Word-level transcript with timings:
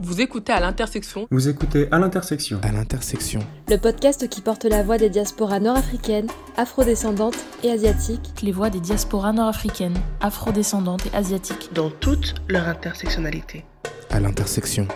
Vous 0.00 0.20
écoutez 0.20 0.52
à 0.52 0.60
l'intersection. 0.60 1.26
Vous 1.32 1.48
écoutez 1.48 1.88
à 1.90 1.98
l'intersection. 1.98 2.60
À 2.62 2.70
l'intersection. 2.70 3.40
Le 3.68 3.78
podcast 3.78 4.28
qui 4.28 4.40
porte 4.40 4.64
la 4.64 4.84
voix 4.84 4.96
des 4.96 5.10
diasporas 5.10 5.58
nord-africaines, 5.58 6.28
afrodescendantes 6.56 7.34
et 7.64 7.72
asiatiques. 7.72 8.40
Les 8.42 8.52
voix 8.52 8.70
des 8.70 8.78
diasporas 8.78 9.32
nord-africaines, 9.32 9.98
afrodescendantes 10.20 11.04
et 11.06 11.16
asiatiques. 11.16 11.70
Dans 11.74 11.90
toute 11.90 12.36
leur 12.48 12.68
intersectionnalité. 12.68 13.64
À 14.08 14.20
l'intersection. 14.20 14.86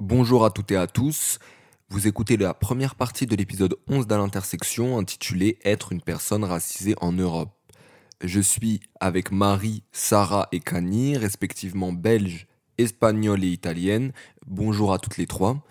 Bonjour 0.00 0.46
à 0.46 0.50
toutes 0.50 0.72
et 0.72 0.76
à 0.76 0.86
tous. 0.86 1.38
Vous 1.90 2.08
écoutez 2.08 2.38
la 2.38 2.54
première 2.54 2.94
partie 2.94 3.26
de 3.26 3.36
l'épisode 3.36 3.76
11 3.88 4.06
d'À 4.06 4.16
l'intersection 4.16 4.96
intitulé 4.96 5.58
Être 5.66 5.92
une 5.92 6.00
personne 6.00 6.44
racisée 6.44 6.94
en 7.02 7.12
Europe. 7.12 7.57
Je 8.24 8.40
suis 8.40 8.80
avec 8.98 9.30
Marie, 9.30 9.84
Sarah 9.92 10.48
et 10.50 10.58
Kani, 10.58 11.16
respectivement 11.16 11.92
belge, 11.92 12.48
espagnole 12.76 13.44
et 13.44 13.48
italienne. 13.48 14.12
Bonjour 14.44 14.92
à 14.92 14.98
toutes 14.98 15.18
les 15.18 15.28
trois. 15.28 15.62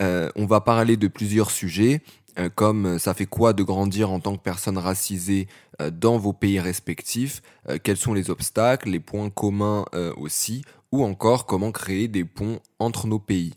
Euh, 0.00 0.28
on 0.34 0.46
va 0.46 0.60
parler 0.60 0.96
de 0.96 1.06
plusieurs 1.06 1.52
sujets, 1.52 2.02
euh, 2.40 2.48
comme 2.52 2.86
euh, 2.86 2.98
ça 2.98 3.14
fait 3.14 3.26
quoi 3.26 3.52
de 3.52 3.62
grandir 3.62 4.10
en 4.10 4.18
tant 4.18 4.36
que 4.36 4.42
personne 4.42 4.78
racisée 4.78 5.46
dans 5.92 6.18
vos 6.18 6.32
pays 6.32 6.60
respectifs, 6.60 7.40
quels 7.82 7.96
sont 7.96 8.14
les 8.14 8.30
obstacles, 8.30 8.90
les 8.90 9.00
points 9.00 9.30
communs 9.30 9.84
aussi, 10.16 10.64
ou 10.92 11.02
encore 11.02 11.44
comment 11.44 11.72
créer 11.72 12.06
des 12.06 12.24
ponts 12.24 12.60
entre 12.78 13.08
nos 13.08 13.18
pays? 13.18 13.54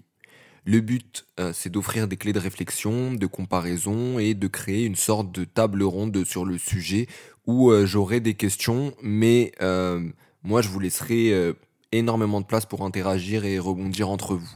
Le 0.64 0.82
but, 0.82 1.28
c'est 1.54 1.70
d'offrir 1.70 2.08
des 2.08 2.18
clés 2.18 2.34
de 2.34 2.40
réflexion, 2.40 3.14
de 3.14 3.28
comparaison 3.28 4.18
et 4.18 4.34
de 4.34 4.48
créer 4.48 4.86
une 4.86 4.96
sorte 4.96 5.32
de 5.32 5.44
table 5.44 5.84
ronde 5.84 6.24
sur 6.24 6.46
le 6.46 6.58
sujet 6.58 7.06
où 7.48 7.70
euh, 7.70 7.86
j'aurai 7.86 8.20
des 8.20 8.34
questions, 8.34 8.94
mais 9.02 9.52
euh, 9.62 10.02
moi 10.44 10.62
je 10.62 10.70
vous 10.70 10.80
laisserai 10.80 11.32
euh, 11.32 11.54
énormément 11.92 12.42
de 12.42 12.46
place 12.46 12.66
pour 12.66 12.84
interagir 12.84 13.46
et 13.46 13.60
rebondir 13.60 14.10
entre 14.10 14.36
vous. 14.36 14.56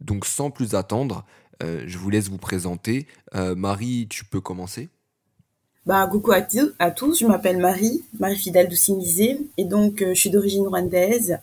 Donc 0.00 0.24
sans 0.24 0.50
plus 0.50 0.74
attendre, 0.74 1.24
je 1.60 1.98
vous 1.98 2.08
laisse 2.08 2.28
vous 2.28 2.38
présenter. 2.38 3.08
Marie, 3.34 4.06
tu 4.08 4.24
peux 4.24 4.40
commencer 4.40 4.88
bah, 5.86 6.06
coucou 6.06 6.32
à, 6.32 6.90
tous, 6.90 7.18
je 7.18 7.26
m'appelle 7.26 7.56
Marie, 7.58 8.04
Marie 8.20 8.36
Fidèle 8.36 8.68
Doucinizé, 8.68 9.40
et 9.56 9.64
donc 9.64 10.04
je 10.06 10.14
suis 10.14 10.30
d'origine 10.30 10.68
rwandaise 10.68 11.38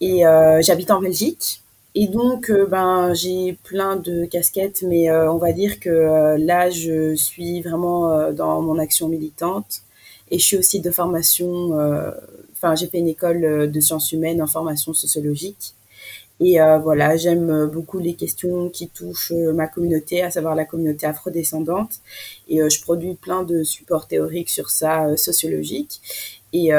et 0.00 0.22
j'habite 0.60 0.90
en 0.90 1.00
Belgique. 1.00 1.62
Et 1.94 2.08
donc, 2.08 2.50
ben, 2.68 3.14
j'ai 3.14 3.56
plein 3.62 3.94
de 3.94 4.24
casquettes, 4.24 4.82
mais 4.82 5.08
on 5.12 5.36
va 5.36 5.52
dire 5.52 5.78
que 5.78 6.36
là, 6.36 6.68
je 6.70 7.14
suis 7.14 7.60
vraiment 7.62 8.32
dans 8.32 8.60
mon 8.60 8.80
action 8.80 9.08
militante. 9.08 9.84
Et 10.30 10.38
je 10.38 10.44
suis 10.44 10.56
aussi 10.56 10.80
de 10.80 10.90
formation, 10.90 11.78
euh, 11.78 12.10
enfin, 12.52 12.74
j'ai 12.74 12.86
fait 12.86 12.98
une 12.98 13.08
école 13.08 13.44
euh, 13.44 13.66
de 13.66 13.80
sciences 13.80 14.12
humaines 14.12 14.42
en 14.42 14.46
formation 14.46 14.92
sociologique. 14.94 15.74
Et 16.40 16.60
euh, 16.60 16.78
voilà, 16.78 17.16
j'aime 17.16 17.66
beaucoup 17.66 17.98
les 17.98 18.14
questions 18.14 18.68
qui 18.68 18.88
touchent 18.88 19.32
ma 19.32 19.68
communauté, 19.68 20.22
à 20.22 20.30
savoir 20.30 20.56
la 20.56 20.64
communauté 20.64 21.06
afrodescendante. 21.06 22.00
Et 22.48 22.58
je 22.68 22.82
produis 22.82 23.14
plein 23.14 23.44
de 23.44 23.62
supports 23.62 24.08
théoriques 24.08 24.50
sur 24.50 24.70
ça, 24.70 25.16
sociologiques. 25.16 26.00
Et, 26.52 26.70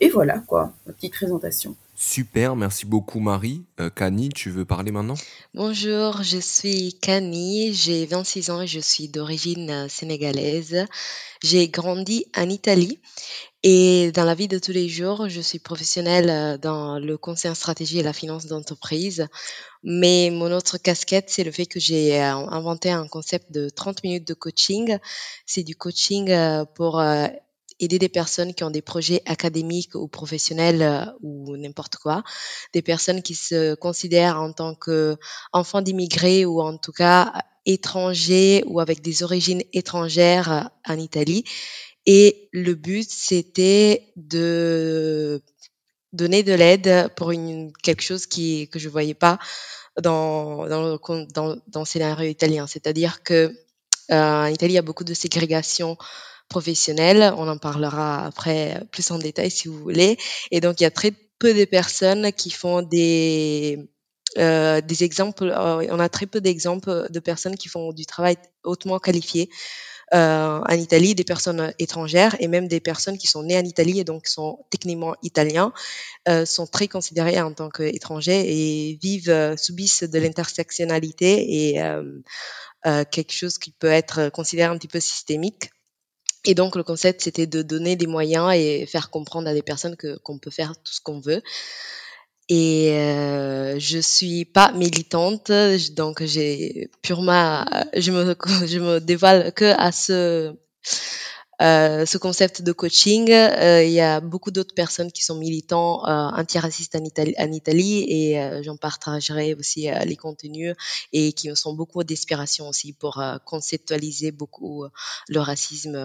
et, 0.00 0.08
voilà, 0.08 0.42
quoi, 0.46 0.72
ma 0.86 0.94
petite 0.94 1.12
présentation. 1.12 1.76
Super, 2.06 2.54
merci 2.54 2.84
beaucoup 2.84 3.18
Marie. 3.18 3.64
Kani, 3.96 4.28
tu 4.28 4.50
veux 4.50 4.66
parler 4.66 4.92
maintenant? 4.92 5.14
Bonjour, 5.54 6.22
je 6.22 6.38
suis 6.38 6.98
Kani, 7.00 7.72
j'ai 7.72 8.04
26 8.04 8.50
ans 8.50 8.60
et 8.60 8.66
je 8.66 8.78
suis 8.78 9.08
d'origine 9.08 9.88
sénégalaise. 9.88 10.84
J'ai 11.42 11.68
grandi 11.68 12.26
en 12.36 12.50
Italie 12.50 13.00
et 13.66 14.12
dans 14.12 14.24
la 14.24 14.34
vie 14.34 14.48
de 14.48 14.58
tous 14.58 14.72
les 14.72 14.90
jours, 14.90 15.30
je 15.30 15.40
suis 15.40 15.58
professionnelle 15.58 16.28
euh, 16.28 16.58
dans 16.58 16.98
le 16.98 17.16
conseil 17.16 17.50
en 17.50 17.54
stratégie 17.54 17.98
et 17.98 18.02
la 18.02 18.12
finance 18.12 18.44
d'entreprise. 18.44 19.26
Mais 19.82 20.28
mon 20.30 20.52
autre 20.52 20.76
casquette, 20.76 21.30
c'est 21.30 21.44
le 21.44 21.50
fait 21.50 21.64
que 21.64 21.80
j'ai 21.80 22.20
euh, 22.20 22.34
inventé 22.34 22.90
un 22.90 23.08
concept 23.08 23.50
de 23.52 23.70
30 23.70 24.04
minutes 24.04 24.28
de 24.28 24.34
coaching. 24.34 24.98
C'est 25.46 25.62
du 25.62 25.74
coaching 25.76 26.30
euh, 26.30 26.66
pour 26.66 27.02
aider 27.80 27.98
des 27.98 28.08
personnes 28.08 28.54
qui 28.54 28.64
ont 28.64 28.70
des 28.70 28.82
projets 28.82 29.22
académiques 29.26 29.94
ou 29.94 30.08
professionnels 30.08 31.12
ou 31.22 31.56
n'importe 31.56 31.96
quoi, 31.96 32.22
des 32.72 32.82
personnes 32.82 33.22
qui 33.22 33.34
se 33.34 33.74
considèrent 33.74 34.40
en 34.40 34.52
tant 34.52 34.74
qu'enfants 34.74 35.82
d'immigrés 35.82 36.44
ou 36.44 36.60
en 36.60 36.76
tout 36.76 36.92
cas 36.92 37.32
étrangers 37.66 38.62
ou 38.66 38.80
avec 38.80 39.00
des 39.00 39.22
origines 39.22 39.62
étrangères 39.72 40.52
euh, 40.52 40.92
en 40.92 40.98
Italie. 40.98 41.44
Et 42.06 42.48
le 42.52 42.74
but, 42.74 43.08
c'était 43.10 44.12
de 44.16 45.42
donner 46.12 46.42
de 46.42 46.52
l'aide 46.52 47.10
pour 47.16 47.30
une, 47.30 47.72
quelque 47.82 48.02
chose 48.02 48.26
qui, 48.26 48.68
que 48.68 48.78
je 48.78 48.88
voyais 48.88 49.14
pas 49.14 49.38
dans, 50.00 50.68
dans, 50.68 50.98
dans, 50.98 51.56
dans 51.66 51.80
le 51.80 51.84
scénario 51.86 52.28
italien. 52.28 52.66
C'est-à-dire 52.66 53.22
que 53.22 53.56
euh, 54.10 54.44
en 54.44 54.46
Italie, 54.46 54.72
il 54.72 54.76
y 54.76 54.78
a 54.78 54.82
beaucoup 54.82 55.04
de 55.04 55.14
ségrégation 55.14 55.96
professionnelle. 56.48 57.32
On 57.36 57.48
en 57.48 57.58
parlera 57.58 58.26
après 58.26 58.82
plus 58.90 59.10
en 59.10 59.18
détail 59.18 59.50
si 59.50 59.68
vous 59.68 59.78
voulez. 59.78 60.16
Et 60.50 60.60
donc, 60.60 60.80
il 60.80 60.84
y 60.84 60.86
a 60.86 60.90
très 60.90 61.12
peu 61.38 61.54
de 61.54 61.64
personnes 61.64 62.32
qui 62.32 62.50
font 62.50 62.82
des 62.82 63.88
euh, 64.38 64.80
des 64.80 65.04
exemples, 65.04 65.44
euh, 65.44 65.86
on 65.90 66.00
a 66.00 66.08
très 66.08 66.26
peu 66.26 66.40
d'exemples 66.40 67.06
de 67.08 67.20
personnes 67.20 67.56
qui 67.56 67.68
font 67.68 67.92
du 67.92 68.04
travail 68.04 68.36
hautement 68.64 68.98
qualifié 68.98 69.48
euh, 70.12 70.60
en 70.60 70.74
Italie, 70.74 71.14
des 71.14 71.24
personnes 71.24 71.72
étrangères 71.78 72.36
et 72.40 72.48
même 72.48 72.66
des 72.66 72.80
personnes 72.80 73.16
qui 73.16 73.28
sont 73.28 73.44
nées 73.44 73.56
en 73.56 73.64
Italie 73.64 74.00
et 74.00 74.04
donc 74.04 74.26
sont 74.26 74.64
techniquement 74.70 75.14
italiens, 75.22 75.72
sont 76.46 76.66
très 76.66 76.88
considérées 76.88 77.40
en 77.40 77.52
tant 77.52 77.70
qu'étrangers 77.70 78.44
et 78.46 78.98
vivent, 79.00 79.54
subissent 79.56 80.04
de 80.04 80.18
l'intersectionnalité 80.18 81.72
et 81.72 81.80
quelque 83.10 83.32
chose 83.32 83.58
qui 83.58 83.70
peut 83.70 83.90
être 83.90 84.30
considéré 84.30 84.68
un 84.68 84.78
petit 84.78 84.88
peu 84.88 85.00
systémique. 85.00 85.70
Et 86.44 86.54
donc 86.54 86.76
le 86.76 86.82
concept, 86.82 87.22
c'était 87.22 87.46
de 87.46 87.62
donner 87.62 87.96
des 87.96 88.06
moyens 88.06 88.52
et 88.54 88.86
faire 88.86 89.10
comprendre 89.10 89.48
à 89.48 89.54
des 89.54 89.62
personnes 89.62 89.96
que 89.96 90.18
qu'on 90.18 90.38
peut 90.38 90.50
faire 90.50 90.74
tout 90.76 90.92
ce 90.92 91.00
qu'on 91.00 91.20
veut. 91.20 91.42
Et 92.50 92.90
euh, 92.92 93.78
je 93.78 93.98
suis 93.98 94.44
pas 94.44 94.70
militante, 94.72 95.50
donc 95.96 96.22
j'ai 96.22 96.90
purement, 97.00 97.64
je 97.96 98.10
me, 98.12 98.36
je 98.66 98.78
me 98.78 99.00
dévoile 99.00 99.52
que 99.54 99.74
à 99.78 99.90
ce, 99.92 100.54
euh, 101.62 102.06
ce 102.06 102.18
concept 102.18 102.62
de 102.62 102.72
coaching. 102.72 103.30
Euh, 103.30 103.84
il 103.84 103.92
y 103.92 104.00
a 104.00 104.20
beaucoup 104.20 104.50
d'autres 104.50 104.74
personnes 104.74 105.12
qui 105.12 105.22
sont 105.22 105.36
militants 105.36 106.04
euh, 106.06 106.10
antiracistes 106.10 106.96
en 106.96 107.04
Italie, 107.04 107.34
en 107.38 107.52
Italie 107.52 108.04
et 108.08 108.40
euh, 108.40 108.62
j'en 108.62 108.76
partagerai 108.76 109.54
aussi 109.54 109.88
euh, 109.88 110.00
les 110.00 110.16
contenus 110.16 110.74
et 111.12 111.32
qui 111.32 111.48
me 111.48 111.54
sont 111.54 111.74
beaucoup 111.74 112.02
d'inspiration 112.02 112.68
aussi 112.68 112.92
pour 112.92 113.22
conceptualiser 113.44 114.32
beaucoup 114.32 114.84
le 115.28 115.40
racisme 115.40 115.96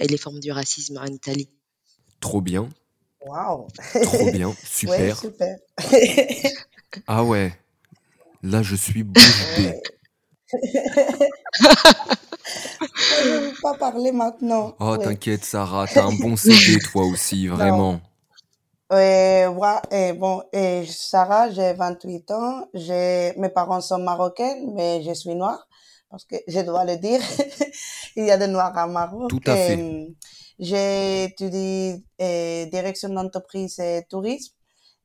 et 0.00 0.06
les 0.06 0.18
formes 0.18 0.40
du 0.40 0.50
racisme 0.52 0.98
en 0.98 1.06
Italie. 1.06 1.48
Trop 2.20 2.40
bien. 2.40 2.68
Waouh 3.26 3.68
Trop 4.02 4.30
bien, 4.30 4.54
super. 4.64 5.22
Ouais, 5.22 5.30
super. 5.30 5.56
ah 7.06 7.24
ouais, 7.24 7.52
là 8.42 8.62
je 8.62 8.76
suis 8.76 9.02
bouche 9.04 9.22
ne 13.24 13.46
veux 13.48 13.54
pas 13.62 13.74
parler 13.74 14.12
maintenant. 14.12 14.74
Oh, 14.80 14.96
t'inquiète, 14.96 15.44
Sarah, 15.44 15.86
t'as 15.86 16.04
un 16.04 16.16
bon 16.16 16.36
CV, 16.36 16.78
toi 16.92 17.04
aussi, 17.04 17.46
vraiment. 17.48 18.00
Ouais, 18.90 19.46
ouais, 19.46 20.12
bon, 20.14 20.42
et 20.52 20.84
Sarah, 20.86 21.50
j'ai 21.50 21.74
28 21.74 22.30
ans. 22.30 22.66
J'ai, 22.72 23.34
mes 23.36 23.50
parents 23.50 23.82
sont 23.82 23.98
marocains, 23.98 24.56
mais 24.74 25.02
je 25.02 25.12
suis 25.12 25.34
noire. 25.34 25.66
Parce 26.10 26.24
que 26.24 26.36
je 26.46 26.60
dois 26.60 26.84
le 26.84 26.96
dire. 26.96 27.20
Il 28.16 28.24
y 28.24 28.30
a 28.30 28.38
des 28.38 28.46
noirs 28.46 28.76
à 28.76 28.86
Maroc. 28.86 29.28
Tout 29.28 29.42
à 29.46 29.54
fait. 29.54 30.08
J'ai 30.58 31.24
étudié 31.24 32.02
eh, 32.18 32.66
direction 32.72 33.10
d'entreprise 33.10 33.78
et 33.78 34.02
tourisme, 34.08 34.54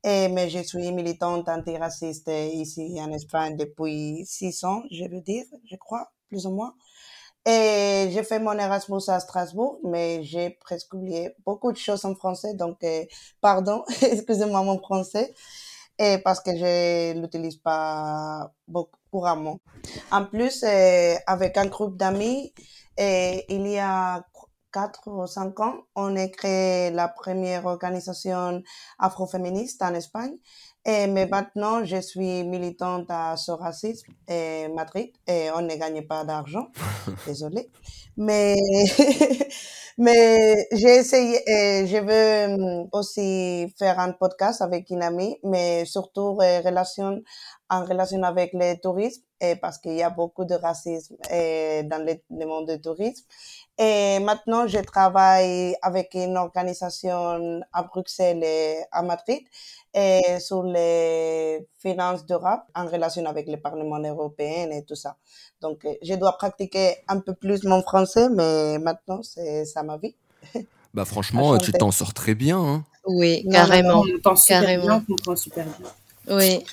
et, 0.04 0.28
mais 0.28 0.50
je 0.50 0.60
suis 0.64 0.92
militante 0.92 1.48
antiraciste 1.48 2.32
ici 2.54 2.98
en 3.00 3.12
Espagne 3.12 3.56
depuis 3.56 4.26
six 4.26 4.64
ans, 4.64 4.82
je 4.90 5.04
veux 5.04 5.22
dire, 5.22 5.46
je 5.70 5.76
crois, 5.76 6.12
plus 6.28 6.48
ou 6.48 6.52
moins. 6.52 6.74
Et 7.46 8.10
j'ai 8.12 8.24
fait 8.24 8.40
mon 8.40 8.58
Erasmus 8.58 9.02
à 9.10 9.20
Strasbourg, 9.20 9.80
mais 9.84 10.24
j'ai 10.24 10.52
presque 10.52 10.94
oublié 10.94 11.36
beaucoup 11.46 11.74
de 11.74 11.78
choses 11.78 12.06
en 12.06 12.16
français, 12.16 12.54
donc 12.54 12.78
eh, 12.84 13.10
pardon, 13.42 13.84
excusez-moi 14.02 14.64
mon 14.64 14.80
français, 14.80 15.34
et 16.00 16.20
parce 16.20 16.40
que 16.40 16.52
je 16.56 17.20
l'utilise 17.20 17.58
pas 17.58 18.54
beaucoup 18.68 18.98
couramment. 19.12 19.60
En 20.12 20.26
plus, 20.26 20.64
eh, 20.64 21.18
avec 21.28 21.58
un 21.58 21.66
groupe 21.66 21.98
d'amis, 21.98 22.54
il 22.98 23.68
y 23.68 23.78
a 23.78 24.24
4 24.72 25.08
ou 25.08 25.28
5 25.28 25.60
ans, 25.60 25.76
on 25.96 26.16
a 26.16 26.28
créé 26.28 26.92
la 26.92 27.08
première 27.08 27.66
organisation 27.66 28.64
afroféministe 29.00 29.82
en 29.82 29.94
Espagne. 29.94 30.36
Et, 30.86 31.08
mais 31.08 31.28
maintenant, 31.28 31.86
je 31.86 32.02
suis 32.02 32.44
militante 32.44 33.06
à 33.10 33.38
ce 33.38 33.52
racisme 33.52 34.12
et 34.28 34.68
Madrid 34.68 35.12
et 35.28 35.50
on 35.56 35.62
ne 35.62 35.76
gagne 35.76 36.06
pas 36.06 36.26
d'argent. 36.26 36.68
Désolée. 37.26 37.70
Mais, 38.18 38.56
Mais 39.98 40.68
j'ai 40.72 40.96
essayé, 40.96 41.40
et 41.48 41.86
je 41.86 41.98
veux 41.98 42.54
hum, 42.56 42.88
aussi 42.92 43.72
faire 43.78 44.00
un 44.00 44.12
podcast 44.12 44.62
avec 44.62 44.90
une 44.90 45.04
amie, 45.04 45.38
mais 45.44 45.86
surtout 45.86 46.40
en 46.42 46.62
relation, 46.64 47.22
en 47.70 47.86
relation 47.86 48.24
avec 48.24 48.52
le 48.54 48.74
tourisme, 48.82 49.22
et 49.40 49.56
parce 49.56 49.78
qu'il 49.78 49.94
y 49.94 50.02
a 50.02 50.10
beaucoup 50.10 50.46
de 50.46 50.56
racisme 50.56 51.16
dans 51.30 52.04
le, 52.06 52.16
le 52.32 52.46
monde 52.48 52.72
du 52.72 52.82
tourisme. 52.82 53.24
Et 53.78 54.20
maintenant, 54.20 54.68
je 54.68 54.80
travaille 54.80 55.76
avec 55.84 56.16
une 56.16 56.38
organisation 56.38 57.62
à 57.72 57.84
Bruxelles 57.84 58.44
et 58.44 58.78
à 58.92 59.04
Madrid 59.04 59.44
et 59.94 60.40
sur 60.40 60.64
les 60.64 61.68
finances 61.80 62.26
d'Europe 62.26 62.62
en 62.76 62.86
relation 62.88 63.26
avec 63.26 63.48
le 63.48 63.58
Parlement 63.58 64.00
européen 64.00 64.70
et 64.72 64.84
tout 64.84 64.96
ça. 64.96 65.18
Donc, 65.62 65.86
euh, 65.86 65.94
je 66.02 66.16
dois 66.16 66.38
pratiquer 66.38 66.96
un 67.08 67.20
peu 67.20 67.34
plus 67.34 67.64
mon 67.64 67.82
français, 67.82 68.30
mais 68.30 68.80
maintenant, 68.80 69.22
c'est 69.24 69.66
ça 69.66 69.84
ma 69.84 69.98
vie. 69.98 70.16
Bah 70.94 71.06
franchement, 71.14 71.58
tu 71.58 71.72
t'en 71.72 71.92
sors 71.92 72.14
très 72.14 72.36
bien. 72.36 72.60
Hein. 72.60 72.86
Oui, 73.06 73.46
carrément. 73.52 74.02
on 74.02 74.12
comprend 74.12 74.36
super 74.36 74.62
carrément. 74.62 74.84
bien, 74.84 75.06
on 75.10 75.14
comprend 75.14 75.36
super 75.36 75.66
bien. 75.66 76.38
Oui. 76.38 76.64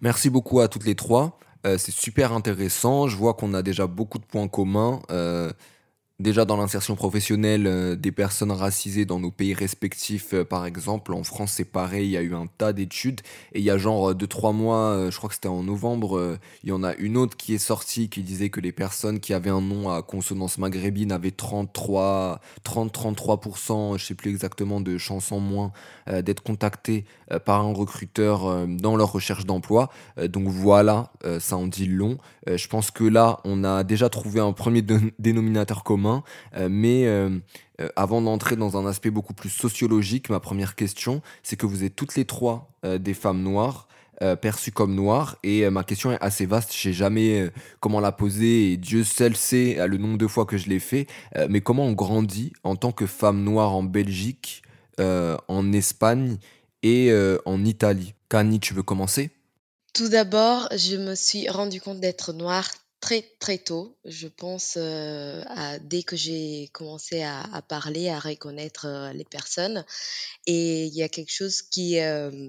Merci 0.00 0.30
beaucoup 0.30 0.60
à 0.60 0.68
toutes 0.68 0.84
les 0.84 0.94
trois. 0.94 1.38
Euh, 1.66 1.78
c'est 1.78 1.92
super 1.92 2.32
intéressant. 2.32 3.08
Je 3.08 3.16
vois 3.16 3.34
qu'on 3.34 3.54
a 3.54 3.62
déjà 3.62 3.86
beaucoup 3.86 4.18
de 4.18 4.24
points 4.24 4.48
communs. 4.48 5.00
Euh, 5.10 5.50
Déjà 6.20 6.44
dans 6.44 6.56
l'insertion 6.56 6.94
professionnelle 6.94 7.66
euh, 7.66 7.96
des 7.96 8.12
personnes 8.12 8.52
racisées 8.52 9.04
dans 9.04 9.18
nos 9.18 9.32
pays 9.32 9.52
respectifs, 9.52 10.32
euh, 10.32 10.44
par 10.44 10.64
exemple, 10.64 11.12
en 11.12 11.24
France 11.24 11.54
c'est 11.56 11.64
pareil, 11.64 12.06
il 12.06 12.10
y 12.12 12.16
a 12.16 12.22
eu 12.22 12.36
un 12.36 12.46
tas 12.46 12.72
d'études 12.72 13.20
et 13.52 13.58
il 13.58 13.64
y 13.64 13.70
a 13.70 13.78
genre 13.78 14.14
2-3 14.14 14.54
mois, 14.54 15.10
je 15.10 15.16
crois 15.16 15.28
que 15.28 15.34
c'était 15.34 15.48
en 15.48 15.64
novembre, 15.64 16.38
il 16.62 16.68
y 16.68 16.72
en 16.72 16.84
a 16.84 16.94
une 16.94 17.16
autre 17.16 17.36
qui 17.36 17.52
est 17.52 17.58
sortie 17.58 18.08
qui 18.08 18.22
disait 18.22 18.48
que 18.48 18.60
les 18.60 18.70
personnes 18.70 19.18
qui 19.18 19.34
avaient 19.34 19.50
un 19.50 19.60
nom 19.60 19.90
à 19.90 20.02
consonance 20.02 20.56
maghrébine 20.58 21.10
avaient 21.10 21.32
33, 21.32 22.40
30-33%, 22.64 23.98
je 23.98 24.04
sais 24.04 24.14
plus 24.14 24.30
exactement, 24.30 24.80
de 24.80 24.96
chances 24.98 25.32
en 25.32 25.40
moins 25.40 25.72
d'être 26.06 26.44
contactées 26.44 27.06
par 27.44 27.60
un 27.62 27.72
recruteur 27.72 28.68
dans 28.68 28.94
leur 28.94 29.10
recherche 29.10 29.46
d'emploi. 29.46 29.90
donc 30.28 30.46
voilà, 30.46 31.12
ça 31.40 31.56
en 31.56 31.66
dit 31.66 31.86
long. 31.86 32.18
je 32.46 32.68
pense 32.68 32.92
que 32.92 33.04
là, 33.04 33.40
on 33.44 33.64
a 33.64 33.82
déjà 33.82 34.08
trouvé 34.08 34.38
un 34.40 34.52
premier 34.52 34.82
dénominateur 35.18 35.82
commun 35.82 36.13
euh, 36.54 36.68
mais 36.70 37.06
euh, 37.06 37.30
euh, 37.80 37.88
avant 37.96 38.20
d'entrer 38.20 38.56
dans 38.56 38.76
un 38.76 38.86
aspect 38.86 39.10
beaucoup 39.10 39.34
plus 39.34 39.50
sociologique, 39.50 40.28
ma 40.30 40.40
première 40.40 40.74
question, 40.74 41.22
c'est 41.42 41.56
que 41.56 41.66
vous 41.66 41.84
êtes 41.84 41.96
toutes 41.96 42.14
les 42.16 42.24
trois 42.24 42.70
des 42.84 43.14
femmes 43.14 43.42
noires. 43.42 43.88
perçues 44.40 44.70
comme 44.70 44.94
noires 44.94 45.36
et 45.42 45.68
ma 45.70 45.82
question 45.82 46.12
est 46.12 46.20
assez 46.20 46.46
vaste, 46.46 46.72
je 46.72 46.78
sais 46.78 46.92
jamais 46.92 47.50
comment 47.80 47.98
la 47.98 48.12
poser 48.12 48.72
et 48.72 48.76
Dieu 48.76 49.02
seul 49.04 49.34
sait 49.34 49.78
le 49.88 49.96
nombre 49.96 50.18
de 50.18 50.26
fois 50.26 50.44
que 50.44 50.56
je 50.56 50.68
l'ai 50.68 50.78
fait, 50.78 51.06
mais 51.48 51.62
comment 51.62 51.86
on 51.86 51.92
grandit 51.92 52.52
en 52.62 52.76
tant 52.76 52.92
que 52.92 53.06
femme 53.06 53.42
noire 53.42 53.74
en 53.74 53.82
Belgique, 53.82 54.62
en 54.98 55.72
Espagne 55.72 56.36
et 56.82 57.10
en 57.44 57.64
Italie? 57.64 58.14
Kani, 58.28 58.60
tu 58.60 58.74
veux 58.74 58.82
commencer? 58.82 59.30
Tout 59.94 60.08
d'abord, 60.08 60.68
je 60.76 60.96
me 60.96 61.14
suis 61.14 61.48
rendu 61.48 61.80
compte 61.80 62.00
d'être 62.00 62.32
noire 62.32 62.68
très 63.04 63.22
très 63.38 63.58
tôt, 63.58 63.98
je 64.06 64.28
pense, 64.28 64.78
euh, 64.78 65.42
à, 65.48 65.78
dès 65.78 66.02
que 66.02 66.16
j'ai 66.16 66.70
commencé 66.72 67.22
à, 67.22 67.62
parler, 67.68 68.08
à 68.08 68.18
reconnaître 68.18 68.86
euh, 68.86 69.12
les 69.12 69.26
personnes. 69.26 69.84
Et 70.46 70.86
il 70.86 70.94
y 70.94 71.02
a 71.02 71.10
quelque 71.10 71.30
chose 71.30 71.60
qui, 71.60 72.00
euh, 72.00 72.48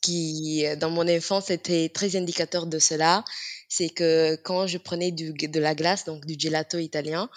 qui, 0.00 0.64
dans 0.78 0.90
mon 0.90 1.08
enfance, 1.08 1.50
était 1.50 1.90
très 1.92 2.14
indicateur 2.14 2.66
de 2.66 2.78
cela. 2.78 3.24
C'est 3.68 3.88
que 3.88 4.36
quand 4.44 4.68
je 4.68 4.78
prenais 4.78 5.10
de 5.10 5.58
la 5.58 5.74
glace, 5.74 6.04
donc 6.04 6.24
du 6.24 6.36
gelato 6.38 6.78
italien, 6.78 7.28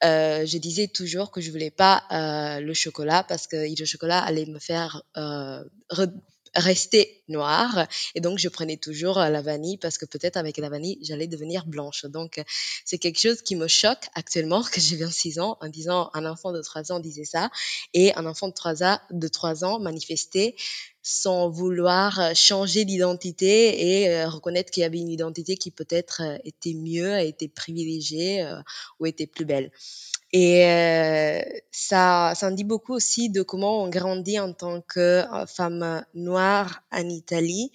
je 0.00 0.58
disais 0.58 0.86
toujours 0.86 1.32
que 1.32 1.40
je 1.40 1.50
voulais 1.50 1.72
pas 1.72 2.04
le 2.60 2.72
chocolat 2.72 3.24
parce 3.24 3.48
que 3.48 3.56
le 3.56 3.84
chocolat 3.84 4.20
allait 4.20 4.46
me 4.46 4.60
faire 4.60 5.02
rester 6.54 7.22
noire. 7.28 7.86
Et 8.14 8.20
donc, 8.20 8.38
je 8.38 8.48
prenais 8.48 8.76
toujours 8.76 9.18
euh, 9.18 9.28
la 9.28 9.42
vanille 9.42 9.78
parce 9.78 9.98
que 9.98 10.06
peut-être 10.06 10.36
avec 10.36 10.56
la 10.58 10.68
vanille, 10.68 10.98
j'allais 11.02 11.26
devenir 11.26 11.66
blanche. 11.66 12.04
Donc, 12.06 12.38
euh, 12.38 12.44
c'est 12.84 12.98
quelque 12.98 13.18
chose 13.18 13.42
qui 13.42 13.56
me 13.56 13.68
choque 13.68 14.06
actuellement, 14.14 14.62
que 14.62 14.80
j'ai 14.80 14.96
26 14.96 15.38
ans, 15.38 15.58
en 15.60 15.68
disant 15.68 16.10
un 16.14 16.26
enfant 16.26 16.52
de 16.52 16.60
3 16.60 16.92
ans 16.92 17.00
disait 17.00 17.24
ça 17.24 17.50
et 17.94 18.14
un 18.14 18.26
enfant 18.26 18.48
de 18.48 18.54
3 18.54 18.82
ans, 18.82 18.98
de 19.10 19.28
3 19.28 19.64
ans 19.64 19.80
manifestait 19.80 20.54
sans 21.02 21.50
vouloir 21.50 22.20
euh, 22.20 22.30
changer 22.34 22.84
d'identité 22.84 24.04
et 24.04 24.24
reconnaître 24.24 24.70
qu'il 24.70 24.82
y 24.82 24.86
avait 24.86 24.98
une 24.98 25.10
identité 25.10 25.56
qui 25.56 25.70
peut-être 25.70 26.22
était 26.44 26.74
mieux, 26.74 27.18
était 27.18 27.48
privilégiée 27.48 28.46
ou 29.00 29.06
était 29.06 29.26
plus 29.26 29.44
belle. 29.44 29.70
Et 30.32 30.64
euh, 30.66 31.42
ça, 31.70 32.32
ça 32.34 32.48
en 32.48 32.52
dit 32.52 32.64
beaucoup 32.64 32.94
aussi 32.94 33.28
de 33.28 33.42
comment 33.42 33.82
on 33.82 33.88
grandit 33.90 34.40
en 34.40 34.54
tant 34.54 34.80
que 34.80 35.00
euh, 35.00 35.46
femme 35.46 36.04
noire 36.14 36.82
en 36.90 37.06
Italie. 37.08 37.70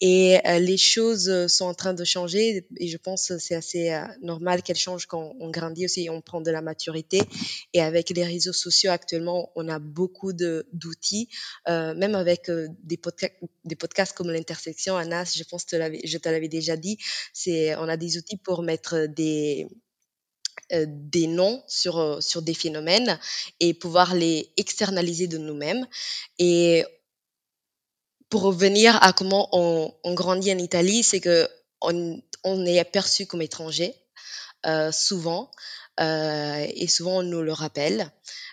Et 0.00 0.38
euh, 0.46 0.58
les 0.58 0.76
choses 0.76 1.46
sont 1.48 1.66
en 1.66 1.74
train 1.74 1.94
de 1.94 2.04
changer 2.04 2.66
et 2.76 2.88
je 2.88 2.96
pense 2.96 3.28
que 3.28 3.38
c'est 3.38 3.54
assez 3.54 3.98
normal 4.22 4.62
qu'elles 4.62 4.76
changent 4.76 5.06
quand 5.06 5.34
on 5.40 5.50
grandit 5.50 5.84
aussi, 5.84 6.08
on 6.10 6.20
prend 6.20 6.40
de 6.40 6.50
la 6.50 6.62
maturité. 6.62 7.22
Et 7.74 7.80
avec 7.80 8.10
les 8.10 8.24
réseaux 8.24 8.52
sociaux 8.52 8.90
actuellement, 8.90 9.50
on 9.56 9.68
a 9.68 9.78
beaucoup 9.78 10.32
d'outils, 10.32 11.28
même 11.66 12.14
avec 12.14 12.50
des, 12.82 12.96
podcasts, 12.96 13.34
des 13.64 13.76
podcasts 13.76 14.16
comme 14.16 14.30
l'intersection. 14.30 14.96
Anas, 14.96 15.34
je 15.36 15.44
pense 15.44 15.64
que 15.64 15.76
je 16.04 16.18
te 16.18 16.28
l'avais 16.28 16.48
déjà 16.48 16.76
dit, 16.76 16.98
c'est 17.32 17.74
on 17.76 17.88
a 17.88 17.96
des 17.96 18.16
outils 18.16 18.38
pour 18.38 18.62
mettre 18.62 19.06
des 19.06 19.68
euh, 20.72 20.86
des 20.88 21.26
noms 21.26 21.64
sur, 21.66 21.98
euh, 21.98 22.20
sur 22.20 22.42
des 22.42 22.54
phénomènes 22.54 23.18
et 23.58 23.74
pouvoir 23.74 24.14
les 24.14 24.52
externaliser 24.56 25.26
de 25.26 25.36
nous-mêmes. 25.36 25.84
Et 26.38 26.84
pour 28.30 28.42
revenir 28.42 28.96
à 29.02 29.12
comment 29.12 29.48
on, 29.52 30.14
grandit 30.14 30.52
en 30.52 30.58
Italie, 30.58 31.02
c'est 31.02 31.20
que 31.20 31.48
on, 31.82 32.20
est 32.64 32.84
perçu 32.84 33.26
comme 33.26 33.42
étranger 33.42 33.94
euh, 34.66 34.92
souvent 34.92 35.50
et 35.98 36.86
souvent 36.88 37.18
on 37.18 37.22
nous 37.22 37.42
le 37.42 37.52
rappelle. 37.52 38.10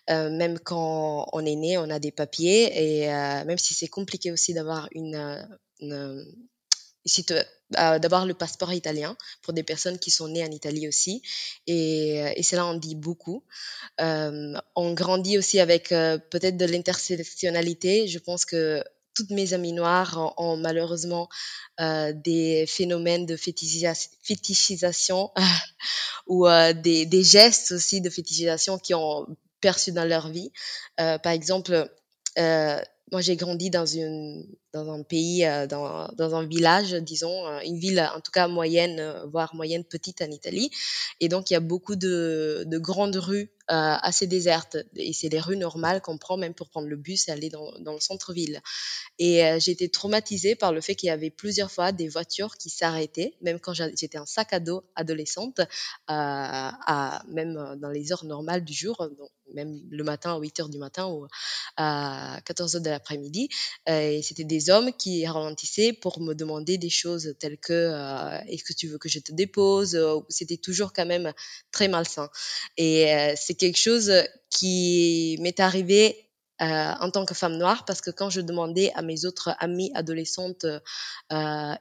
même 0.09 0.59
quand 0.59 1.29
on 1.31 1.45
est 1.45 1.55
né, 1.55 1.77
on 1.77 1.89
a 1.89 1.99
des 1.99 2.11
papiers 2.11 3.03
et 3.03 3.07
même 3.07 3.57
si 3.57 3.73
c'est 3.73 3.87
compliqué 3.87 4.33
aussi 4.33 4.53
d'avoir 4.53 4.89
une, 4.91 5.47
d'avoir 7.71 8.25
le 8.25 8.33
passeport 8.33 8.73
italien 8.73 9.17
pour 9.41 9.53
des 9.53 9.63
personnes 9.63 9.99
qui 9.99 10.11
sont 10.11 10.27
nées 10.27 10.43
en 10.43 10.51
Italie 10.51 10.87
aussi. 10.87 11.21
Et, 11.65 12.41
cela 12.43 12.65
en 12.65 12.75
dit 12.75 12.95
beaucoup. 12.95 13.43
Euh, 13.99 14.53
on 14.75 14.93
grandit 14.93 15.37
aussi 15.37 15.59
avec 15.59 15.91
euh, 15.91 16.17
peut-être 16.17 16.57
de 16.57 16.65
l'intersectionnalité. 16.65 18.07
Je 18.07 18.19
pense 18.19 18.45
que 18.45 18.83
toutes 19.17 19.31
mes 19.31 19.53
amies 19.53 19.73
noires 19.73 20.33
ont, 20.37 20.55
malheureusement 20.57 21.27
euh, 21.81 22.13
des 22.13 22.65
phénomènes 22.67 23.25
de 23.25 23.35
fétichisation 23.35 25.31
ou 26.27 26.47
des, 26.83 27.05
des, 27.05 27.23
gestes 27.23 27.71
aussi 27.71 27.99
de 28.01 28.09
fétichisation 28.09 28.77
qui 28.77 28.93
ont 28.93 29.25
perçu 29.59 29.91
dans 29.91 30.05
leur 30.05 30.29
vie. 30.29 30.51
par 30.97 31.31
exemple, 31.31 31.89
moi, 33.11 33.21
j'ai 33.21 33.35
grandi 33.37 33.69
dans, 33.69 33.85
une, 33.85 34.45
dans 34.83 34.91
un 34.91 35.03
pays, 35.03 35.45
euh, 35.45 35.67
dans, 35.67 36.07
dans, 36.17 36.35
un 36.35 36.45
village, 36.45 36.93
disons, 36.93 37.47
euh, 37.47 37.59
une 37.65 37.77
ville 37.77 37.99
en 38.15 38.21
tout 38.21 38.31
cas 38.31 38.47
moyenne, 38.47 38.99
euh, 38.99 39.25
voire 39.25 39.55
moyenne 39.55 39.83
petite 39.83 40.21
en 40.21 40.29
Italie. 40.31 40.69
Et 41.19 41.29
donc, 41.29 41.49
il 41.49 41.53
y 41.53 41.57
a 41.57 41.61
beaucoup 41.61 41.95
de, 41.95 42.63
de 42.65 42.77
grandes 42.77 43.15
rues 43.15 43.51
assez 43.69 44.27
désertes. 44.27 44.77
Et 44.95 45.11
c'est 45.11 45.27
des 45.27 45.41
rues 45.41 45.57
normales 45.57 45.99
qu'on 46.01 46.17
prend 46.17 46.37
même 46.37 46.53
pour 46.53 46.69
prendre 46.69 46.87
le 46.87 46.95
bus 46.95 47.27
et 47.27 47.31
aller 47.31 47.49
dans, 47.49 47.69
dans 47.79 47.91
le 47.91 47.99
centre-ville. 47.99 48.61
Et 49.19 49.41
j'ai 49.59 49.71
été 49.71 49.89
traumatisée 49.89 50.55
par 50.55 50.71
le 50.71 50.79
fait 50.79 50.95
qu'il 50.95 51.07
y 51.07 51.09
avait 51.09 51.29
plusieurs 51.29 51.69
fois 51.69 51.91
des 51.91 52.07
voitures 52.07 52.55
qui 52.55 52.69
s'arrêtaient, 52.69 53.33
même 53.41 53.59
quand 53.59 53.73
j'étais 53.73 54.17
un 54.17 54.25
sac 54.25 54.53
à 54.53 54.61
dos 54.61 54.85
adolescente, 54.95 55.59
à, 56.07 57.21
même 57.27 57.75
dans 57.81 57.89
les 57.89 58.13
heures 58.13 58.23
normales 58.23 58.63
du 58.63 58.71
jour. 58.71 59.05
Donc, 59.17 59.29
même 59.53 59.81
le 59.89 60.03
matin 60.03 60.35
à 60.35 60.39
8 60.39 60.59
heures 60.59 60.69
du 60.69 60.77
matin 60.77 61.07
ou 61.07 61.27
à 61.77 62.39
14 62.45 62.75
heures 62.75 62.81
de 62.81 62.89
l'après-midi. 62.89 63.49
Euh, 63.89 64.11
et 64.11 64.21
c'était 64.21 64.43
des 64.43 64.66
hommes 64.69 64.91
qui 64.93 65.25
ralentissaient 65.25 65.93
pour 65.93 66.19
me 66.19 66.33
demander 66.33 66.77
des 66.77 66.89
choses 66.89 67.35
telles 67.39 67.57
que 67.57 67.73
euh, 67.73 68.39
est-ce 68.47 68.63
que 68.63 68.73
tu 68.73 68.87
veux 68.87 68.97
que 68.97 69.09
je 69.09 69.19
te 69.19 69.31
dépose 69.31 69.95
euh, 69.95 70.19
C'était 70.29 70.57
toujours 70.57 70.93
quand 70.93 71.05
même 71.05 71.33
très 71.71 71.87
malsain. 71.87 72.29
Et 72.77 73.07
c'est 73.35 73.55
quelque 73.55 73.77
chose 73.77 74.11
qui 74.49 75.37
m'est 75.39 75.59
arrivé 75.59 76.23
en 76.59 77.11
tant 77.11 77.25
que 77.25 77.35
femme 77.35 77.57
noire 77.57 77.85
parce 77.85 78.01
que 78.01 78.09
quand 78.09 78.29
je 78.29 78.41
demandais 78.41 78.91
à 78.95 79.01
mes 79.01 79.25
autres 79.25 79.55
amies 79.59 79.91
adolescentes 79.93 80.65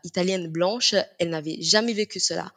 italiennes 0.05 0.49
blanches, 0.49 0.95
elles 1.19 1.31
n'avaient 1.31 1.61
jamais 1.61 1.95
vécu 1.95 2.21
cela. 2.21 2.52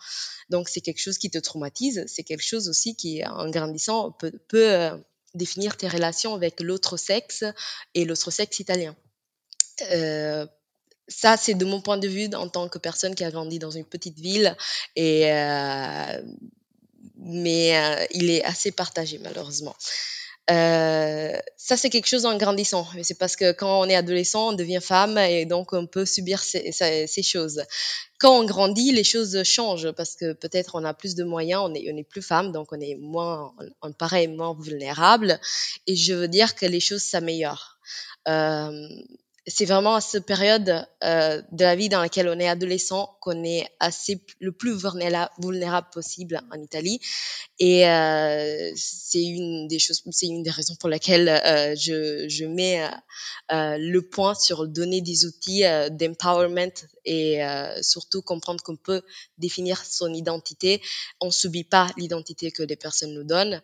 Donc 0.50 0.68
c'est 0.68 0.82
quelque 0.82 1.00
chose 1.00 1.18
qui 1.18 1.30
te 1.30 1.38
traumatise, 1.38 2.04
c'est 2.08 2.24
quelque 2.24 2.46
chose 2.46 2.70
aussi 2.70 2.96
qui, 2.96 3.24
en 3.26 3.50
grandissant, 3.50 4.12
peut, 4.12 4.34
euh, 4.54 4.98
définir 5.36 5.78
tes 5.78 5.88
relations 5.88 6.34
avec 6.34 6.60
l'autre 6.60 6.98
sexe 6.98 7.44
et 7.94 8.04
l'autre 8.04 8.32
sexe 8.32 8.60
italien. 8.60 8.96
Euh, 9.92 10.46
ça, 11.08 11.38
c'est 11.38 11.56
de 11.56 11.66
mon 11.66 11.82
point 11.82 11.98
de 11.98 12.08
vue 12.08 12.30
en 12.36 12.50
tant 12.50 12.70
que 12.70 12.78
personne 12.78 13.16
qui 13.16 13.24
a 13.24 13.32
grandi 13.32 13.58
dans 13.58 13.72
une 13.72 13.86
petite 13.86 14.20
ville 14.20 14.56
euh, 14.98 16.22
mais 17.22 18.08
il 18.12 18.30
est 18.30 18.44
assez 18.44 18.72
partagé 18.72 19.18
malheureusement. 19.18 19.76
Euh, 20.50 21.38
ça, 21.58 21.78
c'est 21.78 21.90
quelque 21.90 22.08
chose 22.08 22.26
en 22.26 22.36
grandissant. 22.36 22.88
C'est 23.04 23.18
parce 23.18 23.36
que 23.36 23.52
quand 23.52 23.82
on 23.82 23.86
est 23.86 23.96
adolescent, 23.96 24.50
on 24.50 24.54
devient 24.54 24.80
femme 24.82 25.18
et 25.18 25.46
donc 25.46 25.74
on 25.74 25.86
peut 25.86 26.06
subir 26.06 26.40
ces, 26.42 27.24
choses. 27.24 27.64
Quand 28.20 28.40
on 28.40 28.46
grandit, 28.46 28.92
les 28.92 29.04
choses 29.04 29.44
changent 29.44 29.92
parce 29.92 30.16
que 30.16 30.34
peut-être 30.34 30.76
on 30.76 30.84
a 30.84 30.94
plus 30.94 31.14
de 31.14 31.24
moyens, 31.24 31.62
on 31.66 31.74
est, 31.76 32.04
plus 32.04 32.24
femme, 32.24 32.52
donc 32.52 32.72
on 32.72 32.80
est 32.80 32.96
moins, 32.96 33.54
on 33.82 33.92
paraît 33.94 34.28
moins 34.28 34.56
vulnérable. 34.60 35.40
Et 35.86 35.96
je 35.96 36.14
veux 36.14 36.28
dire 36.28 36.56
que 36.56 36.66
les 36.66 36.80
choses 36.80 37.04
s'améliorent. 37.04 37.78
Euh, 38.28 38.88
c'est 39.48 39.66
vraiment 39.66 39.96
à 39.96 40.02
cette 40.02 40.26
période 40.26 40.86
euh, 41.04 41.42
de 41.52 41.64
la 41.64 41.76
vie 41.76 41.90
dans 41.90 42.02
laquelle 42.02 42.28
on 42.30 42.40
est 42.40 42.48
adolescent 42.48 43.18
qu'on 43.22 43.44
est 43.44 43.68
assez 43.80 44.22
le 44.40 44.52
plus 44.52 44.76
vulnérable 44.76 45.88
possible 45.92 46.42
en 46.52 46.62
Italie. 46.62 47.00
Et 47.58 47.88
euh, 47.88 48.72
c'est 48.76 49.24
une 49.24 49.68
des 49.68 49.80
choses 49.80 50.04
c'est 50.12 50.28
une 50.28 50.44
des 50.44 50.50
raisons 50.50 50.76
pour 50.76 50.90
laquelle 50.90 51.30
euh, 51.30 51.76
je, 51.76 52.28
je 52.28 52.46
mets 52.46 52.90
le 53.50 54.00
point 54.02 54.36
sur 54.36 54.68
donner 54.68 55.02
des 55.02 55.26
outils 55.26 55.64
d'empowerment 55.92 56.72
et 57.06 57.42
surtout 57.82 58.22
comprendre 58.22 58.64
qu'on 58.64 58.76
peut 58.76 59.02
définir 59.38 59.84
son 59.86 60.14
identité. 60.14 60.82
On 61.20 61.32
subit 61.32 61.64
pas 61.64 61.90
l'identité 61.98 62.52
que 62.52 62.64
les 62.64 62.76
personnes 62.76 63.14
nous 63.14 63.24
donnent 63.24 63.62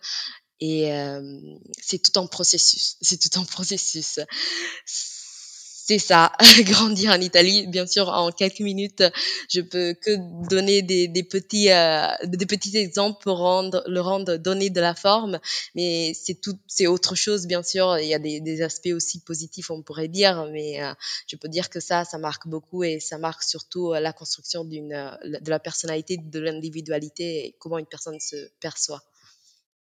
et 0.60 0.89
c'est 1.82 2.01
tout 2.01 2.17
un 2.20 2.27
processus 2.27 2.96
c'est 3.01 3.17
tout 3.20 3.39
un 3.39 3.44
processus 3.44 4.20
c'est 5.88 6.00
ça, 6.00 6.32
grandir 6.62 7.12
en 7.12 7.22
Italie. 7.22 7.68
Bien 7.68 7.86
sûr, 7.86 8.10
en 8.10 8.32
quelques 8.32 8.62
minutes, 8.62 9.04
je 9.54 9.62
peux 9.62 9.94
que 9.94 10.18
donner 10.50 10.82
des, 10.82 11.08
des 11.08 11.22
petits, 11.22 11.72
euh, 11.72 12.08
des 12.24 12.48
petits 12.48 12.75
exemples 12.75 13.22
pour 13.22 13.38
rendre, 13.38 13.84
le 13.86 14.01
rendre, 14.01 14.38
donner 14.38 14.72
de 14.72 14.82
la 14.82 14.96
forme. 14.96 15.39
Mais 15.75 16.13
c'est 16.15 16.42
tout, 16.42 16.58
c'est 16.65 16.88
autre 16.88 17.13
chose, 17.13 17.46
bien 17.46 17.62
sûr. 17.62 18.00
Il 18.00 18.08
y 18.08 18.15
a 18.15 18.20
des, 18.20 18.39
des 18.39 18.63
aspects 18.63 18.94
aussi 18.96 19.20
positifs, 19.20 19.70
on 19.70 19.84
pourrait 19.84 20.08
dire. 20.08 20.48
Mais 20.51 20.82
euh, 20.82 20.92
je 21.27 21.36
peux 21.36 21.50
dire 21.50 21.70
que 21.70 21.80
ça, 21.80 22.04
ça 22.04 22.18
marque 22.18 22.48
beaucoup 22.48 22.84
et 22.84 23.00
ça 23.00 23.20
marque 23.20 23.44
surtout 23.44 23.94
euh, 23.94 24.00
la 24.00 24.12
construction 24.12 24.63
d'une, 24.63 24.89
de 25.24 25.50
la 25.51 25.60
personnalité, 25.60 26.18
de 26.18 26.39
l'individualité 26.39 27.46
et 27.46 27.56
comment 27.60 27.77
une 27.77 27.86
personne 27.86 28.20
se 28.20 28.50
perçoit. 28.60 29.04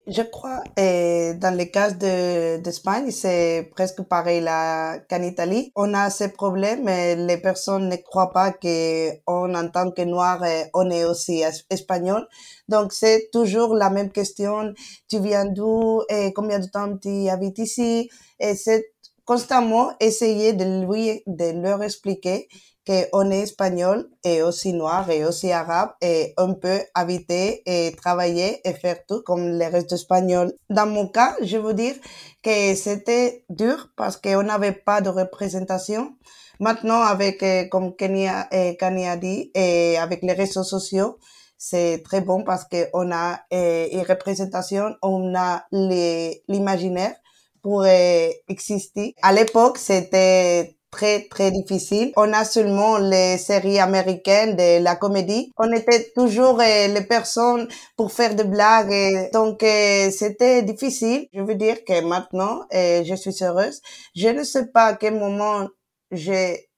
Je 0.05 0.21
crois, 0.21 0.61
et 0.75 1.33
dans 1.35 1.57
le 1.57 1.63
cas 1.63 1.91
de, 1.91 2.57
d'Espagne, 2.57 3.09
c'est 3.09 3.69
presque 3.73 4.01
pareil 4.01 4.41
là 4.41 4.99
qu'en 5.09 5.21
Italie. 5.21 5.71
On 5.77 5.93
a 5.93 6.09
ces 6.09 6.27
problèmes, 6.27 6.83
mais 6.83 7.15
les 7.15 7.37
personnes 7.37 7.87
ne 7.87 7.95
croient 7.95 8.31
pas 8.33 8.51
que 8.51 9.11
on, 9.27 9.55
en 9.55 9.69
tant 9.69 9.91
que 9.91 10.01
noir, 10.01 10.43
on 10.73 10.89
est 10.91 11.05
aussi 11.05 11.41
espagnol. 11.69 12.27
Donc, 12.67 12.91
c'est 12.91 13.29
toujours 13.31 13.75
la 13.75 13.89
même 13.89 14.11
question. 14.11 14.73
Tu 15.09 15.19
viens 15.19 15.45
d'où? 15.45 16.01
Et 16.09 16.33
combien 16.33 16.59
de 16.59 16.67
temps 16.67 16.97
tu 16.97 17.29
habites 17.29 17.59
ici? 17.59 18.09
Et 18.41 18.55
c'est 18.55 18.91
constamment 19.23 19.91
essayer 20.01 20.51
de 20.51 20.85
lui, 20.85 21.23
de 21.27 21.61
leur 21.61 21.81
expliquer 21.81 22.49
qu'on 22.85 23.31
est 23.31 23.41
espagnol 23.41 24.09
et 24.23 24.41
aussi 24.41 24.73
noir 24.73 25.09
et 25.09 25.25
aussi 25.25 25.51
arabe 25.51 25.91
et 26.01 26.33
on 26.37 26.53
peut 26.55 26.81
habiter 26.93 27.61
et 27.65 27.95
travailler 27.95 28.59
et 28.67 28.73
faire 28.73 29.05
tout 29.07 29.21
comme 29.23 29.57
les 29.57 29.67
restes 29.67 29.93
espagnols. 29.93 30.53
Dans 30.69 30.85
mon 30.85 31.07
cas, 31.07 31.35
je 31.41 31.57
veux 31.57 31.73
dire 31.73 31.95
que 32.43 32.75
c'était 32.75 33.45
dur 33.49 33.89
parce 33.95 34.17
qu'on 34.17 34.43
n'avait 34.43 34.73
pas 34.73 35.01
de 35.01 35.09
représentation. 35.09 36.15
Maintenant, 36.59 37.01
avec, 37.01 37.41
euh, 37.43 37.65
comme 37.69 37.95
Kenya, 37.95 38.47
et 38.51 38.77
Kanye 38.77 39.07
a 39.07 39.17
dit, 39.17 39.51
et 39.55 39.97
avec 39.97 40.21
les 40.21 40.33
réseaux 40.33 40.63
sociaux, 40.63 41.17
c'est 41.57 42.03
très 42.03 42.21
bon 42.21 42.43
parce 42.43 42.65
qu'on 42.65 43.11
a 43.11 43.39
euh, 43.53 43.87
une 43.91 44.01
représentation, 44.01 44.95
on 45.01 45.33
a 45.35 45.65
l'imaginaire 45.71 47.15
pour 47.61 47.83
euh, 47.83 48.27
exister. 48.49 49.15
À 49.21 49.31
l'époque, 49.31 49.77
c'était 49.77 50.77
très 50.93 51.27
très 51.33 51.49
difficile. 51.51 52.13
On 52.15 52.31
a 52.33 52.45
seulement 52.45 52.97
les 52.99 53.37
séries 53.39 53.79
américaines 53.79 54.55
de 54.55 54.83
la 54.83 54.95
comédie. 54.95 55.51
On 55.57 55.71
était 55.71 56.11
toujours 56.15 56.59
euh, 56.61 56.87
les 56.95 57.05
personnes 57.15 57.67
pour 57.97 58.11
faire 58.11 58.35
des 58.35 58.43
blagues. 58.43 59.31
donc 59.33 59.63
euh, 59.63 60.11
c'était 60.11 60.61
difficile. 60.61 61.27
Je 61.33 61.41
veux 61.41 61.55
dire 61.55 61.83
que 61.87 61.97
maintenant 62.13 62.55
euh, 62.73 63.03
je 63.03 63.15
suis 63.15 63.35
heureuse. 63.43 63.81
Je 64.15 64.29
ne 64.29 64.43
sais 64.43 64.67
pas 64.67 64.85
à 64.91 64.93
quel 64.95 65.15
moment 65.25 65.67
j'ai 66.11 66.69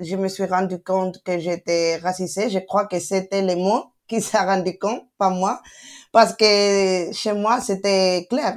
je 0.00 0.16
me 0.16 0.28
suis 0.28 0.44
rendu 0.44 0.78
compte 0.82 1.22
que 1.24 1.38
j'étais 1.38 1.96
racisée. 1.96 2.50
Je 2.50 2.58
crois 2.58 2.86
que 2.86 2.98
c'était 3.00 3.40
les 3.40 3.56
mots 3.56 3.84
qui 4.08 4.20
s'est 4.20 4.38
rendu 4.52 4.78
compte, 4.78 5.04
pas 5.18 5.30
moi, 5.30 5.62
parce 6.12 6.34
que 6.34 7.10
chez 7.12 7.32
moi 7.32 7.60
c'était 7.60 8.26
clair 8.28 8.54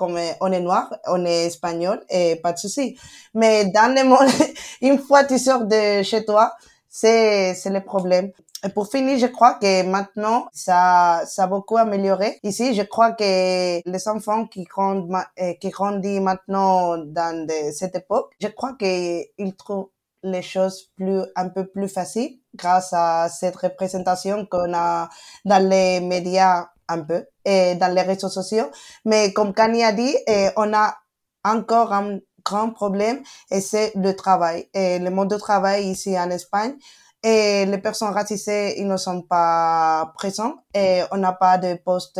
comme 0.00 0.18
on 0.40 0.50
est 0.50 0.60
noir, 0.60 0.90
on 1.08 1.26
est 1.26 1.44
espagnol 1.48 2.02
et 2.08 2.36
pas 2.36 2.54
de 2.54 2.58
souci. 2.58 2.98
Mais 3.34 3.66
dans 3.66 3.94
le 3.94 4.02
monde, 4.08 4.32
une 4.80 4.98
fois 4.98 5.24
tu 5.24 5.38
sors 5.38 5.66
de 5.66 6.02
chez 6.02 6.24
toi, 6.24 6.54
c'est 6.88 7.54
c'est 7.54 7.68
le 7.68 7.82
problème. 7.82 8.32
Et 8.64 8.70
pour 8.70 8.86
finir, 8.90 9.18
je 9.18 9.26
crois 9.26 9.54
que 9.54 9.82
maintenant 9.82 10.46
ça 10.54 11.22
ça 11.26 11.44
a 11.44 11.46
beaucoup 11.48 11.76
amélioré. 11.76 12.38
Ici, 12.42 12.74
je 12.74 12.82
crois 12.82 13.12
que 13.12 13.82
les 13.86 14.08
enfants 14.08 14.46
qui 14.46 14.64
grandissent 14.64 15.26
eh, 15.36 15.58
qui 15.58 15.68
grandissent 15.68 16.22
maintenant 16.22 16.96
dans 16.96 17.46
cette 17.74 17.96
époque, 17.96 18.32
je 18.40 18.48
crois 18.48 18.72
qu'ils 18.78 19.54
trouvent 19.58 19.90
les 20.22 20.42
choses 20.42 20.90
plus 20.96 21.22
un 21.36 21.48
peu 21.50 21.66
plus 21.66 21.88
faciles 21.88 22.38
grâce 22.54 22.92
à 22.92 23.28
cette 23.28 23.56
représentation 23.56 24.46
qu'on 24.46 24.72
a 24.74 25.08
dans 25.44 25.68
les 25.68 26.00
médias 26.00 26.68
un 26.90 27.02
peu 27.02 27.24
et 27.44 27.74
dans 27.76 27.94
les 27.94 28.02
réseaux 28.02 28.28
sociaux. 28.28 28.70
Mais 29.04 29.32
comme 29.32 29.54
Kanye 29.54 29.84
a 29.84 29.92
dit, 29.92 30.16
et 30.26 30.48
on 30.56 30.74
a 30.74 30.96
encore 31.44 31.92
un 31.92 32.18
grand 32.44 32.70
problème 32.70 33.22
et 33.50 33.60
c'est 33.60 33.92
le 33.94 34.14
travail. 34.14 34.68
Et 34.74 34.98
le 34.98 35.10
monde 35.10 35.32
du 35.32 35.38
travail 35.38 35.86
ici 35.86 36.18
en 36.18 36.30
Espagne, 36.30 36.74
et 37.22 37.66
les 37.66 37.76
personnes 37.76 38.14
racisées, 38.14 38.80
ils 38.80 38.88
ne 38.88 38.96
sont 38.96 39.20
pas 39.20 40.10
présents 40.16 40.54
et 40.72 41.02
on 41.12 41.18
n'a 41.18 41.34
pas 41.34 41.58
de 41.58 41.74
poste 41.74 42.18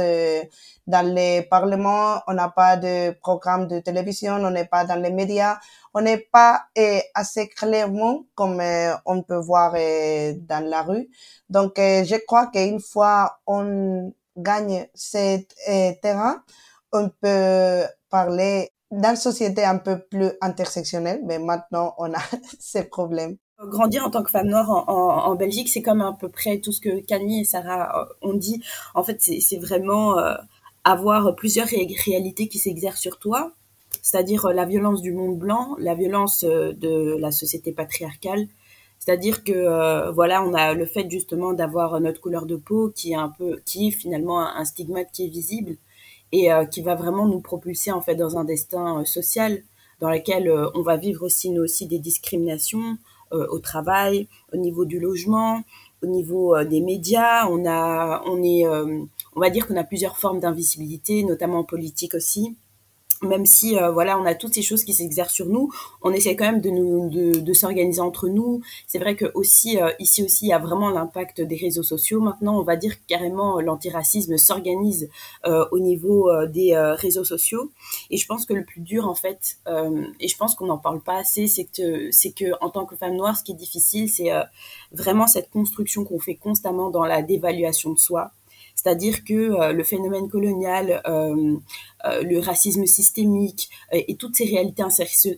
dans 0.86 1.14
les 1.14 1.40
parlements, 1.40 2.20
on 2.26 2.34
n'a 2.34 2.50
pas 2.50 2.76
de 2.76 3.12
programme 3.12 3.66
de 3.66 3.80
télévision, 3.80 4.34
on 4.34 4.50
n'est 4.50 4.66
pas 4.66 4.84
dans 4.84 5.00
les 5.00 5.10
médias, 5.10 5.58
on 5.94 6.02
n'est 6.02 6.28
pas 6.30 6.66
assez 7.14 7.48
clairement 7.48 8.24
comme 8.34 8.60
on 9.06 9.22
peut 9.22 9.40
voir 9.40 9.72
dans 9.72 10.68
la 10.68 10.82
rue. 10.82 11.08
Donc, 11.48 11.76
je 11.78 12.16
crois 12.26 12.48
qu'une 12.48 12.78
fois 12.78 13.38
on 13.46 14.12
gagne 14.42 14.86
ce 14.94 15.38
euh, 15.68 15.92
terrain, 16.02 16.42
on 16.92 17.08
peut 17.08 17.84
parler 18.08 18.70
d'une 18.90 19.16
société 19.16 19.64
un 19.64 19.78
peu 19.78 20.00
plus 20.10 20.32
intersectionnelle, 20.40 21.20
mais 21.24 21.38
maintenant 21.38 21.94
on 21.98 22.12
a 22.12 22.20
ces 22.58 22.84
problèmes. 22.84 23.36
Grandir 23.62 24.06
en 24.06 24.10
tant 24.10 24.22
que 24.22 24.30
femme 24.30 24.48
noire 24.48 24.70
en, 24.88 25.34
Belgique, 25.34 25.68
c'est 25.68 25.82
comme 25.82 26.00
à 26.00 26.16
peu 26.18 26.30
près 26.30 26.60
tout 26.60 26.72
ce 26.72 26.80
que 26.80 27.00
Camille 27.04 27.42
et 27.42 27.44
Sarah 27.44 28.00
euh, 28.00 28.04
ont 28.22 28.32
dit. 28.32 28.62
En 28.94 29.02
fait, 29.02 29.20
c'est 29.20 29.58
vraiment 29.58 30.18
euh, 30.18 30.34
avoir 30.84 31.36
plusieurs 31.36 31.68
réalités 31.68 32.48
qui 32.48 32.58
s'exercent 32.58 33.00
sur 33.00 33.18
toi, 33.18 33.52
c'est-à-dire 34.00 34.48
la 34.48 34.64
violence 34.64 35.02
du 35.02 35.12
monde 35.12 35.38
blanc, 35.38 35.76
la 35.78 35.94
violence 35.94 36.42
de 36.42 37.16
la 37.18 37.30
société 37.32 37.72
patriarcale, 37.72 38.48
c'est-à-dire 39.00 39.44
que 39.44 39.52
euh, 39.52 40.12
voilà, 40.12 40.44
on 40.44 40.52
a 40.52 40.74
le 40.74 40.84
fait 40.84 41.10
justement 41.10 41.54
d'avoir 41.54 41.98
notre 42.00 42.20
couleur 42.20 42.44
de 42.44 42.56
peau 42.56 42.90
qui 42.94 43.12
est 43.12 43.16
un 43.16 43.30
peu, 43.30 43.58
qui 43.64 43.90
finalement 43.92 44.40
un, 44.46 44.64
stigmate 44.66 45.08
qui 45.10 45.24
est 45.24 45.28
visible 45.28 45.76
et 46.32 46.52
euh, 46.52 46.66
qui 46.66 46.82
va 46.82 46.94
vraiment 46.94 47.26
nous 47.26 47.40
propulser 47.40 47.90
en 47.92 48.02
fait 48.02 48.14
dans 48.14 48.36
un 48.36 48.44
destin 48.44 49.00
euh, 49.00 49.04
social 49.06 49.62
dans 50.00 50.10
lequel 50.10 50.50
on 50.74 50.82
va 50.82 50.96
vivre 50.96 51.24
aussi 51.26 51.50
nous 51.50 51.66
des 51.82 51.98
discriminations 51.98 52.96
au 53.32 53.58
travail, 53.58 54.28
au 54.52 54.56
niveau 54.56 54.86
du 54.86 54.98
logement, 54.98 55.62
au 56.02 56.06
niveau 56.06 56.64
des 56.64 56.80
médias. 56.80 57.46
On 57.50 57.66
a, 57.66 58.22
on 58.24 58.42
est, 58.42 58.66
on 58.66 59.40
va 59.40 59.50
dire 59.50 59.66
qu'on 59.66 59.76
a 59.76 59.84
plusieurs 59.84 60.16
formes 60.16 60.40
d'invisibilité, 60.40 61.22
notamment 61.22 61.64
politique 61.64 62.14
aussi 62.14 62.56
même 63.22 63.44
si 63.44 63.78
euh, 63.78 63.90
voilà 63.90 64.18
on 64.18 64.24
a 64.24 64.34
toutes 64.34 64.54
ces 64.54 64.62
choses 64.62 64.84
qui 64.84 64.94
s'exercent 64.94 65.34
sur 65.34 65.46
nous 65.46 65.70
on 66.02 66.12
essaie 66.12 66.36
quand 66.36 66.46
même 66.46 66.60
de 66.60 66.70
nous 66.70 67.08
de, 67.10 67.40
de 67.40 67.52
s'organiser 67.52 68.00
entre 68.00 68.28
nous. 68.28 68.62
C'est 68.86 68.98
vrai 68.98 69.16
que 69.16 69.26
aussi 69.34 69.80
euh, 69.80 69.90
ici 69.98 70.22
aussi 70.22 70.46
il 70.46 70.48
y 70.48 70.52
a 70.52 70.58
vraiment 70.58 70.90
l'impact 70.90 71.40
des 71.40 71.56
réseaux 71.56 71.82
sociaux. 71.82 72.20
Maintenant 72.20 72.58
on 72.58 72.62
va 72.62 72.76
dire 72.76 72.94
carrément 73.06 73.58
euh, 73.58 73.62
l'antiracisme 73.62 74.36
s'organise 74.36 75.08
au 75.44 75.78
niveau 75.78 76.30
des 76.46 76.76
réseaux 76.76 77.24
sociaux. 77.24 77.70
Et 78.10 78.16
je 78.16 78.26
pense 78.26 78.46
que 78.46 78.52
le 78.52 78.64
plus 78.64 78.80
dur 78.80 79.08
en 79.08 79.14
fait 79.14 79.58
et 80.20 80.28
je 80.28 80.36
pense 80.36 80.54
qu'on 80.54 80.66
n'en 80.66 80.78
parle 80.78 81.00
pas 81.00 81.16
assez 81.16 81.46
c'est 81.46 81.64
que 81.64 82.10
c'est 82.10 82.32
que 82.32 82.52
en 82.60 82.70
tant 82.70 82.86
que 82.86 82.96
femme 82.96 83.16
noire 83.16 83.36
ce 83.36 83.44
qui 83.44 83.52
est 83.52 83.56
difficile 83.56 84.08
c'est 84.08 84.30
vraiment 84.92 85.26
cette 85.26 85.50
construction 85.50 86.04
qu'on 86.04 86.18
fait 86.18 86.36
constamment 86.36 86.90
dans 86.90 87.04
la 87.04 87.22
dévaluation 87.22 87.92
de 87.92 87.98
soi 87.98 88.32
C'est-à-dire 88.82 89.24
que 89.24 89.72
le 89.72 89.84
phénomène 89.84 90.28
colonial, 90.28 91.02
le 91.04 92.38
racisme 92.38 92.86
systémique 92.86 93.68
et 93.92 94.14
toutes 94.16 94.36
ces 94.36 94.44
réalités 94.44 94.82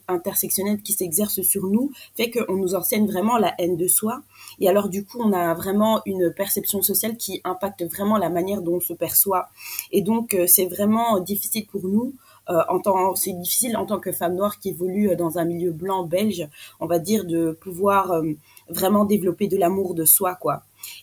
intersectionnelles 0.09 0.81
qui 0.83 0.93
s'exercent 0.93 1.43
sur 1.43 1.67
nous 1.67 1.91
fait 2.17 2.31
qu'on 2.31 2.55
nous 2.55 2.75
enseigne 2.75 3.07
vraiment 3.07 3.39
la 3.39 3.55
haine 3.59 3.77
de 3.77 3.89
soi. 3.89 4.23
Et 4.61 4.69
alors 4.69 4.89
du 4.89 5.05
coup, 5.05 5.19
on 5.21 5.33
a 5.33 5.55
vraiment 5.55 6.03
une 6.07 6.33
perception 6.33 6.83
sociale 6.83 7.17
qui 7.17 7.41
impacte 7.45 7.85
vraiment 7.85 8.17
la 8.17 8.31
manière 8.31 8.63
dont 8.63 8.77
on 8.77 8.81
se 8.81 8.93
perçoit. 8.93 9.49
Et 9.91 10.03
donc, 10.03 10.37
c'est 10.47 10.67
vraiment 10.67 11.19
difficile 11.19 11.67
pour 11.67 11.83
nous 11.83 12.15
euh, 12.51 13.15
c'est 13.15 13.33
difficile 13.33 13.77
en 13.77 13.87
tant 13.87 14.01
que 14.01 14.13
femme 14.13 14.35
noire 14.35 14.59
qui 14.59 14.71
évolue 14.71 15.11
euh, 15.11 15.17
dans 15.17 15.39
un 15.39 15.45
milieu 15.45 15.73
blanc 15.73 16.05
belge, 16.05 16.49
on 16.81 16.87
va 16.87 16.99
dire, 16.99 17.25
de 17.25 17.53
pouvoir 17.61 18.13
euh, 18.13 18.33
vraiment 18.69 19.05
développer 19.05 19.47
de 19.49 19.57
l'amour 19.57 19.95
de 19.95 20.05
soi, 20.05 20.35
quoi. 20.35 20.63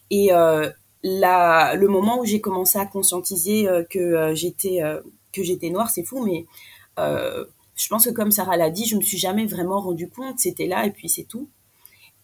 Et 0.10 0.31
la, 1.03 1.75
le 1.75 1.88
moment 1.88 2.20
où 2.20 2.25
j'ai 2.25 2.41
commencé 2.41 2.77
à 2.77 2.86
conscientiser 2.86 3.68
que 3.89 4.34
j'étais 4.36 4.82
que 5.32 5.44
j'étais 5.44 5.70
noire, 5.70 5.89
c'est 5.89 6.03
fou, 6.03 6.25
mais 6.25 6.46
je 7.79 7.88
pense 7.88 8.06
que 8.06 8.12
comme 8.12 8.32
Sarah 8.32 8.58
l'a 8.58 8.70
dit, 8.70 8.86
je 8.86 8.98
me 8.98 9.01
suis 9.01 9.18
jamais 9.18 9.46
vraiment 9.46 9.79
rendu 9.79 10.10
compte. 10.10 10.39
C'était 10.39 10.68
là 10.68 10.86
et 10.86 10.91
puis 10.91 11.08
c'est 11.10 11.24
tout. 11.24 11.48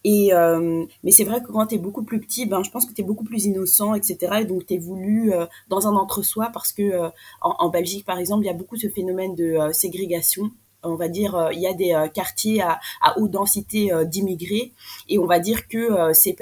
Et 0.04 0.32
euh, 0.32 0.84
mais 1.02 1.10
c'est 1.10 1.24
vrai 1.24 1.42
que 1.42 1.50
quand 1.50 1.66
tu 1.66 1.74
es 1.76 1.78
beaucoup 1.78 2.04
plus 2.04 2.20
petit, 2.20 2.46
ben 2.46 2.62
je 2.62 2.70
pense 2.70 2.86
que 2.86 2.92
tu 2.92 3.00
es 3.00 3.04
beaucoup 3.04 3.24
plus 3.24 3.46
innocent, 3.46 3.94
etc. 3.94 4.36
Et 4.42 4.44
donc 4.44 4.66
tu 4.66 4.74
es 4.74 4.78
voulu 4.78 5.32
euh, 5.32 5.46
dans 5.68 5.88
un 5.88 5.96
entre-soi 5.96 6.50
parce 6.52 6.72
que 6.72 6.82
euh, 6.82 7.08
en, 7.40 7.56
en, 7.58 7.68
Belgique, 7.70 8.04
par 8.04 8.18
exemple, 8.18 8.44
il 8.44 8.46
y 8.46 8.50
a 8.50 8.54
beaucoup 8.54 8.76
ce 8.76 8.88
phénomène 8.88 9.34
de 9.34 9.58
ségrégation 9.72 10.52
on 10.82 10.94
va 10.94 11.08
dire, 11.08 11.34
euh, 11.34 11.52
il 11.52 11.60
y 11.60 11.66
a 11.66 11.72
des 11.72 11.92
euh, 11.92 12.08
quartiers 12.08 12.62
à, 12.62 12.78
haute 13.16 13.30
densité 13.30 13.92
euh, 13.92 14.04
d'immigrés 14.04 14.72
et 15.08 15.18
on 15.18 15.26
va 15.26 15.38
dire 15.38 15.68
que 15.68 16.12
ces 16.12 16.36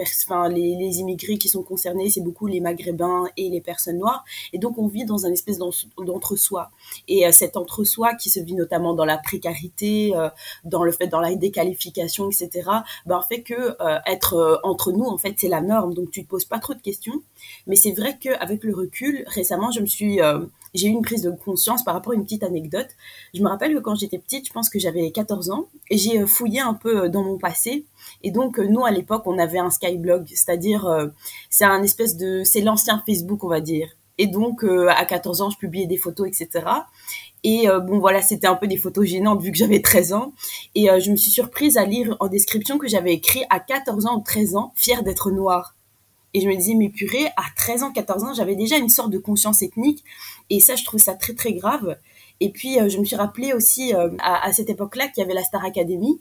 les, 0.50 0.98
immigrés 0.98 1.38
qui 1.38 1.48
sont 1.48 1.62
concernés, 1.62 2.10
c'est 2.10 2.20
beaucoup 2.20 2.46
les 2.46 2.60
Maghrébins 2.60 3.24
et 3.36 3.48
les 3.48 3.60
personnes 3.60 3.98
noires. 3.98 4.24
Et 4.52 4.58
donc, 4.58 4.78
on 4.78 4.86
vit 4.86 5.04
dans 5.04 5.26
un 5.26 5.32
espèce 5.32 5.58
d'entre-soi. 5.58 6.70
Et 7.08 7.30
cet 7.32 7.56
entre-soi 7.56 8.14
qui 8.14 8.30
se 8.30 8.40
vit 8.40 8.54
notamment 8.54 8.94
dans 8.94 9.04
la 9.04 9.16
précarité, 9.16 10.12
dans 10.64 10.82
le 10.82 10.92
fait, 10.92 11.06
dans 11.06 11.20
la 11.20 11.34
déqualification, 11.34 12.28
etc., 12.30 12.68
ben, 13.06 13.20
fait 13.28 13.42
que 13.42 13.76
être 14.10 14.60
entre 14.62 14.92
nous, 14.92 15.04
en 15.04 15.18
fait, 15.18 15.34
c'est 15.38 15.48
la 15.48 15.60
norme. 15.60 15.94
Donc, 15.94 16.10
tu 16.10 16.24
te 16.24 16.28
poses 16.28 16.44
pas 16.44 16.58
trop 16.58 16.74
de 16.74 16.82
questions. 16.82 17.22
Mais 17.66 17.76
c'est 17.76 17.92
vrai 17.92 18.18
qu'avec 18.20 18.64
le 18.64 18.74
recul, 18.74 19.24
récemment, 19.26 19.70
je 19.70 19.80
me 19.80 19.86
suis 19.86 20.20
j'ai 20.74 20.88
eu 20.88 20.90
une 20.90 21.02
prise 21.02 21.22
de 21.22 21.30
conscience 21.30 21.84
par 21.84 21.94
rapport 21.94 22.12
à 22.12 22.16
une 22.16 22.24
petite 22.24 22.42
anecdote. 22.42 22.88
Je 23.32 23.42
me 23.42 23.48
rappelle 23.48 23.74
que 23.74 23.78
quand 23.78 23.94
j'étais 23.94 24.18
petite, 24.18 24.46
je 24.46 24.52
pense 24.52 24.68
que 24.68 24.78
j'avais 24.78 25.10
14 25.10 25.50
ans, 25.50 25.68
et 25.88 25.96
j'ai 25.96 26.20
euh, 26.20 26.26
fouillé 26.26 26.60
un 26.60 26.74
peu 26.74 27.04
euh, 27.04 27.08
dans 27.08 27.22
mon 27.22 27.38
passé. 27.38 27.86
Et 28.22 28.30
donc, 28.30 28.58
euh, 28.58 28.66
nous, 28.66 28.84
à 28.84 28.90
l'époque, 28.90 29.22
on 29.26 29.38
avait 29.38 29.58
un 29.58 29.70
Skyblog, 29.70 30.26
c'est-à-dire, 30.28 31.10
c'est 31.48 31.64
un 31.64 31.82
espèce 31.82 32.16
de, 32.16 32.42
c'est 32.44 32.60
l'ancien 32.60 33.02
Facebook, 33.06 33.44
on 33.44 33.48
va 33.48 33.60
dire. 33.60 33.88
Et 34.18 34.26
donc, 34.26 34.64
à 34.64 35.04
14 35.04 35.40
ans, 35.42 35.50
je 35.50 35.58
publiais 35.58 35.86
des 35.86 35.96
photos, 35.96 36.28
etc. 36.28 36.66
Et 37.42 37.66
bon, 37.82 37.98
voilà, 37.98 38.22
c'était 38.22 38.46
un 38.46 38.54
peu 38.54 38.66
des 38.66 38.76
photos 38.76 39.06
gênantes 39.06 39.42
vu 39.42 39.50
que 39.50 39.58
j'avais 39.58 39.80
13 39.80 40.12
ans. 40.12 40.32
Et 40.74 40.88
je 41.00 41.10
me 41.10 41.16
suis 41.16 41.30
surprise 41.30 41.76
à 41.76 41.84
lire 41.84 42.16
en 42.20 42.28
description 42.28 42.78
que 42.78 42.86
j'avais 42.86 43.12
écrit 43.12 43.44
à 43.50 43.58
14 43.58 44.06
ans 44.06 44.18
ou 44.18 44.22
13 44.22 44.56
ans, 44.56 44.72
fière 44.76 45.02
d'être 45.02 45.30
noire. 45.30 45.74
Et 46.34 46.40
je 46.40 46.48
me 46.48 46.56
disais, 46.56 46.74
mais 46.74 46.88
purée, 46.88 47.26
à 47.36 47.44
13 47.56 47.84
ans, 47.84 47.92
14 47.92 48.24
ans, 48.24 48.34
j'avais 48.34 48.56
déjà 48.56 48.76
une 48.76 48.88
sorte 48.88 49.10
de 49.10 49.18
conscience 49.18 49.62
ethnique. 49.62 50.04
Et 50.50 50.60
ça, 50.60 50.76
je 50.76 50.84
trouve 50.84 51.00
ça 51.00 51.14
très, 51.14 51.34
très 51.34 51.52
grave. 51.52 51.96
Et 52.40 52.50
puis, 52.50 52.78
euh, 52.78 52.88
je 52.88 52.98
me 52.98 53.04
suis 53.04 53.16
rappelé 53.16 53.52
aussi 53.52 53.94
euh, 53.94 54.10
à, 54.20 54.52
cette 54.52 54.70
époque-là 54.70 55.08
qu'il 55.08 55.22
y 55.22 55.24
avait 55.24 55.34
la 55.34 55.44
Star 55.44 55.64
Academy. 55.64 56.20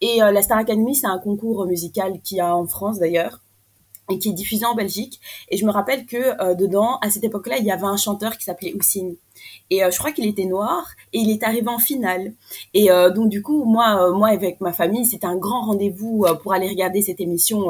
Et 0.00 0.22
euh, 0.22 0.30
la 0.30 0.42
Star 0.42 0.58
Academy, 0.58 0.94
c'est 0.94 1.06
un 1.06 1.18
concours 1.18 1.66
musical 1.66 2.20
qu'il 2.22 2.38
y 2.38 2.40
a 2.40 2.54
en 2.54 2.66
France 2.66 2.98
d'ailleurs 2.98 3.40
et 4.10 4.18
qui 4.18 4.30
est 4.30 4.32
diffusé 4.32 4.64
en 4.64 4.74
Belgique. 4.74 5.20
Et 5.50 5.58
je 5.58 5.66
me 5.66 5.70
rappelle 5.70 6.06
que 6.06 6.54
dedans, 6.54 6.98
à 7.02 7.10
cette 7.10 7.24
époque-là, 7.24 7.58
il 7.58 7.64
y 7.66 7.70
avait 7.70 7.84
un 7.84 7.98
chanteur 7.98 8.38
qui 8.38 8.44
s'appelait 8.44 8.72
Houssine. 8.72 9.16
Et 9.68 9.80
je 9.80 9.98
crois 9.98 10.12
qu'il 10.12 10.26
était 10.26 10.46
noir 10.46 10.86
et 11.12 11.18
il 11.18 11.30
est 11.30 11.42
arrivé 11.42 11.68
en 11.68 11.78
finale. 11.78 12.32
Et 12.72 12.88
donc 13.14 13.28
du 13.28 13.42
coup, 13.42 13.66
moi, 13.66 14.10
moi 14.12 14.28
avec 14.28 14.62
ma 14.62 14.72
famille, 14.72 15.04
c'était 15.04 15.26
un 15.26 15.36
grand 15.36 15.60
rendez-vous 15.66 16.24
pour 16.42 16.54
aller 16.54 16.70
regarder 16.70 17.02
cette 17.02 17.20
émission 17.20 17.66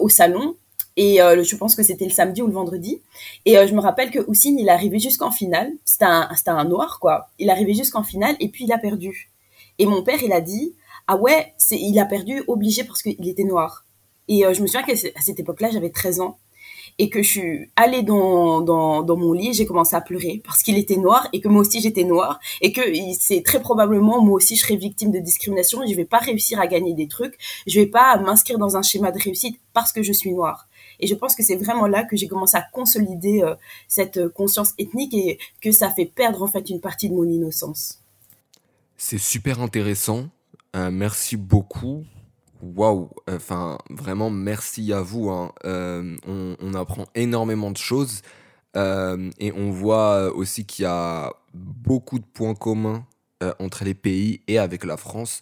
au 0.00 0.08
salon. 0.08 0.54
Et 1.02 1.22
euh, 1.22 1.42
je 1.42 1.56
pense 1.56 1.74
que 1.74 1.82
c'était 1.82 2.04
le 2.04 2.10
samedi 2.10 2.42
ou 2.42 2.46
le 2.46 2.52
vendredi. 2.52 3.00
Et 3.46 3.56
euh, 3.56 3.66
je 3.66 3.72
me 3.72 3.80
rappelle 3.80 4.10
que 4.10 4.18
Houssine, 4.28 4.58
il 4.58 4.68
est 4.68 4.70
arrivé 4.70 4.98
jusqu'en 4.98 5.30
finale. 5.30 5.72
C'était 5.86 6.04
un, 6.04 6.28
un 6.46 6.64
noir, 6.66 6.98
quoi. 7.00 7.30
Il 7.38 7.48
est 7.48 7.50
arrivé 7.50 7.72
jusqu'en 7.72 8.02
finale 8.02 8.36
et 8.38 8.50
puis 8.50 8.64
il 8.64 8.72
a 8.72 8.76
perdu. 8.76 9.30
Et 9.78 9.86
mon 9.86 10.02
père, 10.02 10.22
il 10.22 10.30
a 10.30 10.42
dit, 10.42 10.74
ah 11.06 11.16
ouais, 11.16 11.54
il 11.70 11.98
a 11.98 12.04
perdu 12.04 12.42
obligé 12.48 12.84
parce 12.84 13.00
qu'il 13.00 13.26
était 13.26 13.44
noir. 13.44 13.86
Et 14.28 14.44
euh, 14.44 14.52
je 14.52 14.60
me 14.60 14.66
souviens 14.66 14.82
qu'à 14.82 14.94
cette 14.94 15.40
époque-là, 15.40 15.70
j'avais 15.72 15.88
13 15.88 16.20
ans. 16.20 16.36
Et 16.98 17.08
que 17.08 17.22
je 17.22 17.30
suis 17.30 17.70
allée 17.76 18.02
dans, 18.02 18.60
dans, 18.60 19.16
mon 19.16 19.32
lit, 19.32 19.54
j'ai 19.54 19.64
commencé 19.64 19.96
à 19.96 20.02
pleurer 20.02 20.42
parce 20.44 20.62
qu'il 20.62 20.76
était 20.76 20.98
noir 20.98 21.26
et 21.32 21.40
que 21.40 21.48
moi 21.48 21.62
aussi 21.62 21.80
j'étais 21.80 22.04
noire 22.04 22.38
et 22.60 22.72
que 22.72 22.82
c'est 23.18 23.42
très 23.42 23.62
probablement 23.62 24.20
moi 24.20 24.34
aussi 24.34 24.54
je 24.56 24.62
serais 24.62 24.76
victime 24.76 25.10
de 25.10 25.18
discrimination 25.18 25.82
et 25.82 25.88
je 25.88 25.94
vais 25.96 26.04
pas 26.04 26.18
réussir 26.18 26.60
à 26.60 26.66
gagner 26.66 26.92
des 26.92 27.08
trucs, 27.08 27.38
je 27.66 27.80
vais 27.80 27.86
pas 27.86 28.18
m'inscrire 28.18 28.58
dans 28.58 28.76
un 28.76 28.82
schéma 28.82 29.12
de 29.12 29.18
réussite 29.18 29.58
parce 29.72 29.92
que 29.92 30.02
je 30.02 30.12
suis 30.12 30.32
noire. 30.32 30.68
Et 31.00 31.06
je 31.06 31.14
pense 31.14 31.34
que 31.34 31.42
c'est 31.42 31.56
vraiment 31.56 31.86
là 31.86 32.04
que 32.04 32.16
j'ai 32.16 32.28
commencé 32.28 32.56
à 32.56 32.62
consolider 32.62 33.42
euh, 33.42 33.54
cette 33.88 34.18
euh, 34.18 34.28
conscience 34.28 34.74
ethnique 34.78 35.14
et 35.14 35.38
que 35.60 35.72
ça 35.72 35.90
fait 35.90 36.06
perdre 36.06 36.42
en 36.42 36.46
fait 36.46 36.70
une 36.70 36.80
partie 36.80 37.08
de 37.08 37.14
mon 37.14 37.24
innocence. 37.24 38.00
C'est 38.96 39.18
super 39.18 39.60
intéressant. 39.60 40.28
Euh, 40.76 40.90
merci 40.90 41.36
beaucoup. 41.36 42.04
Waouh, 42.62 43.08
enfin 43.26 43.78
vraiment 43.88 44.28
merci 44.28 44.92
à 44.92 45.00
vous. 45.00 45.30
Hein. 45.30 45.50
on, 45.64 46.74
apprend 46.74 47.06
énormément 47.14 47.70
de 47.70 47.78
choses 47.78 48.20
et 48.76 49.52
on 49.56 49.70
voit 49.70 50.30
aussi 50.34 50.66
qu'il 50.66 50.82
y 50.82 50.86
a 50.86 51.32
beaucoup 51.54 52.18
de 52.18 52.24
points 52.24 52.54
communs 52.54 53.06
entre 53.58 53.84
les 53.84 53.94
pays 53.94 54.42
et 54.46 54.58
avec 54.58 54.84
la 54.84 54.98
France. 54.98 55.40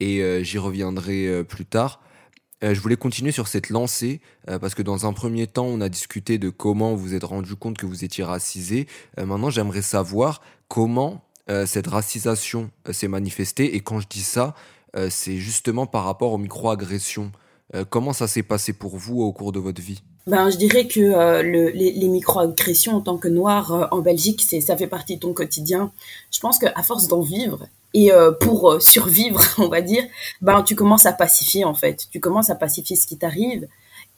Et 0.00 0.42
j'y 0.42 0.56
reviendrai 0.56 1.44
plus 1.44 1.66
tard. 1.66 2.00
Euh, 2.64 2.74
je 2.74 2.80
voulais 2.80 2.96
continuer 2.96 3.30
sur 3.30 3.46
cette 3.46 3.68
lancée 3.68 4.20
euh, 4.48 4.58
parce 4.58 4.74
que 4.74 4.82
dans 4.82 5.06
un 5.06 5.12
premier 5.12 5.46
temps, 5.46 5.66
on 5.66 5.80
a 5.80 5.88
discuté 5.88 6.38
de 6.38 6.48
comment 6.48 6.94
vous 6.94 7.14
êtes 7.14 7.24
rendu 7.24 7.54
compte 7.56 7.76
que 7.76 7.84
vous 7.84 8.04
étiez 8.04 8.24
racisé. 8.24 8.86
Euh, 9.18 9.26
maintenant, 9.26 9.50
j'aimerais 9.50 9.82
savoir 9.82 10.40
comment 10.68 11.22
cette 11.66 11.88
racisation 11.88 12.70
s'est 12.90 13.06
manifestée. 13.06 13.76
Et 13.76 13.80
quand 13.80 14.00
je 14.00 14.08
dis 14.08 14.22
ça, 14.22 14.54
c'est 15.10 15.36
justement 15.36 15.84
par 15.84 16.04
rapport 16.04 16.32
aux 16.32 16.38
microagressions. 16.38 17.32
comment 17.90 18.14
ça 18.14 18.26
s'est 18.26 18.42
passé 18.42 18.72
pour 18.72 18.96
vous 18.96 19.20
au 19.20 19.30
cours 19.34 19.52
de 19.52 19.58
votre 19.58 19.82
vie? 19.82 20.02
Ben, 20.26 20.48
je 20.48 20.56
dirais 20.56 20.88
que 20.88 21.42
les, 21.42 21.92
les 21.92 22.08
microagressions 22.08 22.94
en 22.96 23.02
tant 23.02 23.18
que 23.18 23.28
noir 23.28 23.90
en 23.90 23.98
Belgique, 23.98 24.42
c'est 24.48 24.62
ça 24.62 24.74
fait 24.74 24.86
partie 24.86 25.16
de 25.16 25.20
ton 25.20 25.34
quotidien. 25.34 25.92
Je 26.30 26.40
pense 26.40 26.58
qu'à 26.58 26.82
force 26.82 27.08
d'en 27.08 27.20
vivre, 27.20 27.68
et 27.94 28.12
euh, 28.12 28.32
pour 28.32 28.72
euh, 28.72 28.80
survivre, 28.80 29.40
on 29.58 29.68
va 29.68 29.80
dire, 29.80 30.04
ben 30.42 30.62
tu 30.62 30.74
commences 30.74 31.06
à 31.06 31.12
pacifier 31.12 31.64
en 31.64 31.74
fait. 31.74 32.08
Tu 32.10 32.20
commences 32.20 32.50
à 32.50 32.56
pacifier 32.56 32.96
ce 32.96 33.06
qui 33.06 33.16
t'arrive 33.16 33.66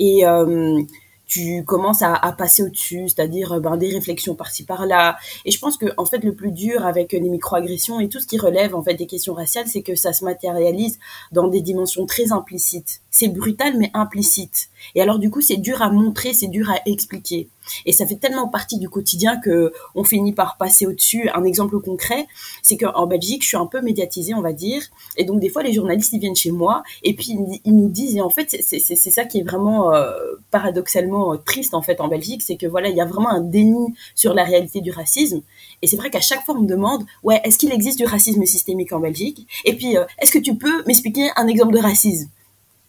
et 0.00 0.26
euh, 0.26 0.82
tu 1.26 1.64
commences 1.64 2.02
à, 2.02 2.32
passer 2.38 2.62
au-dessus, 2.62 3.08
c'est-à-dire 3.08 3.60
ben, 3.60 3.76
des 3.76 3.92
réflexions 3.92 4.36
par-ci 4.36 4.64
par-là. 4.64 5.16
Et 5.44 5.50
je 5.50 5.58
pense 5.58 5.76
que 5.76 5.86
en 5.96 6.06
fait 6.06 6.22
le 6.22 6.34
plus 6.34 6.52
dur 6.52 6.86
avec 6.86 7.12
les 7.12 7.20
microagressions 7.20 7.98
et 7.98 8.08
tout 8.08 8.20
ce 8.20 8.28
qui 8.28 8.38
relève 8.38 8.76
en 8.76 8.82
fait 8.82 8.94
des 8.94 9.06
questions 9.06 9.34
raciales, 9.34 9.66
c'est 9.66 9.82
que 9.82 9.96
ça 9.96 10.12
se 10.12 10.24
matérialise 10.24 10.98
dans 11.32 11.48
des 11.48 11.62
dimensions 11.62 12.06
très 12.06 12.32
implicites. 12.32 13.00
C'est 13.10 13.28
brutal 13.28 13.76
mais 13.76 13.90
implicite. 13.92 14.68
Et 14.94 15.02
alors 15.02 15.18
du 15.18 15.30
coup 15.30 15.40
c'est 15.40 15.56
dur 15.56 15.82
à 15.82 15.90
montrer, 15.90 16.32
c'est 16.32 16.46
dur 16.46 16.70
à 16.70 16.78
expliquer. 16.86 17.48
Et 17.84 17.92
ça 17.92 18.06
fait 18.06 18.16
tellement 18.16 18.48
partie 18.48 18.78
du 18.78 18.88
quotidien 18.88 19.38
que 19.38 19.72
on 19.94 20.04
finit 20.04 20.32
par 20.32 20.56
passer 20.56 20.86
au-dessus. 20.86 21.28
Un 21.34 21.44
exemple 21.44 21.78
concret, 21.80 22.26
c'est 22.62 22.76
qu'en 22.76 23.06
Belgique, 23.06 23.42
je 23.42 23.48
suis 23.48 23.56
un 23.56 23.66
peu 23.66 23.80
médiatisée, 23.80 24.34
on 24.34 24.40
va 24.40 24.52
dire. 24.52 24.82
Et 25.16 25.24
donc, 25.24 25.40
des 25.40 25.48
fois, 25.48 25.62
les 25.62 25.72
journalistes, 25.72 26.12
ils 26.12 26.20
viennent 26.20 26.36
chez 26.36 26.50
moi 26.50 26.82
et 27.02 27.14
puis 27.14 27.36
ils 27.64 27.76
nous 27.76 27.88
disent, 27.88 28.16
et 28.16 28.20
en 28.20 28.30
fait, 28.30 28.56
c'est 28.62 29.10
ça 29.10 29.24
qui 29.24 29.40
est 29.40 29.42
vraiment 29.42 29.92
euh, 29.94 30.12
paradoxalement 30.50 31.32
euh, 31.32 31.36
triste, 31.36 31.74
en 31.74 31.82
fait, 31.82 32.00
en 32.00 32.08
Belgique, 32.08 32.42
c'est 32.42 32.56
que 32.56 32.66
voilà, 32.66 32.88
il 32.88 32.96
y 32.96 33.00
a 33.00 33.04
vraiment 33.04 33.30
un 33.30 33.40
déni 33.40 33.94
sur 34.14 34.34
la 34.34 34.44
réalité 34.44 34.80
du 34.80 34.90
racisme. 34.90 35.42
Et 35.82 35.86
c'est 35.86 35.96
vrai 35.96 36.10
qu'à 36.10 36.20
chaque 36.20 36.44
fois, 36.44 36.54
on 36.56 36.62
me 36.62 36.68
demande, 36.68 37.04
ouais, 37.22 37.40
est-ce 37.44 37.58
qu'il 37.58 37.72
existe 37.72 37.98
du 37.98 38.04
racisme 38.04 38.44
systémique 38.44 38.92
en 38.92 39.00
Belgique? 39.00 39.46
Et 39.64 39.74
puis, 39.76 39.96
euh, 39.96 40.04
est-ce 40.20 40.30
que 40.30 40.38
tu 40.38 40.56
peux 40.56 40.84
m'expliquer 40.86 41.28
un 41.36 41.46
exemple 41.46 41.74
de 41.74 41.80
racisme? 41.80 42.28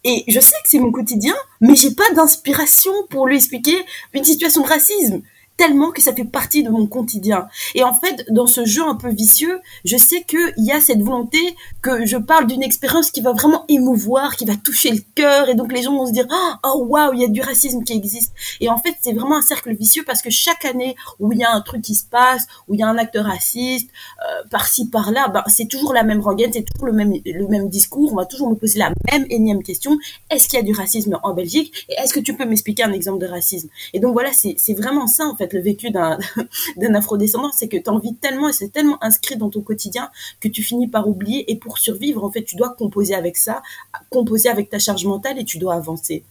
Et 0.08 0.24
je 0.30 0.40
sais 0.40 0.56
que 0.64 0.70
c'est 0.70 0.80
mon 0.80 0.92
quotidien, 0.92 1.36
mais 1.60 1.76
j'ai 1.76 1.92
pas 1.92 2.10
d'inspiration 2.16 2.94
pour 3.10 3.28
lui 3.28 3.36
expliquer 3.36 3.76
une 4.14 4.24
situation 4.24 4.62
de 4.62 4.68
racisme. 4.68 5.22
Tellement 5.58 5.92
que 5.92 6.02
ça 6.02 6.14
fait 6.14 6.26
partie 6.26 6.64
de 6.64 6.70
mon 6.70 6.86
quotidien. 6.88 7.48
Et 7.76 7.84
en 7.84 7.94
fait, 7.94 8.26
dans 8.30 8.48
ce 8.48 8.66
jeu 8.66 8.84
un 8.84 8.96
peu 8.96 9.10
vicieux, 9.10 9.60
je 9.86 9.98
sais 9.98 10.24
qu'il 10.24 10.54
y 10.58 10.72
a 10.72 10.80
cette 10.80 11.02
volonté 11.02 11.38
que 11.82 12.06
je 12.06 12.18
parle 12.18 12.48
d'une 12.48 12.64
expérience 12.64 13.12
qui 13.12 13.22
va 13.22 13.34
vraiment 13.34 13.66
émouvoir, 13.68 14.36
qui 14.36 14.46
va 14.46 14.56
toucher 14.56 14.92
le 14.92 15.02
cœur, 15.16 15.50
et 15.50 15.56
donc 15.56 15.74
les 15.74 15.82
gens 15.82 15.96
vont 15.96 16.06
se 16.06 16.12
dire 16.14 16.28
oh 16.64 16.86
waouh, 16.88 17.14
il 17.14 17.22
y 17.22 17.26
a 17.26 17.28
du 17.28 17.42
racisme 17.42 17.84
qui 17.84 17.94
existe. 17.94 18.34
Et 18.62 18.70
en 18.70 18.78
fait, 18.78 18.96
c'est 19.02 19.14
vraiment 19.14 19.38
un 19.38 19.42
cercle 19.42 19.76
vicieux 19.76 20.04
parce 20.06 20.22
que 20.22 20.30
chaque 20.30 20.66
année 20.66 20.96
où 21.20 21.32
il 21.34 21.40
y 21.40 21.44
a 21.44 21.52
un 21.52 21.62
truc 21.62 21.82
qui 21.82 21.96
se 21.96 22.06
passe, 22.06 22.46
où 22.68 22.74
il 22.74 22.80
y 22.80 22.84
a 22.84 22.88
un 22.88 22.98
acte 22.98 23.18
raciste, 23.20 23.90
euh, 24.22 24.48
par-ci 24.50 24.90
par-là, 24.90 25.30
ben, 25.30 25.44
c'est 25.48 25.68
toujours 25.68 25.94
la 25.94 26.04
même 26.04 26.22
rengaine, 26.22 26.52
c'est 26.54 26.64
toujours 26.64 26.86
le 26.86 26.94
même 26.94 27.14
le 27.26 27.48
même 27.48 27.70
discours. 27.70 28.12
On 28.14 28.16
va 28.16 28.26
toujours 28.26 28.50
me 28.50 28.56
poser 28.56 28.80
la 28.80 28.92
même 29.12 29.26
énième 29.30 29.64
question 29.64 29.98
est-ce 30.30 30.48
qu'il 30.48 30.60
y 30.60 30.62
a 30.62 30.66
du 30.66 30.74
racisme 30.74 31.20
en 31.24 31.34
Belgique? 31.34 31.86
Et 31.90 31.94
est-ce 31.94 32.14
que 32.14 32.20
tu 32.20 32.36
peux 32.36 32.46
m'expliquer 32.46 32.84
un 32.84 32.94
exemple 32.94 33.20
de 33.20 33.28
racisme? 33.28 33.70
Et 33.94 34.00
donc 34.00 34.14
voilà, 34.14 34.32
c'est 34.34 34.74
vraiment 34.74 35.08
ça 35.08 35.26
en 35.26 35.36
fait 35.36 35.47
le 35.54 35.62
vécu 35.62 35.92
d'un 35.92 36.96
afrodescendant, 36.96 37.52
c'est 37.54 37.68
que 37.68 37.78
tu 37.78 37.90
envie 37.90 38.16
tellement 38.16 38.50
et 38.50 38.54
c'est 38.54 38.70
tellement 38.70 38.98
inscrit 39.04 39.38
dans 39.38 39.50
ton 39.50 39.62
quotidien 39.62 40.10
que 40.40 40.48
tu 40.48 40.64
finis 40.64 40.88
par 40.88 41.08
oublier. 41.08 41.52
Et 41.52 41.56
pour 41.56 41.78
survivre, 41.78 42.24
en 42.24 42.32
fait, 42.32 42.44
tu 42.44 42.56
dois 42.56 42.70
composer 42.70 43.16
avec 43.16 43.38
ça, 43.38 43.62
composer 44.10 44.50
avec 44.50 44.70
ta 44.70 44.80
charge 44.80 45.06
mentale 45.06 45.40
et 45.40 45.46
tu 45.46 45.58
dois 45.58 45.76
avancer. 45.76 46.24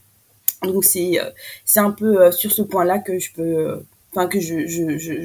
Donc 0.63 0.85
c'est 0.85 1.21
euh, 1.21 1.31
c'est 1.65 1.81
un 1.81 1.91
peu 1.91 2.23
euh, 2.23 2.31
sur 2.31 2.53
ce 2.53 2.63
point-là 2.63 2.99
que 2.99 3.19
je 3.19 3.33
peux, 3.33 3.43
euh, 3.43 3.87
enfin 4.13 4.27
que 4.27 4.41
je 4.41 4.67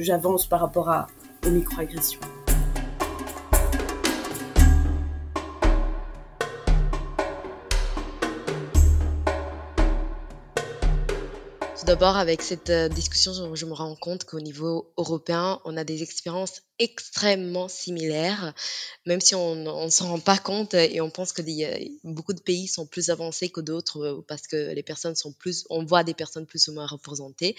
j'avance 0.02 0.46
par 0.46 0.60
rapport 0.60 0.90
à 0.90 1.06
aux 1.46 1.50
microagressions. 1.50 2.20
D'abord, 11.84 12.16
avec 12.16 12.42
cette 12.42 12.70
euh, 12.70 12.88
discussion, 12.88 13.54
je 13.54 13.66
me 13.66 13.72
rends 13.72 13.96
compte 13.96 14.24
qu'au 14.24 14.40
niveau 14.40 14.92
européen, 14.96 15.60
on 15.64 15.76
a 15.76 15.84
des 15.84 16.02
expériences 16.02 16.62
extrêmement 16.78 17.68
similaires, 17.68 18.54
même 19.06 19.20
si 19.20 19.34
on 19.34 19.54
ne 19.54 19.90
s'en 19.90 20.08
rend 20.08 20.20
pas 20.20 20.38
compte 20.38 20.74
et 20.74 21.00
on 21.00 21.10
pense 21.10 21.32
que 21.32 21.42
beaucoup 22.04 22.32
de 22.32 22.40
pays 22.40 22.66
sont 22.66 22.86
plus 22.86 23.10
avancés 23.10 23.48
que 23.48 23.60
d'autres 23.60 24.00
euh, 24.00 24.24
parce 24.26 24.46
que 24.46 24.72
les 24.72 24.82
personnes 24.82 25.14
sont 25.14 25.32
plus, 25.32 25.64
on 25.70 25.84
voit 25.84 26.04
des 26.04 26.14
personnes 26.14 26.46
plus 26.46 26.68
ou 26.68 26.72
moins 26.72 26.86
représentées. 26.86 27.56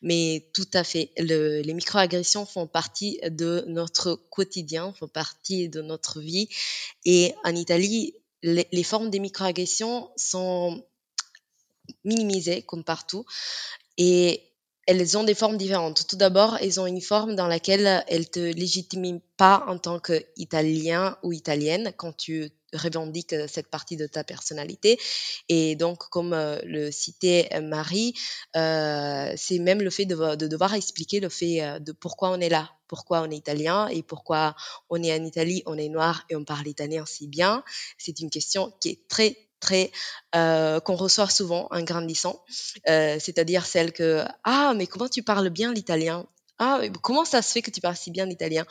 Mais 0.00 0.48
tout 0.54 0.68
à 0.72 0.84
fait, 0.84 1.10
les 1.18 1.74
microagressions 1.74 2.46
font 2.46 2.66
partie 2.66 3.20
de 3.28 3.64
notre 3.66 4.14
quotidien, 4.30 4.92
font 4.98 5.08
partie 5.08 5.68
de 5.68 5.82
notre 5.82 6.20
vie. 6.20 6.48
Et 7.04 7.34
en 7.44 7.54
Italie, 7.54 8.14
les 8.42 8.82
formes 8.82 9.10
des 9.10 9.20
microagressions 9.20 10.10
sont 10.16 10.84
minimisées 12.04 12.62
comme 12.62 12.84
partout. 12.84 13.24
Et 13.98 14.52
elles 14.86 15.16
ont 15.16 15.24
des 15.24 15.34
formes 15.34 15.56
différentes. 15.56 16.06
Tout 16.08 16.16
d'abord, 16.16 16.56
elles 16.60 16.80
ont 16.80 16.86
une 16.86 17.00
forme 17.00 17.36
dans 17.36 17.46
laquelle 17.46 18.04
elles 18.08 18.28
te 18.28 18.40
légitiment 18.40 19.20
pas 19.36 19.64
en 19.68 19.78
tant 19.78 20.00
qu'Italien 20.00 21.16
ou 21.22 21.32
Italienne 21.32 21.92
quand 21.96 22.16
tu 22.16 22.50
revendiques 22.72 23.34
cette 23.48 23.68
partie 23.68 23.96
de 23.96 24.06
ta 24.06 24.24
personnalité. 24.24 24.98
Et 25.48 25.76
donc, 25.76 26.08
comme 26.08 26.32
euh, 26.32 26.58
le 26.64 26.90
citait 26.90 27.48
Marie, 27.60 28.14
euh, 28.56 29.32
c'est 29.36 29.58
même 29.58 29.82
le 29.82 29.90
fait 29.90 30.06
de, 30.06 30.34
de, 30.36 30.46
devoir 30.46 30.74
expliquer 30.74 31.20
le 31.20 31.28
fait 31.28 31.62
euh, 31.62 31.78
de 31.78 31.92
pourquoi 31.92 32.30
on 32.30 32.40
est 32.40 32.48
là, 32.48 32.70
pourquoi 32.88 33.20
on 33.20 33.30
est 33.30 33.36
italien 33.36 33.88
et 33.88 34.02
pourquoi 34.02 34.56
on 34.88 35.02
est 35.02 35.12
en 35.12 35.24
Italie, 35.24 35.62
on 35.66 35.76
est 35.76 35.90
noir 35.90 36.24
et 36.30 36.36
on 36.36 36.44
parle 36.44 36.66
italien 36.66 37.04
si 37.06 37.28
bien. 37.28 37.62
C'est 37.98 38.20
une 38.20 38.30
question 38.30 38.72
qui 38.80 38.88
est 38.88 39.08
très 39.08 39.36
euh, 40.34 40.80
qu'on 40.80 40.96
reçoit 40.96 41.28
souvent 41.28 41.68
en 41.70 41.82
grandissant, 41.82 42.44
euh, 42.88 43.16
c'est-à-dire 43.20 43.66
celle 43.66 43.92
que 43.92 44.24
ah 44.44 44.72
mais 44.74 44.86
comment 44.86 45.08
tu 45.08 45.22
parles 45.22 45.50
bien 45.50 45.72
l'italien? 45.72 46.26
Ah, 46.58 46.80
comment 47.02 47.24
ça 47.24 47.42
se 47.42 47.50
fait 47.52 47.62
que 47.62 47.70
tu 47.70 47.80
parles 47.80 47.96
si 47.96 48.10
bien 48.12 48.24
l'italien? 48.24 48.64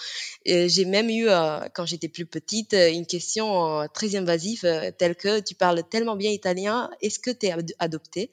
J'ai 0.45 0.85
même 0.85 1.09
eu, 1.09 1.27
euh, 1.27 1.67
quand 1.73 1.85
j'étais 1.85 2.07
plus 2.07 2.25
petite, 2.25 2.73
une 2.73 3.05
question 3.05 3.87
très 3.93 4.15
invasive, 4.15 4.93
telle 4.97 5.15
que 5.15 5.41
tu 5.41 5.55
parles 5.55 5.83
tellement 5.89 6.15
bien 6.15 6.31
italien, 6.31 6.89
est-ce 7.01 7.19
que 7.19 7.31
tu 7.31 7.47
es 7.47 7.55
adopté? 7.79 8.31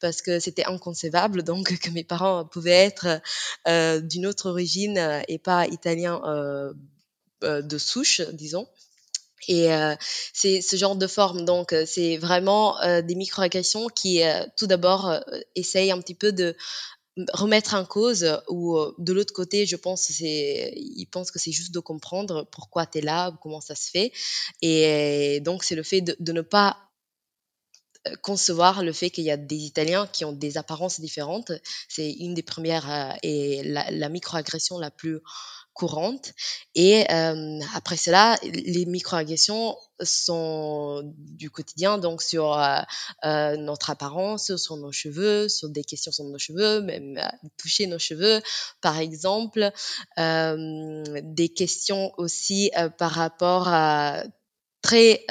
Parce 0.00 0.20
que 0.20 0.40
c'était 0.40 0.66
inconcevable, 0.66 1.42
donc 1.42 1.78
que 1.78 1.90
mes 1.90 2.04
parents 2.04 2.44
pouvaient 2.44 2.90
être 2.90 3.22
d'une 4.02 4.26
autre 4.26 4.50
origine 4.50 5.22
et 5.28 5.38
pas 5.38 5.66
italien 5.68 6.20
de 7.42 7.78
souche, 7.78 8.20
disons. 8.32 8.68
Et 9.46 9.68
c'est 10.32 10.60
ce 10.60 10.76
genre 10.76 10.96
de 10.96 11.06
forme. 11.06 11.44
Donc, 11.44 11.74
c'est 11.86 12.16
vraiment 12.16 12.76
des 13.02 13.14
microagressions 13.14 13.86
qui, 13.86 14.20
tout 14.56 14.66
d'abord, 14.66 15.14
essayent 15.54 15.92
un 15.92 16.00
petit 16.00 16.14
peu 16.14 16.32
de 16.32 16.56
remettre 17.32 17.74
en 17.74 17.84
cause 17.84 18.40
ou 18.48 18.78
de 18.98 19.12
l'autre 19.12 19.32
côté 19.32 19.66
je 19.66 19.76
pense 19.76 20.02
c'est 20.02 20.72
ils 20.76 21.06
pensent 21.06 21.30
que 21.30 21.38
c'est 21.38 21.52
juste 21.52 21.74
de 21.74 21.80
comprendre 21.80 22.48
pourquoi 22.52 22.86
tu 22.86 22.98
es 22.98 23.00
là 23.00 23.36
comment 23.42 23.60
ça 23.60 23.74
se 23.74 23.90
fait 23.90 24.12
et 24.62 25.40
donc 25.40 25.64
c'est 25.64 25.74
le 25.74 25.82
fait 25.82 26.00
de, 26.00 26.32
ne 26.32 26.42
pas 26.42 26.76
concevoir 28.22 28.84
le 28.84 28.92
fait 28.92 29.10
qu'il 29.10 29.24
y 29.24 29.30
a 29.30 29.36
des 29.36 29.56
Italiens 29.56 30.06
qui 30.06 30.24
ont 30.24 30.32
des 30.32 30.58
apparences 30.58 31.00
différentes 31.00 31.52
c'est 31.88 32.10
une 32.10 32.34
des 32.34 32.42
premières 32.42 33.18
et 33.22 33.62
la 33.64 34.08
microagression 34.08 34.78
la 34.78 34.90
plus 34.90 35.20
courante. 35.78 36.34
Et 36.74 37.06
euh, 37.10 37.60
après 37.74 37.96
cela, 37.96 38.36
les 38.42 38.84
microagressions 38.84 39.76
sont 40.00 41.02
du 41.16 41.50
quotidien, 41.50 41.98
donc 41.98 42.20
sur 42.20 42.52
euh, 42.52 42.80
euh, 43.24 43.56
notre 43.56 43.90
apparence, 43.90 44.56
sur 44.56 44.76
nos 44.76 44.90
cheveux, 44.90 45.48
sur 45.48 45.68
des 45.68 45.84
questions 45.84 46.10
sur 46.10 46.24
nos 46.24 46.38
cheveux, 46.38 46.82
même 46.82 47.20
toucher 47.56 47.86
nos 47.86 47.98
cheveux, 47.98 48.42
par 48.80 48.98
exemple, 48.98 49.70
des 50.16 51.48
questions 51.54 52.12
aussi 52.16 52.70
par 52.98 53.12
rapport 53.12 53.68
à 53.68 54.24
très 54.82 55.24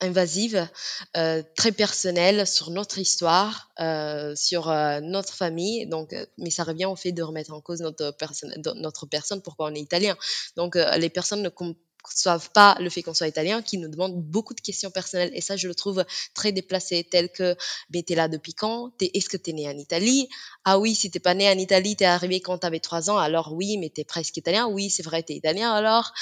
invasive, 0.00 0.68
euh, 1.16 1.42
très 1.56 1.72
personnelle 1.72 2.46
sur 2.46 2.70
notre 2.70 2.98
histoire, 2.98 3.70
euh, 3.80 4.34
sur 4.36 4.68
euh, 4.68 5.00
notre 5.00 5.34
famille. 5.34 5.86
Donc, 5.86 6.14
mais 6.38 6.50
ça 6.50 6.64
revient 6.64 6.86
au 6.86 6.96
fait 6.96 7.12
de 7.12 7.22
remettre 7.22 7.52
en 7.52 7.60
cause 7.60 7.80
notre 7.80 8.10
personne, 8.12 8.54
notre 8.76 9.06
personne, 9.06 9.40
pourquoi 9.42 9.70
on 9.70 9.74
est 9.74 9.80
italien. 9.80 10.16
Donc, 10.56 10.76
les 10.76 11.08
personnes 11.08 11.42
ne 11.42 11.48
conçoivent 11.48 12.50
pas 12.50 12.76
le 12.78 12.90
fait 12.90 13.02
qu'on 13.02 13.14
soit 13.14 13.28
italien, 13.28 13.62
qui 13.62 13.78
nous 13.78 13.88
demandent 13.88 14.22
beaucoup 14.22 14.54
de 14.54 14.60
questions 14.60 14.90
personnelles. 14.90 15.30
Et 15.32 15.40
ça, 15.40 15.56
je 15.56 15.66
le 15.66 15.74
trouve 15.74 16.04
très 16.34 16.52
déplacé, 16.52 17.06
tel 17.10 17.30
que, 17.30 17.56
mais 17.90 18.02
t'es 18.02 18.14
là 18.14 18.28
depuis 18.28 18.52
quand? 18.52 18.92
Est-ce 19.00 19.28
que 19.28 19.36
t'es 19.38 19.52
né 19.52 19.66
en 19.66 19.78
Italie? 19.78 20.28
Ah 20.64 20.78
oui, 20.78 20.94
si 20.94 21.10
t'es 21.10 21.20
pas 21.20 21.34
né 21.34 21.48
en 21.48 21.58
Italie, 21.58 21.96
t'es 21.96 22.04
arrivé 22.04 22.40
quand 22.40 22.58
t'avais 22.58 22.80
trois 22.80 23.08
ans, 23.08 23.16
alors 23.16 23.54
oui, 23.54 23.78
mais 23.78 23.88
t'es 23.88 24.04
presque 24.04 24.36
italien. 24.36 24.66
Oui, 24.68 24.90
c'est 24.90 25.02
vrai, 25.02 25.22
t'es 25.22 25.34
italien 25.34 25.72
alors. 25.72 26.12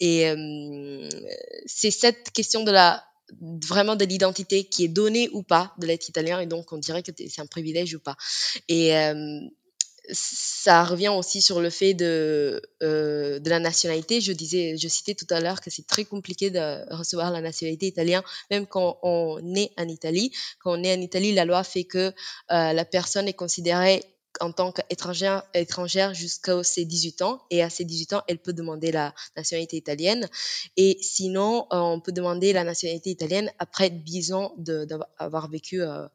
Et 0.00 0.30
c'est 1.66 1.90
cette 1.90 2.30
question 2.30 2.62
de 2.62 2.70
la 2.70 3.02
vraiment 3.40 3.96
de 3.96 4.04
l'identité 4.04 4.64
qui 4.64 4.84
est 4.84 4.88
donnée 4.88 5.28
ou 5.32 5.42
pas 5.42 5.74
de 5.78 5.86
l'être 5.86 6.08
italien 6.08 6.40
et 6.40 6.46
donc 6.46 6.72
on 6.72 6.78
dirait 6.78 7.02
que 7.02 7.12
c'est 7.16 7.40
un 7.40 7.46
privilège 7.46 7.94
ou 7.94 8.00
pas. 8.00 8.16
Et 8.68 8.96
euh, 8.96 9.40
ça 10.10 10.84
revient 10.84 11.08
aussi 11.08 11.40
sur 11.40 11.60
le 11.60 11.70
fait 11.70 11.94
de, 11.94 12.60
euh, 12.82 13.38
de 13.38 13.50
la 13.50 13.60
nationalité. 13.60 14.20
Je 14.20 14.32
disais, 14.32 14.76
je 14.76 14.88
citais 14.88 15.14
tout 15.14 15.26
à 15.30 15.40
l'heure 15.40 15.60
que 15.60 15.70
c'est 15.70 15.86
très 15.86 16.04
compliqué 16.04 16.50
de 16.50 16.92
recevoir 16.94 17.30
la 17.30 17.40
nationalité 17.40 17.86
italienne, 17.86 18.22
même 18.50 18.66
quand 18.66 18.98
on 19.02 19.54
est 19.54 19.70
en 19.78 19.88
Italie. 19.88 20.32
Quand 20.60 20.78
on 20.78 20.82
est 20.82 20.94
en 20.94 21.00
Italie, 21.00 21.32
la 21.32 21.44
loi 21.44 21.62
fait 21.62 21.84
que 21.84 21.98
euh, 22.08 22.12
la 22.48 22.84
personne 22.84 23.28
est 23.28 23.32
considérée 23.32 24.02
en 24.40 24.52
tant 24.52 24.72
qu'étrangère 24.72 25.42
étrangère 25.54 26.14
jusqu'à 26.14 26.62
ses 26.62 26.84
18 26.84 27.22
ans. 27.22 27.42
Et 27.50 27.62
à 27.62 27.70
ses 27.70 27.84
18 27.84 28.12
ans, 28.14 28.22
elle 28.28 28.38
peut 28.38 28.52
demander 28.52 28.92
la 28.92 29.14
nationalité 29.36 29.76
italienne. 29.76 30.28
Et 30.76 30.98
sinon, 31.00 31.66
euh, 31.72 31.78
on 31.78 32.00
peut 32.00 32.12
demander 32.12 32.52
la 32.52 32.64
nationalité 32.64 33.10
italienne 33.10 33.50
après 33.58 33.90
10 33.90 34.32
ans 34.32 34.54
d'avoir 34.58 35.48
vécu 35.48 35.82
euh, 35.82 36.06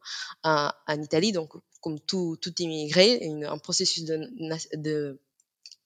en, 0.44 0.72
Italie. 1.02 1.32
Donc, 1.32 1.52
comme 1.82 2.00
tout, 2.00 2.38
tout 2.42 2.54
immigré, 2.62 3.30
un 3.46 3.58
processus 3.58 4.04
de, 4.04 4.30
de 4.74 5.20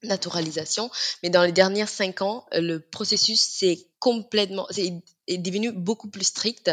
naturalisation. 0.03 0.89
Mais 1.23 1.29
dans 1.29 1.43
les 1.43 1.51
dernières 1.51 1.89
cinq 1.89 2.21
ans, 2.21 2.45
le 2.53 2.79
processus 2.79 3.41
s'est 3.41 3.87
complètement, 3.99 4.67
est, 4.77 5.37
devenu 5.37 5.71
beaucoup 5.71 6.09
plus 6.09 6.25
strict. 6.25 6.71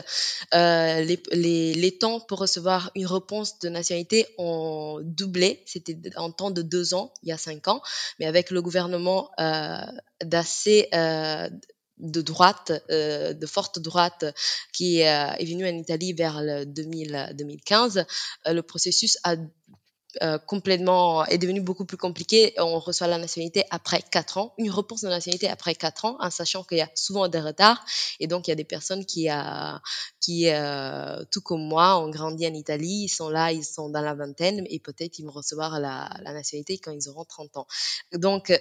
Euh, 0.55 1.01
les, 1.03 1.23
les, 1.33 1.75
les, 1.75 1.99
temps 1.99 2.21
pour 2.21 2.39
recevoir 2.39 2.91
une 2.95 3.07
réponse 3.07 3.59
de 3.59 3.69
nationalité 3.69 4.27
ont 4.39 5.01
doublé. 5.03 5.63
C'était 5.67 5.97
en 6.17 6.33
temps 6.33 6.51
de 6.51 6.63
deux 6.63 6.95
ans, 6.95 7.13
il 7.23 7.29
y 7.29 7.33
a 7.33 7.39
cinq 7.39 7.69
ans. 7.69 7.83
Mais 8.19 8.27
avec 8.27 8.51
le 8.51 8.63
gouvernement 8.63 9.31
euh, 9.39 9.77
d'assez 10.25 10.89
euh, 10.95 11.49
de 11.99 12.23
droite, 12.23 12.73
euh, 12.91 13.33
de 13.33 13.47
forte 13.47 13.79
droite, 13.79 14.25
qui 14.73 15.03
euh, 15.03 15.33
est 15.33 15.45
venu 15.45 15.67
en 15.67 15.77
Italie 15.77 16.13
vers 16.13 16.41
le 16.43 16.65
2000, 16.65 17.35
2015, 17.35 18.05
euh, 18.47 18.53
le 18.53 18.63
processus 18.63 19.19
a 19.25 19.37
euh, 20.23 20.39
complètement 20.39 21.25
est 21.27 21.39
devenu 21.39 21.61
beaucoup 21.61 21.85
plus 21.85 21.97
compliqué. 21.97 22.55
On 22.59 22.79
reçoit 22.79 23.07
la 23.07 23.19
nationalité 23.19 23.65
après 23.71 24.03
quatre 24.03 24.39
ans, 24.39 24.55
une 24.59 24.71
réponse 24.71 25.03
de 25.03 25.09
nationalité 25.09 25.49
après 25.49 25.75
quatre 25.75 26.05
ans, 26.05 26.17
en 26.21 26.31
sachant 26.31 26.65
qu'il 26.65 26.79
y 26.79 26.83
a 26.83 26.91
souvent 26.95 27.29
des 27.29 27.41
retards. 27.41 27.85
Et 28.21 28.27
donc, 28.27 28.49
il 28.49 28.51
y 28.51 28.53
a 28.53 28.57
des 28.57 28.65
personnes 28.65 29.05
qui, 29.05 29.29
a, 29.29 29.81
qui 30.21 30.49
euh, 30.49 31.25
tout 31.31 31.41
comme 31.41 31.63
moi, 31.63 31.99
ont 31.99 32.11
grandi 32.11 32.47
en 32.47 32.55
Italie, 32.55 33.05
ils 33.05 33.09
sont 33.09 33.29
là, 33.29 33.53
ils 33.53 33.65
sont 33.65 33.89
dans 33.91 34.03
la 34.03 34.15
vingtaine, 34.15 34.65
et 34.69 34.79
peut-être 34.79 35.19
ils 35.19 35.25
vont 35.25 35.33
recevoir 35.33 35.81
la, 35.81 36.09
nationalité 36.25 36.79
quand 36.79 36.93
ils 36.93 37.09
auront 37.09 37.25
30 37.25 37.57
ans. 37.57 37.67
Donc, 38.13 38.53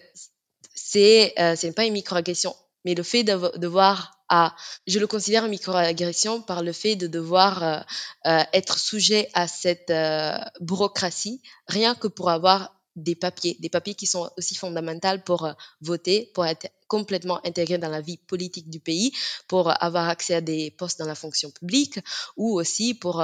c'est 0.74 1.34
euh, 1.40 1.72
pas 1.74 1.86
une 1.86 1.94
micro-agression, 1.94 2.56
mais 2.88 2.96
le 2.96 3.04
fait 3.04 3.26
de 3.26 3.58
devoir 3.58 4.18
à, 4.30 4.56
je 4.88 4.98
le 4.98 5.08
considère 5.08 5.44
une 5.44 5.52
microagression 5.52 6.42
par 6.42 6.64
le 6.64 6.72
fait 6.72 6.96
de 6.96 7.08
devoir 7.08 7.62
euh, 7.62 7.80
euh, 8.26 8.44
être 8.54 8.80
sujet 8.80 9.28
à 9.34 9.46
cette 9.46 9.90
euh, 9.90 10.38
bureaucratie, 10.62 11.42
rien 11.68 11.96
que 11.96 12.08
pour 12.08 12.30
avoir 12.30 12.77
des 12.98 13.16
papiers, 13.16 13.56
des 13.60 13.70
papiers 13.70 13.94
qui 13.94 14.08
sont 14.08 14.30
aussi 14.38 14.56
fondamentaux 14.56 15.20
pour 15.24 15.48
voter, 15.82 16.32
pour 16.34 16.46
être 16.46 16.68
complètement 16.88 17.46
intégré 17.46 17.78
dans 17.78 17.90
la 17.90 18.02
vie 18.02 18.18
politique 18.18 18.70
du 18.70 18.80
pays, 18.80 19.14
pour 19.48 19.72
avoir 19.84 20.10
accès 20.10 20.36
à 20.36 20.42
des 20.42 20.72
postes 20.72 21.00
dans 21.00 21.06
la 21.06 21.16
fonction 21.16 21.52
publique 21.52 22.00
ou 22.38 22.60
aussi 22.60 22.94
pour 22.94 23.24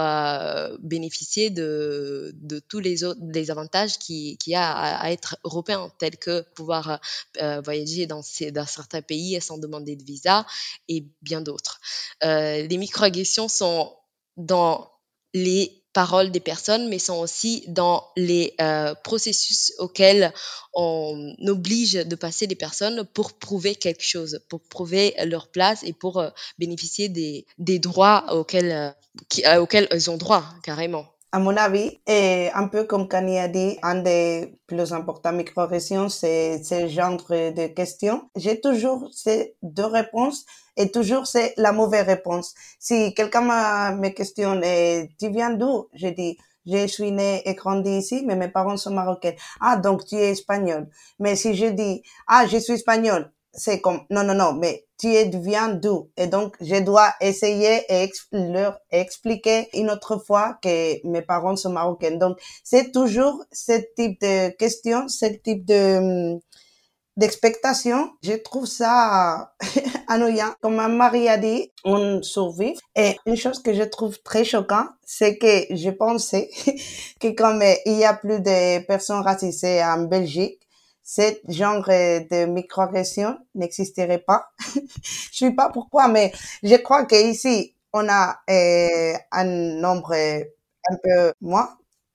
bénéficier 0.79 1.49
de, 1.49 2.31
de, 2.35 2.59
tous 2.59 2.79
les 2.79 3.03
autres 3.03 3.21
les 3.33 3.49
avantages 3.51 3.97
qu'il 3.97 4.37
qui 4.37 4.51
y 4.51 4.55
a 4.55 4.71
à, 4.71 5.11
être 5.11 5.37
européen, 5.43 5.91
tels 5.97 6.17
que 6.17 6.41
pouvoir 6.53 6.99
voyager 7.63 8.05
dans, 8.05 8.21
ces, 8.21 8.51
dans 8.51 8.65
certains 8.65 9.01
pays 9.01 9.39
sans 9.41 9.57
demander 9.57 9.95
de 9.95 10.03
visa 10.03 10.45
et 10.87 11.05
bien 11.21 11.41
d'autres. 11.41 11.79
les 12.21 12.77
microagressions 12.77 13.47
sont 13.47 13.95
dans 14.37 14.92
les 15.33 15.83
paroles 15.93 16.31
des 16.31 16.39
personnes, 16.39 16.89
mais 16.89 16.99
sont 16.99 17.19
aussi 17.19 17.63
dans 17.67 18.03
les 18.17 18.55
euh, 18.59 18.95
processus 19.03 19.73
auxquels 19.77 20.33
on 20.73 21.35
oblige 21.45 21.93
de 21.93 22.15
passer 22.15 22.47
les 22.47 22.55
personnes 22.55 23.05
pour 23.13 23.33
prouver 23.33 23.75
quelque 23.75 24.03
chose, 24.03 24.39
pour 24.49 24.61
prouver 24.61 25.13
leur 25.23 25.47
place 25.47 25.83
et 25.83 25.93
pour 25.93 26.19
euh, 26.19 26.29
bénéficier 26.57 27.09
des, 27.09 27.79
droits 27.79 28.25
auxquels, 28.33 28.95
euh, 29.45 29.59
auxquels 29.59 29.87
ils 29.93 30.09
ont 30.09 30.17
droit, 30.17 30.43
carrément. 30.63 31.12
À 31.35 31.39
mon 31.39 31.57
avis, 31.57 31.99
et 32.05 32.51
un 32.53 32.67
peu 32.67 32.83
comme 32.83 33.07
Kanye 33.07 33.39
a 33.39 33.47
dit, 33.47 33.79
un 33.81 33.95
des 34.03 34.55
plus 34.67 34.93
importants 34.93 35.31
micro-régions, 35.31 36.07
c'est 36.07 36.63
ce 36.63 36.87
genre 36.87 37.17
de 37.27 37.65
questions. 37.73 38.29
J'ai 38.35 38.61
toujours 38.61 39.09
ces 39.11 39.55
deux 39.63 39.87
réponses 39.87 40.45
et 40.77 40.91
toujours 40.91 41.25
c'est 41.25 41.55
la 41.57 41.71
mauvaise 41.71 42.05
réponse. 42.05 42.53
Si 42.77 43.15
quelqu'un 43.15 43.95
me 43.95 44.09
questionne, 44.09 44.61
tu 45.19 45.29
viens 45.31 45.49
d'où? 45.49 45.87
Je 45.95 46.09
dis, 46.09 46.37
je 46.67 46.85
suis 46.85 47.11
né 47.11 47.41
et 47.45 47.55
grandi 47.55 47.97
ici, 47.97 48.23
mais 48.27 48.35
mes 48.35 48.49
parents 48.49 48.77
sont 48.77 48.93
marocains. 48.93 49.33
Ah, 49.59 49.75
donc 49.77 50.05
tu 50.05 50.13
es 50.17 50.29
espagnol. 50.33 50.87
Mais 51.17 51.35
si 51.35 51.55
je 51.55 51.65
dis, 51.65 52.03
ah, 52.27 52.45
je 52.45 52.57
suis 52.59 52.73
espagnol, 52.73 53.32
c'est 53.53 53.81
comme, 53.81 54.01
non, 54.09 54.23
non, 54.23 54.33
non, 54.33 54.53
mais 54.53 54.85
tu 54.97 55.13
es 55.13 55.29
viens 55.29 55.69
d'où? 55.69 56.09
Et 56.17 56.27
donc, 56.27 56.55
je 56.59 56.81
dois 56.81 57.13
essayer 57.21 57.81
et 57.89 58.09
leur 58.31 58.79
expliquer 58.89 59.69
une 59.73 59.91
autre 59.91 60.17
fois 60.17 60.57
que 60.61 61.05
mes 61.07 61.21
parents 61.21 61.55
sont 61.55 61.71
marocains. 61.71 62.17
Donc, 62.17 62.37
c'est 62.63 62.91
toujours 62.91 63.43
ce 63.51 63.73
type 63.95 64.19
de 64.21 64.49
question, 64.55 65.07
ce 65.07 65.25
type 65.25 65.65
de, 65.65 66.39
d'expectation. 67.15 68.11
Je 68.23 68.33
trouve 68.33 68.65
ça 68.65 69.53
annoyant. 70.07 70.53
Comme 70.61 70.75
Marie 70.95 71.29
a 71.29 71.37
dit, 71.37 71.71
on 71.83 72.21
survit. 72.23 72.75
Et 72.95 73.17
une 73.25 73.37
chose 73.37 73.61
que 73.61 73.73
je 73.73 73.83
trouve 73.83 74.19
très 74.23 74.43
choquant, 74.43 74.87
c'est 75.05 75.37
que 75.37 75.75
je 75.75 75.89
pensais 75.91 76.49
que 77.19 77.29
comme 77.29 77.63
il 77.85 77.97
y 77.97 78.05
a 78.05 78.13
plus 78.13 78.39
de 78.39 78.83
personnes 78.85 79.21
racisées 79.21 79.83
en 79.83 80.03
Belgique, 80.03 80.59
ce 81.03 81.21
genre 81.49 81.83
de 81.85 82.45
microagression 82.45 83.37
n'existerait 83.55 84.19
pas. 84.19 84.47
je 85.31 85.37
sais 85.37 85.51
pas 85.51 85.69
pourquoi, 85.69 86.07
mais 86.07 86.31
je 86.63 86.75
crois 86.75 87.05
qu'ici, 87.05 87.75
on 87.93 88.07
a 88.09 88.37
euh, 88.49 89.13
un 89.31 89.43
nombre 89.45 90.13
un 90.89 90.95
peu 91.03 91.33
moins 91.41 91.69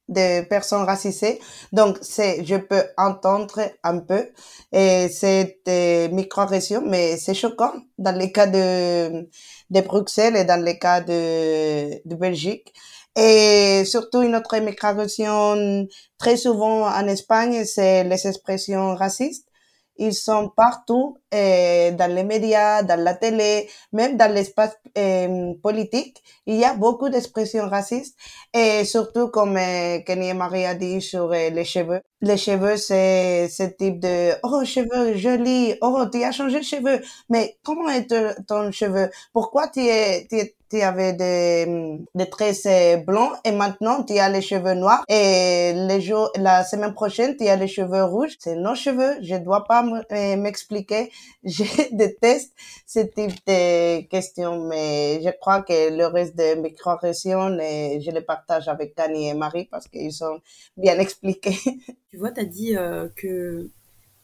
de 0.09 0.43
personnes 0.49 0.85
racisées. 0.85 1.39
Donc, 1.73 1.99
c'est, 2.01 2.45
je 2.45 2.57
peux 2.57 2.83
entendre 2.97 3.61
un 3.83 3.99
peu 3.99 4.31
et 4.73 5.09
cette 5.09 5.69
microagression, 6.13 6.83
mais 6.87 7.17
c'est 7.19 7.35
choquant 7.35 7.73
dans 7.99 8.17
les 8.17 8.33
cas 8.33 8.47
de, 8.47 9.29
de 9.71 9.81
Bruxelles 9.83 10.37
et 10.37 10.45
dans 10.45 10.63
les 10.63 10.79
cas 10.79 11.01
de, 11.03 12.01
de 12.09 12.15
Belgique. 12.15 12.73
Et 13.21 13.85
surtout, 13.85 14.23
une 14.23 14.37
autre 14.37 14.57
microagression 14.59 15.89
très 16.19 16.37
souvent 16.37 16.87
en 16.87 17.09
Espagne, 17.09 17.65
c'est 17.65 18.05
les 18.05 18.27
expressions 18.29 18.95
racistes. 18.95 19.49
Ils 19.97 20.15
sont 20.15 20.51
partout, 20.51 21.19
euh, 21.35 21.91
dans 21.91 22.15
les 22.15 22.23
médias, 22.23 22.85
dans 22.85 23.01
la 23.03 23.15
télé, 23.15 23.69
même 23.93 24.17
dans 24.17 24.33
l'espace 24.33 24.77
euh, 24.97 25.53
politique. 25.61 26.23
Il 26.47 26.55
y 26.55 26.65
a 26.65 26.75
beaucoup 26.75 27.09
d'expressions 27.09 27.69
racistes 27.69 28.17
et 28.55 28.85
surtout, 28.85 29.29
comme 29.29 29.57
euh, 29.57 29.99
Kenny 30.07 30.29
et 30.29 30.35
Marie 30.35 30.65
a 30.67 30.75
dit 30.77 31.01
sur 31.01 31.33
euh, 31.33 31.51
les 31.51 31.65
cheveux. 31.65 32.01
Les 32.21 32.37
cheveux, 32.37 32.77
c'est 32.77 33.49
ce 33.49 33.63
type 33.63 34.01
de 34.01 34.33
«Oh, 34.43 34.65
cheveux 34.65 35.17
jolis! 35.17 35.75
Oh, 35.81 36.05
tu 36.11 36.25
as 36.25 36.33
changé 36.33 36.59
de 36.59 36.65
cheveux!» 36.65 37.01
Mais 37.29 37.57
comment 37.63 37.89
est 37.89 38.09
ton 38.49 38.73
cheveu? 38.73 39.09
Pourquoi 39.33 39.69
tu 39.69 39.81
es, 39.87 40.27
tu 40.29 40.53
tu 40.71 40.83
avais 40.83 41.15
des, 41.15 41.99
des 42.15 42.29
tresses 42.29 42.67
blancs 43.07 43.33
et 43.45 43.53
maintenant 43.53 44.03
tu 44.03 44.19
as 44.19 44.29
les 44.29 44.43
cheveux 44.43 44.75
noirs? 44.75 45.05
Et 45.09 45.73
les 45.75 46.01
jours, 46.01 46.31
la 46.37 46.65
semaine 46.65 46.93
prochaine 46.93 47.37
tu 47.37 47.47
as 47.47 47.57
les 47.57 47.69
cheveux 47.69 48.05
rouges. 48.05 48.37
C'est 48.41 48.57
nos 48.57 48.75
cheveux, 48.75 49.15
je 49.23 49.37
dois 49.37 49.65
pas 49.65 49.85
euh, 50.13 50.37
m'expliquer. 50.37 51.11
Je 51.45 51.65
déteste 51.93 52.53
ce 52.87 53.01
type 53.01 53.33
de 53.47 54.01
questions, 54.09 54.65
mais 54.67 55.21
je 55.23 55.31
crois 55.41 55.63
que 55.63 55.97
le 55.97 56.07
reste 56.07 56.35
des 56.37 56.57
micro-régions, 56.57 57.49
je 57.59 58.11
les 58.11 58.21
partage 58.21 58.69
avec 58.69 58.95
Tani 58.95 59.29
et 59.29 59.35
Marie 59.35 59.67
parce 59.71 59.87
qu'ils 59.89 60.13
sont 60.13 60.41
bien 60.77 60.99
expliqués. 60.99 61.57
Tu 62.11 62.17
vois, 62.19 62.33
tu 62.33 62.41
as 62.41 62.45
dit 62.45 62.77
euh, 62.77 63.09
que 63.17 63.71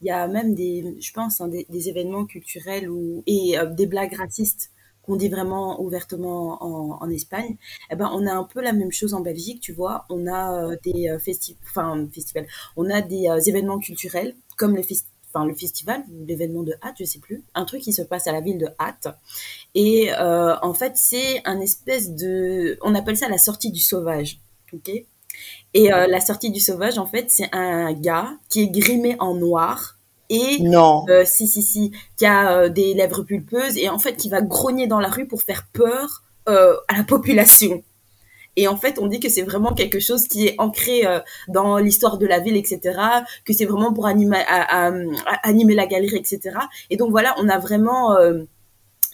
il 0.01 0.07
y 0.07 0.11
a 0.11 0.27
même 0.27 0.53
des, 0.55 0.97
je 0.99 1.13
pense, 1.13 1.41
hein, 1.41 1.47
des, 1.47 1.89
événements 1.89 2.25
culturels 2.25 2.89
ou, 2.89 3.23
et 3.27 3.57
euh, 3.57 3.65
des 3.65 3.87
blagues 3.87 4.13
racistes 4.15 4.71
qu'on 5.05 5.15
dit 5.15 5.29
vraiment 5.29 5.81
ouvertement 5.81 6.63
en, 6.63 7.09
Espagne, 7.09 7.57
eh 7.91 7.95
ben 7.95 8.09
on 8.13 8.25
a 8.25 8.33
un 8.33 8.43
peu 8.43 8.61
la 8.61 8.73
même 8.73 8.91
chose 8.91 9.13
en 9.13 9.21
Belgique, 9.21 9.61
tu 9.61 9.71
vois. 9.71 10.05
On 10.09 10.25
a 10.27 10.71
euh, 10.71 10.75
des 10.83 11.09
euh, 11.09 11.19
festi 11.19 11.55
enfin, 11.63 12.07
festivals, 12.11 12.47
on 12.75 12.89
a 12.89 13.01
des 13.01 13.29
euh, 13.29 13.39
événements 13.39 13.77
culturels 13.79 14.35
comme 14.57 14.75
le, 14.75 14.81
enfin, 15.29 15.45
le 15.45 15.53
festival 15.53 16.03
l'événement 16.27 16.63
de 16.63 16.73
Hatt, 16.81 16.95
je 16.99 17.05
sais 17.05 17.19
plus, 17.19 17.43
un 17.53 17.65
truc 17.65 17.81
qui 17.81 17.93
se 17.93 18.01
passe 18.01 18.27
à 18.27 18.31
la 18.31 18.41
ville 18.41 18.57
de 18.57 18.67
Hatt. 18.79 19.07
Et 19.75 20.09
en 20.17 20.73
fait, 20.73 20.93
c'est 20.95 21.41
un 21.45 21.59
espèce 21.59 22.15
de, 22.15 22.77
on 22.81 22.95
appelle 22.95 23.17
ça 23.17 23.29
la 23.29 23.37
sortie 23.37 23.71
du 23.71 23.81
sauvage, 23.81 24.39
ok? 24.73 25.05
Et 25.73 25.89
la 25.89 26.21
sortie 26.21 26.51
du 26.51 26.61
sauvage, 26.61 26.97
en 26.97 27.05
fait, 27.05 27.25
c'est 27.27 27.49
un 27.51 27.91
gars 27.91 28.29
qui 28.49 28.61
est 28.61 28.67
grimé 28.67 29.17
en 29.19 29.33
noir 29.33 29.95
et 30.29 30.61
non. 30.61 31.05
Euh, 31.09 31.23
si 31.25 31.47
si 31.47 31.61
si 31.61 31.91
qui 32.17 32.25
a 32.25 32.57
euh, 32.57 32.69
des 32.69 32.93
lèvres 32.93 33.23
pulpeuses 33.23 33.77
et 33.77 33.89
en 33.89 33.99
fait 33.99 34.15
qui 34.15 34.29
va 34.29 34.41
grogner 34.41 34.87
dans 34.87 34.99
la 34.99 35.09
rue 35.09 35.27
pour 35.27 35.41
faire 35.41 35.67
peur 35.71 36.23
euh, 36.49 36.75
à 36.87 36.97
la 36.97 37.03
population 37.03 37.83
et 38.55 38.67
en 38.67 38.77
fait 38.77 38.97
on 38.99 39.07
dit 39.07 39.19
que 39.19 39.29
c'est 39.29 39.43
vraiment 39.43 39.73
quelque 39.73 39.99
chose 39.99 40.27
qui 40.27 40.47
est 40.47 40.55
ancré 40.57 41.05
euh, 41.05 41.19
dans 41.47 41.77
l'histoire 41.77 42.17
de 42.17 42.25
la 42.25 42.39
ville 42.39 42.57
etc 42.57 42.99
que 43.43 43.53
c'est 43.53 43.65
vraiment 43.65 43.93
pour 43.93 44.07
animer 44.07 44.37
à, 44.47 44.91
animer 45.43 45.75
la 45.75 45.85
galerie 45.85 46.17
etc 46.17 46.57
et 46.89 46.97
donc 46.97 47.11
voilà 47.11 47.35
on 47.37 47.47
a 47.47 47.59
vraiment 47.59 48.15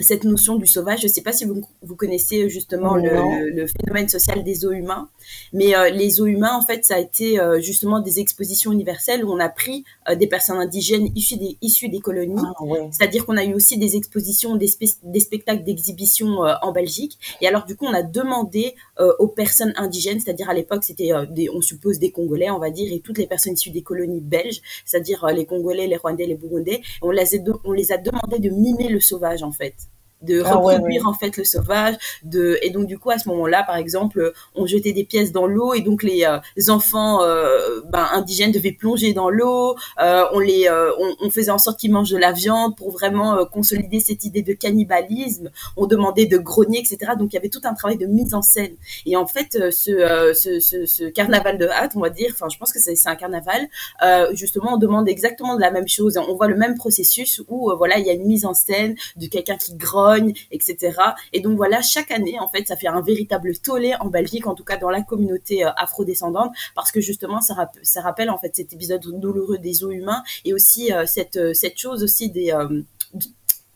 cette 0.01 0.23
notion 0.23 0.55
du 0.55 0.67
sauvage. 0.67 1.01
Je 1.01 1.07
ne 1.07 1.11
sais 1.11 1.21
pas 1.21 1.33
si 1.33 1.45
vous, 1.45 1.61
vous 1.81 1.95
connaissez 1.95 2.49
justement 2.49 2.95
le, 2.95 3.49
le, 3.49 3.67
phénomène 3.67 4.09
social 4.09 4.43
des 4.43 4.65
eaux 4.65 4.71
humains, 4.71 5.09
mais 5.53 5.75
euh, 5.75 5.89
les 5.89 6.21
eaux 6.21 6.25
humains, 6.25 6.55
en 6.55 6.61
fait, 6.61 6.85
ça 6.85 6.95
a 6.95 6.99
été 6.99 7.39
euh, 7.39 7.59
justement 7.59 7.99
des 7.99 8.19
expositions 8.19 8.71
universelles 8.71 9.23
où 9.23 9.31
on 9.31 9.39
a 9.39 9.49
pris 9.49 9.83
euh, 10.09 10.15
des 10.15 10.27
personnes 10.27 10.57
indigènes 10.57 11.09
issues 11.15 11.37
des, 11.37 11.57
issues 11.61 11.89
des 11.89 11.99
colonies. 11.99 12.35
Ah, 12.37 12.63
C'est-à-dire 12.91 13.25
qu'on 13.25 13.37
a 13.37 13.43
eu 13.43 13.53
aussi 13.53 13.77
des 13.77 13.95
expositions, 13.95 14.55
des, 14.55 14.69
des 15.03 15.19
spectacles 15.19 15.63
d'exhibition 15.63 16.39
en 16.61 16.71
Belgique. 16.71 17.17
Et 17.41 17.47
alors, 17.47 17.65
du 17.65 17.75
coup, 17.75 17.85
on 17.85 17.93
a 17.93 18.03
demandé 18.03 18.75
aux 19.19 19.27
personnes 19.27 19.73
indigènes, 19.75 20.19
c'est-à-dire 20.19 20.49
à, 20.49 20.53
l'époque, 20.53 20.83
c'était, 20.83 21.11
on 21.53 21.61
suppose, 21.61 21.99
des 21.99 22.11
Congolais, 22.11 22.49
on 22.49 22.59
va 22.59 22.69
dire, 22.69 22.91
et 22.91 22.99
toutes 22.99 23.17
les 23.17 23.27
personnes 23.27 23.53
issues 23.53 23.71
des 23.71 23.81
colonies 23.81 24.21
belges, 24.21 24.61
c'est-à-dire 24.85 25.25
les 25.27 25.45
Congolais, 25.45 25.87
les 25.87 25.97
Rwandais, 25.97 26.25
les 26.25 26.35
Burundais, 26.35 26.81
on 27.01 27.11
les, 27.11 27.35
a 27.35 27.39
on 27.65 27.71
les 27.71 27.91
a 27.91 27.97
demandé 27.97 28.39
de 28.39 28.49
mimer 28.49 28.89
le 28.89 28.99
sauvage, 28.99 29.43
en 29.43 29.51
fait. 29.51 29.75
De 30.21 30.41
Ah 30.45 30.57
ouais, 30.59 30.75
reproduire 30.75 31.07
en 31.07 31.13
fait 31.13 31.37
le 31.37 31.43
sauvage. 31.43 31.95
De 32.23 32.57
et 32.61 32.69
donc 32.69 32.87
du 32.87 32.97
coup 32.97 33.09
à 33.11 33.17
ce 33.17 33.27
moment-là, 33.29 33.63
par 33.63 33.75
exemple, 33.77 34.33
on 34.55 34.65
jetait 34.65 34.93
des 34.93 35.03
pièces 35.03 35.31
dans 35.31 35.47
l'eau 35.47 35.73
et 35.73 35.81
donc 35.81 36.03
les, 36.03 36.23
euh, 36.25 36.37
les 36.55 36.69
enfants 36.69 37.23
euh, 37.23 37.81
ben, 37.91 38.07
indigènes 38.13 38.51
devaient 38.51 38.71
plonger 38.71 39.13
dans 39.13 39.29
l'eau. 39.29 39.75
Euh, 40.01 40.23
on 40.33 40.39
les 40.39 40.67
euh, 40.67 40.91
on, 40.99 41.15
on 41.21 41.29
faisait 41.29 41.51
en 41.51 41.57
sorte 41.57 41.79
qu'ils 41.79 41.91
mangent 41.91 42.11
de 42.11 42.17
la 42.17 42.31
viande 42.31 42.75
pour 42.77 42.91
vraiment 42.91 43.37
euh, 43.37 43.45
consolider 43.45 43.99
cette 43.99 44.23
idée 44.25 44.41
de 44.41 44.53
cannibalisme. 44.53 45.49
On 45.77 45.87
demandait 45.87 46.25
de 46.25 46.37
grogner, 46.37 46.79
etc. 46.79 47.13
Donc 47.17 47.33
il 47.33 47.35
y 47.35 47.39
avait 47.39 47.49
tout 47.49 47.61
un 47.63 47.73
travail 47.73 47.97
de 47.97 48.05
mise 48.05 48.33
en 48.33 48.41
scène. 48.41 48.75
Et 49.05 49.15
en 49.15 49.25
fait, 49.27 49.55
euh, 49.55 49.71
ce, 49.71 49.91
euh, 49.91 50.33
ce, 50.33 50.59
ce, 50.59 50.85
ce 50.85 51.03
carnaval 51.05 51.57
de 51.57 51.67
hâte, 51.67 51.93
on 51.95 51.99
va 52.01 52.09
dire, 52.09 52.29
enfin 52.33 52.47
je 52.49 52.57
pense 52.57 52.71
que 52.73 52.79
c'est 52.79 52.95
c'est 52.95 53.09
un 53.09 53.15
carnaval. 53.15 53.67
euh, 54.03 54.27
justement, 54.33 54.73
on 54.73 54.77
demande 54.77 55.07
exactement 55.09 55.55
de 55.55 55.61
la 55.61 55.71
même 55.71 55.87
chose. 55.87 56.17
On 56.17 56.35
voit 56.35 56.47
le 56.47 56.55
même 56.55 56.75
processus 56.75 57.41
où 57.47 57.71
euh, 57.71 57.75
voilà 57.75 57.97
il 57.99 58.05
y 58.05 58.09
a 58.09 58.13
une 58.13 58.25
mise 58.25 58.45
en 58.45 58.53
scène 58.53 58.95
de 59.15 59.27
quelqu'un 59.27 59.57
qui 59.57 59.75
grogne, 59.75 60.10
etc. 60.51 60.97
Et 61.33 61.39
donc 61.41 61.57
voilà, 61.57 61.81
chaque 61.81 62.11
année, 62.11 62.39
en 62.39 62.47
fait, 62.47 62.67
ça 62.67 62.75
fait 62.75 62.87
un 62.87 63.01
véritable 63.01 63.57
tollé 63.57 63.95
en 63.99 64.07
Belgique, 64.07 64.47
en 64.47 64.55
tout 64.55 64.63
cas 64.63 64.77
dans 64.77 64.89
la 64.89 65.01
communauté 65.01 65.65
euh, 65.65 65.69
afrodescendante, 65.77 66.51
parce 66.75 66.91
que 66.91 67.01
justement, 67.01 67.41
ça, 67.41 67.53
rap- 67.53 67.77
ça 67.83 68.01
rappelle 68.01 68.29
en 68.29 68.37
fait 68.37 68.55
cet 68.55 68.73
épisode 68.73 69.01
douloureux 69.01 69.57
des 69.57 69.83
eaux 69.83 69.91
humains 69.91 70.23
et 70.45 70.53
aussi 70.53 70.93
euh, 70.93 71.05
cette, 71.05 71.37
euh, 71.37 71.53
cette 71.53 71.77
chose 71.77 72.03
aussi 72.03 72.29
des... 72.29 72.51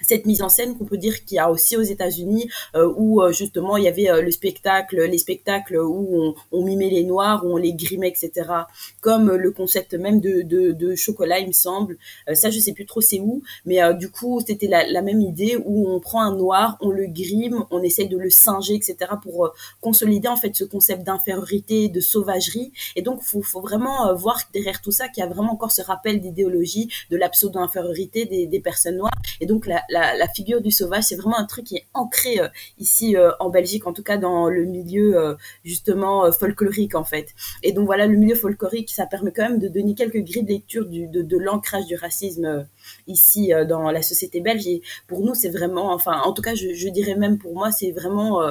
cette 0.07 0.25
mise 0.25 0.41
en 0.41 0.49
scène 0.49 0.77
qu'on 0.77 0.85
peut 0.85 0.97
dire 0.97 1.25
qu'il 1.25 1.37
y 1.37 1.39
a 1.39 1.49
aussi 1.49 1.77
aux 1.77 1.81
États-Unis 1.81 2.49
euh, 2.75 2.91
où 2.95 3.21
euh, 3.21 3.31
justement 3.31 3.77
il 3.77 3.83
y 3.85 3.87
avait 3.87 4.09
euh, 4.09 4.21
le 4.21 4.31
spectacle, 4.31 5.03
les 5.03 5.17
spectacles 5.17 5.77
où 5.77 6.07
on, 6.11 6.35
on 6.51 6.63
mimait 6.63 6.89
les 6.89 7.03
noirs, 7.03 7.45
où 7.45 7.53
on 7.53 7.57
les 7.57 7.73
grimait, 7.73 8.09
etc. 8.09 8.49
Comme 9.01 9.31
le 9.31 9.51
concept 9.51 9.93
même 9.93 10.19
de, 10.21 10.95
chocolat, 10.95 11.39
il 11.39 11.47
me 11.47 11.53
semble. 11.53 11.97
Ça, 12.33 12.49
je 12.49 12.59
sais 12.59 12.73
plus 12.73 12.85
trop 12.85 13.01
c'est 13.01 13.19
où, 13.19 13.41
mais 13.65 13.79
du 13.95 14.09
coup 14.09 14.39
c'était 14.45 14.67
la, 14.67 15.01
même 15.01 15.21
idée 15.21 15.57
où 15.65 15.89
on 15.89 15.99
prend 15.99 16.21
un 16.21 16.35
noir, 16.35 16.77
on 16.81 16.89
le 16.89 17.05
grime, 17.07 17.65
on 17.71 17.81
essaye 17.81 18.07
de 18.07 18.17
le 18.17 18.29
singer, 18.29 18.75
etc. 18.75 18.97
pour 19.21 19.53
consolider 19.81 20.27
en 20.27 20.37
fait 20.37 20.55
ce 20.55 20.63
concept 20.63 21.03
d'infériorité, 21.03 21.89
de 21.89 21.99
sauvagerie. 21.99 22.71
Et 22.95 23.01
donc 23.01 23.21
faut, 23.21 23.41
faut 23.41 23.61
vraiment 23.61 24.13
voir 24.15 24.39
derrière 24.53 24.81
tout 24.81 24.91
ça 24.91 25.09
qu'il 25.09 25.23
y 25.23 25.25
a 25.25 25.29
vraiment 25.29 25.53
encore 25.53 25.71
ce 25.71 25.81
rappel 25.81 26.21
d'idéologie 26.21 26.89
de 27.09 27.17
la 27.17 27.29
pseudo-infériorité 27.29 28.25
des, 28.25 28.47
des 28.47 28.59
personnes 28.59 28.97
noires. 28.97 29.11
Et 29.41 29.45
donc 29.45 29.65
la, 29.67 29.83
la, 30.17 30.27
figure 30.27 30.61
du 30.61 30.71
sauvage, 30.71 31.03
c'est 31.03 31.15
vraiment 31.15 31.37
un 31.37 31.45
truc 31.45 31.65
qui 31.65 31.77
est 31.77 31.85
ancré 31.93 32.39
euh, 32.39 32.47
ici 32.79 33.15
euh, 33.15 33.31
en 33.39 33.49
Belgique, 33.49 33.87
en 33.87 33.93
tout 33.93 34.03
cas 34.03 34.17
dans 34.17 34.49
le 34.49 34.65
milieu 34.65 35.17
euh, 35.17 35.35
justement 35.63 36.31
folklorique 36.31 36.95
en 36.95 37.03
fait. 37.03 37.33
Et 37.63 37.71
donc 37.71 37.85
voilà, 37.85 38.07
le 38.07 38.17
milieu 38.17 38.35
folklorique, 38.35 38.91
ça 38.91 39.05
permet 39.05 39.31
quand 39.31 39.43
même 39.43 39.59
de 39.59 39.67
donner 39.67 39.95
quelques 39.95 40.23
grilles 40.23 40.43
de 40.43 40.49
lecture 40.49 40.85
du, 40.85 41.07
de, 41.07 41.37
l'ancrage 41.37 41.85
du 41.85 41.95
racisme 41.95 42.67
ici 43.07 43.51
dans 43.67 43.91
la 43.91 44.01
société 44.01 44.41
belge. 44.41 44.67
Et 44.67 44.81
pour 45.07 45.21
nous, 45.21 45.35
c'est 45.35 45.49
vraiment, 45.49 45.93
enfin, 45.93 46.21
en 46.23 46.33
tout 46.33 46.41
cas, 46.41 46.55
je 46.55 46.89
dirais 46.89 47.15
même 47.15 47.37
pour 47.37 47.53
moi, 47.53 47.71
c'est 47.71 47.91
vraiment 47.91 48.41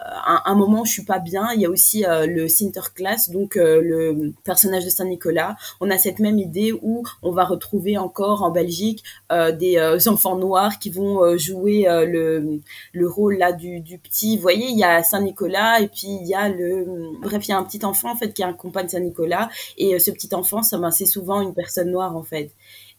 euh, 0.00 0.36
un, 0.44 0.54
moment 0.54 0.84
je 0.84 0.92
suis 0.92 1.04
pas 1.04 1.18
bien. 1.18 1.48
Il 1.54 1.60
y 1.60 1.66
a 1.66 1.70
aussi 1.70 2.04
euh, 2.04 2.26
le 2.26 2.48
Sinterklaas, 2.48 3.30
donc 3.32 3.56
euh, 3.56 3.80
le 3.80 4.32
personnage 4.44 4.84
de 4.84 4.90
Saint 4.90 5.06
Nicolas. 5.06 5.56
On 5.80 5.90
a 5.90 5.96
cette 5.96 6.18
même 6.18 6.38
idée 6.38 6.72
où 6.72 7.02
on 7.22 7.32
va 7.32 7.44
retrouver 7.44 7.96
encore 7.96 8.42
en 8.42 8.50
Belgique 8.50 9.02
euh, 9.32 9.52
des 9.52 9.78
euh, 9.78 9.98
enfants 10.06 10.36
noirs 10.36 10.78
qui 10.78 10.90
vont 10.90 11.22
euh, 11.24 11.38
jouer 11.38 11.86
le, 11.88 12.60
le 12.92 13.08
rôle 13.08 13.38
là 13.38 13.52
du, 13.52 13.80
du 13.80 13.98
petit. 13.98 14.36
Vous 14.36 14.42
voyez, 14.42 14.66
il 14.68 14.78
y 14.78 14.84
a 14.84 15.02
Saint 15.02 15.22
Nicolas 15.22 15.80
et 15.80 15.88
puis 15.88 16.08
il 16.20 16.26
y 16.26 16.34
a 16.34 16.48
le, 16.48 16.86
bref, 17.22 17.46
il 17.46 17.50
y 17.50 17.54
a 17.54 17.58
un 17.58 17.64
petit 17.64 17.84
enfant 17.84 18.12
en 18.12 18.16
fait 18.16 18.32
qui 18.32 18.42
accompagne 18.42 18.88
Saint 18.88 19.00
Nicolas 19.00 19.48
et 19.78 19.98
ce 19.98 20.10
petit 20.10 20.34
enfant, 20.34 20.62
ça, 20.62 20.78
ben, 20.78 20.90
c'est 20.90 21.06
souvent 21.06 21.40
une 21.40 21.54
personne 21.54 21.90
noire 21.90 22.16
en 22.16 22.22
fait. 22.22 22.50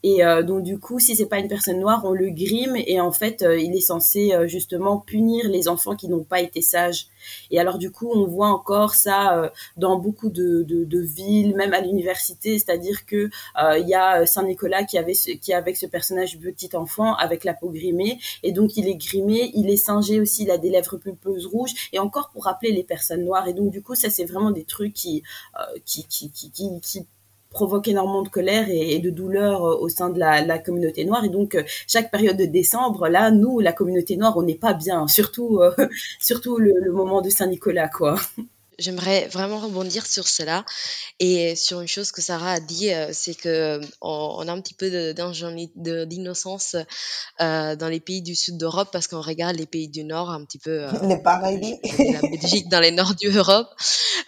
Et 0.04 0.24
euh, 0.24 0.44
donc 0.44 0.64
du 0.64 0.80
coup, 0.80 1.00
si 1.00 1.16
c'est 1.16 1.26
pas 1.26 1.40
une 1.40 1.48
personne 1.48 1.80
noire, 1.80 2.04
on 2.06 2.12
le 2.12 2.30
grime 2.30 2.76
et 2.76 3.02
en 3.02 3.12
fait, 3.12 3.42
euh, 3.42 3.58
il 3.58 3.76
est 3.76 3.82
censé 3.82 4.32
euh, 4.32 4.48
justement 4.48 5.00
punir 5.00 5.50
les 5.50 5.68
enfants 5.68 5.96
qui 5.96 6.08
n'ont 6.08 6.24
pas 6.24 6.40
été 6.40 6.62
sages. 6.62 7.08
Et 7.50 7.60
alors 7.60 7.80
du 7.80 7.92
coup, 7.92 8.12
on 8.14 8.26
voit 8.26 8.48
encore 8.50 8.94
ça 8.94 9.52
dans 9.76 9.98
beaucoup 9.98 10.30
de, 10.30 10.64
de, 10.64 10.86
de 10.86 11.00
villes, 11.00 11.56
même 11.56 11.74
à 11.74 11.82
l'université, 11.82 12.58
c'est-à-dire 12.58 13.06
que 13.06 13.30
il 13.78 13.88
y 13.88 13.96
a 13.96 14.26
Saint 14.26 14.44
Nicolas 14.44 14.84
qui 14.84 14.98
avait 14.98 15.14
ce, 15.14 15.32
qui 15.32 15.52
avec 15.52 15.76
ce 15.76 15.86
personnage 15.86 16.40
petit 16.40 16.70
enfant 16.76 17.16
avec 17.16 17.44
la 17.44 17.54
peau 17.54 17.70
grimée 17.70 18.20
et 18.44 18.54
donc 18.54 18.78
il 18.78 18.88
est 18.88 18.96
grimé, 18.96 19.52
il 19.56 19.70
est 19.70 19.78
singé 19.78 20.22
aussi, 20.22 20.44
il 20.44 20.52
a 20.52 20.58
des 20.58 20.70
lèvres 20.70 20.98
pulpeuses 20.98 21.48
rouges 21.48 21.90
et 21.92 22.00
encore 22.00 22.30
pour 22.30 22.46
rappeler 22.46 22.72
les 22.72 22.84
personnes 22.84 23.26
noires. 23.26 23.48
Et 23.48 23.54
donc 23.54 23.72
du 23.72 23.82
coup, 23.82 23.96
ça 23.96 24.10
c'est 24.10 24.26
vraiment 24.26 24.52
des 24.52 24.64
trucs 24.64 24.94
qui, 24.94 25.24
qui, 25.86 26.06
qui, 26.08 26.30
qui 26.32 27.08
provoque 27.58 27.88
énormément 27.88 28.22
de 28.22 28.30
colère 28.30 28.68
et, 28.70 29.00
de 29.00 29.10
douleur 29.10 29.66
euh, 29.66 29.78
au 29.80 29.90
sein 29.90 30.12
de 30.12 30.20
la, 30.20 30.60
communauté 30.60 31.06
noire. 31.06 31.26
Et 31.26 31.30
donc, 31.30 31.56
euh, 31.56 31.64
chaque 31.88 32.12
période 32.12 32.38
de 32.38 32.46
décembre, 32.46 33.08
là, 33.08 33.32
nous, 33.32 33.60
la 33.60 33.74
communauté 33.74 34.16
noire, 34.16 34.38
on 34.38 34.44
n'est 34.44 34.62
pas 34.68 34.74
bien, 34.74 35.08
surtout, 35.08 35.60
euh, 35.60 35.74
le, 36.60 36.92
moment 36.92 37.22
de 37.22 37.32
Saint-Nicolas, 37.32 37.90
quoi. 37.90 38.16
J'aimerais 38.80 39.28
vraiment 39.28 39.60
rebondir 39.60 40.06
sur 40.06 40.28
cela 40.28 40.64
et 41.20 41.56
sur 41.56 41.82
une 41.82 41.88
chose 41.88 42.12
que 42.12 42.22
Sarah 42.22 42.54
a 42.54 42.60
dit, 42.60 42.94
euh, 42.94 43.10
c'est 43.12 43.34
que 43.34 43.82
on, 44.02 44.36
on, 44.38 44.48
a 44.48 44.52
un 44.52 44.62
petit 44.62 44.76
peu 44.76 45.14
d'innocence 45.16 46.76
euh, 47.42 47.76
dans 47.76 47.88
les 47.88 48.00
pays 48.00 48.22
du 48.22 48.36
sud 48.36 48.58
d'Europe 48.58 48.90
parce 48.92 49.08
qu'on 49.08 49.22
regarde 49.22 49.56
les 49.56 49.66
pays 49.66 49.88
du 49.88 50.04
nord 50.04 50.30
un 50.30 50.46
petit 50.46 50.60
peu. 50.60 50.84
Euh, 50.84 50.92
les 51.08 51.18
paradis. 51.18 51.80
la 51.98 52.22
Belgique 52.22 52.70
dans 52.70 52.80
les 52.80 52.92
nord 52.92 53.16
d'Europe, 53.16 53.70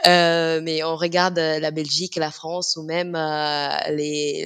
euh, 0.07 0.61
mais 0.63 0.83
on 0.83 0.95
regarde 0.95 1.37
la 1.37 1.71
Belgique, 1.71 2.15
la 2.15 2.31
France 2.31 2.75
ou 2.75 2.83
même 2.83 3.13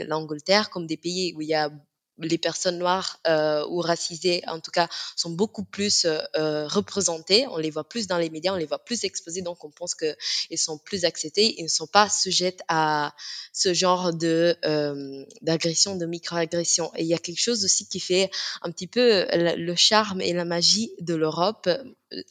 l'Angleterre 0.07 0.69
comme 0.69 0.85
des 0.85 0.97
pays 0.97 1.33
où 1.35 1.41
il 1.41 1.47
y 1.47 1.55
a 1.55 1.69
les 2.19 2.37
personnes 2.37 2.77
noires 2.77 3.19
euh, 3.27 3.65
ou 3.69 3.79
racisées, 3.79 4.43
en 4.47 4.59
tout 4.59 4.71
cas, 4.71 4.87
sont 5.15 5.31
beaucoup 5.31 5.63
plus 5.63 6.05
euh, 6.05 6.67
représentées. 6.67 7.47
On 7.47 7.57
les 7.57 7.71
voit 7.71 7.87
plus 7.87 8.07
dans 8.07 8.17
les 8.17 8.29
médias, 8.29 8.53
on 8.53 8.57
les 8.57 8.65
voit 8.65 8.83
plus 8.83 9.03
exposées, 9.03 9.41
donc 9.41 9.63
on 9.63 9.71
pense 9.71 9.95
qu'ils 9.95 10.57
sont 10.57 10.77
plus 10.77 11.05
acceptés. 11.05 11.55
Ils 11.59 11.63
ne 11.63 11.69
sont 11.69 11.87
pas 11.87 12.09
sujets 12.09 12.57
à 12.67 13.13
ce 13.51 13.73
genre 13.73 14.13
de 14.13 14.55
euh, 14.65 15.25
d'agression, 15.41 15.95
de 15.95 16.05
microagression. 16.05 16.91
Et 16.95 17.01
il 17.01 17.07
y 17.07 17.13
a 17.13 17.19
quelque 17.19 17.41
chose 17.41 17.65
aussi 17.65 17.87
qui 17.87 17.99
fait 17.99 18.29
un 18.61 18.71
petit 18.71 18.87
peu 18.87 19.25
le 19.33 19.75
charme 19.75 20.21
et 20.21 20.33
la 20.33 20.45
magie 20.45 20.91
de 20.99 21.15
l'Europe 21.15 21.69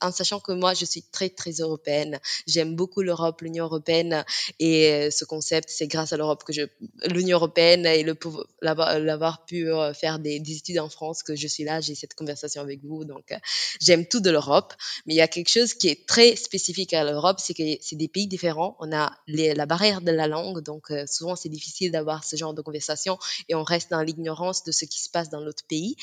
en 0.01 0.11
sachant 0.11 0.41
que 0.41 0.53
moi, 0.53 0.75
je 0.75 0.85
suis 0.85 1.03
très, 1.03 1.29
très 1.29 1.53
européenne. 1.53 2.21
J'aime 2.47 2.77
beaucoup 2.77 3.03
l'Europe, 3.03 3.41
l'Union 3.41 3.65
européenne. 3.65 4.25
Et 4.59 5.11
ce 5.11 5.25
concept, 5.25 5.69
c'est 5.71 5.87
grâce 5.87 6.13
à 6.13 6.17
l'Europe 6.17 6.45
que 6.45 6.53
je, 6.53 6.63
l'Union 7.07 7.39
européenne 7.39 7.87
et 7.87 8.03
le 8.03 8.17
l'avoir 8.61 9.45
pu 9.45 9.67
faire 9.95 10.19
des, 10.19 10.39
des, 10.39 10.57
études 10.57 10.79
en 10.79 10.89
France 10.89 11.23
que 11.23 11.35
je 11.35 11.49
suis 11.49 11.65
là, 11.65 11.81
j'ai 11.81 11.95
cette 11.95 12.15
conversation 12.15 12.63
avec 12.63 12.85
vous. 12.85 13.05
Donc, 13.05 13.33
j'aime 13.81 14.07
tout 14.07 14.21
de 14.21 14.31
l'Europe. 14.31 14.75
Mais 15.07 15.15
il 15.15 15.17
y 15.17 15.23
a 15.23 15.29
quelque 15.29 15.51
chose 15.51 15.75
qui 15.75 15.89
est 15.89 16.07
très 16.07 16.37
spécifique 16.37 16.93
à 16.93 17.05
l'Europe, 17.05 17.41
c'est 17.41 17.55
que 17.55 17.63
c'est 17.81 17.97
des 17.97 18.09
pays 18.09 18.27
différents. 18.27 18.77
On 18.81 18.93
a 18.93 19.13
les, 19.27 19.55
la 19.55 19.67
barrière 19.67 20.01
de 20.01 20.13
la 20.13 20.29
langue. 20.29 20.63
Donc, 20.63 20.93
souvent, 21.07 21.37
c'est 21.37 21.49
difficile 21.49 21.91
d'avoir 21.91 22.25
ce 22.25 22.37
genre 22.37 22.55
de 22.55 22.63
conversation 22.63 23.19
et 23.49 23.55
on 23.55 23.63
reste 23.63 23.91
dans 23.91 24.03
l'ignorance 24.03 24.65
de 24.65 24.73
ce 24.73 24.85
qui 24.85 25.01
se 25.01 25.09
passe 25.11 25.31
dans 25.31 25.41
l'autre 25.41 25.65
pays. 25.69 25.97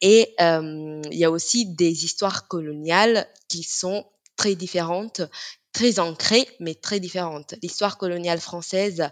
Et 0.00 0.34
euh, 0.40 1.00
il 1.10 1.18
y 1.18 1.24
a 1.24 1.30
aussi 1.30 1.66
des 1.66 2.04
histoires 2.04 2.48
coloniales 2.48 3.15
qui 3.48 3.62
sont 3.62 4.04
très 4.36 4.54
différentes, 4.54 5.22
très 5.72 5.98
ancrées, 5.98 6.48
mais 6.60 6.74
très 6.74 7.00
différentes. 7.00 7.54
L'histoire 7.62 7.98
coloniale 7.98 8.40
française 8.40 9.08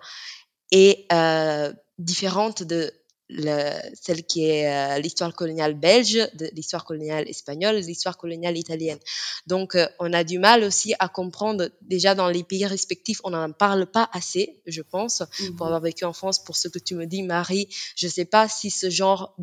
est 0.71 1.07
euh, 1.13 1.73
différente 1.99 2.63
de 2.63 2.93
le, 3.31 3.71
celle 4.01 4.25
qui 4.25 4.45
est 4.45 4.69
euh, 4.69 4.99
l'histoire 4.99 5.35
coloniale 5.35 5.75
belge, 5.75 6.29
de 6.35 6.51
l'histoire 6.53 6.85
coloniale 6.85 7.29
espagnole, 7.29 7.81
de 7.81 7.87
l'histoire 7.87 8.19
coloniale 8.19 8.57
italienne. 8.59 8.99
Donc, 9.47 9.75
euh, 9.75 9.87
on 9.99 10.13
a 10.13 10.25
du 10.25 10.39
mal 10.39 10.63
aussi 10.63 10.95
à 10.99 11.09
comprendre, 11.09 11.71
déjà 11.81 12.15
dans 12.15 12.29
les 12.29 12.45
pays 12.45 12.67
respectifs, 12.67 13.21
on 13.25 13.31
n'en 13.31 13.51
parle 13.53 13.87
pas 13.87 14.09
assez, 14.13 14.61
je 14.67 14.83
pense, 14.83 15.21
mm 15.21 15.25
-hmm. 15.25 15.57
pour 15.57 15.67
avoir 15.67 15.81
vécu 15.81 16.05
en 16.05 16.13
France, 16.13 16.45
pour 16.45 16.57
ce 16.57 16.69
que 16.69 16.79
tu 16.79 16.95
me 16.95 17.07
dis, 17.07 17.23
Marie. 17.23 17.69
Je 17.97 18.07
ne 18.07 18.13
sais 18.13 18.27
pas 18.27 18.49
si 18.49 18.71
ce 18.71 18.91
genre, 18.91 19.35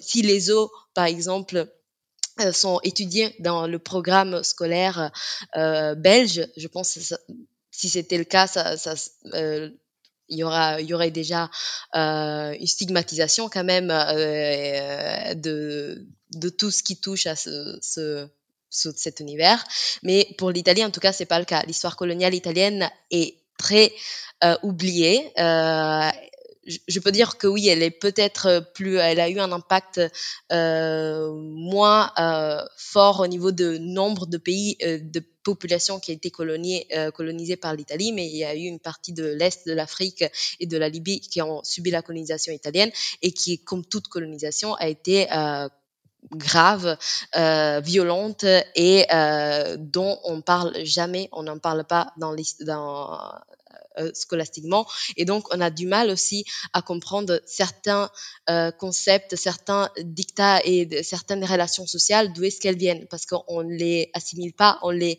si 0.00 0.22
les 0.22 0.50
eaux, 0.50 0.70
par 0.94 1.06
exemple, 1.06 1.68
sont 2.52 2.80
étudiés 2.82 3.34
dans 3.38 3.66
le 3.66 3.78
programme 3.78 4.42
scolaire 4.42 5.10
euh, 5.56 5.94
belge. 5.94 6.48
Je 6.56 6.68
pense 6.68 6.94
que 6.94 7.00
si 7.70 7.88
c'était 7.88 8.18
le 8.18 8.24
cas, 8.24 8.46
ça, 8.46 8.76
ça 8.76 8.94
euh, 9.34 9.70
il 10.28 10.38
y 10.38 10.44
aura, 10.44 10.80
y 10.80 10.94
aurait 10.94 11.10
déjà 11.10 11.50
euh, 11.94 12.54
une 12.58 12.66
stigmatisation 12.66 13.48
quand 13.48 13.64
même 13.64 13.90
euh, 13.90 15.34
de, 15.34 16.06
de 16.32 16.48
tout 16.48 16.70
ce 16.70 16.82
qui 16.82 16.98
touche 16.98 17.26
à 17.26 17.36
ce, 17.36 17.78
ce 17.80 18.28
cet 18.70 19.20
univers. 19.20 19.64
Mais 20.02 20.34
pour 20.38 20.50
l'Italie, 20.50 20.84
en 20.84 20.90
tout 20.90 21.00
cas, 21.00 21.12
c'est 21.12 21.26
pas 21.26 21.38
le 21.38 21.44
cas. 21.44 21.62
L'histoire 21.64 21.96
coloniale 21.96 22.34
italienne 22.34 22.90
est 23.10 23.36
très 23.58 23.92
euh, 24.42 24.56
oubliée 24.62 25.30
je 26.66 27.00
peux 27.00 27.12
dire 27.12 27.36
que 27.38 27.46
oui, 27.46 27.68
elle 27.68 27.82
est 27.82 27.90
peut-être 27.90 28.70
plus, 28.74 28.96
elle 28.96 29.20
a 29.20 29.28
eu 29.28 29.38
un 29.38 29.52
impact 29.52 30.00
euh, 30.52 31.32
moins 31.32 32.12
euh, 32.18 32.64
fort 32.76 33.20
au 33.20 33.26
niveau 33.26 33.52
de 33.52 33.78
nombre 33.78 34.26
de 34.26 34.38
pays, 34.38 34.76
euh, 34.82 34.98
de 35.02 35.22
populations 35.42 36.00
qui 36.00 36.10
a 36.10 36.14
été 36.14 36.30
colonisée, 36.30 36.86
colonisée 37.14 37.56
par 37.56 37.74
l'Italie, 37.74 38.12
mais 38.12 38.26
il 38.26 38.36
y 38.36 38.44
a 38.44 38.54
eu 38.54 38.60
une 38.60 38.80
partie 38.80 39.12
de 39.12 39.26
l'Est 39.26 39.68
de 39.68 39.74
l'Afrique 39.74 40.24
et 40.58 40.66
de 40.66 40.78
la 40.78 40.88
Libye 40.88 41.20
qui 41.20 41.42
ont 41.42 41.62
subi 41.62 41.90
la 41.90 42.00
colonisation 42.00 42.50
italienne 42.50 42.90
et 43.20 43.30
qui, 43.30 43.62
comme 43.62 43.84
toute 43.84 44.08
colonisation, 44.08 44.72
a 44.76 44.88
été 44.88 45.26
grave, 46.30 46.96
violente 47.82 48.46
et 48.74 49.04
dont 49.76 50.18
on 50.24 50.40
parle 50.40 50.82
jamais, 50.82 51.28
on 51.32 51.42
n'en 51.42 51.58
parle 51.58 51.84
pas 51.84 52.14
dans, 52.16 52.34
dans 52.60 53.18
scolastiquement. 54.12 54.86
Et 55.16 55.24
donc, 55.24 55.46
on 55.54 55.60
a 55.60 55.70
du 55.70 55.86
mal 55.86 56.10
aussi 56.10 56.44
à 56.72 56.82
comprendre 56.82 57.40
certains 57.46 58.10
concepts, 58.78 59.36
certains 59.36 59.90
dictats 59.98 60.60
et 60.64 61.02
certaines 61.02 61.44
relations 61.44 61.86
sociales, 61.86 62.32
d'où 62.32 62.44
est-ce 62.44 62.60
qu'elles 62.60 62.78
viennent, 62.78 63.06
parce 63.08 63.26
qu'on 63.26 63.62
ne 63.62 63.74
les 63.74 64.10
assimile 64.14 64.52
pas, 64.52 64.78
on 64.82 64.90
les 64.90 65.18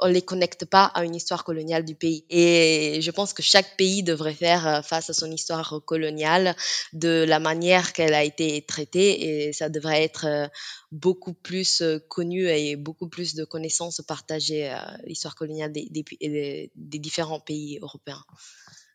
on 0.00 0.06
les 0.06 0.22
connecte 0.22 0.64
pas 0.64 0.84
à 0.94 1.04
une 1.04 1.14
histoire 1.14 1.44
coloniale 1.44 1.84
du 1.84 1.94
pays. 1.94 2.24
Et 2.30 3.00
je 3.02 3.10
pense 3.10 3.32
que 3.32 3.42
chaque 3.42 3.76
pays 3.76 4.02
devrait 4.02 4.34
faire 4.34 4.66
euh, 4.66 4.82
face 4.82 5.10
à 5.10 5.12
son 5.12 5.30
histoire 5.30 5.80
coloniale 5.84 6.54
de 6.92 7.24
la 7.26 7.40
manière 7.40 7.92
qu'elle 7.92 8.14
a 8.14 8.22
été 8.22 8.62
traitée 8.62 9.48
et 9.48 9.52
ça 9.52 9.68
devrait 9.68 10.04
être 10.04 10.26
euh, 10.26 10.46
beaucoup 10.92 11.34
plus 11.34 11.82
euh, 11.82 11.98
connu 12.08 12.46
et 12.48 12.76
beaucoup 12.76 13.08
plus 13.08 13.34
de 13.34 13.44
connaissances 13.44 14.00
partagées 14.06 14.68
à 14.68 14.96
l'histoire 15.04 15.34
coloniale 15.34 15.72
des, 15.72 16.70
différents 16.76 17.40
pays 17.40 17.78
européens. 17.82 18.22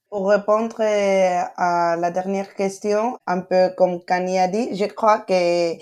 Pour 0.10 0.30
répondre 0.30 0.80
à 0.80 1.96
la 1.98 2.12
dernière 2.12 2.54
question, 2.54 3.18
un 3.26 3.42
peu 3.42 3.70
comme 3.76 4.04
Kanye 4.06 4.40
a 4.40 4.48
dit, 4.48 4.76
je 4.76 4.86
crois 4.86 5.20
que 5.20 5.74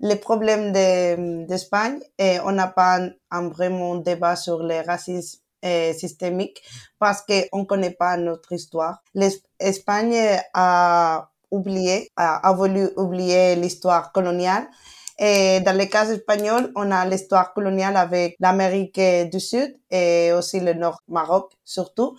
les 0.00 0.16
problèmes 0.16 0.72
d'Espagne 1.46 2.00
et 2.18 2.38
on 2.40 2.52
n'a 2.52 2.68
pas 2.68 3.00
un, 3.30 3.48
vraiment 3.48 3.96
débat 3.96 4.36
sur 4.36 4.62
le 4.62 4.84
racisme 4.86 5.40
euh, 5.64 5.92
systémique 5.94 6.62
parce 6.98 7.22
qu'on 7.22 7.60
ne 7.60 7.64
connaît 7.64 7.90
pas 7.92 8.16
notre 8.16 8.52
histoire. 8.52 9.02
L'Espagne 9.14 10.38
a 10.54 11.30
oublié, 11.50 12.10
a, 12.16 12.52
voulu 12.52 12.88
oublier 12.96 13.56
l'histoire 13.56 14.12
coloniale. 14.12 14.68
Et 15.18 15.60
dans 15.60 15.76
le 15.76 15.86
cas 15.86 16.06
espagnol, 16.10 16.70
on 16.76 16.90
a 16.90 17.06
l'histoire 17.06 17.54
coloniale 17.54 17.96
avec 17.96 18.36
l'Amérique 18.38 19.00
du 19.32 19.40
Sud 19.40 19.74
et 19.90 20.32
aussi 20.32 20.60
le 20.60 20.74
Nord 20.74 21.00
Maroc 21.08 21.52
surtout. 21.64 22.16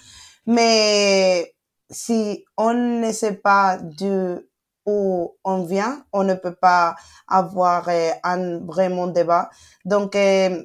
Mais 0.48 1.54
si 1.92 2.44
on 2.58 2.74
ne 2.74 3.12
sait 3.12 3.36
pas 3.36 3.78
du 3.78 4.40
où 4.88 5.36
on 5.44 5.64
vient, 5.64 6.06
on 6.14 6.24
ne 6.24 6.34
peut 6.34 6.56
pas 6.56 6.96
avoir 7.28 7.88
euh, 7.90 8.12
un 8.24 8.60
vraiment 8.60 9.08
débat. 9.08 9.50
Donc, 9.86 10.16
euh, 10.16 10.64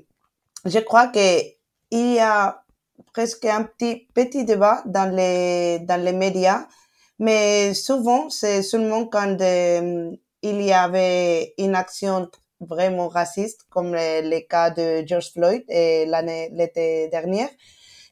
je 0.65 0.79
crois 0.79 1.09
que 1.09 1.41
il 1.91 2.15
y 2.15 2.21
a 2.21 2.63
presque 3.13 3.45
un 3.45 3.65
petit 3.65 4.09
petit 4.15 4.45
débat 4.45 4.83
dans 4.87 5.15
les 5.15 5.81
dans 5.81 6.03
les 6.03 6.13
médias, 6.13 6.67
mais 7.19 7.75
souvent 7.75 8.31
c'est 8.31 8.63
seulement 8.63 9.07
quand 9.07 9.41
euh, 9.41 10.11
il 10.43 10.63
y 10.63 10.73
avait 10.73 11.55
une 11.59 11.75
action 11.75 12.31
vraiment 12.61 13.09
raciste, 13.09 13.67
comme 13.71 13.93
le, 13.93 14.41
cas 14.49 14.71
de 14.71 15.05
George 15.07 15.33
Floyd 15.33 15.65
l'année 15.69 16.49
l'été 16.53 17.09
dernier. 17.09 17.49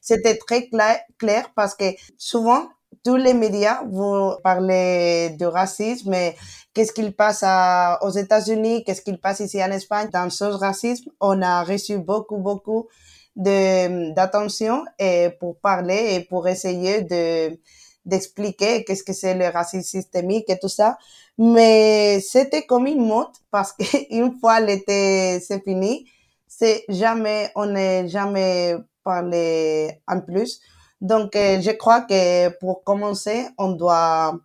C'était 0.01 0.37
très 0.37 0.67
clair, 0.67 0.99
clair 1.17 1.51
parce 1.55 1.75
que 1.75 1.85
souvent 2.17 2.67
tous 3.03 3.15
les 3.15 3.33
médias 3.33 3.83
vont 3.85 4.37
parler 4.43 5.35
de 5.39 5.45
racisme, 5.45 6.11
mais 6.11 6.35
qu'est-ce 6.73 6.91
qu'il 6.93 7.13
passe 7.13 7.43
aux 8.01 8.09
États-Unis, 8.09 8.83
qu'est-ce 8.83 9.01
qu'il 9.01 9.19
passe 9.19 9.39
ici 9.39 9.63
en 9.63 9.71
Espagne. 9.71 10.09
Dans 10.11 10.29
ce 10.29 10.43
racisme, 10.43 11.09
on 11.19 11.41
a 11.41 11.63
reçu 11.63 11.97
beaucoup, 11.97 12.37
beaucoup 12.37 12.87
d'attention 13.35 14.83
et 14.99 15.29
pour 15.39 15.57
parler 15.59 16.15
et 16.15 16.19
pour 16.21 16.47
essayer 16.47 17.01
de, 17.01 17.57
d'expliquer 18.05 18.83
qu'est-ce 18.83 19.03
que 19.03 19.13
c'est 19.13 19.35
le 19.35 19.47
racisme 19.47 19.83
systémique 19.83 20.49
et 20.49 20.59
tout 20.59 20.69
ça. 20.69 20.97
Mais 21.37 22.19
c'était 22.19 22.65
comme 22.65 22.87
une 22.87 23.05
mode 23.05 23.27
parce 23.49 23.73
qu'une 23.73 24.37
fois 24.39 24.59
l'été 24.59 25.39
c'est 25.39 25.63
fini, 25.63 26.05
c'est 26.47 26.83
jamais, 26.89 27.51
on 27.55 27.67
n'est 27.67 28.07
jamais 28.07 28.75
parlé 29.03 30.01
en 30.07 30.19
plus. 30.21 30.61
Donc, 31.01 31.35
euh, 31.35 31.59
je 31.61 31.71
crois 31.71 32.01
que 32.01 32.49
pour 32.59 32.83
commencer, 32.83 33.47
on 33.57 33.71
doit 33.71 34.39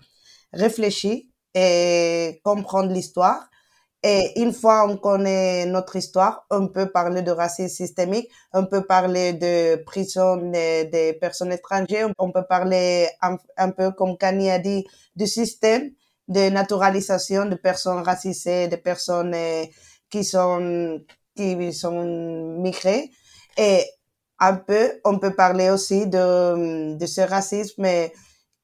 réfléchir 0.53 1.19
et 1.55 2.41
comprendre 2.45 2.93
l'histoire. 2.93 3.49
Et 4.03 4.41
une 4.41 4.53
fois 4.53 4.87
on 4.89 4.97
connaît 4.99 5.67
notre 5.67 5.97
histoire, 5.97 6.47
on 6.51 6.69
peut 6.69 6.91
parler 6.93 7.23
de 7.23 7.33
racisme 7.33 7.75
systémique, 7.75 8.31
on 8.53 8.67
peut 8.67 8.85
parler 8.87 9.33
de 9.33 9.83
prison 9.85 10.37
des 10.37 11.19
personnes 11.21 11.53
étrangères, 11.53 12.11
on 12.19 12.31
peut 12.31 12.45
parler 12.49 13.09
un, 13.21 13.71
peu, 13.71 13.91
comme 13.93 14.17
Kanye 14.17 14.51
a 14.51 14.59
dit, 14.61 14.87
du 15.17 15.27
système 15.27 15.91
de 16.29 16.51
naturalisation 16.51 17.47
de 17.47 17.57
personnes 17.57 18.03
racisées, 18.03 18.69
de 18.69 18.77
personnes 18.77 19.35
euh, 19.35 19.65
qui 20.11 20.25
sont, 20.25 21.01
qui 21.35 21.73
sont 21.73 22.05
migrées. 22.61 23.11
Et 23.57 23.85
un 24.39 24.55
peu, 24.55 25.01
on 25.05 25.19
peut 25.19 25.35
parler 25.35 25.71
aussi 25.71 26.07
de, 26.07 26.97
de 26.97 27.07
ce 27.07 27.21
racisme 27.23 27.87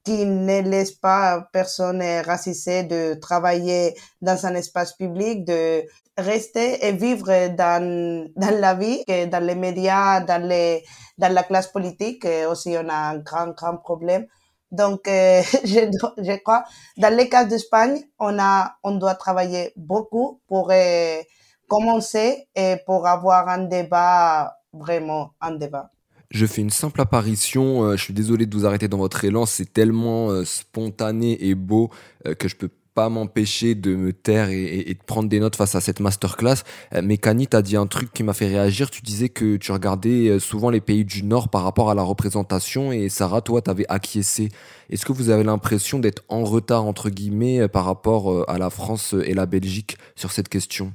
qui 0.03 0.25
ne 0.25 0.61
laisse 0.61 0.91
pas 0.91 1.47
personne 1.53 2.03
racisée 2.25 2.83
de 2.83 3.13
travailler 3.15 3.95
dans 4.21 4.45
un 4.45 4.53
espace 4.55 4.93
public, 4.93 5.45
de 5.45 5.85
rester 6.17 6.85
et 6.85 6.91
vivre 6.91 7.47
dans, 7.55 8.27
dans 8.35 8.59
la 8.59 8.73
vie, 8.73 9.03
dans 9.07 9.43
les 9.43 9.55
médias, 9.55 10.19
dans, 10.21 10.45
les, 10.45 10.83
dans 11.17 11.31
la 11.33 11.43
classe 11.43 11.67
politique. 11.67 12.27
Aussi, 12.49 12.75
on 12.77 12.89
a 12.89 12.95
un 12.95 13.17
grand, 13.19 13.47
grand 13.55 13.77
problème. 13.77 14.27
Donc, 14.71 15.07
euh, 15.07 15.41
je, 15.63 15.89
je 16.17 16.37
crois, 16.43 16.65
dans 16.97 17.15
les 17.15 17.29
cas 17.29 17.45
d'Espagne, 17.45 18.01
on 18.19 18.37
a, 18.39 18.75
on 18.83 18.95
doit 18.95 19.15
travailler 19.15 19.71
beaucoup 19.77 20.41
pour 20.47 20.69
euh, 20.71 21.21
commencer 21.69 22.49
et 22.55 22.77
pour 22.85 23.07
avoir 23.07 23.47
un 23.47 23.59
débat 23.59 24.57
vraiment 24.73 25.33
un 25.39 25.55
débat. 25.55 25.91
Je 26.33 26.47
fais 26.47 26.61
une 26.61 26.71
simple 26.71 26.99
apparition, 26.99 27.83
euh, 27.83 27.95
je 27.95 28.03
suis 28.03 28.13
désolé 28.13 28.47
de 28.47 28.57
vous 28.57 28.65
arrêter 28.65 28.87
dans 28.87 28.97
votre 28.97 29.23
élan, 29.23 29.45
c'est 29.45 29.71
tellement 29.71 30.31
euh, 30.31 30.43
spontané 30.45 31.37
et 31.45 31.53
beau 31.53 31.91
euh, 32.25 32.33
que 32.33 32.47
je 32.47 32.55
peux 32.55 32.71
pas 32.95 33.07
m'empêcher 33.07 33.75
de 33.75 33.95
me 33.95 34.13
taire 34.13 34.49
et, 34.49 34.83
de 34.83 35.03
prendre 35.05 35.29
des 35.29 35.39
notes 35.39 35.55
face 35.55 35.73
à 35.73 35.81
cette 35.81 35.99
masterclass. 35.99 36.57
mais 37.01 37.17
Kani, 37.17 37.47
tu 37.47 37.57
as 37.57 37.63
dit 37.63 37.75
un 37.75 37.87
truc 37.87 38.13
qui 38.13 38.21
m'a 38.21 38.33
fait 38.33 38.45
réagir. 38.45 38.91
Tu 38.91 39.01
disais 39.01 39.29
que 39.29 39.57
tu 39.57 39.71
regardais 39.71 40.37
souvent 40.37 40.69
les 40.69 40.79
pays 40.79 41.03
du 41.03 41.23
Nord 41.23 41.49
par 41.49 41.63
rapport 41.63 41.89
à 41.89 41.95
la 41.95 42.03
représentation 42.03 42.91
et 42.91 43.09
Sarah, 43.09 43.41
toi, 43.41 43.63
tu 43.63 43.71
avais 43.71 43.87
acquiescé. 43.89 44.49
Est-ce 44.91 45.07
que 45.07 45.11
vous 45.11 45.31
avez 45.31 45.43
l'impression 45.43 45.97
d'être 45.97 46.21
en 46.29 46.43
retard, 46.43 46.85
entre 46.85 47.09
guillemets, 47.09 47.67
par 47.67 47.85
rapport 47.85 48.47
à 48.47 48.59
la 48.59 48.69
France 48.69 49.15
et 49.25 49.33
la 49.33 49.47
Belgique 49.47 49.97
sur 50.15 50.31
cette 50.31 50.47
question? 50.47 50.93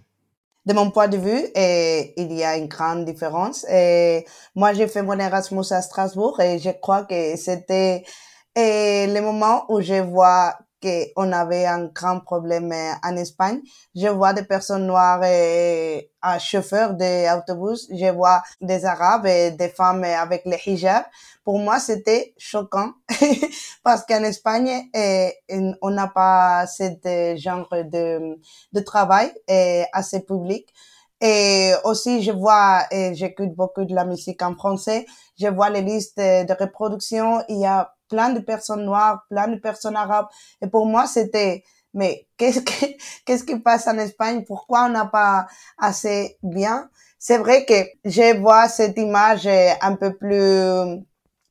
De 0.68 0.74
mon 0.74 0.90
point 0.90 1.08
de 1.08 1.16
vue, 1.16 1.46
il 1.56 2.32
y 2.32 2.44
a 2.44 2.56
une 2.58 2.68
grande 2.68 3.06
différence. 3.06 3.64
Et 3.70 4.26
moi, 4.54 4.74
j'ai 4.74 4.86
fait 4.86 5.02
mon 5.02 5.18
Erasmus 5.18 5.64
à 5.70 5.80
Strasbourg 5.80 6.38
et 6.40 6.58
je 6.58 6.70
crois 6.70 7.04
que 7.04 7.36
c'était 7.36 8.04
le 8.54 9.20
moment 9.20 9.64
où 9.70 9.80
je 9.80 9.94
vois 9.94 10.54
qu'on 10.82 11.32
avait 11.32 11.66
un 11.66 11.86
grand 11.86 12.20
problème 12.20 12.72
en 13.02 13.16
Espagne. 13.16 13.60
Je 13.94 14.08
vois 14.08 14.32
des 14.32 14.44
personnes 14.44 14.86
noires 14.86 15.22
et 15.24 16.10
un 16.22 16.38
chauffeur 16.38 16.94
d'autobus. 16.94 17.88
Je 17.90 18.10
vois 18.12 18.42
des 18.60 18.84
Arabes 18.84 19.26
et 19.26 19.50
des 19.50 19.68
femmes 19.68 20.04
avec 20.04 20.42
les 20.44 20.60
hijabs. 20.66 21.04
Pour 21.44 21.58
moi, 21.58 21.80
c'était 21.80 22.34
choquant 22.36 22.92
parce 23.82 24.04
qu'en 24.04 24.22
Espagne, 24.22 24.88
eh, 24.94 25.32
on 25.82 25.90
n'a 25.90 26.08
pas 26.08 26.66
ce 26.66 27.34
genre 27.36 27.68
de, 27.70 28.80
travail 28.80 29.32
eh, 29.48 29.84
assez 29.92 30.20
public. 30.20 30.68
Et 31.20 31.72
aussi, 31.84 32.22
je 32.22 32.30
vois, 32.30 32.84
et 32.92 33.12
j'écoute 33.14 33.52
beaucoup 33.56 33.84
de 33.84 33.92
la 33.92 34.04
musique 34.04 34.40
en 34.40 34.54
français, 34.54 35.04
je 35.36 35.48
vois 35.48 35.68
les 35.68 35.82
listes 35.82 36.18
de 36.18 36.62
reproduction, 36.62 37.42
il 37.48 37.58
y 37.58 37.66
a 37.66 37.92
plein 38.08 38.30
de 38.30 38.40
personnes 38.40 38.84
noires, 38.84 39.24
plein 39.30 39.48
de 39.48 39.56
personnes 39.56 39.96
arabes. 39.96 40.26
Et 40.62 40.68
pour 40.68 40.86
moi, 40.86 41.06
c'était, 41.06 41.64
mais 41.94 42.26
qu'est-ce 42.36 42.60
qu'est-ce 43.24 43.44
qui 43.44 43.58
passe 43.58 43.86
en 43.86 43.98
Espagne? 43.98 44.44
Pourquoi 44.46 44.84
on 44.84 44.90
n'a 44.90 45.06
pas 45.06 45.46
assez 45.78 46.38
bien? 46.42 46.88
C'est 47.18 47.38
vrai 47.38 47.64
que 47.64 47.74
je 48.04 48.38
vois 48.38 48.68
cette 48.68 48.96
image 48.98 49.48
un 49.48 49.96
peu 49.96 50.16
plus 50.16 51.02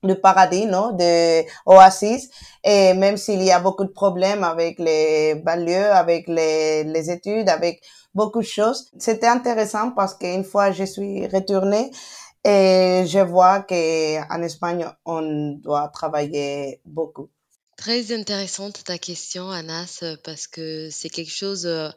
de 0.04 0.14
paradis, 0.14 0.66
non, 0.66 0.92
de 0.92 1.44
Oasis. 1.66 2.30
Et 2.64 2.94
même 2.94 3.18
s'il 3.18 3.44
y 3.44 3.52
a 3.52 3.60
beaucoup 3.60 3.84
de 3.84 3.90
problèmes 3.90 4.44
avec 4.44 4.80
les 4.80 5.36
banlieues, 5.36 5.92
avec 5.92 6.28
les, 6.28 6.84
les 6.84 7.12
études, 7.12 7.50
avec 7.50 7.82
beaucoup 8.14 8.40
de 8.40 8.46
choses, 8.46 8.92
c'était 8.98 9.28
intéressant 9.28 9.92
parce 9.92 10.16
qu'une 10.16 10.44
fois 10.44 10.72
je 10.72 10.84
suis 10.84 11.28
retournée 11.28 11.92
et 12.48 13.06
je 13.06 13.20
vois 13.20 13.62
qu'en 13.62 14.42
Espagne, 14.42 14.88
on 15.06 15.52
doit 15.62 15.90
travailler 15.90 16.80
beaucoup. 16.86 17.30
Très 17.76 18.12
intéressante 18.12 18.84
ta 18.86 18.98
question, 18.98 19.52
Anas, 19.52 20.04
parce 20.24 20.48
que 20.48 20.90
c'est 20.90 21.10
quelque 21.10 21.32
chose 21.32 21.66
euh, 21.66 21.90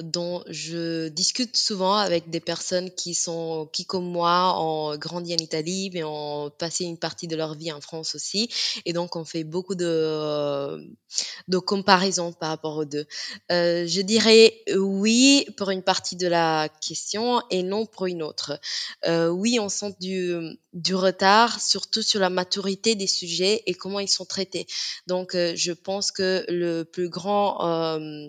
dont 0.00 0.44
je 0.48 1.08
discute 1.08 1.56
souvent 1.56 1.94
avec 1.94 2.30
des 2.30 2.40
personnes 2.40 2.90
qui 2.90 3.14
sont, 3.14 3.68
qui 3.72 3.86
comme 3.86 4.04
moi, 4.04 4.54
ont 4.60 4.96
grandi 4.96 5.32
en 5.32 5.38
Italie, 5.38 5.90
mais 5.94 6.04
ont 6.04 6.50
passé 6.50 6.84
une 6.84 6.98
partie 6.98 7.26
de 7.26 7.36
leur 7.36 7.54
vie 7.54 7.72
en 7.72 7.80
France 7.80 8.14
aussi. 8.14 8.50
Et 8.84 8.92
donc, 8.92 9.16
on 9.16 9.24
fait 9.24 9.44
beaucoup 9.44 9.74
de, 9.74 10.88
de 11.48 11.58
comparaisons 11.58 12.32
par 12.32 12.50
rapport 12.50 12.76
aux 12.76 12.84
deux. 12.84 13.06
Euh, 13.50 13.86
je 13.86 14.00
dirais 14.02 14.54
oui 14.76 15.46
pour 15.56 15.70
une 15.70 15.82
partie 15.82 16.16
de 16.16 16.26
la 16.26 16.68
question 16.86 17.40
et 17.50 17.62
non 17.62 17.86
pour 17.86 18.06
une 18.06 18.22
autre. 18.22 18.60
Euh, 19.06 19.28
oui, 19.28 19.58
on 19.58 19.68
sent 19.68 19.94
du, 20.00 20.34
du 20.74 20.94
retard, 20.94 21.60
surtout 21.60 22.02
sur 22.02 22.20
la 22.20 22.30
maturité 22.30 22.94
des 22.94 23.06
sujets 23.06 23.62
et 23.66 23.74
comment 23.74 24.00
ils 24.00 24.08
sont 24.08 24.26
traités. 24.26 24.66
Donc, 25.06 25.34
euh, 25.34 25.54
je 25.56 25.72
pense 25.72 26.12
que 26.12 26.44
le 26.48 26.84
plus 26.84 27.08
grand 27.08 27.66
euh, 27.66 28.28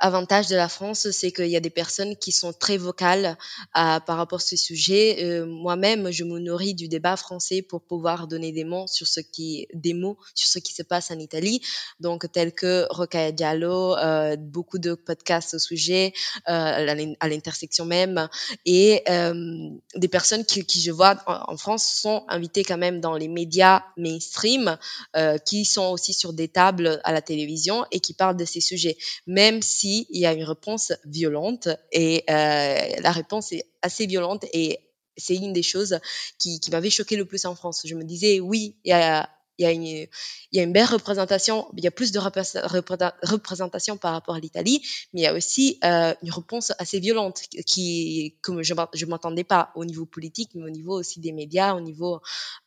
avantage 0.00 0.48
de 0.48 0.56
la 0.56 0.68
France, 0.68 1.10
c'est 1.10 1.30
qu'il 1.32 1.48
y 1.48 1.56
a 1.56 1.60
des 1.60 1.70
personnes 1.70 2.16
qui 2.16 2.32
sont 2.32 2.52
très 2.52 2.76
vocales 2.76 3.36
à, 3.72 4.00
par 4.00 4.16
rapport 4.16 4.40
à 4.40 4.42
ce 4.42 4.56
sujet. 4.56 5.24
Euh, 5.24 5.46
Moi-même, 5.46 6.10
je 6.10 6.24
me 6.24 6.38
nourris 6.38 6.74
du 6.74 6.88
débat 6.88 7.16
français 7.16 7.62
pour 7.62 7.82
pouvoir 7.82 8.26
donner 8.26 8.52
des 8.52 8.64
mots 8.64 8.86
sur 8.86 9.06
ce 9.06 9.20
qui, 9.20 9.68
se 9.74 10.82
passe 10.82 11.10
en 11.10 11.18
Italie, 11.18 11.60
donc 12.00 12.30
tels 12.32 12.52
que 12.52 12.86
Rocaille 12.90 13.32
Diallo, 13.32 13.96
euh, 13.96 14.36
beaucoup 14.36 14.78
de 14.78 14.94
podcasts 14.94 15.54
au 15.54 15.58
sujet, 15.58 16.12
euh, 16.48 17.14
à 17.20 17.28
l'intersection 17.28 17.84
même, 17.84 18.28
et 18.64 19.02
euh, 19.08 19.70
des 19.94 20.08
personnes 20.08 20.44
qui, 20.44 20.64
je 20.80 20.90
vois 20.90 21.16
en, 21.26 21.52
en, 21.52 21.56
France 21.56 21.84
sont 21.84 22.24
invitées 22.28 22.64
quand 22.64 22.78
même 22.78 23.00
dans 23.00 23.16
les 23.16 23.28
médias 23.28 23.82
mainstream, 23.96 24.78
euh, 25.16 25.38
qui 25.38 25.64
sont 25.64 25.90
aussi 25.90 26.14
sur 26.14 26.32
des 26.32 26.48
tables 26.48 27.00
à 27.04 27.12
la 27.12 27.20
télévision 27.20 27.84
et 27.90 28.00
qui 28.00 28.14
parlent 28.14 28.36
de 28.36 28.44
ces 28.44 28.60
sujets, 28.60 28.96
même 29.26 29.60
si 29.62 29.89
il 30.10 30.20
y 30.20 30.26
a 30.26 30.32
une 30.32 30.44
réponse 30.44 30.92
violente 31.04 31.68
et 31.92 32.24
euh, 32.28 33.00
la 33.00 33.12
réponse 33.12 33.52
est 33.52 33.66
assez 33.82 34.06
violente 34.06 34.44
et 34.52 34.80
c'est 35.16 35.36
une 35.36 35.52
des 35.52 35.62
choses 35.62 35.98
qui, 36.38 36.60
m'avait 36.70 36.90
choqué 36.90 37.16
le 37.16 37.24
plus 37.24 37.44
en 37.44 37.54
France. 37.54 37.82
Je 37.84 37.94
me 37.94 38.04
disais, 38.04 38.40
oui, 38.40 38.76
il 38.84 38.90
y 38.90 38.92
a, 38.92 39.28
une, 39.72 40.72
belle 40.72 40.86
représentation, 40.86 41.66
il 41.76 41.84
y 41.84 41.86
a 41.86 41.90
plus 41.90 42.12
de 42.12 42.18
représentation 42.18 43.98
par 43.98 44.12
rapport 44.12 44.34
à 44.34 44.40
l'Italie, 44.40 44.82
mais 45.12 45.20
il 45.20 45.24
y 45.24 45.26
a 45.26 45.34
aussi 45.34 45.78
euh, 45.84 46.14
une 46.22 46.30
réponse 46.30 46.72
assez 46.78 46.98
violente 46.98 47.42
qui, 47.66 48.38
comme 48.40 48.62
je 48.62 48.74
ne 48.74 49.06
m'entendais 49.06 49.44
pas 49.44 49.70
au 49.74 49.84
niveau 49.84 50.06
politique, 50.06 50.50
mais 50.54 50.64
au 50.64 50.70
niveau 50.70 50.98
aussi 50.98 51.20
des 51.20 51.32
médias, 51.32 51.74
au 51.74 51.80
niveau 51.80 52.20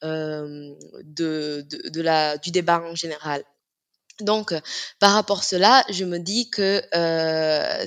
euh, 0.04 0.74
du 1.04 2.52
débat 2.52 2.82
en 2.82 2.96
général. 2.96 3.44
Donc, 4.24 4.54
par 5.00 5.14
rapport 5.14 5.40
à 5.40 5.44
cela, 5.44 5.84
je 5.90 6.06
me 6.06 6.18
dis 6.18 6.50
que 6.50 6.82
euh, 6.96 7.86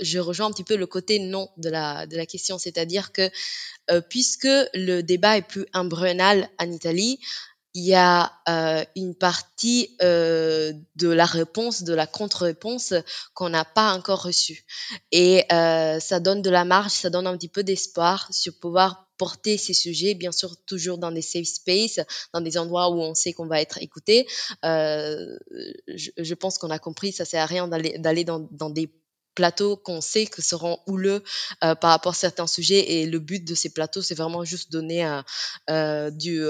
je 0.00 0.18
rejoins 0.18 0.46
un 0.46 0.50
petit 0.50 0.64
peu 0.64 0.76
le 0.76 0.86
côté 0.86 1.18
non 1.18 1.48
de 1.56 1.68
la, 1.68 2.06
question, 2.26 2.58
c'est-à-dire 2.58 3.12
que 3.12 3.30
euh, 3.90 4.00
puisque 4.00 4.48
le 4.74 5.02
débat 5.02 5.36
est 5.36 5.42
plus 5.42 5.66
embryonal 5.74 6.48
en 6.58 6.70
Italie, 6.70 7.20
il 7.74 7.84
y 7.84 7.94
a 7.94 8.32
euh, 8.48 8.84
une 8.94 9.16
partie 9.16 9.96
euh, 10.00 10.72
de 10.94 11.08
la 11.08 11.26
réponse, 11.26 11.82
de 11.82 11.92
la 11.92 12.06
contre-réponse 12.06 12.94
qu'on 13.34 13.48
n'a 13.48 13.64
pas 13.64 13.92
encore 13.92 14.22
reçue. 14.22 14.64
Et 15.10 15.44
euh, 15.52 15.98
ça 15.98 16.20
donne 16.20 16.40
de 16.40 16.50
la 16.50 16.64
marge, 16.64 16.92
ça 16.92 17.10
donne 17.10 17.26
un 17.26 17.36
petit 17.36 17.48
peu 17.48 17.64
d'espoir 17.64 18.28
sur 18.32 18.56
pouvoir 18.60 19.03
porter 19.16 19.58
ces 19.58 19.74
sujets, 19.74 20.14
bien 20.14 20.32
sûr 20.32 20.56
toujours 20.66 20.98
dans 20.98 21.12
des 21.12 21.22
safe 21.22 21.46
spaces, 21.46 22.00
dans 22.32 22.40
des 22.40 22.58
endroits 22.58 22.90
où 22.90 23.00
on 23.00 23.14
sait 23.14 23.32
qu'on 23.32 23.46
va 23.46 23.60
être 23.60 23.78
écouté. 23.78 24.26
Euh, 24.64 25.38
je, 25.86 26.34
pense 26.34 26.58
qu'on 26.58 26.70
a 26.70 26.78
compris, 26.78 27.12
ça 27.12 27.24
sert 27.24 27.42
à 27.42 27.46
rien 27.46 27.68
d'aller 27.68 28.24
dans, 28.24 28.48
dans 28.50 28.70
des 28.70 28.90
plateaux 29.34 29.76
qu'on 29.76 30.00
sait 30.00 30.26
que 30.26 30.42
seront 30.42 30.78
houleux 30.86 31.22
euh, 31.62 31.74
par 31.74 31.90
rapport 31.90 32.12
à 32.12 32.14
certains 32.14 32.46
sujets 32.46 32.92
et 32.92 33.06
le 33.06 33.18
but 33.18 33.44
de 33.44 33.54
ces 33.54 33.68
plateaux 33.68 34.00
c'est 34.00 34.14
vraiment 34.14 34.44
juste 34.44 34.70
donner 34.70 35.04
euh, 35.70 36.10
du 36.10 36.46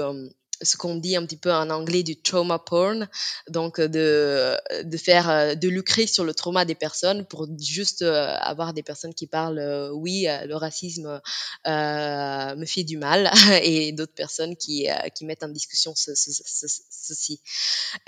ce 0.61 0.77
qu'on 0.77 0.95
dit 0.95 1.15
un 1.15 1.25
petit 1.25 1.37
peu 1.37 1.51
en 1.51 1.69
anglais 1.69 2.03
du 2.03 2.19
trauma 2.21 2.59
porn, 2.59 3.07
donc 3.49 3.79
de, 3.81 4.57
de 4.83 4.97
faire, 4.97 5.29
euh, 5.29 5.55
de 5.55 5.67
lucrer 5.67 6.07
sur 6.07 6.23
le 6.23 6.33
trauma 6.33 6.65
des 6.65 6.75
personnes 6.75 7.25
pour 7.25 7.47
juste 7.59 8.01
euh, 8.01 8.35
avoir 8.39 8.73
des 8.73 8.83
personnes 8.83 9.13
qui 9.13 9.27
parlent, 9.27 9.59
euh, 9.59 9.91
oui, 9.91 10.27
le 10.45 10.55
racisme 10.55 11.21
euh, 11.67 12.55
me 12.55 12.65
fait 12.65 12.83
du 12.83 12.97
mal, 12.97 13.31
et 13.63 13.91
d'autres 13.91 14.13
personnes 14.13 14.55
qui, 14.55 14.87
qui 15.15 15.25
mettent 15.25 15.43
en 15.43 15.49
discussion 15.49 15.93
ce, 15.95 16.15
ce, 16.15 16.31
ce, 16.31 16.67
ceci. 16.89 17.41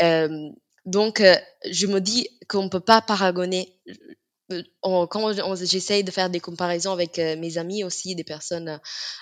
Euh, 0.02 0.50
donc, 0.86 1.22
je 1.70 1.88
me 1.88 2.00
dis 2.00 2.30
qu'on 2.48 2.64
ne 2.64 2.70
peut 2.70 2.80
pas 2.80 3.02
paragonner 3.02 3.76
quand 4.82 5.56
j'essaye 5.56 6.04
de 6.04 6.12
faire 6.12 6.30
des 6.30 6.40
comparaisons 6.40 6.92
avec 6.92 7.20
euh, 7.20 7.36
mes 7.38 7.58
amis 7.58 7.84
aussi, 7.84 8.16
des 8.16 8.24
personnes 8.24 8.80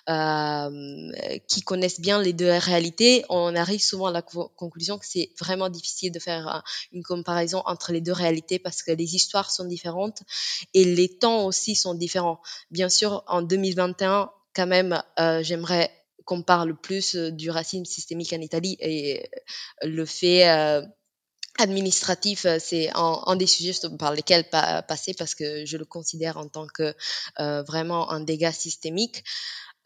euh, 0.09 1.11
qui 1.47 1.61
connaissent 1.61 1.99
bien 1.99 2.21
les 2.21 2.33
deux 2.33 2.51
réalités, 2.51 3.25
on 3.29 3.55
arrive 3.55 3.81
souvent 3.81 4.07
à 4.07 4.11
la 4.11 4.21
conclusion 4.21 4.97
que 4.97 5.05
c'est 5.05 5.31
vraiment 5.39 5.69
difficile 5.69 6.11
de 6.11 6.19
faire 6.19 6.47
euh, 6.47 6.59
une 6.91 7.03
comparaison 7.03 7.61
entre 7.65 7.91
les 7.91 8.01
deux 8.01 8.13
réalités 8.13 8.59
parce 8.59 8.83
que 8.83 8.91
les 8.91 9.15
histoires 9.15 9.51
sont 9.51 9.65
différentes 9.65 10.21
et 10.73 10.83
les 10.83 11.17
temps 11.17 11.45
aussi 11.45 11.75
sont 11.75 11.95
différents. 11.95 12.39
Bien 12.69 12.89
sûr, 12.89 13.23
en 13.27 13.41
2021, 13.41 14.31
quand 14.55 14.67
même, 14.67 15.01
j'aimerais 15.41 15.91
qu'on 16.23 16.41
parle 16.41 16.75
plus 16.75 17.15
du 17.15 17.49
racisme 17.49 17.85
systémique 17.85 18.31
en 18.33 18.41
Italie 18.41 18.77
et 18.79 19.29
le 19.81 20.05
fait 20.05 20.81
administratif, 21.57 22.45
euh, 22.45 22.57
c'est 22.59 22.89
un, 22.95 23.35
des 23.35 23.47
sujets 23.47 23.73
par 23.97 24.13
lesquels 24.13 24.49
pa 24.49 24.81
passer 24.81 25.13
parce 25.13 25.35
que 25.35 25.65
je 25.65 25.77
le 25.77 25.85
considère 25.85 26.37
en 26.37 26.47
tant 26.47 26.67
que 26.67 26.93
euh, 27.39 27.63
vraiment 27.63 28.11
un 28.11 28.19
dégât 28.19 28.51
systémique. 28.51 29.23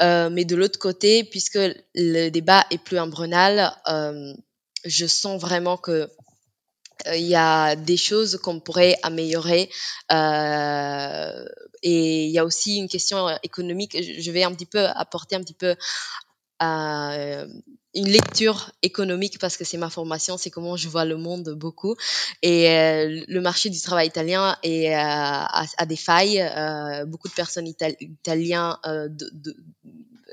Euh, 0.01 0.29
mais 0.29 0.45
de 0.45 0.55
l'autre 0.55 0.79
côté, 0.79 1.23
puisque 1.23 1.59
le 1.93 2.29
débat 2.29 2.65
est 2.71 2.77
plus 2.77 2.99
embryonal, 2.99 3.75
euh, 3.87 4.33
je 4.85 5.05
sens 5.05 5.39
vraiment 5.39 5.77
que 5.77 6.09
il 7.13 7.27
y 7.27 7.35
a 7.35 7.77
des 7.77 7.95
choses 7.95 8.37
qu'on 8.43 8.59
pourrait 8.59 8.97
améliorer 9.03 9.69
et 11.81 12.25
il 12.25 12.29
y 12.29 12.37
a 12.37 12.43
aussi 12.43 12.75
une 12.75 12.89
question 12.89 13.29
économique. 13.41 13.95
Je 14.01 14.31
vais 14.31 14.43
un 14.43 14.53
petit 14.53 14.65
peu 14.65 14.85
apporter 14.85 15.37
un 15.37 15.39
petit 15.39 15.53
peu 15.53 15.77
euh, 16.61 17.47
une 17.95 18.07
lecture 18.07 18.71
économique 18.83 19.39
parce 19.39 19.57
que 19.57 19.63
c'est 19.63 19.77
ma 19.77 19.89
formation, 19.89 20.37
c'est 20.37 20.51
comment 20.51 20.75
je 20.75 20.87
vois 20.89 21.05
le 21.05 21.17
monde 21.17 21.49
beaucoup. 21.57 21.95
Et 22.41 22.69
euh, 22.69 23.23
le 23.27 23.41
marché 23.41 23.69
du 23.69 23.81
travail 23.81 24.07
italien 24.07 24.57
est, 24.63 24.93
euh, 24.93 24.97
a, 24.97 25.65
a, 25.77 25.85
des 25.85 25.95
failles. 25.95 26.41
Euh, 26.41 27.05
beaucoup 27.05 27.27
de 27.27 27.33
personnes 27.33 27.67
itali 27.67 27.95
italiennes 27.99 28.75
de, 28.85 29.29
de, 29.33 29.55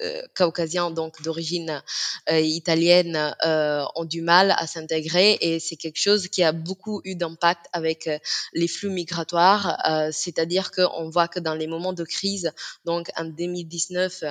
euh, 0.02 0.22
caucasiens, 0.34 0.90
donc 0.90 1.22
d'origine 1.22 1.82
euh, 2.30 2.40
italienne, 2.40 3.34
euh, 3.46 3.82
ont 3.94 4.04
du 4.04 4.20
mal 4.20 4.54
à 4.58 4.66
s'intégrer 4.66 5.38
et 5.40 5.58
c'est 5.58 5.76
quelque 5.76 5.98
chose 5.98 6.28
qui 6.28 6.42
a 6.42 6.52
beaucoup 6.52 7.00
eu 7.04 7.14
d'impact 7.14 7.66
avec 7.72 8.10
les 8.52 8.68
flux 8.68 8.90
migratoires, 8.90 9.78
c'est-à-dire 10.12 10.70
qu'on 10.70 11.08
voit 11.08 11.28
que 11.28 11.40
dans 11.40 11.54
les 11.54 11.66
moments 11.66 11.92
de 11.92 12.04
crise, 12.04 12.52
donc 12.84 13.10
en 13.16 13.24
2019, 13.24 14.24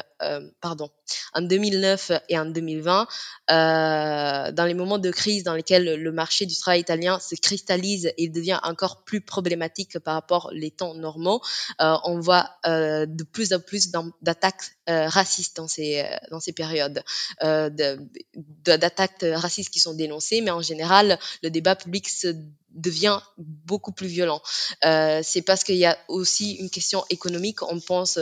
pardon, 0.61 0.89
en 1.33 1.41
2009 1.41 2.11
et 2.29 2.37
en 2.37 2.45
2020, 2.45 3.07
euh, 3.51 4.51
dans 4.51 4.65
les 4.65 4.73
moments 4.73 4.97
de 4.97 5.11
crise 5.11 5.43
dans 5.43 5.53
lesquels 5.53 6.01
le 6.01 6.11
marché 6.11 6.45
du 6.45 6.55
travail 6.55 6.81
italien 6.81 7.19
se 7.19 7.35
cristallise 7.35 8.11
et 8.17 8.29
devient 8.29 8.59
encore 8.63 9.03
plus 9.03 9.21
problématique 9.21 9.99
par 9.99 10.15
rapport 10.15 10.51
aux 10.53 10.69
temps 10.69 10.95
normaux, 10.95 11.41
euh, 11.81 11.95
on 12.03 12.19
voit 12.19 12.49
euh, 12.65 13.05
de 13.05 13.23
plus 13.23 13.53
en 13.53 13.59
plus 13.59 13.91
d'attaques 14.21 14.71
racistes 14.87 15.57
dans 15.57 15.67
ces, 15.67 16.05
dans 16.29 16.39
ces 16.39 16.53
périodes 16.53 17.03
d'attaques 17.41 19.25
racistes 19.33 19.71
qui 19.71 19.79
sont 19.79 19.93
dénoncées, 19.93 20.41
mais 20.41 20.51
en 20.51 20.61
général, 20.61 21.19
le 21.41 21.49
débat 21.49 21.75
public 21.75 22.07
se 22.07 22.35
devient 22.71 23.19
beaucoup 23.37 23.91
plus 23.91 24.07
violent. 24.07 24.41
C'est 24.81 25.41
parce 25.45 25.63
qu'il 25.63 25.77
y 25.77 25.85
a 25.85 25.97
aussi 26.07 26.53
une 26.53 26.69
question 26.69 27.03
économique. 27.09 27.63
On 27.63 27.79
pense 27.79 28.19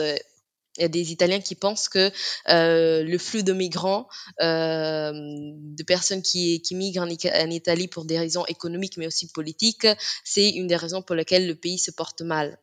il 0.76 0.82
y 0.82 0.84
a 0.84 0.88
des 0.88 1.12
Italiens 1.12 1.40
qui 1.40 1.54
pensent 1.54 1.88
que 1.88 2.10
euh, 2.48 3.02
le 3.02 3.18
flux 3.18 3.42
de 3.42 3.52
migrants, 3.52 4.08
euh, 4.42 5.12
de 5.12 5.82
personnes 5.84 6.22
qui, 6.22 6.60
qui 6.62 6.74
migrent 6.74 7.02
en, 7.02 7.08
Italie 7.08 7.88
pour 7.88 8.04
des 8.04 8.18
raisons 8.18 8.44
économiques 8.46 8.96
mais 8.96 9.06
aussi 9.06 9.28
politiques, 9.28 9.86
c'est 10.24 10.50
une 10.50 10.66
des 10.66 10.76
raisons 10.76 11.02
pour 11.02 11.14
lesquelles 11.14 11.46
le 11.46 11.54
pays 11.54 11.78
se 11.78 11.90
porte 11.90 12.22
mal 12.22 12.58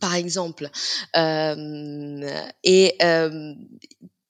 par 0.00 0.14
exemple. 0.14 0.70
Euh, 1.16 2.48
et 2.62 2.96
euh, 3.02 3.54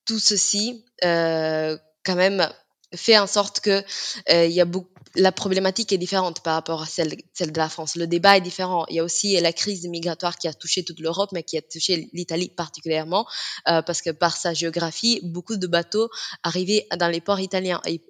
tout 0.04 0.18
ceci, 0.18 0.84
euh, 1.04 1.76
quand 2.04 2.16
même, 2.16 2.48
fait 2.94 3.18
en 3.18 3.26
sorte 3.26 3.60
que 3.60 3.82
il 4.30 4.52
y 4.52 4.60
a 4.60 4.64
beaucoup 4.64 4.98
la 5.14 5.32
problématique 5.32 5.92
est 5.92 5.98
différente 5.98 6.42
par 6.42 6.54
rapport 6.54 6.82
à 6.82 6.86
celle, 6.86 7.16
celle 7.32 7.52
de 7.52 7.58
la 7.58 7.68
France. 7.68 7.96
Le 7.96 8.06
débat 8.06 8.36
est 8.36 8.40
différent. 8.40 8.84
Il 8.88 8.96
y 8.96 9.00
a 9.00 9.04
aussi 9.04 9.38
la 9.40 9.52
crise 9.52 9.86
migratoire 9.86 10.36
qui 10.36 10.48
a 10.48 10.54
touché 10.54 10.84
toute 10.84 11.00
l'Europe, 11.00 11.30
mais 11.32 11.42
qui 11.42 11.56
a 11.56 11.62
touché 11.62 12.08
l'Italie 12.12 12.48
particulièrement, 12.48 13.26
euh, 13.68 13.82
parce 13.82 14.02
que 14.02 14.10
par 14.10 14.36
sa 14.36 14.54
géographie, 14.54 15.20
beaucoup 15.22 15.56
de 15.56 15.66
bateaux 15.66 16.10
arrivaient 16.42 16.86
dans 16.98 17.08
les 17.08 17.20
ports 17.20 17.40
italiens. 17.40 17.80
Et 17.86 18.00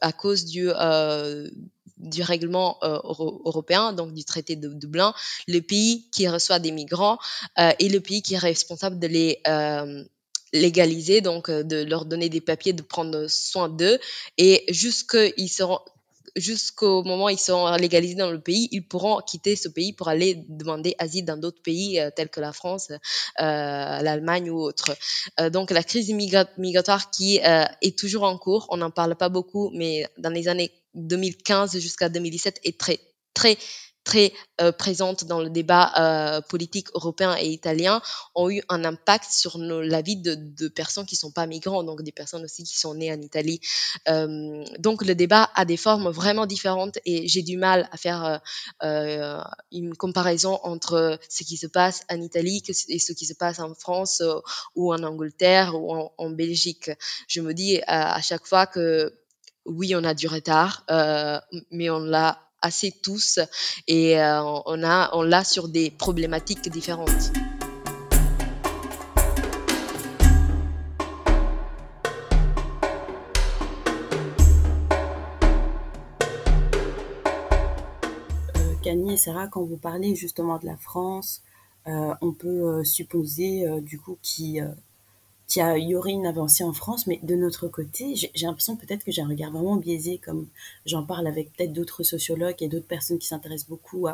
à 0.00 0.12
cause 0.12 0.44
du, 0.44 0.68
euh, 0.68 1.48
du 1.96 2.22
règlement 2.22 2.78
européen, 2.82 3.92
donc 3.92 4.12
du 4.12 4.24
traité 4.24 4.56
de 4.56 4.68
Dublin, 4.68 5.14
le 5.48 5.60
pays 5.60 6.08
qui 6.10 6.28
reçoit 6.28 6.58
des 6.58 6.70
migrants 6.70 7.18
est 7.56 7.90
le 7.90 8.00
pays 8.00 8.20
qui 8.20 8.34
est 8.34 8.38
responsable 8.38 8.98
de 8.98 9.06
les 9.06 9.40
légaliser, 10.56 11.20
donc 11.20 11.50
de 11.50 11.84
leur 11.84 12.04
donner 12.04 12.28
des 12.28 12.40
papiers, 12.40 12.72
de 12.72 12.82
prendre 12.82 13.26
soin 13.28 13.68
d'eux, 13.68 13.98
et 14.38 14.64
jusqu'ils 14.68 15.48
seront 15.48 15.80
jusqu'au 16.36 17.02
moment 17.02 17.24
où 17.24 17.30
ils 17.30 17.38
seront 17.38 17.74
légalisés 17.76 18.14
dans 18.14 18.30
le 18.30 18.40
pays, 18.40 18.68
ils 18.70 18.86
pourront 18.86 19.20
quitter 19.20 19.56
ce 19.56 19.68
pays 19.68 19.92
pour 19.92 20.08
aller 20.08 20.44
demander 20.48 20.94
asile 20.98 21.24
dans 21.24 21.36
d'autres 21.36 21.62
pays 21.62 21.98
euh, 21.98 22.10
tels 22.14 22.28
que 22.28 22.40
la 22.40 22.52
France, 22.52 22.90
euh, 22.90 22.98
l'Allemagne 23.38 24.50
ou 24.50 24.60
autres. 24.60 24.96
Euh, 25.40 25.50
donc 25.50 25.70
la 25.70 25.82
crise 25.82 26.12
migratoire 26.12 27.10
qui 27.10 27.38
est 27.38 27.98
toujours 27.98 28.24
en 28.24 28.38
cours, 28.38 28.66
on 28.70 28.76
n'en 28.76 28.90
parle 28.90 29.16
pas 29.16 29.30
beaucoup, 29.30 29.70
mais 29.74 30.06
dans 30.18 30.30
les 30.30 30.48
années 30.48 30.72
2015 30.94 31.78
jusqu'à 31.78 32.08
2017 32.08 32.60
est 32.64 32.78
très 32.78 33.00
très 33.34 33.58
très 34.06 34.32
euh, 34.60 34.70
présentes 34.70 35.24
dans 35.24 35.40
le 35.40 35.50
débat 35.50 35.92
euh, 35.98 36.40
politique 36.40 36.88
européen 36.94 37.36
et 37.38 37.48
italien 37.48 38.00
ont 38.36 38.48
eu 38.48 38.62
un 38.68 38.84
impact 38.84 39.30
sur 39.30 39.58
la 39.58 40.00
vie 40.00 40.16
de, 40.16 40.68
personnes 40.68 41.06
qui 41.06 41.16
sont 41.16 41.32
pas 41.32 41.46
migrants, 41.46 41.82
donc 41.82 42.02
des 42.02 42.12
personnes 42.12 42.44
aussi 42.44 42.62
qui 42.62 42.78
sont 42.78 42.94
nées 42.94 43.12
en 43.12 43.20
Italie. 43.20 43.60
Euh, 44.08 44.64
donc 44.78 45.04
le 45.04 45.14
débat 45.14 45.50
a 45.56 45.64
des 45.64 45.76
formes 45.76 46.08
vraiment 46.10 46.46
différentes 46.46 46.98
et 47.04 47.26
j'ai 47.26 47.42
du 47.42 47.56
mal 47.56 47.88
à 47.90 47.96
faire 47.96 48.40
euh, 48.84 49.40
une 49.72 49.96
comparaison 49.96 50.60
entre 50.62 51.18
ce 51.28 51.42
qui 51.42 51.56
se 51.56 51.66
passe 51.66 52.02
en 52.08 52.20
Italie 52.20 52.62
et 52.68 52.98
ce 53.00 53.12
qui 53.12 53.26
se 53.26 53.34
passe 53.34 53.58
en 53.58 53.74
France 53.74 54.22
ou 54.76 54.94
en 54.94 55.02
Angleterre 55.02 55.74
ou 55.74 56.10
en 56.16 56.30
Belgique. 56.30 56.92
Je 57.26 57.40
me 57.40 57.52
dis 57.52 57.80
à 57.88 58.22
chaque 58.22 58.46
fois 58.46 58.66
que 58.66 59.12
oui, 59.64 59.96
on 59.96 60.04
a 60.04 60.14
du 60.14 60.28
retard, 60.28 60.84
mais 61.72 61.90
on 61.90 61.98
l'a 61.98 62.45
assez 62.66 62.90
tous 62.90 63.38
et 63.86 64.18
euh, 64.18 64.42
on 64.42 64.82
a 64.82 65.10
on 65.12 65.22
l'a 65.22 65.44
sur 65.44 65.68
des 65.68 65.90
problématiques 65.90 66.68
différentes. 66.68 67.32
Camille 78.82 79.10
euh, 79.10 79.14
et 79.14 79.16
Sarah, 79.16 79.46
quand 79.46 79.62
vous 79.62 79.76
parlez 79.76 80.16
justement 80.16 80.58
de 80.58 80.66
la 80.66 80.76
France, 80.76 81.42
euh, 81.86 82.12
on 82.20 82.32
peut 82.32 82.82
supposer 82.82 83.64
du 83.80 84.00
coup 84.00 84.18
qui 84.22 84.58
qu'il 85.46 85.88
y 85.88 85.94
aurait 85.94 86.12
une 86.12 86.26
avancée 86.26 86.64
en 86.64 86.72
France, 86.72 87.06
mais 87.06 87.20
de 87.22 87.36
notre 87.36 87.68
côté, 87.68 88.14
j'ai 88.16 88.46
l'impression 88.46 88.76
peut-être 88.76 89.04
que 89.04 89.12
j'ai 89.12 89.22
un 89.22 89.28
regard 89.28 89.52
vraiment 89.52 89.76
biaisé, 89.76 90.18
comme 90.18 90.46
j'en 90.86 91.04
parle 91.04 91.26
avec 91.26 91.52
peut-être 91.52 91.72
d'autres 91.72 92.02
sociologues 92.02 92.60
et 92.60 92.68
d'autres 92.68 92.86
personnes 92.86 93.18
qui 93.18 93.28
s'intéressent 93.28 93.68
beaucoup 93.68 94.06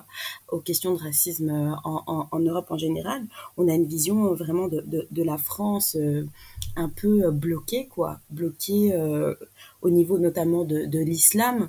aux 0.50 0.58
questions 0.58 0.92
de 0.92 0.98
racisme 0.98 1.50
euh, 1.50 1.74
en, 1.84 2.38
Europe 2.38 2.66
en 2.70 2.78
général. 2.78 3.22
On 3.56 3.68
a 3.68 3.74
une 3.74 3.86
vision 3.86 4.34
vraiment 4.34 4.68
de, 4.68 5.22
la 5.22 5.38
France 5.38 5.96
euh, 5.98 6.26
un 6.76 6.88
peu 6.88 7.30
bloquée, 7.30 7.86
quoi, 7.86 8.20
bloquée 8.30 8.92
euh, 8.94 9.34
au 9.82 9.90
niveau 9.90 10.18
notamment 10.18 10.64
de, 10.64 10.98
l'islam. 10.98 11.68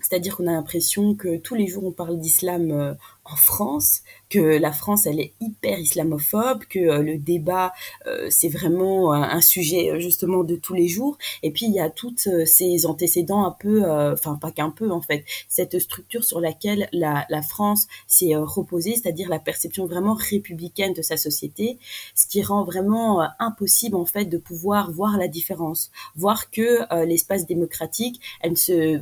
C'est-à-dire 0.00 0.36
qu'on 0.36 0.46
a 0.46 0.52
l'impression 0.52 1.14
que 1.14 1.36
tous 1.36 1.54
les 1.54 1.66
jours 1.66 1.84
on 1.84 1.92
parle 1.92 2.18
d'islam 2.18 2.70
euh, 2.70 2.94
en 3.30 3.36
France, 3.36 4.02
que 4.28 4.38
la 4.38 4.72
France 4.72 5.06
elle 5.06 5.20
est 5.20 5.32
hyper 5.40 5.78
islamophobe, 5.78 6.64
que 6.64 6.78
euh, 6.78 7.02
le 7.02 7.18
débat 7.18 7.72
euh, 8.06 8.28
c'est 8.30 8.48
vraiment 8.48 9.12
un 9.12 9.40
sujet 9.40 10.00
justement 10.00 10.44
de 10.44 10.56
tous 10.56 10.74
les 10.74 10.88
jours. 10.88 11.18
Et 11.42 11.50
puis 11.50 11.66
il 11.66 11.72
y 11.72 11.80
a 11.80 11.90
toutes 11.90 12.28
ces 12.44 12.86
antécédents 12.86 13.44
un 13.44 13.50
peu, 13.50 13.84
enfin 14.12 14.36
pas 14.36 14.50
qu'un 14.50 14.70
peu 14.70 14.90
en 14.90 15.00
fait, 15.00 15.24
cette 15.48 15.78
structure 15.78 16.24
sur 16.24 16.40
laquelle 16.40 16.88
la, 16.92 17.26
France 17.48 17.86
s'est 18.06 18.36
reposée, 18.36 18.94
c'est-à-dire 18.94 19.28
la 19.28 19.38
perception 19.38 19.86
vraiment 19.86 20.14
républicaine 20.14 20.92
de 20.92 21.02
sa 21.02 21.16
société, 21.16 21.78
ce 22.14 22.26
qui 22.26 22.42
rend 22.42 22.64
vraiment 22.64 23.22
impossible 23.38 23.96
en 23.96 24.04
fait 24.04 24.26
de 24.26 24.38
pouvoir 24.38 24.92
voir 24.92 25.16
la 25.16 25.26
différence, 25.26 25.90
voir 26.16 26.50
que 26.50 27.04
l'espace 27.04 27.46
démocratique, 27.46 28.20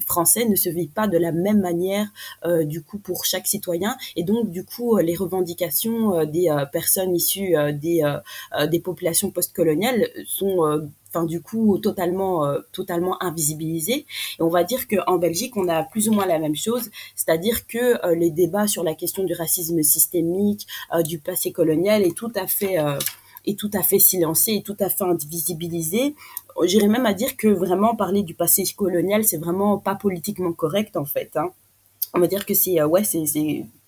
français 0.01 0.45
ne 0.47 0.57
se 0.57 0.69
vit 0.69 0.89
pas 0.89 1.09
de 1.09 1.19
la 1.19 1.33
même 1.33 1.61
manière 1.61 2.09
euh, 2.45 2.65
du 2.65 2.83
coup 2.83 2.99
pour 2.99 3.25
chaque 3.25 3.47
citoyen 3.47 3.97
et 4.19 4.25
donc 4.25 4.51
du 4.51 4.65
coup 4.65 4.97
les 4.99 5.15
revendications 5.15 6.19
euh, 6.19 6.25
des 6.25 6.49
euh, 6.49 6.67
personnes 6.67 7.15
issues 7.15 7.55
des 7.73 8.81
populations 8.81 9.31
postcoloniales 9.31 10.09
sont 10.27 10.59
enfin 11.09 11.25
du 11.25 11.41
coup 11.41 11.79
totalement 11.79 12.47
totalement 12.73 13.23
invisibilisées 13.23 14.07
et 14.39 14.43
on 14.43 14.49
va 14.49 14.65
dire 14.65 14.87
que 14.89 14.97
en 15.07 15.17
Belgique 15.17 15.57
on 15.57 15.69
a 15.69 15.83
plus 15.83 16.09
ou 16.09 16.13
moins 16.13 16.27
la 16.27 16.39
même 16.39 16.57
chose 16.57 16.91
c'est-à-dire 17.15 17.67
que 17.67 18.15
les 18.15 18.31
débats 18.31 18.67
sur 18.67 18.83
la 18.83 18.95
question 18.95 19.25
du 19.25 19.35
racisme 19.35 19.83
systémique 19.83 20.67
du 21.05 21.19
passé 21.19 21.53
colonial 21.53 22.03
est 22.03 22.17
tout 22.17 22.33
à 22.35 22.47
fait 22.47 22.77
est 23.47 23.59
tout 23.59 23.71
à 23.73 23.83
fait 23.83 23.99
silencé 23.99 24.55
et 24.55 24.63
tout 24.63 24.77
à 24.81 24.91
fait 24.91 25.05
invisibilisé 25.05 26.15
j'irais 26.65 26.89
même 26.89 27.07
à 27.07 27.15
dire 27.15 27.37
que 27.37 27.49
vraiment 27.49 27.95
parler 27.95 28.23
du 28.23 28.35
passé 28.35 28.65
colonial, 28.77 29.25
c'est 29.25 29.39
vraiment 29.39 29.79
pas 29.79 29.95
politiquement 29.95 30.53
correct 30.53 30.97
en 30.97 31.05
fait. 31.05 31.37
Hein. 31.37 31.51
On 32.15 32.21
va 32.21 32.27
dire 32.27 32.47
que 32.47 32.55
c'est 32.55 32.81
euh, 32.81 32.87
ouais, 32.87 33.05
c'est 33.05 33.25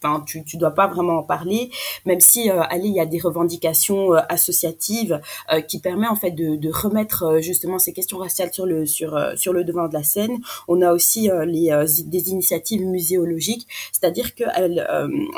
enfin 0.03 0.23
tu 0.27 0.45
tu 0.45 0.57
dois 0.57 0.73
pas 0.73 0.87
vraiment 0.87 1.19
en 1.19 1.23
parler 1.23 1.71
même 2.07 2.21
si 2.21 2.51
euh, 2.51 2.63
allez 2.63 2.89
il 2.89 2.95
y 2.95 3.01
a 3.01 3.07
des 3.07 3.19
revendications 3.19 4.15
euh, 4.15 4.21
associatives 4.29 5.21
euh, 5.53 5.61
qui 5.61 5.81
permet 5.81 6.07
en 6.07 6.17
fait 6.17 6.31
de, 6.31 6.57
de 6.57 6.71
remettre 6.71 7.25
euh, 7.25 7.41
justement 7.41 7.79
ces 7.79 7.93
questions 7.93 8.19
raciales 8.19 8.53
sur 8.53 8.67
le 8.67 8.87
sur 8.87 9.19
sur 9.37 9.53
le 9.53 9.65
devant 9.65 9.89
de 9.89 9.95
la 9.95 10.03
scène. 10.03 10.39
On 10.69 10.83
a 10.83 10.93
aussi 10.93 11.29
les 11.47 11.71
des 12.07 12.31
initiatives 12.31 12.83
muséologiques 12.83 13.67
c'est-à-dire 13.93 14.35
que 14.35 14.45
elle, 14.55 14.87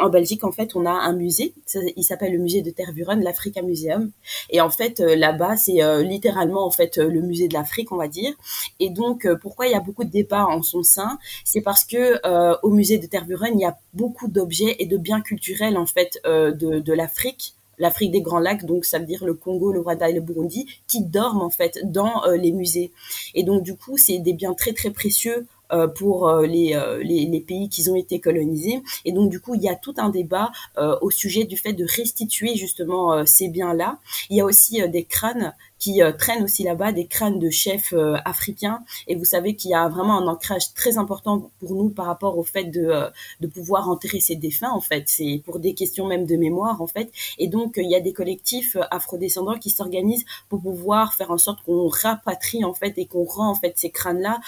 en 0.01 0.09
Belgique 0.09 0.45
en 0.45 0.53
fait 0.53 0.75
on 0.77 0.87
a 0.87 0.91
un 0.91 1.13
musée 1.13 1.55
il 1.97 2.05
s'appelle 2.05 2.33
le 2.33 2.39
musée 2.39 2.63
de 2.63 2.71
Tervuren 2.71 3.23
l'Africa 3.23 3.63
Museum. 3.63 4.11
Et 4.51 4.61
en 4.61 4.71
fait 4.71 5.01
là-bas 5.01 5.57
c'est 5.57 5.81
littéralement 6.03 6.65
en 6.67 6.71
fait 6.71 6.97
le 6.97 7.21
musée 7.21 7.49
de 7.49 7.55
l'Afrique 7.55 7.93
on 7.93 7.97
va 7.97 8.09
dire. 8.09 8.33
Et 8.81 8.91
donc 8.91 9.27
pourquoi 9.41 9.67
il 9.67 9.73
y 9.73 9.75
a 9.75 9.81
beaucoup 9.81 10.05
de 10.05 10.11
débats 10.11 10.47
en 10.47 10.63
son 10.63 10.83
sein? 10.83 11.19
C'est 11.45 11.63
parce 11.63 11.85
que 11.85 12.21
au 12.63 12.71
musée 12.71 12.99
de 12.99 13.07
Tervuren 13.07 13.53
il 13.55 13.61
y 13.61 13.65
a 13.65 13.77
beaucoup 13.95 14.29
d'objets 14.29 14.52
et 14.61 14.87
de 14.87 14.97
biens 14.97 15.21
culturels 15.21 15.77
en 15.77 15.87
fait 15.87 16.21
euh, 16.27 16.53
de, 16.53 16.79
de 16.81 16.93
l'Afrique 16.93 17.55
l'Afrique 17.79 18.13
des 18.13 18.21
Grands 18.21 18.39
Lacs, 18.39 18.65
donc 18.65 18.85
ça 18.85 18.99
veut 18.99 19.07
dire 19.07 19.25
le 19.25 19.35
Congo, 19.35 19.73
le 19.73 19.81
Rwanda 19.81 20.09
et 20.09 20.13
le 20.13 20.21
Burundi, 20.21 20.67
qui 20.87 21.03
dorment 21.03 21.43
en 21.43 21.51
fait 21.51 21.81
dans 21.85 22.25
euh, 22.27 22.37
les 22.37 22.53
musées. 22.53 22.93
Et 23.35 23.43
donc 23.43 23.63
du 23.63 23.77
coup, 23.77 23.97
c'est 23.97 24.19
des 24.19 24.35
biens 24.35 24.55
très 24.55 24.73
très 24.73 24.91
précieux 24.91 25.47
pour 25.95 26.29
euh, 26.29 26.47
les, 26.47 26.79
les, 27.03 27.27
les, 27.27 27.41
pays 27.41 27.69
qui 27.69 27.89
ont 27.89 27.97
été 27.97 28.21
colonisés. 28.21 28.83
Et 29.05 29.13
donc 29.13 29.31
du 29.31 29.41
coup, 29.41 29.55
il 29.55 29.63
y 29.63 29.69
a 29.69 29.75
tout 29.75 29.95
un 29.99 30.11
débat 30.11 30.51
au 31.01 31.11
sujet 31.11 31.45
du 31.45 31.57
fait 31.57 31.73
de 31.73 31.85
restituer 31.85 32.55
justement 32.57 33.25
ces 33.27 33.49
biens-là. 33.49 33.99
Il 34.31 34.37
y 34.37 34.41
a 34.41 34.45
aussi 34.45 34.87
des 34.89 35.05
crânes 35.05 35.55
qui 35.83 36.01
euh, 36.01 36.13
traînent 36.13 36.45
aussi 36.45 36.63
là-bas 36.63 36.93
des 36.93 37.07
crânes 37.07 37.41
de 37.41 37.51
chefs 37.51 37.93
euh, 37.93 38.15
africains. 38.25 38.85
Et 39.09 39.17
vous 39.17 39.25
savez 39.25 39.57
qu'il 39.57 39.73
y 39.73 39.75
a 39.75 39.89
vraiment 39.89 40.17
un 40.17 40.29
ancrage 40.29 40.73
très 40.75 40.97
important 40.97 41.51
pour 41.59 41.75
nous 41.75 41.89
par 41.89 42.07
rapport 42.07 42.39
au 42.39 42.45
fait 42.45 42.67
de, 42.67 42.85
euh, 42.85 43.11
de 43.41 43.49
pouvoir 43.49 43.89
enterrer 43.89 44.21
ces 44.21 44.37
défunts, 44.37 44.71
en 44.71 44.81
fait. 44.81 45.03
C'est 45.07 45.43
pour 45.45 45.59
des 45.59 45.75
questions 45.75 46.07
même 46.07 46.25
de 46.25 46.37
mémoire, 46.37 46.81
en 46.81 46.87
fait. 46.87 47.11
Et 47.39 47.49
donc, 47.49 47.75
il 47.79 47.91
y 47.91 47.97
a 47.97 48.01
des 48.01 48.13
collectifs 48.13 48.77
afrodescendants 48.93 49.59
qui 49.59 49.71
s'organisent 49.71 50.25
pour 50.49 50.63
pouvoir 50.63 51.15
faire 51.15 51.33
en 51.33 51.39
sorte 51.39 51.65
qu'on 51.65 51.89
rapatrie, 51.89 52.65
en 52.65 52.75
fait, 52.75 52.97
et 52.99 53.07
qu'on 53.07 53.25
rend, 53.25 53.51
en 53.51 53.57
fait, 53.57 53.73
ces 53.77 53.91
crânes-là 53.91 54.39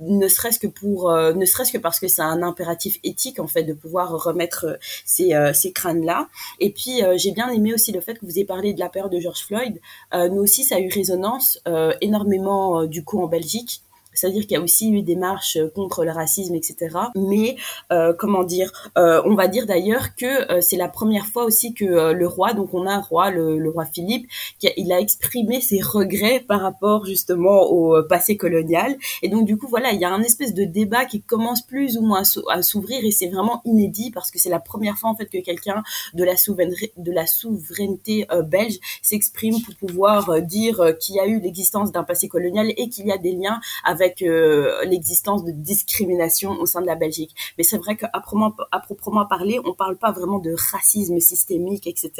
ne 0.00 0.28
serait-ce 0.28 0.58
que 0.58 0.66
pour 0.66 1.10
euh, 1.10 1.32
ne 1.32 1.44
serait-ce 1.44 1.72
que 1.72 1.78
parce 1.78 2.00
que 2.00 2.08
c'est 2.08 2.22
un 2.22 2.42
impératif 2.42 2.98
éthique 3.04 3.38
en 3.38 3.46
fait 3.46 3.64
de 3.64 3.72
pouvoir 3.72 4.10
remettre 4.10 4.66
euh, 4.66 4.76
ces, 5.04 5.34
euh, 5.34 5.52
ces 5.52 5.72
crânes 5.72 6.04
là 6.04 6.28
et 6.60 6.70
puis 6.70 7.02
j'ai 7.16 7.32
bien 7.32 7.50
aimé 7.50 7.74
aussi 7.74 7.92
le 7.92 8.00
fait 8.00 8.14
que 8.14 8.24
vous 8.24 8.32
ayez 8.32 8.44
parlé 8.44 8.74
de 8.74 8.80
la 8.80 8.88
peur 8.88 9.10
de 9.10 9.18
George 9.18 9.44
Floyd. 9.44 9.80
Nous 10.14 10.40
aussi 10.40 10.64
ça 10.64 10.76
a 10.76 10.80
eu 10.80 10.88
résonance 10.88 11.62
énormément 12.00 12.84
du 12.84 13.04
coup 13.04 13.22
en 13.22 13.26
Belgique 13.26 13.82
c'est-à-dire 14.14 14.42
qu'il 14.42 14.52
y 14.52 14.56
a 14.56 14.62
aussi 14.62 14.90
eu 14.90 15.02
des 15.02 15.16
marches 15.16 15.56
euh, 15.56 15.68
contre 15.68 16.04
le 16.04 16.10
racisme, 16.10 16.54
etc. 16.54 16.96
Mais 17.16 17.56
euh, 17.92 18.12
comment 18.18 18.44
dire, 18.44 18.70
euh, 18.98 19.22
on 19.24 19.34
va 19.34 19.48
dire 19.48 19.66
d'ailleurs 19.66 20.14
que 20.16 20.50
euh, 20.52 20.60
c'est 20.60 20.76
la 20.76 20.88
première 20.88 21.26
fois 21.26 21.44
aussi 21.44 21.74
que 21.74 21.84
euh, 21.84 22.12
le 22.12 22.26
roi, 22.26 22.52
donc 22.52 22.74
on 22.74 22.86
a 22.86 22.92
un 22.92 23.00
roi, 23.00 23.30
le, 23.30 23.58
le 23.58 23.70
roi 23.70 23.86
Philippe, 23.86 24.28
qui 24.58 24.68
a, 24.68 24.72
il 24.76 24.92
a 24.92 25.00
exprimé 25.00 25.60
ses 25.60 25.80
regrets 25.80 26.40
par 26.40 26.60
rapport 26.60 27.06
justement 27.06 27.62
au 27.62 28.02
passé 28.02 28.36
colonial. 28.36 28.96
Et 29.22 29.28
donc 29.28 29.46
du 29.46 29.56
coup 29.56 29.68
voilà, 29.68 29.92
il 29.92 30.00
y 30.00 30.04
a 30.04 30.10
un 30.10 30.22
espèce 30.22 30.54
de 30.54 30.64
débat 30.64 31.04
qui 31.04 31.22
commence 31.22 31.62
plus 31.62 31.96
ou 31.96 32.02
moins 32.02 32.22
à 32.50 32.62
s'ouvrir 32.62 33.04
et 33.04 33.10
c'est 33.10 33.28
vraiment 33.28 33.62
inédit 33.64 34.10
parce 34.10 34.30
que 34.30 34.38
c'est 34.38 34.50
la 34.50 34.60
première 34.60 34.98
fois 34.98 35.10
en 35.10 35.16
fait 35.16 35.26
que 35.26 35.38
quelqu'un 35.38 35.82
de 36.14 36.24
la 36.24 36.36
souveraineté, 36.36 36.92
de 36.96 37.12
la 37.12 37.26
souveraineté 37.26 38.26
belge 38.44 38.78
s'exprime 39.02 39.60
pour 39.62 39.74
pouvoir 39.74 40.40
dire 40.42 40.96
qu'il 41.00 41.16
y 41.16 41.20
a 41.20 41.26
eu 41.26 41.40
l'existence 41.40 41.92
d'un 41.92 42.04
passé 42.04 42.28
colonial 42.28 42.72
et 42.76 42.88
qu'il 42.88 43.06
y 43.06 43.12
a 43.12 43.18
des 43.18 43.32
liens 43.32 43.60
avec 43.84 44.01
avec 44.02 44.22
euh, 44.22 44.84
l'existence 44.84 45.44
de 45.44 45.52
discrimination 45.52 46.52
au 46.60 46.66
sein 46.66 46.80
de 46.80 46.86
la 46.86 46.96
Belgique. 46.96 47.34
Mais 47.56 47.64
c'est 47.64 47.78
vrai 47.78 47.96
qu'à 47.96 48.08
proprement, 48.08 48.54
à 48.70 48.80
proprement 48.80 49.24
parler, 49.26 49.60
on 49.64 49.74
parle 49.74 49.96
pas 49.96 50.12
vraiment 50.12 50.38
de 50.38 50.54
racisme 50.72 51.20
systémique, 51.20 51.86
etc. 51.86 52.10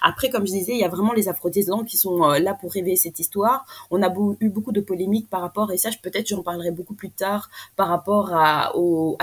Après, 0.00 0.30
comme 0.30 0.46
je 0.46 0.52
disais, 0.52 0.72
il 0.72 0.78
y 0.78 0.84
a 0.84 0.88
vraiment 0.88 1.12
les 1.12 1.28
Afro-Descendants 1.28 1.84
qui 1.84 1.96
sont 1.96 2.24
euh, 2.24 2.38
là 2.38 2.54
pour 2.54 2.72
révéler 2.72 2.96
cette 2.96 3.18
histoire. 3.18 3.66
On 3.90 4.02
a 4.02 4.12
eu 4.40 4.48
beaucoup 4.48 4.72
de 4.72 4.80
polémiques 4.80 5.28
par 5.28 5.42
rapport, 5.42 5.70
et 5.72 5.76
ça, 5.76 5.90
peut-être 6.02 6.28
j'en 6.28 6.42
parlerai 6.42 6.70
beaucoup 6.70 6.94
plus 6.94 7.10
tard, 7.10 7.50
par 7.76 7.88
rapport 7.88 8.32
à 8.32 8.72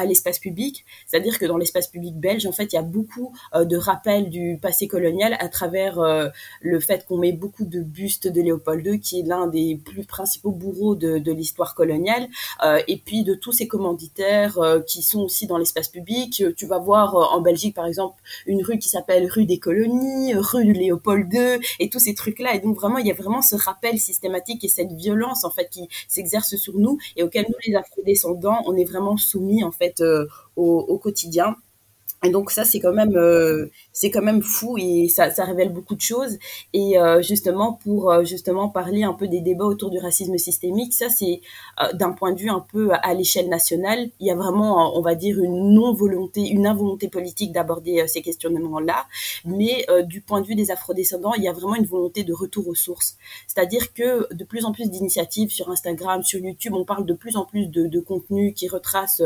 l'espace 0.05 0.39
public. 0.39 0.85
C'est-à-dire 1.07 1.39
que 1.39 1.45
dans 1.45 1.57
l'espace 1.57 1.87
public 1.87 2.15
belge, 2.15 2.45
en 2.45 2.51
fait, 2.51 2.71
il 2.73 2.75
y 2.75 2.79
a 2.79 2.83
beaucoup 2.83 3.33
euh, 3.55 3.65
de 3.65 3.77
rappels 3.77 4.29
du 4.29 4.59
passé 4.61 4.87
colonial 4.87 5.35
à 5.39 5.49
travers 5.49 5.99
le 6.61 6.79
fait 6.79 7.05
qu'on 7.07 7.17
met 7.17 7.31
beaucoup 7.31 7.65
de 7.65 7.81
bustes 7.81 8.27
de 8.27 8.41
Léopold 8.41 8.85
II, 8.85 8.99
qui 8.99 9.19
est 9.19 9.23
l'un 9.23 9.47
des 9.47 9.75
plus 9.83 10.03
principaux 10.03 10.51
bourreaux 10.51 10.95
de, 10.95 11.17
de 11.17 11.31
l'histoire 11.31 11.75
coloniale, 11.79 12.27
euh, 12.65 12.81
et 12.89 12.97
puis 12.97 13.23
de 13.23 13.33
tous 13.33 13.53
ces 13.53 13.67
commanditaires 13.67 14.59
euh, 14.59 14.81
qui 14.81 15.01
sont 15.01 15.21
aussi 15.21 15.47
dans 15.47 15.57
l'espace 15.57 15.87
public. 15.87 16.43
Tu 16.57 16.65
vas 16.65 16.79
voir 16.79 17.15
euh, 17.15 17.23
en 17.35 17.39
Belgique, 17.39 17.73
par 17.73 17.85
exemple, 17.85 18.21
une 18.45 18.61
rue 18.61 18.79
qui 18.79 18.89
s'appelle 18.89 19.25
rue 19.31 19.45
des 19.45 19.59
colonies, 19.59 20.33
rue 20.35 20.73
Léopold 20.73 21.33
II, 21.33 21.59
et 21.79 21.89
tous 21.89 21.99
ces 21.99 22.15
trucs-là. 22.15 22.55
Et 22.55 22.59
donc 22.59 22.75
vraiment, 22.75 22.97
il 22.97 23.07
y 23.07 23.11
a 23.11 23.13
vraiment 23.13 23.41
ce 23.41 23.55
rappel 23.55 23.97
systématique 23.97 24.63
et 24.65 24.67
cette 24.67 24.91
violence 24.91 25.45
en 25.45 25.51
fait 25.51 25.69
qui 25.69 25.87
s'exerce 26.09 26.55
sur 26.57 26.77
nous 26.77 26.97
et 27.15 27.23
auquel 27.23 27.45
nous, 27.47 27.55
les 27.65 27.75
Afro-descendants, 27.75 28.61
on 28.65 28.75
est 28.75 28.83
vraiment 28.83 29.15
soumis 29.15 29.63
en 29.63 29.71
fait 29.71 30.03
au 30.57 30.97
quotidien. 30.97 31.55
Et 32.23 32.31
donc 32.31 32.51
ça 32.51 32.65
c'est 32.65 32.81
quand 32.81 32.91
même 32.91 33.15
euh, 33.15 33.71
c'est 33.93 34.11
quand 34.11 34.21
même 34.21 34.41
fou 34.41 34.77
et 34.77 35.07
ça, 35.07 35.29
révèle 35.45 35.71
beaucoup 35.71 35.95
de 35.95 36.01
choses. 36.01 36.37
Et 36.73 36.99
euh, 36.99 37.21
justement 37.21 37.73
pour 37.73 38.11
euh, 38.11 38.25
justement 38.25 38.67
parler 38.67 39.03
un 39.03 39.13
peu 39.13 39.27
des 39.27 39.39
débats 39.39 39.65
autour 39.65 39.89
du 39.89 39.99
racisme 39.99 40.37
systémique 40.37 40.93
ça 40.93 41.09
c'est 41.09 41.41
d'un 41.93 42.11
point 42.11 42.33
de 42.33 42.39
vue 42.39 42.49
un 42.49 42.59
peu 42.59 42.89
à 42.91 43.13
l'échelle 43.13 43.47
nationale 43.47 44.09
il 44.19 44.27
y 44.27 44.31
a 44.31 44.35
vraiment 44.35 44.97
on 44.97 45.01
va 45.01 45.15
dire 45.15 45.39
une 45.39 45.73
non 45.73 45.93
volonté 45.93 46.41
une 46.41 46.67
involonté 46.67 47.07
politique 47.07 47.53
d'aborder 47.53 48.05
ces 48.07 48.21
questionnements 48.21 48.79
là 48.79 49.05
mais 49.45 49.85
du 50.05 50.21
point 50.21 50.41
de 50.41 50.47
vue 50.47 50.55
des 50.55 50.71
afrodescendants 50.71 51.33
il 51.35 51.43
y 51.43 51.47
a 51.47 51.53
vraiment 51.53 51.75
une 51.75 51.85
volonté 51.85 52.23
de 52.23 52.33
retour 52.33 52.67
aux 52.67 52.75
sources. 52.75 53.17
C'est-à-dire 53.47 53.93
que 53.93 54.31
de 54.33 54.43
plus 54.43 54.65
en 54.65 54.73
plus 54.73 54.89
d'initiatives 54.89 55.51
sur 55.51 55.69
Instagram 55.69 56.23
sur 56.23 56.39
YouTube 56.39 56.73
on 56.73 56.83
parle 56.83 57.05
de 57.05 57.13
plus 57.13 57.37
en 57.37 57.45
plus 57.45 57.67
de, 57.67 57.87
de 57.87 57.99
contenu 57.99 58.53
qui 58.53 58.67
retrace 58.67 59.21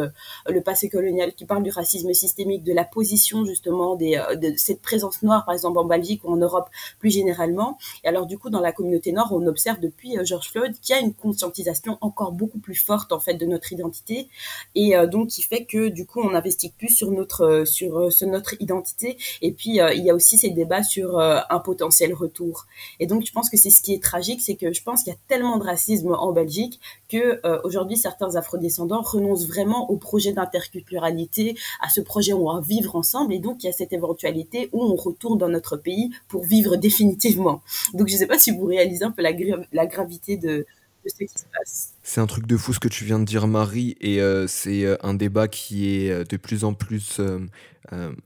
le 0.47 0.61
passé 0.61 0.89
colonial 0.89 1.33
qui 1.33 1.45
parle 1.45 1.63
du 1.63 1.71
racisme 1.71 2.13
systémique 2.13 2.63
de 2.63 2.73
la 2.73 2.82
position 2.85 3.45
justement 3.45 3.97
euh, 4.01 4.35
de 4.35 4.53
cette 4.57 4.81
présence 4.81 5.21
noire, 5.21 5.45
par 5.45 5.53
exemple 5.53 5.77
en 5.77 5.85
Belgique 5.85 6.23
ou 6.23 6.29
en 6.29 6.37
Europe 6.37 6.69
plus 6.99 7.09
généralement. 7.09 7.77
Et 8.03 8.07
alors 8.07 8.25
du 8.25 8.37
coup, 8.37 8.49
dans 8.49 8.61
la 8.61 8.71
communauté 8.71 9.11
nord, 9.11 9.29
on 9.31 9.45
observe 9.47 9.79
depuis 9.79 10.17
euh, 10.17 10.25
George 10.25 10.49
Floyd 10.49 10.79
qu'il 10.79 10.95
y 10.95 10.99
a 10.99 11.01
une 11.01 11.13
conscientisation 11.13 11.97
encore 12.01 12.31
beaucoup 12.31 12.59
plus 12.59 12.75
forte 12.75 13.11
en 13.11 13.19
fait 13.19 13.35
de 13.35 13.45
notre 13.45 13.71
identité 13.71 14.27
et 14.75 14.95
euh, 14.95 15.07
donc 15.07 15.29
qui 15.29 15.41
fait 15.41 15.65
que 15.65 15.89
du 15.89 16.05
coup, 16.05 16.21
on 16.21 16.33
investit 16.33 16.71
plus 16.71 16.89
sur 16.89 17.11
notre 17.11 17.63
sur, 17.65 18.09
notre 18.27 18.55
identité. 18.61 19.17
Et 19.41 19.51
puis 19.51 19.71
il 19.71 20.03
y 20.03 20.09
a 20.09 20.15
aussi 20.15 20.37
ces 20.37 20.49
débats 20.49 20.83
sur 20.83 21.19
un 21.19 21.59
potentiel 21.59 22.13
retour. 22.13 22.65
Et 22.99 23.07
donc 23.07 23.25
je 23.25 23.31
pense 23.31 23.49
que 23.49 23.57
c'est 23.57 23.69
ce 23.69 23.81
qui 23.81 23.93
est 23.93 24.01
tragique, 24.01 24.41
c'est 24.41 24.55
que 24.55 24.73
je 24.73 24.83
pense 24.83 25.03
qu'il 25.03 25.13
y 25.13 25.15
a 25.15 25.19
tellement 25.27 25.57
de 25.57 25.63
racisme 25.63 26.13
en 26.13 26.31
Belgique 26.31 26.79
que 27.09 27.41
aujourd'hui 27.65 27.97
certains 27.97 28.35
afrodescendants 28.35 29.01
renoncent 29.01 29.47
vraiment 29.47 29.89
au 29.89 29.97
projet 29.97 30.33
d'interculturalité, 30.33 31.55
à 31.81 31.89
ce 31.89 32.01
projet 32.01 32.33
où 32.33 32.49
on 32.49 32.53
va 32.53 32.61
vivre 32.73 32.95
ensemble. 32.95 33.33
Et 33.33 33.39
donc, 33.39 33.63
il 33.63 33.67
y 33.67 33.69
a 33.69 33.73
cette 33.73 33.93
éventualité 33.93 34.69
où 34.71 34.81
on 34.83 34.95
retourne 34.95 35.37
dans 35.37 35.49
notre 35.49 35.77
pays 35.77 36.11
pour 36.27 36.43
vivre 36.43 36.75
définitivement. 36.75 37.61
Donc, 37.93 38.07
je 38.07 38.15
sais 38.15 38.27
pas 38.27 38.39
si 38.39 38.51
vous 38.51 38.65
réalisez 38.65 39.03
un 39.03 39.11
peu 39.11 39.21
la, 39.21 39.31
la 39.71 39.85
gravité 39.85 40.37
de, 40.37 40.65
ce 41.09 41.15
qui 41.15 41.27
se 41.27 41.45
passe. 41.53 41.93
C'est 42.03 42.21
un 42.21 42.27
truc 42.27 42.47
de 42.47 42.57
fou 42.57 42.73
ce 42.73 42.79
que 42.79 42.87
tu 42.87 43.05
viens 43.05 43.19
de 43.19 43.25
dire, 43.25 43.47
Marie, 43.47 43.95
et 44.01 44.21
euh, 44.21 44.47
c'est 44.47 44.85
euh, 44.85 44.95
un 45.03 45.13
débat 45.13 45.47
qui 45.47 45.95
est 45.95 46.11
euh, 46.11 46.23
de 46.23 46.37
plus 46.37 46.63
en 46.63 46.73
plus 46.73 47.21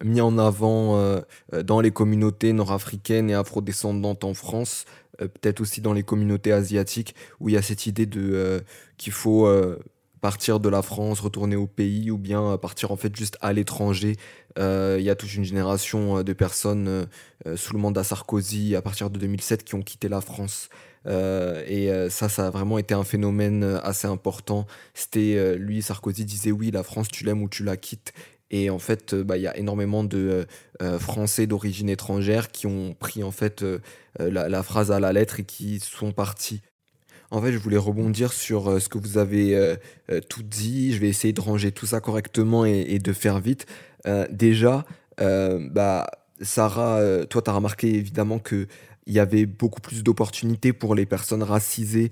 mis 0.02 0.22
en 0.22 0.38
avant 0.38 1.20
dans 1.52 1.82
les 1.82 1.92
communautés 1.92 2.54
nord-africaines 2.54 3.30
et 3.30 3.34
afro-descendantes 3.34 4.24
en 4.24 4.34
France, 4.34 4.86
peut-être 5.18 5.60
aussi 5.60 5.82
dans 5.82 5.92
les 5.92 6.04
communautés 6.04 6.54
asiatiques, 6.54 7.16
où 7.42 7.50
il 7.50 7.56
y 7.56 7.58
a 7.58 7.62
cette 7.62 7.86
idée 7.86 8.06
de 8.06 8.64
qu'il 8.98 9.12
faut 9.12 9.50
partir 10.22 10.60
de 10.60 10.70
la 10.70 10.82
France, 10.82 11.20
retourner 11.20 11.56
au 11.56 11.68
pays 11.68 12.12
ou 12.12 12.18
bien 12.18 12.58
partir 12.58 12.92
en 12.92 12.98
fait 12.98 13.16
juste 13.16 13.38
à 13.42 13.54
l'étranger. 13.54 14.16
Euh, 14.58 14.98
il 15.00 15.06
y 15.06 15.10
a 15.10 15.16
toute 15.16 15.34
une 15.36 15.44
génération 15.44 16.18
euh, 16.18 16.24
de 16.24 16.34
personnes 16.34 16.88
euh, 16.88 17.56
sous 17.56 17.74
le 17.74 17.80
mandat 17.80 18.04
Sarkozy 18.04 18.76
à 18.76 18.82
partir 18.82 19.10
de 19.10 19.20
2007 19.20 19.64
qui 19.64 19.76
ont 19.76 19.82
quitté 19.82 20.10
la 20.10 20.22
France. 20.22 20.70
et 21.06 21.90
ça, 22.10 22.28
ça 22.28 22.48
a 22.48 22.50
vraiment 22.50 22.78
été 22.78 22.94
un 22.94 23.06
phénomène 23.06 23.64
assez 23.84 24.08
important. 24.08 24.66
C'était 24.94 25.56
lui, 25.58 25.82
Sarkozy 25.82 26.26
disait 26.26 26.52
oui, 26.52 26.70
la 26.70 26.84
France, 26.84 27.08
tu 27.08 27.24
l'aimes 27.24 27.44
ou 27.44 27.48
tu 27.48 27.64
la 27.64 27.78
quittes. 27.78 28.12
Et 28.50 28.70
en 28.70 28.80
fait, 28.80 29.16
bah, 29.16 29.38
il 29.38 29.44
y 29.44 29.48
a 29.48 29.56
énormément 29.56 30.04
de 30.04 30.46
Français 31.00 31.48
d'origine 31.48 31.90
étrangère 31.90 32.52
qui 32.52 32.68
ont 32.68 32.94
pris 32.94 33.24
en 33.24 33.32
fait 33.32 33.64
la, 34.20 34.64
phrase 34.64 34.92
à 34.92 35.00
la 35.00 35.14
lettre 35.14 35.40
et 35.40 35.46
qui 35.46 35.80
sont 35.80 36.12
partis. 36.12 36.62
En 37.30 37.42
fait, 37.42 37.52
je 37.52 37.58
voulais 37.58 37.78
rebondir 37.78 38.32
sur 38.32 38.70
euh, 38.70 38.80
ce 38.80 38.88
que 38.88 38.98
vous 38.98 39.18
avez 39.18 39.56
euh, 39.56 39.76
euh, 40.12 40.22
tout 40.22 40.44
dit. 40.44 40.94
Je 40.94 41.00
vais 41.00 41.10
essayer 41.10 41.34
de 41.34 41.42
ranger 41.42 41.72
tout 41.72 41.86
ça 41.86 42.00
correctement 42.00 42.66
et, 42.66 43.00
de 43.00 43.14
faire 43.14 43.40
vite. 43.40 43.66
déjà, 44.32 44.86
bah, 45.20 46.08
Sarah, 46.42 47.26
toi, 47.30 47.42
tu 47.42 47.50
as 47.50 47.54
remarqué 47.54 47.94
évidemment 47.94 48.40
qu'il 48.40 48.68
y 49.08 49.20
avait 49.20 49.46
beaucoup 49.46 49.82
plus 49.82 50.04
d'opportunités 50.04 50.74
pour 50.74 50.96
les 50.96 51.06
personnes 51.06 51.44
racisées 51.44 52.12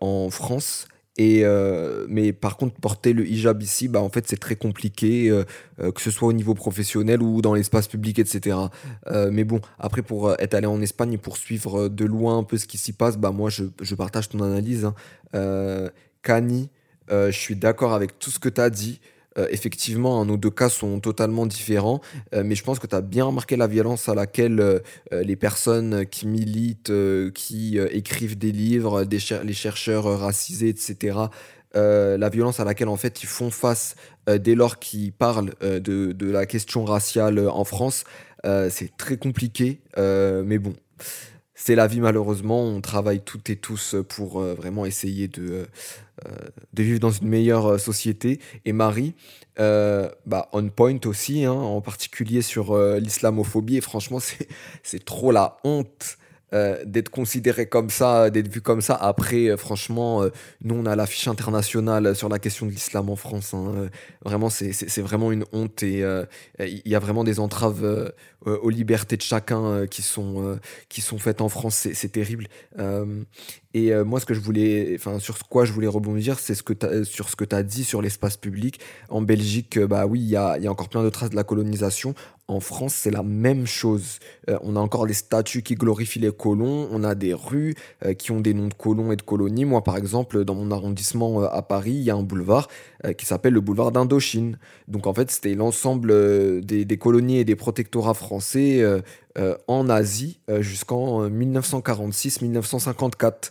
en 0.00 0.30
France. 0.30 0.86
Et 1.18 1.42
euh, 1.44 2.06
mais 2.08 2.32
par 2.32 2.56
contre, 2.56 2.74
porter 2.80 3.12
le 3.12 3.26
hijab 3.26 3.62
ici, 3.62 3.88
bah, 3.88 4.00
en 4.00 4.08
fait, 4.08 4.26
c'est 4.26 4.38
très 4.38 4.56
compliqué, 4.56 5.28
euh, 5.28 5.44
euh, 5.80 5.92
que 5.92 6.00
ce 6.00 6.10
soit 6.10 6.28
au 6.28 6.32
niveau 6.32 6.54
professionnel 6.54 7.22
ou 7.22 7.42
dans 7.42 7.52
l'espace 7.52 7.86
public, 7.86 8.18
etc. 8.18 8.56
mais 9.30 9.44
bon, 9.44 9.60
après, 9.78 10.02
pour 10.02 10.32
être 10.40 10.54
allé 10.54 10.66
en 10.66 10.80
Espagne 10.80 11.14
et 11.14 11.18
pour 11.18 11.36
suivre 11.36 11.88
de 11.88 12.04
loin 12.04 12.38
un 12.38 12.44
peu 12.44 12.56
ce 12.56 12.66
qui 12.66 12.78
s'y 12.78 12.92
passe, 12.92 13.18
bah, 13.18 13.30
moi, 13.30 13.50
je, 13.50 13.64
je 13.80 13.94
partage 13.94 14.30
ton 14.30 14.40
analyse. 14.40 14.86
Hein. 14.86 15.90
Kani, 16.22 16.70
je 17.10 17.30
suis 17.30 17.56
d'accord 17.56 17.92
avec 17.92 18.18
tout 18.18 18.30
ce 18.30 18.38
que 18.38 18.48
tu 18.48 18.60
as 18.60 18.70
dit. 18.70 19.00
Euh, 19.38 19.46
effectivement, 19.50 20.20
hein, 20.20 20.26
nos 20.26 20.36
deux 20.36 20.50
cas 20.50 20.68
sont 20.68 21.00
totalement 21.00 21.46
différents, 21.46 22.00
euh, 22.34 22.42
mais 22.44 22.54
je 22.54 22.62
pense 22.62 22.78
que 22.78 22.86
tu 22.86 22.94
as 22.94 23.00
bien 23.00 23.24
remarqué 23.24 23.56
la 23.56 23.66
violence 23.66 24.08
à 24.08 24.14
laquelle 24.14 24.60
euh, 24.60 24.78
les 25.10 25.36
personnes 25.36 26.06
qui 26.06 26.26
militent, 26.26 26.92
qui 27.34 27.78
écrivent 27.78 28.36
des 28.36 28.52
livres, 28.52 29.04
les 29.04 29.52
chercheurs 29.54 30.04
racisés, 30.18 30.68
etc., 30.68 31.18
la 31.74 32.28
violence 32.28 32.60
à 32.60 32.64
laquelle 32.64 32.88
en 32.88 32.96
fait 32.96 33.22
ils 33.22 33.28
font 33.28 33.50
face 33.50 33.94
dès 34.26 34.54
lors 34.54 34.78
qu'ils 34.78 35.12
parlent 35.12 35.54
de, 35.62 35.78
de, 36.12 36.30
la 36.30 36.44
question 36.44 36.84
raciale 36.84 37.48
en 37.48 37.64
France, 37.64 38.04
c'est 38.44 38.94
très 38.98 39.16
compliqué, 39.16 39.80
mais 39.96 40.58
bon 40.58 40.74
c'est 41.64 41.76
la 41.76 41.86
vie 41.86 42.00
malheureusement. 42.00 42.60
On 42.60 42.80
travaille 42.80 43.20
toutes 43.20 43.48
et 43.48 43.54
tous 43.54 43.94
pour 44.08 44.40
euh, 44.40 44.54
vraiment 44.54 44.84
essayer 44.84 45.28
de, 45.28 45.68
euh, 46.26 46.34
de 46.72 46.82
vivre 46.82 46.98
dans 46.98 47.12
une 47.12 47.28
meilleure 47.28 47.66
euh, 47.66 47.78
société. 47.78 48.40
Et 48.64 48.72
Marie, 48.72 49.14
bah, 49.56 50.48
on 50.52 50.68
point 50.70 50.98
aussi, 51.04 51.44
hein, 51.44 51.52
en 51.52 51.80
particulier 51.80 52.42
sur 52.42 52.76
l'islamophobie. 52.76 53.76
Et 53.76 53.80
franchement, 53.80 54.18
c'est 54.82 55.04
trop 55.04 55.30
la 55.30 55.58
honte 55.62 56.18
euh, 56.54 56.84
d'être 56.84 57.08
considéré 57.08 57.66
comme 57.66 57.88
ça, 57.88 58.28
d'être 58.28 58.48
vu 58.48 58.60
comme 58.60 58.82
ça. 58.82 58.94
Après, 58.94 59.48
euh, 59.48 59.56
franchement, 59.56 60.22
euh, 60.22 60.28
nous, 60.62 60.74
on 60.74 60.84
a 60.84 60.94
l'affiche 60.94 61.26
internationale 61.26 62.14
sur 62.14 62.28
la 62.28 62.38
question 62.38 62.66
de 62.66 62.72
l'islam 62.72 63.08
en 63.08 63.16
France. 63.16 63.54
Hein. 63.54 63.88
Vraiment, 64.22 64.50
c'est 64.50 65.00
vraiment 65.00 65.32
une 65.32 65.44
honte 65.52 65.82
et 65.82 66.04
il 66.60 66.82
y 66.84 66.94
a 66.94 66.98
vraiment 66.98 67.24
des 67.24 67.40
entraves 67.40 68.12
aux 68.44 68.70
libertés 68.70 69.16
de 69.16 69.22
chacun 69.22 69.86
qui, 69.86 70.02
sont, 70.02 70.58
qui 70.88 71.00
sont 71.00 71.18
faites 71.18 71.40
en 71.40 71.48
France. 71.48 71.88
C'est 71.92 72.12
terrible. 72.12 72.46
et 73.74 73.94
moi, 74.04 74.20
ce 74.20 74.26
que 74.26 74.34
je 74.34 74.40
voulais, 74.40 74.92
enfin, 74.96 75.18
sur 75.18 75.38
quoi 75.48 75.64
je 75.64 75.72
voulais 75.72 75.88
rebondir, 75.88 76.38
c'est 76.38 76.54
ce 76.54 76.62
que 76.62 77.04
sur 77.04 77.28
ce 77.28 77.36
que 77.36 77.44
tu 77.44 77.56
as 77.56 77.62
dit 77.62 77.84
sur 77.84 78.02
l'espace 78.02 78.36
public. 78.36 78.80
En 79.08 79.22
Belgique, 79.22 79.78
bah 79.78 80.06
oui, 80.06 80.20
il 80.20 80.28
y 80.28 80.36
a, 80.36 80.58
y 80.58 80.66
a 80.66 80.70
encore 80.70 80.88
plein 80.88 81.02
de 81.02 81.10
traces 81.10 81.30
de 81.30 81.36
la 81.36 81.44
colonisation. 81.44 82.14
En 82.52 82.60
France, 82.60 82.94
c'est 82.94 83.10
la 83.10 83.22
même 83.22 83.66
chose. 83.66 84.18
Euh, 84.50 84.58
on 84.62 84.76
a 84.76 84.78
encore 84.78 85.06
des 85.06 85.14
statues 85.14 85.62
qui 85.62 85.74
glorifient 85.74 86.18
les 86.18 86.32
colons, 86.32 86.86
on 86.90 87.02
a 87.02 87.14
des 87.14 87.32
rues 87.32 87.74
euh, 88.04 88.12
qui 88.12 88.30
ont 88.30 88.40
des 88.40 88.52
noms 88.52 88.68
de 88.68 88.74
colons 88.74 89.10
et 89.10 89.16
de 89.16 89.22
colonies. 89.22 89.64
Moi, 89.64 89.82
par 89.82 89.96
exemple, 89.96 90.44
dans 90.44 90.54
mon 90.54 90.70
arrondissement 90.70 91.42
euh, 91.42 91.48
à 91.50 91.62
Paris, 91.62 91.92
il 91.92 92.02
y 92.02 92.10
a 92.10 92.14
un 92.14 92.22
boulevard 92.22 92.68
qui 93.16 93.24
s'appelle 93.26 93.54
le 93.54 93.60
boulevard 93.60 93.90
d'Indochine. 93.90 94.58
Donc, 94.86 95.08
en 95.08 95.14
fait, 95.14 95.28
c'était 95.30 95.54
l'ensemble 95.54 96.62
des, 96.62 96.98
colonies 96.98 97.38
et 97.38 97.44
des 97.44 97.56
protectorats 97.56 98.14
français 98.14 98.80
en 99.66 99.88
Asie 99.88 100.38
jusqu'en 100.60 101.28
1946-1954. 101.28 103.50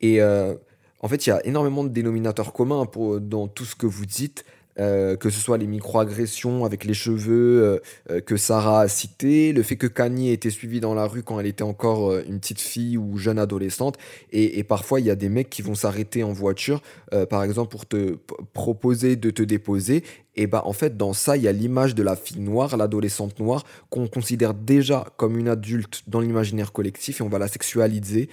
Et 0.00 0.22
en 0.22 1.08
fait, 1.08 1.26
il 1.26 1.30
y 1.30 1.32
a 1.32 1.44
énormément 1.44 1.82
de 1.82 1.88
dénominateurs 1.88 2.52
communs 2.52 2.86
dans 3.20 3.48
tout 3.48 3.64
ce 3.64 3.74
que 3.74 3.86
vous 3.86 4.06
dites. 4.06 4.44
Euh, 4.80 5.16
que 5.16 5.30
ce 5.30 5.38
soit 5.40 5.56
les 5.56 5.66
microagressions 5.66 6.64
avec 6.64 6.84
les 6.84 6.94
cheveux 6.94 7.80
euh, 8.10 8.20
que 8.20 8.36
Sarah 8.36 8.80
a 8.80 8.88
cité, 8.88 9.52
le 9.52 9.62
fait 9.62 9.76
que 9.76 9.86
Kanye 9.86 10.30
ait 10.30 10.34
été 10.34 10.50
suivie 10.50 10.80
dans 10.80 10.94
la 10.94 11.06
rue 11.06 11.22
quand 11.22 11.38
elle 11.38 11.46
était 11.46 11.62
encore 11.62 12.16
une 12.18 12.40
petite 12.40 12.60
fille 12.60 12.98
ou 12.98 13.16
jeune 13.16 13.38
adolescente, 13.38 13.96
et, 14.32 14.58
et 14.58 14.64
parfois 14.64 15.00
il 15.00 15.06
y 15.06 15.10
a 15.10 15.14
des 15.14 15.28
mecs 15.28 15.50
qui 15.50 15.62
vont 15.62 15.74
s'arrêter 15.74 16.22
en 16.22 16.32
voiture, 16.32 16.82
par 17.30 17.44
exemple 17.44 17.70
pour 17.70 17.86
te 17.86 18.16
proposer 18.52 19.16
de 19.16 19.30
te 19.30 19.42
déposer, 19.42 20.02
et 20.36 20.46
bah 20.46 20.62
en 20.64 20.72
fait 20.72 20.96
dans 20.96 21.12
ça 21.12 21.36
il 21.36 21.44
y 21.44 21.48
a 21.48 21.52
l'image 21.52 21.94
de 21.94 22.02
la 22.02 22.16
fille 22.16 22.40
noire, 22.40 22.76
l'adolescente 22.76 23.38
noire, 23.38 23.64
qu'on 23.90 24.08
considère 24.08 24.54
déjà 24.54 25.06
comme 25.16 25.38
une 25.38 25.48
adulte 25.48 26.02
dans 26.08 26.20
l'imaginaire 26.20 26.72
collectif, 26.72 27.20
et 27.20 27.22
on 27.22 27.28
va 27.28 27.38
la 27.38 27.48
sexualiser 27.48 28.28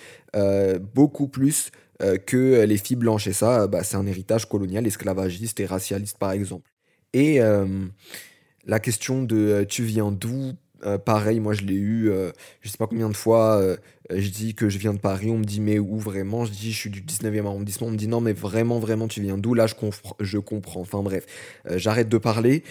beaucoup 0.93 1.27
plus 1.27 1.71
euh, 2.01 2.17
que 2.17 2.63
les 2.63 2.77
filles 2.77 2.95
blanches. 2.95 3.27
Et 3.27 3.33
ça, 3.33 3.67
bah, 3.67 3.83
c'est 3.83 3.97
un 3.97 4.05
héritage 4.07 4.47
colonial, 4.47 4.87
esclavagiste 4.87 5.59
et 5.59 5.65
racialiste, 5.65 6.17
par 6.17 6.31
exemple. 6.31 6.71
Et 7.13 7.41
euh, 7.41 7.85
la 8.65 8.79
question 8.79 9.23
de 9.23 9.37
euh, 9.37 9.65
tu 9.65 9.83
viens 9.83 10.11
d'où? 10.11 10.53
Pareil, 11.05 11.39
moi 11.39 11.53
je 11.53 11.61
l'ai 11.61 11.75
eu, 11.75 12.11
je 12.61 12.67
sais 12.67 12.77
pas 12.79 12.87
combien 12.87 13.07
de 13.07 13.15
fois, 13.15 13.61
je 14.09 14.29
dis 14.29 14.55
que 14.55 14.67
je 14.67 14.79
viens 14.79 14.95
de 14.95 14.99
Paris, 14.99 15.29
on 15.29 15.37
me 15.37 15.43
dit 15.43 15.61
mais 15.61 15.77
où 15.77 15.99
vraiment? 15.99 16.43
Je 16.43 16.51
dis 16.51 16.71
je 16.71 16.75
suis 16.75 16.89
du 16.89 17.03
19e 17.03 17.45
arrondissement, 17.45 17.85
on 17.85 17.91
me 17.91 17.97
dit 17.97 18.07
non 18.07 18.19
mais 18.19 18.33
vraiment, 18.33 18.79
vraiment 18.79 19.07
tu 19.07 19.21
viens 19.21 19.37
d'où? 19.37 19.53
Là 19.53 19.67
je, 19.67 19.75
je 20.19 20.39
comprends, 20.39 20.81
enfin 20.81 21.03
bref, 21.03 21.27
j'arrête 21.75 22.09
de 22.09 22.17
parler. 22.17 22.63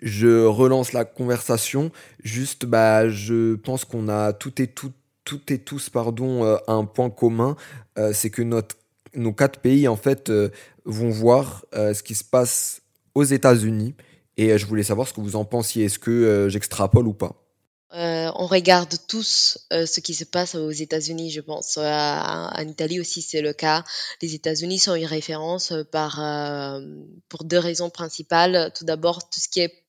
je 0.00 0.46
relance 0.46 0.94
la 0.94 1.04
conversation, 1.04 1.92
juste 2.24 2.64
bah 2.64 3.10
je 3.10 3.56
pense 3.56 3.84
qu'on 3.84 4.08
a 4.08 4.32
tout 4.32 4.62
et 4.62 4.68
tout 4.68 4.92
toutes 5.24 5.50
et 5.50 5.58
tous 5.58 5.90
pardon, 5.90 6.44
euh, 6.44 6.56
un 6.66 6.84
point 6.84 7.10
commun, 7.10 7.56
euh, 7.98 8.12
c'est 8.14 8.30
que 8.30 8.42
nos 8.42 9.32
quatre 9.32 9.60
pays 9.60 9.88
en 9.88 9.96
fait 9.96 10.30
euh, 10.30 10.50
vont 10.84 11.10
voir 11.10 11.64
ce 11.72 12.02
qui 12.02 12.14
se 12.14 12.24
passe 12.24 12.82
aux 13.14 13.24
États-Unis. 13.24 13.94
Et 14.36 14.56
je 14.58 14.66
voulais 14.66 14.82
savoir 14.82 15.06
ce 15.06 15.12
que 15.12 15.20
vous 15.20 15.36
en 15.36 15.44
pensiez. 15.44 15.84
Est-ce 15.84 15.98
que 15.98 16.48
j'extrapole 16.48 17.06
ou 17.06 17.12
pas? 17.12 17.36
On 17.94 18.46
regarde 18.46 18.94
tous 19.06 19.58
ce 19.70 20.00
qui 20.00 20.14
se 20.14 20.24
passe 20.24 20.54
aux 20.54 20.70
États-Unis, 20.70 21.30
je 21.30 21.42
pense. 21.42 21.76
en 21.76 22.66
Italie 22.66 22.98
aussi, 22.98 23.20
c'est 23.22 23.42
le 23.42 23.52
cas. 23.52 23.84
Les 24.22 24.34
États-Unis 24.34 24.78
sont 24.78 24.94
une 24.94 25.04
référence 25.04 25.74
par, 25.92 26.16
pour 27.28 27.44
deux 27.44 27.58
raisons 27.58 27.90
principales. 27.90 28.72
Tout 28.74 28.86
d'abord, 28.86 29.28
tout 29.28 29.38
ce 29.38 29.48
qui 29.48 29.60
est 29.60 29.81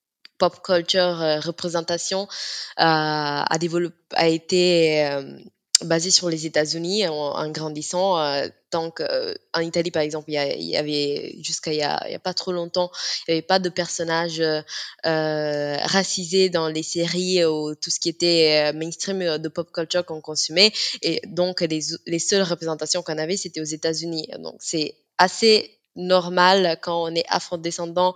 pop 0.44 0.62
culture, 0.62 1.22
euh, 1.22 1.40
représentation 1.40 2.28
a, 2.76 3.46
a 3.46 4.28
été 4.28 5.06
euh, 5.06 5.38
basé 5.86 6.12
sur 6.12 6.30
les 6.30 6.46
États-Unis 6.46 7.08
en, 7.08 7.50
grandissant. 7.52 8.20
Euh, 8.20 8.48
qu'en 8.72 9.62
Italie, 9.62 9.92
par 9.92 10.02
exemple, 10.02 10.32
il 10.32 10.64
y, 10.64 10.76
avait 10.76 11.36
jusqu'à 11.44 11.72
il, 11.72 11.78
y 11.78 11.84
a 11.84 12.20
pas 12.20 12.34
trop 12.34 12.52
longtemps, 12.52 12.90
il 13.28 13.32
n'y 13.32 13.38
avait 13.38 13.46
pas 13.46 13.60
de 13.60 13.70
personnages 13.70 14.42
racisés 15.04 16.50
dans 16.50 16.68
les 16.70 16.82
séries 16.82 17.46
ou 17.46 17.76
tout 17.76 17.92
ce 17.92 18.00
qui 18.00 18.10
était 18.10 18.74
mainstream 18.74 19.38
de 19.38 19.48
pop 19.48 19.72
culture 19.72 20.04
qu'on 20.04 20.22
consumait. 20.22 20.74
Et 21.04 21.22
donc, 21.28 21.62
les, 21.62 21.82
les 22.08 22.18
seules 22.18 22.42
représentations 22.42 23.04
qu'on 23.04 23.20
avait, 23.20 23.38
c'était 23.38 23.62
aux 23.62 23.76
États-Unis. 23.80 24.28
Donc, 24.40 24.56
c'est 24.60 24.96
assez 25.20 25.80
normal 25.96 26.78
quand 26.82 27.04
on 27.04 27.14
est 27.14 27.26
afro-descendant 27.30 28.16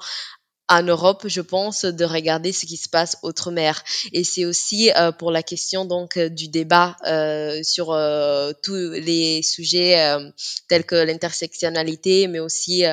en 0.69 0.83
Europe, 0.83 1.23
je 1.27 1.41
pense, 1.41 1.85
de 1.85 2.05
regarder 2.05 2.51
ce 2.51 2.65
qui 2.65 2.77
se 2.77 2.89
passe 2.89 3.17
outre-mer. 3.23 3.83
Et 4.11 4.23
c'est 4.23 4.45
aussi 4.45 4.91
euh, 4.91 5.11
pour 5.11 5.31
la 5.31 5.43
question 5.43 5.85
donc 5.85 6.17
euh, 6.17 6.29
du 6.29 6.47
débat 6.49 6.97
euh, 7.05 7.63
sur 7.63 7.91
euh, 7.91 8.51
tous 8.63 8.91
les 8.91 9.41
sujets 9.43 9.99
euh, 9.99 10.29
tels 10.67 10.85
que 10.85 10.95
l'intersectionnalité, 10.95 12.27
mais 12.27 12.39
aussi 12.39 12.83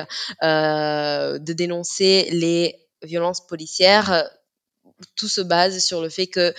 de 0.41 1.53
dénoncer 1.53 2.29
les 2.31 2.75
violences 3.03 3.45
policières. 3.45 4.29
Tout 5.15 5.27
se 5.27 5.41
base 5.41 5.83
sur 5.83 6.01
le 6.01 6.09
fait 6.09 6.27
que 6.27 6.53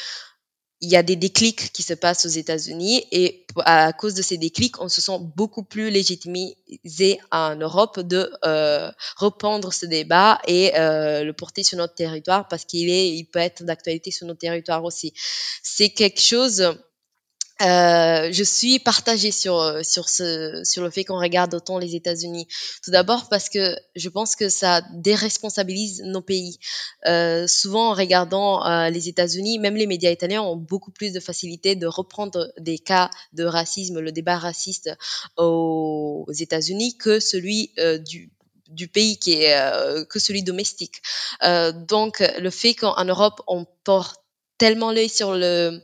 il 0.80 0.90
y 0.90 0.96
a 0.96 1.02
des 1.02 1.16
déclics 1.16 1.72
qui 1.72 1.82
se 1.82 1.94
passent 1.94 2.26
aux 2.26 2.30
États-Unis 2.30 3.04
et 3.10 3.46
à 3.64 3.92
cause 3.94 4.14
de 4.14 4.22
ces 4.22 4.36
déclics, 4.36 4.80
on 4.80 4.88
se 4.88 5.00
sent 5.00 5.18
beaucoup 5.34 5.62
plus 5.62 5.90
légitimisé 5.90 7.18
en 7.30 7.56
Europe 7.56 8.00
de 8.00 8.30
euh, 8.44 8.90
reprendre 9.16 9.72
ce 9.72 9.86
débat 9.86 10.38
et 10.46 10.78
euh, 10.78 11.24
le 11.24 11.32
porter 11.32 11.62
sur 11.62 11.78
notre 11.78 11.94
territoire 11.94 12.46
parce 12.48 12.64
qu'il 12.64 12.90
est, 12.90 13.08
il 13.08 13.24
peut 13.24 13.38
être 13.38 13.64
d'actualité 13.64 14.10
sur 14.10 14.26
notre 14.26 14.40
territoire 14.40 14.84
aussi. 14.84 15.14
C'est 15.62 15.88
quelque 15.88 16.20
chose 16.20 16.76
euh, 17.62 18.28
je 18.32 18.44
suis 18.44 18.78
partagée 18.78 19.30
sur 19.30 19.58
euh, 19.58 19.82
sur 19.82 20.10
ce 20.10 20.60
sur 20.64 20.82
le 20.82 20.90
fait 20.90 21.04
qu'on 21.04 21.18
regarde 21.18 21.54
autant 21.54 21.78
les 21.78 21.94
États-Unis. 21.94 22.46
Tout 22.84 22.90
d'abord 22.90 23.30
parce 23.30 23.48
que 23.48 23.76
je 23.94 24.08
pense 24.10 24.36
que 24.36 24.50
ça 24.50 24.82
déresponsabilise 24.92 26.02
nos 26.04 26.20
pays. 26.20 26.58
Euh, 27.06 27.46
souvent 27.46 27.92
en 27.92 27.94
regardant 27.94 28.62
euh, 28.66 28.90
les 28.90 29.08
États-Unis, 29.08 29.58
même 29.58 29.76
les 29.76 29.86
médias 29.86 30.10
italiens 30.10 30.42
ont 30.42 30.56
beaucoup 30.56 30.90
plus 30.90 31.14
de 31.14 31.20
facilité 31.20 31.76
de 31.76 31.86
reprendre 31.86 32.52
des 32.58 32.78
cas 32.78 33.10
de 33.32 33.44
racisme, 33.44 34.00
le 34.00 34.12
débat 34.12 34.36
raciste 34.36 34.90
aux, 35.38 36.26
États-Unis 36.38 36.98
que 36.98 37.20
celui 37.20 37.72
du 38.04 38.30
du 38.68 38.88
pays 38.88 39.16
qui 39.16 39.34
est 39.34 40.06
que 40.08 40.18
celui 40.18 40.42
domestique. 40.42 41.00
donc 41.88 42.22
le 42.38 42.50
fait 42.50 42.74
qu'en 42.74 43.04
Europe 43.04 43.40
on 43.46 43.64
porte 43.84 44.20
tellement 44.58 44.92
l'œil 44.92 45.08
sur 45.08 45.34
le 45.34 45.80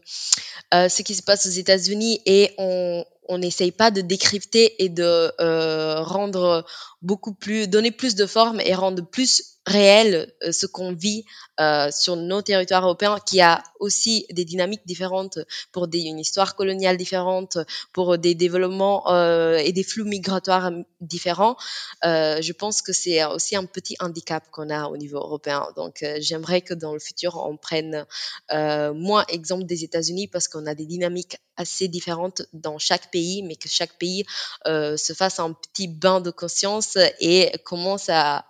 euh, 0.75 0.89
ce 0.89 1.03
qui 1.03 1.15
se 1.15 1.23
passe 1.23 1.47
aux 1.47 1.51
États-Unis 1.51 2.21
et 2.27 2.53
on 2.59 3.05
on 3.29 3.39
n'essaye 3.39 3.71
pas 3.71 3.91
de 3.91 4.01
décrypter 4.01 4.83
et 4.83 4.89
de 4.89 5.33
euh, 5.41 6.03
rendre 6.03 6.67
beaucoup 7.03 7.33
plus 7.33 7.69
donner 7.69 7.91
plus 7.91 8.15
de 8.15 8.27
forme 8.27 8.61
et 8.61 8.75
rendre 8.75 9.05
plus 9.05 9.52
réel 9.67 10.33
euh, 10.43 10.53
ce 10.53 10.67
qu'on 10.67 10.93
vit 10.93 11.25
euh, 11.61 11.91
sur 11.93 12.17
nos 12.17 12.43
territoires 12.43 12.83
européens, 12.83 13.19
qui 13.25 13.41
a 13.41 13.63
aussi 13.79 14.27
des 14.31 14.45
dynamiques 14.45 14.87
différentes 14.87 15.39
pour 15.71 15.87
des, 15.87 16.01
une 16.01 16.19
histoire 16.19 16.57
coloniale 16.57 16.97
différente, 16.97 17.59
pour 17.93 18.19
des 18.19 18.35
développements 18.35 19.13
euh, 19.13 19.57
et 19.57 19.73
des 19.73 19.85
flux 19.85 20.05
migratoires 20.05 20.73
différents. 21.01 21.57
Je 22.03 22.53
pense 22.53 22.83
que 22.83 22.93
c'est 22.93 23.25
aussi 23.25 23.57
un 23.57 23.67
petit 23.67 23.97
handicap 24.01 24.45
qu'on 24.51 24.71
a 24.71 24.87
au 24.87 24.97
niveau 24.97 25.19
européen. 25.19 25.69
Donc, 25.77 26.05
j'aimerais 26.19 26.61
que 26.61 26.75
dans 26.75 26.93
le 26.93 26.99
futur, 26.99 27.37
on 27.37 27.57
prenne 27.57 28.07
moins 28.51 29.25
exemple 29.29 29.65
des 29.65 29.85
États-Unis 29.85 30.29
parce 30.29 30.49
qu'on 30.49 30.67
a 30.67 30.75
des 30.75 30.87
dynamiques 30.87 31.37
assez 31.57 31.87
différentes 31.87 32.43
dans 32.53 32.79
chaque 32.79 33.11
pays, 33.11 33.43
mais 33.43 33.57
que 33.57 33.69
chaque 33.69 33.99
pays 33.99 34.25
se 34.65 35.13
fasse 35.17 35.39
un 35.39 35.53
petit 35.53 35.89
bain 35.89 36.21
de 36.21 36.31
conscience 36.31 36.97
et 37.21 37.53
commence 37.65 38.09
à 38.09 38.45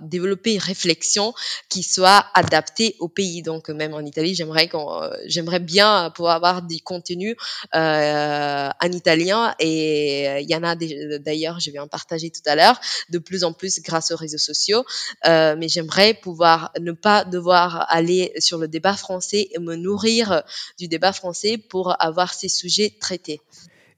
développer 0.00 0.29
une 0.44 0.58
réflexion 0.58 1.34
qui 1.68 1.82
soit 1.82 2.26
adaptée 2.34 2.96
au 2.98 3.08
pays. 3.08 3.42
Donc 3.42 3.68
même 3.68 3.94
en 3.94 4.00
Italie, 4.00 4.34
j'aimerais 4.34 4.68
qu'on, 4.68 5.02
euh, 5.02 5.10
j'aimerais 5.26 5.60
bien 5.60 6.10
pouvoir 6.14 6.36
avoir 6.36 6.62
des 6.62 6.80
contenus 6.80 7.36
euh, 7.74 8.68
en 8.80 8.92
italien 8.92 9.54
et 9.58 10.28
euh, 10.28 10.40
il 10.40 10.50
y 10.50 10.56
en 10.56 10.62
a 10.62 10.74
d'ailleurs, 11.18 11.60
je 11.60 11.70
vais 11.70 11.78
en 11.78 11.88
partager 11.88 12.30
tout 12.30 12.42
à 12.46 12.56
l'heure, 12.56 12.80
de 13.10 13.18
plus 13.18 13.44
en 13.44 13.52
plus 13.52 13.80
grâce 13.80 14.10
aux 14.10 14.16
réseaux 14.16 14.38
sociaux. 14.38 14.84
Euh, 15.26 15.56
mais 15.58 15.68
j'aimerais 15.68 16.14
pouvoir 16.14 16.72
ne 16.80 16.92
pas 16.92 17.24
devoir 17.24 17.86
aller 17.90 18.32
sur 18.38 18.58
le 18.58 18.68
débat 18.68 18.94
français 18.94 19.48
et 19.52 19.58
me 19.58 19.76
nourrir 19.76 20.42
du 20.78 20.88
débat 20.88 21.12
français 21.12 21.58
pour 21.58 22.00
avoir 22.02 22.34
ces 22.34 22.48
sujets 22.48 22.94
traités. 23.00 23.40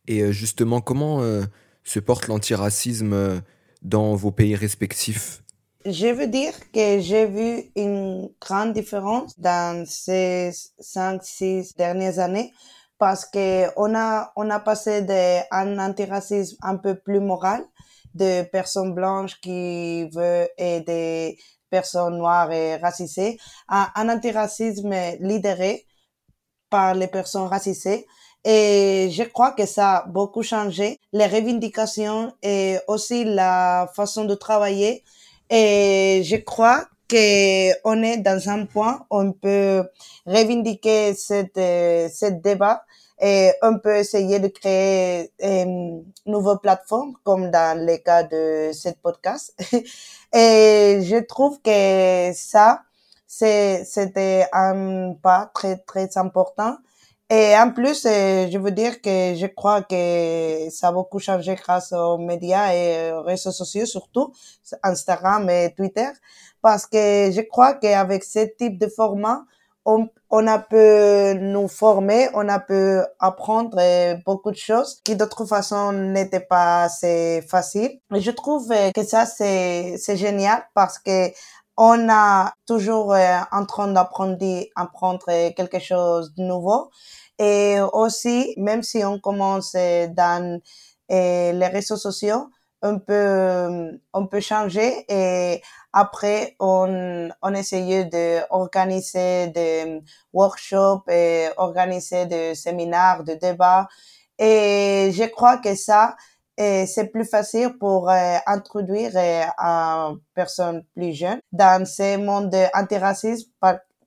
Et 0.06 0.32
justement, 0.32 0.80
comment 0.80 1.22
se 1.84 2.00
porte 2.00 2.26
l'antiracisme 2.26 3.42
dans 3.82 4.14
vos 4.14 4.32
pays 4.32 4.56
respectifs? 4.56 5.41
Je 5.84 6.06
veux 6.08 6.26
dire 6.26 6.52
que 6.72 7.00
j'ai 7.00 7.26
vu 7.26 7.70
une 7.76 8.30
grande 8.40 8.72
différence 8.72 9.38
dans 9.38 9.84
ces 9.86 10.52
cinq, 10.78 11.22
six 11.24 11.74
dernières 11.76 12.18
années 12.18 12.52
parce 12.98 13.24
que 13.24 13.66
on 13.76 13.94
a, 13.94 14.32
on 14.36 14.48
a 14.50 14.60
passé 14.60 15.02
d'un 15.02 15.78
antiracisme 15.78 16.56
un 16.62 16.76
peu 16.76 16.94
plus 16.94 17.20
moral 17.20 17.64
de 18.14 18.42
personnes 18.42 18.94
blanches 18.94 19.40
qui 19.40 20.08
veulent 20.10 20.48
des 20.58 21.38
personnes 21.70 22.18
noires 22.18 22.52
et 22.52 22.76
racisées 22.76 23.38
à 23.68 24.00
un 24.00 24.08
antiracisme 24.08 24.94
lidéré 25.20 25.86
par 26.70 26.94
les 26.94 27.08
personnes 27.08 27.46
racisées. 27.46 28.06
Et 28.44 29.08
je 29.12 29.22
crois 29.22 29.52
que 29.52 29.66
ça 29.66 29.98
a 29.98 30.06
beaucoup 30.06 30.42
changé. 30.42 30.98
Les 31.12 31.26
revendications 31.26 32.32
et 32.42 32.78
aussi 32.88 33.24
la 33.24 33.90
façon 33.94 34.24
de 34.24 34.34
travailler 34.34 35.04
et 35.54 36.22
je 36.24 36.36
crois 36.36 36.86
qu'on 37.10 38.02
est 38.02 38.16
dans 38.16 38.48
un 38.48 38.64
point 38.64 39.04
où 39.10 39.20
on 39.20 39.32
peut 39.32 39.84
revendiquer 40.24 41.12
cette, 41.12 41.58
euh, 41.58 42.08
cette 42.10 42.40
débat 42.40 42.84
et 43.20 43.52
on 43.60 43.78
peut 43.78 43.96
essayer 43.96 44.40
de 44.40 44.48
créer 44.48 45.30
une 45.40 46.04
nouvelle 46.24 46.56
plateforme 46.62 47.12
comme 47.22 47.50
dans 47.50 47.78
le 47.86 47.98
cas 47.98 48.22
de 48.22 48.70
cette 48.72 48.98
podcast. 49.02 49.54
et 50.32 51.00
je 51.02 51.22
trouve 51.26 51.60
que 51.60 52.32
ça, 52.34 52.80
c'était 53.26 54.46
un 54.52 55.12
pas 55.22 55.50
très, 55.54 55.76
très 55.76 56.16
important. 56.16 56.78
Et 57.34 57.56
en 57.56 57.70
plus, 57.70 58.02
je 58.02 58.58
veux 58.58 58.72
dire 58.72 59.00
que 59.00 59.34
je 59.34 59.46
crois 59.46 59.80
que 59.80 60.68
ça 60.68 60.88
a 60.88 60.92
beaucoup 60.92 61.18
changé 61.18 61.54
grâce 61.54 61.90
aux 61.94 62.18
médias 62.18 62.74
et 62.74 63.10
aux 63.10 63.22
réseaux 63.22 63.52
sociaux, 63.52 63.86
surtout 63.86 64.34
Instagram 64.82 65.48
et 65.48 65.72
Twitter, 65.74 66.10
parce 66.60 66.84
que 66.84 67.30
je 67.32 67.40
crois 67.40 67.72
qu'avec 67.72 68.22
ce 68.22 68.40
type 68.58 68.78
de 68.78 68.86
format, 68.86 69.46
on, 69.86 70.08
a 70.46 70.58
pu 70.58 71.40
nous 71.40 71.68
former, 71.68 72.28
on 72.34 72.50
a 72.50 72.60
pu 72.60 72.98
apprendre 73.18 73.78
beaucoup 74.26 74.50
de 74.50 74.56
choses 74.56 75.00
qui 75.02 75.16
d'autre 75.16 75.46
façon 75.46 75.90
n'étaient 75.92 76.46
pas 76.56 76.82
assez 76.82 77.42
faciles. 77.48 77.98
Et 78.14 78.20
je 78.20 78.30
trouve 78.30 78.68
que 78.94 79.02
ça 79.04 79.24
c'est 79.24 80.16
génial 80.18 80.62
parce 80.74 80.98
que 80.98 81.30
on 81.78 82.10
a 82.10 82.52
toujours 82.66 83.14
euh, 83.14 83.38
en 83.50 83.64
train 83.64 83.88
d'apprendre 83.88 84.36
apprendre 84.76 85.24
quelque 85.56 85.78
chose 85.78 86.34
de 86.34 86.42
nouveau 86.42 86.90
et 87.38 87.78
aussi 87.92 88.54
même 88.56 88.82
si 88.82 89.04
on 89.04 89.18
commence 89.18 89.72
dans 89.72 90.60
euh, 91.10 91.52
les 91.52 91.66
réseaux 91.68 91.96
sociaux 91.96 92.48
on 92.82 92.98
peut 92.98 94.00
on 94.12 94.26
peut 94.26 94.40
changer 94.40 95.04
et 95.08 95.62
après, 95.92 96.56
on, 96.58 97.28
on 97.42 97.54
essayait 97.54 98.06
d'organiser 98.06 99.48
des 99.48 100.00
workshops 100.32 101.08
et 101.08 101.48
organiser 101.58 102.24
des 102.26 102.54
séminaires, 102.54 103.22
des 103.24 103.36
débats. 103.36 103.88
Et 104.38 105.10
je 105.12 105.24
crois 105.24 105.58
que 105.58 105.74
ça, 105.74 106.16
c'est 106.56 107.10
plus 107.12 107.24
facile 107.26 107.76
pour 107.78 108.08
euh, 108.10 108.36
introduire 108.46 109.12
euh, 109.16 109.42
un 109.58 110.16
personne 110.34 110.84
plus 110.94 111.12
jeune 111.12 111.40
dans 111.50 111.84
ce 111.86 112.16
monde 112.16 112.54
antiracisme 112.74 113.50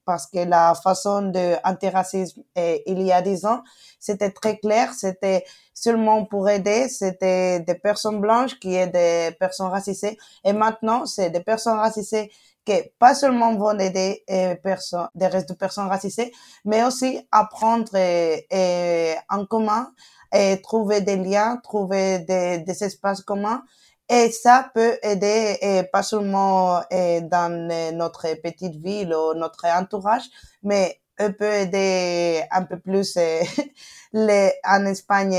parce 0.05 0.27
que 0.27 0.39
la 0.39 0.75
façon 0.75 1.23
de 1.23 1.55
antiracisme 1.63 2.41
euh, 2.57 2.77
il 2.85 3.01
y 3.01 3.11
a 3.11 3.21
dix 3.21 3.45
ans, 3.45 3.63
c'était 3.99 4.31
très 4.31 4.57
clair, 4.57 4.93
c'était 4.93 5.43
seulement 5.73 6.25
pour 6.25 6.47
aider, 6.49 6.87
c'était 6.89 7.59
des 7.59 7.75
personnes 7.75 8.21
blanches 8.21 8.59
qui 8.59 8.75
est 8.75 8.87
des 8.87 9.35
personnes 9.37 9.71
racisées. 9.71 10.17
Et 10.43 10.53
maintenant, 10.53 11.05
c'est 11.05 11.29
des 11.29 11.41
personnes 11.41 11.77
racisées 11.77 12.31
qui 12.65 12.73
pas 12.97 13.13
seulement 13.13 13.55
vont 13.55 13.77
aider 13.77 14.23
euh, 14.29 14.55
personnes, 14.55 15.07
des 15.13 15.27
restes 15.27 15.49
de 15.49 15.53
personnes 15.53 15.87
racisées, 15.87 16.31
mais 16.63 16.83
aussi 16.83 17.27
apprendre 17.31 17.91
euh, 17.95 19.13
en 19.29 19.45
commun 19.45 19.91
et 20.33 20.61
trouver 20.61 21.01
des 21.01 21.15
liens, 21.15 21.57
trouver 21.63 22.19
des 22.19 22.83
espaces 22.83 23.21
communs. 23.21 23.63
Et 24.07 24.29
ça 24.31 24.69
peut 24.73 24.97
aider, 25.01 25.57
et 25.61 25.83
pas 25.91 26.03
seulement 26.03 26.81
et 26.91 27.21
dans 27.21 27.51
notre 27.95 28.39
petite 28.41 28.75
ville 28.75 29.13
ou 29.13 29.33
notre 29.33 29.65
entourage, 29.65 30.23
mais 30.61 30.99
peut 31.17 31.51
aider 31.51 32.43
un 32.51 32.63
peu 32.63 32.77
plus 32.77 33.17
les, 34.13 34.51
en 34.63 34.85
Espagne 34.85 35.33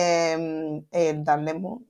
et, 0.92 1.12
dans 1.12 1.44
le 1.44 1.58
monde 1.58 1.80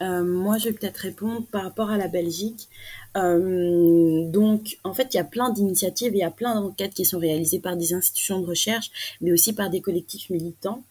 euh, 0.00 0.22
moi, 0.22 0.58
je 0.58 0.68
vais 0.68 0.74
peut-être 0.74 0.98
répondre 0.98 1.44
par 1.50 1.64
rapport 1.64 1.90
à 1.90 1.96
la 1.96 2.06
Belgique. 2.06 2.68
Euh, 3.16 4.30
donc, 4.30 4.78
en 4.84 4.94
fait, 4.94 5.12
il 5.12 5.16
y 5.16 5.20
a 5.20 5.24
plein 5.24 5.50
d'initiatives, 5.50 6.14
il 6.14 6.18
y 6.18 6.22
a 6.22 6.30
plein 6.30 6.54
d'enquêtes 6.54 6.94
qui 6.94 7.04
sont 7.04 7.18
réalisées 7.18 7.58
par 7.58 7.76
des 7.76 7.94
institutions 7.94 8.38
de 8.38 8.46
recherche, 8.46 8.92
mais 9.20 9.32
aussi 9.32 9.52
par 9.52 9.70
des 9.70 9.80
collectifs 9.80 10.30
militants. 10.30 10.84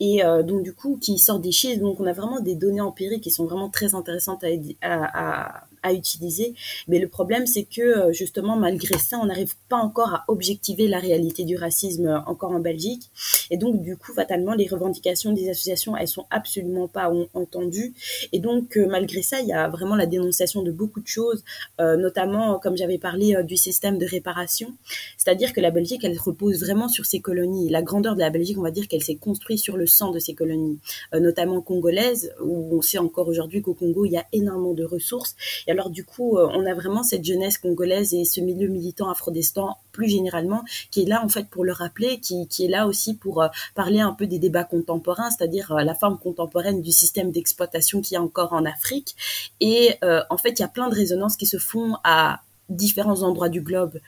Et 0.00 0.24
euh, 0.24 0.42
donc, 0.42 0.62
du 0.62 0.72
coup, 0.72 0.98
qui 1.00 1.18
sortent 1.18 1.42
des 1.42 1.52
chiffres. 1.52 1.80
Donc, 1.80 2.00
on 2.00 2.06
a 2.06 2.12
vraiment 2.12 2.40
des 2.40 2.54
données 2.54 2.80
empiriques 2.80 3.22
qui 3.22 3.30
sont 3.30 3.46
vraiment 3.46 3.70
très 3.70 3.94
intéressantes 3.94 4.44
à, 4.44 4.48
à 4.82 5.64
utiliser. 5.90 6.54
Mais 6.86 6.98
le 6.98 7.08
problème, 7.08 7.46
c'est 7.46 7.64
que 7.64 7.80
euh, 7.80 8.12
justement, 8.12 8.56
malgré 8.56 8.98
ça, 8.98 9.18
on 9.20 9.26
n'arrive 9.26 9.54
pas 9.68 9.76
encore 9.76 10.14
à 10.14 10.24
objectiver 10.28 10.86
la 10.86 10.98
réalité 10.98 11.44
du 11.44 11.56
racisme 11.56 12.06
euh, 12.06 12.20
encore 12.26 12.52
en 12.52 12.60
Belgique. 12.60 13.10
Et 13.50 13.56
donc, 13.56 13.82
du 13.82 13.96
coup, 13.96 14.12
fatalement, 14.12 14.54
les 14.54 14.68
revendications 14.68 15.32
des 15.32 15.48
associations, 15.48 15.96
elles 15.96 16.08
sont 16.08 16.26
absolument 16.30 16.88
pas 16.88 17.10
entendues. 17.34 17.94
Et 18.32 18.38
donc, 18.38 18.76
euh, 18.76 18.86
malgré 18.86 19.22
ça, 19.22 19.40
il 19.40 19.48
y 19.48 19.52
a 19.52 19.68
vraiment 19.68 19.96
la 19.96 20.06
dénonciation 20.06 20.62
de 20.62 20.70
beaucoup 20.70 21.00
de 21.00 21.08
choses, 21.08 21.42
notamment, 21.78 22.58
comme 22.58 22.76
j'avais 22.76 22.98
parlé, 22.98 23.36
du 23.44 23.56
système 23.56 23.98
de 23.98 24.06
réparation. 24.06 24.72
C'est-à-dire 25.16 25.52
que 25.52 25.60
la 25.60 25.70
Belgique, 25.70 26.04
elle 26.04 26.18
repose 26.18 26.60
vraiment 26.60 26.88
sur 26.88 27.06
ses 27.06 27.20
colonies. 27.20 27.68
La 27.70 27.82
grandeur 27.82 28.14
de 28.14 28.20
la 28.20 28.30
Belgique, 28.30 28.58
on 28.58 28.62
va 28.62 28.70
dire 28.70 28.88
qu'elle 28.88 29.02
s'est 29.02 29.16
construite 29.16 29.58
sur 29.58 29.76
le 29.76 29.86
sang 29.86 30.10
de 30.10 30.18
ses 30.18 30.34
colonies, 30.34 30.78
notamment 31.12 31.60
congolaises, 31.60 32.32
où 32.42 32.76
on 32.76 32.82
sait 32.82 32.98
encore 32.98 33.28
aujourd'hui 33.28 33.62
qu'au 33.62 33.74
Congo, 33.74 34.04
il 34.04 34.12
y 34.12 34.16
a 34.16 34.26
énormément 34.32 34.74
de 34.74 34.84
ressources. 34.84 35.34
Et 35.66 35.71
alors 35.72 35.88
du 35.88 36.04
coup, 36.04 36.36
euh, 36.36 36.48
on 36.52 36.66
a 36.66 36.74
vraiment 36.74 37.02
cette 37.02 37.24
jeunesse 37.24 37.56
congolaise 37.56 38.12
et 38.12 38.26
ce 38.26 38.40
milieu 38.40 38.68
militant 38.68 39.10
afrodescendant 39.10 39.78
plus 39.90 40.08
généralement 40.08 40.62
qui 40.90 41.02
est 41.02 41.06
là 41.06 41.22
en 41.24 41.28
fait 41.28 41.48
pour 41.48 41.64
le 41.64 41.72
rappeler, 41.72 42.20
qui, 42.20 42.46
est 42.58 42.68
là 42.68 42.86
aussi 42.86 43.14
pour 43.14 43.42
euh, 43.42 43.48
parler 43.74 44.00
un 44.00 44.12
peu 44.12 44.26
des 44.26 44.38
débats 44.38 44.64
contemporains, 44.64 45.30
c'est-à-dire 45.30 45.72
euh, 45.72 45.82
la 45.82 45.94
forme 45.94 46.18
contemporaine 46.18 46.82
du 46.82 46.92
système 46.92 47.32
d'exploitation 47.32 48.02
qu'il 48.02 48.14
y 48.14 48.18
a 48.18 48.22
encore 48.22 48.52
en 48.52 48.66
Afrique. 48.66 49.16
Et 49.60 49.94
en 50.30 50.36
fait, 50.36 50.50
il 50.50 50.60
y 50.60 50.64
a 50.64 50.68
plein 50.68 50.88
de 50.88 50.94
résonances 50.94 51.36
qui 51.36 51.46
se 51.46 51.58
font 51.58 51.96
à 52.04 52.40
différents 52.68 53.22
endroits 53.22 53.48
du 53.48 53.60
globe. 53.60 53.98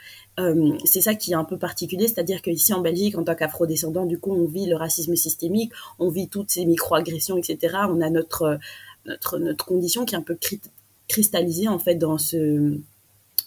c'est 0.85 1.01
ça 1.01 1.15
qui 1.15 1.33
est 1.33 1.37
un 1.37 1.45
peu 1.45 1.59
particulier, 1.59 2.09
c'est-à-dire 2.09 2.43
qu'ici 2.43 2.73
en 2.75 2.81
Belgique, 2.81 3.17
en 3.17 3.25
tant 3.25 3.35
qu'afrodescendant, 3.35 4.07
du 4.07 4.19
coup, 4.19 4.33
on 4.33 4.47
vit 4.47 4.67
le 4.67 4.77
racisme 4.77 5.17
systémique, 5.17 5.73
on 5.99 6.11
vit 6.11 6.29
toutes 6.29 6.51
ces 6.51 6.65
micro-agressions, 6.67 7.37
etc. 7.37 7.77
On 7.89 8.01
a 8.01 8.11
notre, 8.11 8.59
notre, 9.07 9.39
notre 9.39 9.65
condition 9.65 10.05
qui 10.05 10.15
est 10.15 10.19
un 10.19 10.23
peu 10.23 10.37
cristallisé 11.09 11.69
en 11.69 11.79
fait 11.79 11.97
dans 11.97 12.19
ce 12.19 12.79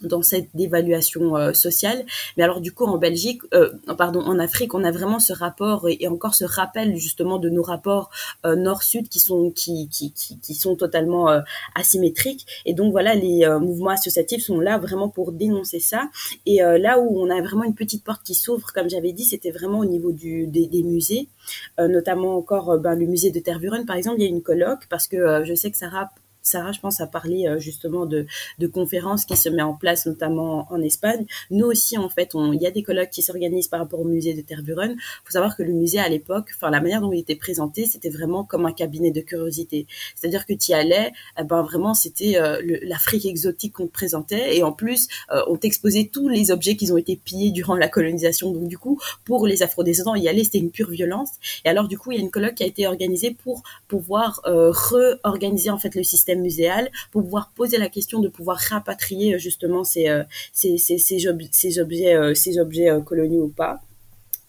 dans 0.02 0.22
cette 0.22 0.50
dévaluation 0.54 1.36
euh, 1.36 1.54
sociale. 1.54 2.06
Mais 2.36 2.44
alors 2.44 2.62
du 2.62 2.72
coup 2.72 2.86
en 2.86 2.98
Belgique, 2.98 3.42
euh, 3.54 3.72
pardon, 3.98 4.22
en 4.22 4.40
Afrique, 4.40 4.74
on 4.74 4.84
a 4.84 4.92
vraiment 4.92 5.20
ce 5.20 5.34
rapport 5.34 5.88
et, 5.90 6.08
encore 6.08 6.36
ce 6.36 6.46
rappel 6.46 6.96
justement 6.98 7.38
de 7.40 7.50
nos 7.50 7.64
rapports 7.64 8.10
euh, 8.46 8.56
nord-sud 8.56 9.10
qui 9.10 9.20
sont 9.20 9.52
qui, 9.52 9.90
qui, 9.90 10.12
qui, 10.14 10.54
sont 10.54 10.76
totalement 10.76 11.28
asymétriques. 11.76 12.46
Et 12.66 12.74
donc 12.74 12.92
voilà, 12.92 13.14
les 13.16 13.48
mouvements 13.60 13.92
associatifs 13.92 14.44
sont 14.44 14.60
là 14.60 14.78
vraiment 14.78 15.10
pour 15.10 15.32
dénoncer 15.32 15.80
ça. 15.80 16.10
Et 16.46 16.60
là 16.60 17.00
où 17.00 17.20
on 17.20 17.30
a 17.30 17.42
vraiment 17.42 17.64
une 17.64 17.76
petite 17.76 18.04
porte 18.04 18.24
qui 18.24 18.34
s'ouvre, 18.34 18.72
comme 18.74 18.90
j'avais 18.90 19.12
dit, 19.12 19.24
c'était 19.24 19.52
vraiment 19.52 19.80
au 19.80 19.86
niveau 19.86 20.12
du, 20.12 20.48
des, 20.48 20.68
des 20.68 20.84
musées, 20.84 21.28
notamment 21.78 22.38
encore 22.38 22.80
ben, 22.80 22.96
le 22.96 23.06
musée 23.06 23.32
de 23.32 23.40
Tervuren 23.40 23.86
par 23.86 23.96
exemple. 23.96 24.20
Il 24.20 24.24
y 24.24 24.28
a 24.28 24.30
une 24.30 24.42
colloque 24.42 24.88
parce 24.90 25.08
que 25.08 25.44
je 25.44 25.54
sais 25.54 25.72
que 25.72 25.78
Sarah 25.78 26.10
Sarah, 26.48 26.72
je 26.72 26.80
pense, 26.80 27.02
a 27.02 27.08
parlé 27.08 27.48
euh, 27.48 27.60
justement 27.60 28.06
de, 28.06 28.26
de 28.60 28.68
conférences 28.68 29.26
qui 29.26 29.36
se 29.36 29.50
met 29.50 29.62
en 29.62 29.74
place, 29.74 30.06
notamment 30.06 30.66
en 30.72 30.82
Espagne. 30.82 31.26
Nous 31.52 31.66
aussi, 31.66 31.98
en 31.98 32.10
fait, 32.10 32.32
il 32.36 32.62
y 32.62 32.66
a 32.66 32.72
des 32.72 32.84
colloques 32.84 33.10
qui 33.10 33.22
s'organisent 33.22 33.68
par 33.68 33.80
rapport 33.82 34.00
au 34.00 34.06
musée 34.06 34.34
de 34.34 34.42
Tervuren. 34.42 34.92
Il 34.92 35.26
faut 35.26 35.32
savoir 35.32 35.56
que 35.58 35.64
le 35.64 35.74
musée, 35.74 36.00
à 36.00 36.08
l'époque, 36.08 36.50
enfin, 36.56 36.70
la 36.70 36.80
manière 36.82 37.02
dont 37.02 37.12
il 37.12 37.20
était 37.20 37.36
présenté, 37.36 37.86
c'était 37.86 38.10
vraiment 38.10 38.44
comme 38.44 38.66
un 38.66 38.72
cabinet 38.72 39.12
de 39.12 39.22
curiosité. 39.22 39.88
C'est-à-dire 40.16 40.46
que 40.46 40.54
tu 40.54 40.72
y 40.72 40.74
allais, 40.74 41.12
eh 41.40 41.44
ben, 41.44 41.62
vraiment, 41.62 41.94
c'était 41.94 42.38
euh, 42.38 42.62
l'Afrique 42.84 43.26
exotique 43.26 43.74
qu'on 43.74 43.88
te 43.88 43.92
présentait. 43.92 44.58
Et 44.58 44.64
en 44.64 44.72
plus, 44.72 45.08
euh, 45.32 45.42
on 45.48 45.58
t'exposait 45.58 46.10
tous 46.12 46.30
les 46.30 46.52
objets 46.52 46.76
qui 46.78 46.92
ont 46.92 46.98
été 46.98 47.18
pillés 47.18 47.52
durant 47.52 47.76
la 47.76 47.90
colonisation. 47.90 48.52
Donc, 48.52 48.68
du 48.68 48.78
coup, 48.78 49.00
pour 49.26 49.48
les 49.48 49.64
afro-descendants, 49.64 50.16
y 50.16 50.30
aller, 50.30 50.46
c'était 50.46 50.60
une 50.60 50.72
pure 50.72 50.90
violence. 50.90 51.32
Et 51.66 51.70
alors, 51.70 51.88
du 51.88 51.98
coup, 51.98 52.12
il 52.12 52.18
y 52.18 52.22
a 52.22 52.24
une 52.24 52.32
colloque 52.32 52.56
qui 52.56 52.64
a 52.64 52.68
été 52.68 52.88
organisée 52.88 53.32
pour 53.32 53.64
pouvoir 53.88 54.42
réorganiser, 54.46 55.70
en 55.70 55.78
fait, 55.78 55.94
le 55.96 56.04
système 56.04 56.37
muséal 56.42 56.90
pour 57.12 57.24
pouvoir 57.24 57.52
poser 57.56 57.78
la 57.78 57.90
question 57.90 58.20
de 58.20 58.30
pouvoir 58.30 58.58
rapatrier 58.58 59.36
euh, 59.36 59.38
justement 59.38 59.84
ces, 59.84 60.08
euh, 60.10 60.24
objets, 61.28 62.34
ces 62.36 62.60
objets 62.60 62.90
euh, 62.90 63.02
coloniaux 63.02 63.46
ou 63.46 63.50
pas. 63.50 63.82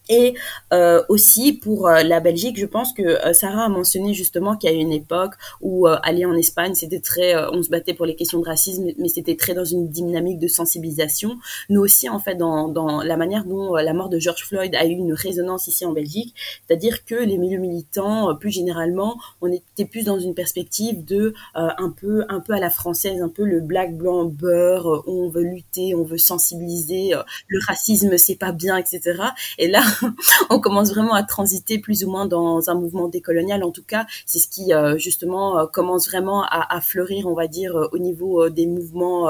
Et 0.09 0.33
euh, 0.73 1.03
aussi 1.07 1.53
pour 1.53 1.87
euh, 1.87 2.01
la 2.01 2.19
Belgique, 2.19 2.59
je 2.59 2.65
pense 2.65 2.93
que 2.93 3.03
euh, 3.03 3.33
Sarah 3.33 3.65
a 3.65 3.69
mentionné 3.69 4.15
justement 4.15 4.57
qu'il 4.57 4.71
y 4.71 4.73
a 4.73 4.75
une 4.75 4.91
époque 4.91 5.35
où 5.61 5.85
aller 5.85 6.25
en 6.25 6.33
Espagne, 6.33 6.73
c'était 6.73 6.99
très, 6.99 7.35
on 7.51 7.61
se 7.61 7.69
battait 7.69 7.93
pour 7.93 8.05
les 8.07 8.15
questions 8.15 8.39
de 8.39 8.45
racisme, 8.45 8.85
mais 8.97 9.07
c'était 9.07 9.35
très 9.35 9.53
dans 9.53 9.65
une 9.65 9.87
dynamique 9.87 10.39
de 10.39 10.47
sensibilisation. 10.47 11.37
Nous 11.69 11.79
aussi, 11.79 12.09
en 12.09 12.19
fait, 12.19 12.35
dans, 12.35 12.67
dans 12.67 13.01
la 13.03 13.17
manière 13.17 13.45
dont 13.45 13.75
la 13.75 13.93
mort 13.93 14.09
de 14.09 14.17
George 14.17 14.45
Floyd 14.45 14.73
a 14.75 14.85
eu 14.85 14.91
une 14.91 15.13
résonance 15.13 15.67
ici 15.67 15.85
en 15.85 15.91
Belgique, 15.91 16.33
c'est-à-dire 16.67 17.05
que 17.05 17.15
les 17.15 17.37
milieux 17.37 17.59
militants, 17.59 18.35
plus 18.35 18.51
généralement, 18.51 19.17
on 19.41 19.51
était 19.51 19.85
plus 19.85 20.05
dans 20.05 20.19
une 20.19 20.33
perspective 20.33 21.05
de 21.05 21.33
un 21.53 21.93
peu, 21.95 22.25
un 22.29 22.39
peu 22.39 22.53
à 22.53 22.59
la 22.59 22.69
française, 22.69 23.21
un 23.21 23.29
peu 23.29 23.43
le 23.43 23.61
black 23.61 23.95
blanc 23.95 24.25
beurre, 24.25 25.03
on 25.07 25.29
veut 25.29 25.43
lutter, 25.43 25.93
on 25.93 26.03
veut 26.03 26.17
sensibiliser, 26.17 27.13
le 27.47 27.59
racisme 27.67 28.17
c'est 28.17 28.35
pas 28.35 28.51
bien, 28.51 28.77
etc. 28.77 29.21
Et 29.57 29.67
là 29.67 29.81
on 30.49 30.59
commence 30.59 30.91
vraiment 30.91 31.13
à 31.13 31.23
transiter 31.23 31.79
plus 31.79 32.03
ou 32.03 32.11
moins 32.11 32.25
dans 32.25 32.69
un 32.69 32.75
mouvement 32.75 33.07
décolonial. 33.07 33.63
En 33.63 33.71
tout 33.71 33.83
cas, 33.83 34.05
c'est 34.25 34.39
ce 34.39 34.47
qui 34.47 34.73
euh, 34.73 34.97
justement 34.97 35.59
euh, 35.59 35.65
commence 35.65 36.07
vraiment 36.07 36.43
à, 36.43 36.81
fleurir, 36.81 37.27
on 37.27 37.33
va 37.33 37.47
dire, 37.47 37.75
euh, 37.75 37.87
au 37.91 37.97
niveau 37.97 38.49
des 38.49 38.65
mouvements, 38.65 39.29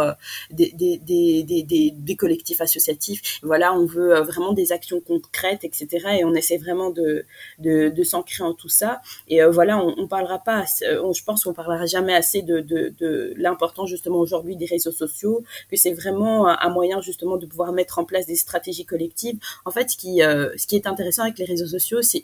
des, 0.52 0.72
des, 0.74 2.16
collectifs 2.18 2.62
associatifs. 2.62 3.40
Voilà, 3.44 3.74
on 3.74 3.86
veut 3.86 4.20
vraiment 4.22 4.54
des 4.54 4.72
actions 4.72 5.00
concrètes, 5.00 5.64
etc. 5.64 5.88
Et 6.20 6.26
on 6.26 6.34
essaie 6.34 6.58
vraiment 6.58 6.90
de, 6.90 7.26
de, 7.60 8.04
s'ancrer 8.04 8.44
en 8.44 8.54
tout 8.54 8.70
ça. 8.70 9.02
Et 9.28 9.44
voilà, 9.46 9.78
on, 9.78 9.96
on 9.98 10.08
parlera 10.08 10.40
pas, 10.40 10.66
je 10.82 11.24
pense 11.24 11.44
qu'on 11.44 11.54
parlera 11.54 11.86
jamais 11.86 12.14
assez 12.14 12.42
de, 12.42 12.60
de 12.62 13.34
l'importance 13.38 13.90
justement 13.90 14.20
aujourd'hui 14.20 14.56
des 14.56 14.66
réseaux 14.66 14.92
sociaux, 14.92 15.44
que 15.70 15.78
c'est 15.78 15.94
vraiment 15.94 16.48
un 16.48 16.70
moyen 16.70 17.02
justement 17.02 17.38
de 17.38 17.46
pouvoir 17.46 17.72
mettre 17.72 18.00
en 18.00 18.06
place 18.06 18.26
des 18.26 18.36
stratégies 18.36 18.86
collectives. 18.86 19.38
En 19.66 19.72
fait, 19.72 19.88
qui, 19.88 20.22
ce 20.60 20.68
qui 20.68 20.76
est 20.76 20.88
intéressant 20.88 21.24
avec 21.24 21.38
les 21.40 21.46
réseaux 21.46 21.68
sociaux, 21.68 22.02
c'est 22.02 22.24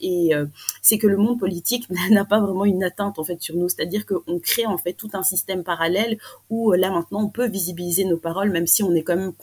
c'est 0.81 0.97
que 0.97 1.07
le 1.07 1.17
monde 1.17 1.39
politique 1.39 1.87
n'a 2.11 2.25
pas 2.25 2.39
vraiment 2.39 2.65
une 2.65 2.83
atteinte 2.83 3.17
en 3.19 3.23
fait 3.23 3.41
sur 3.41 3.55
nous. 3.55 3.69
C'est-à-dire 3.69 4.05
qu'on 4.05 4.39
crée 4.39 4.65
en 4.65 4.77
fait 4.77 4.93
tout 4.93 5.09
un 5.13 5.23
système 5.23 5.63
parallèle 5.63 6.17
où 6.49 6.73
là 6.73 6.89
maintenant 6.91 7.23
on 7.23 7.29
peut 7.29 7.47
visibiliser 7.47 8.05
nos 8.05 8.17
paroles, 8.17 8.51
même 8.51 8.67
si 8.67 8.83
on 8.83 8.93
est 8.93 9.03
quand 9.03 9.15
même 9.15 9.33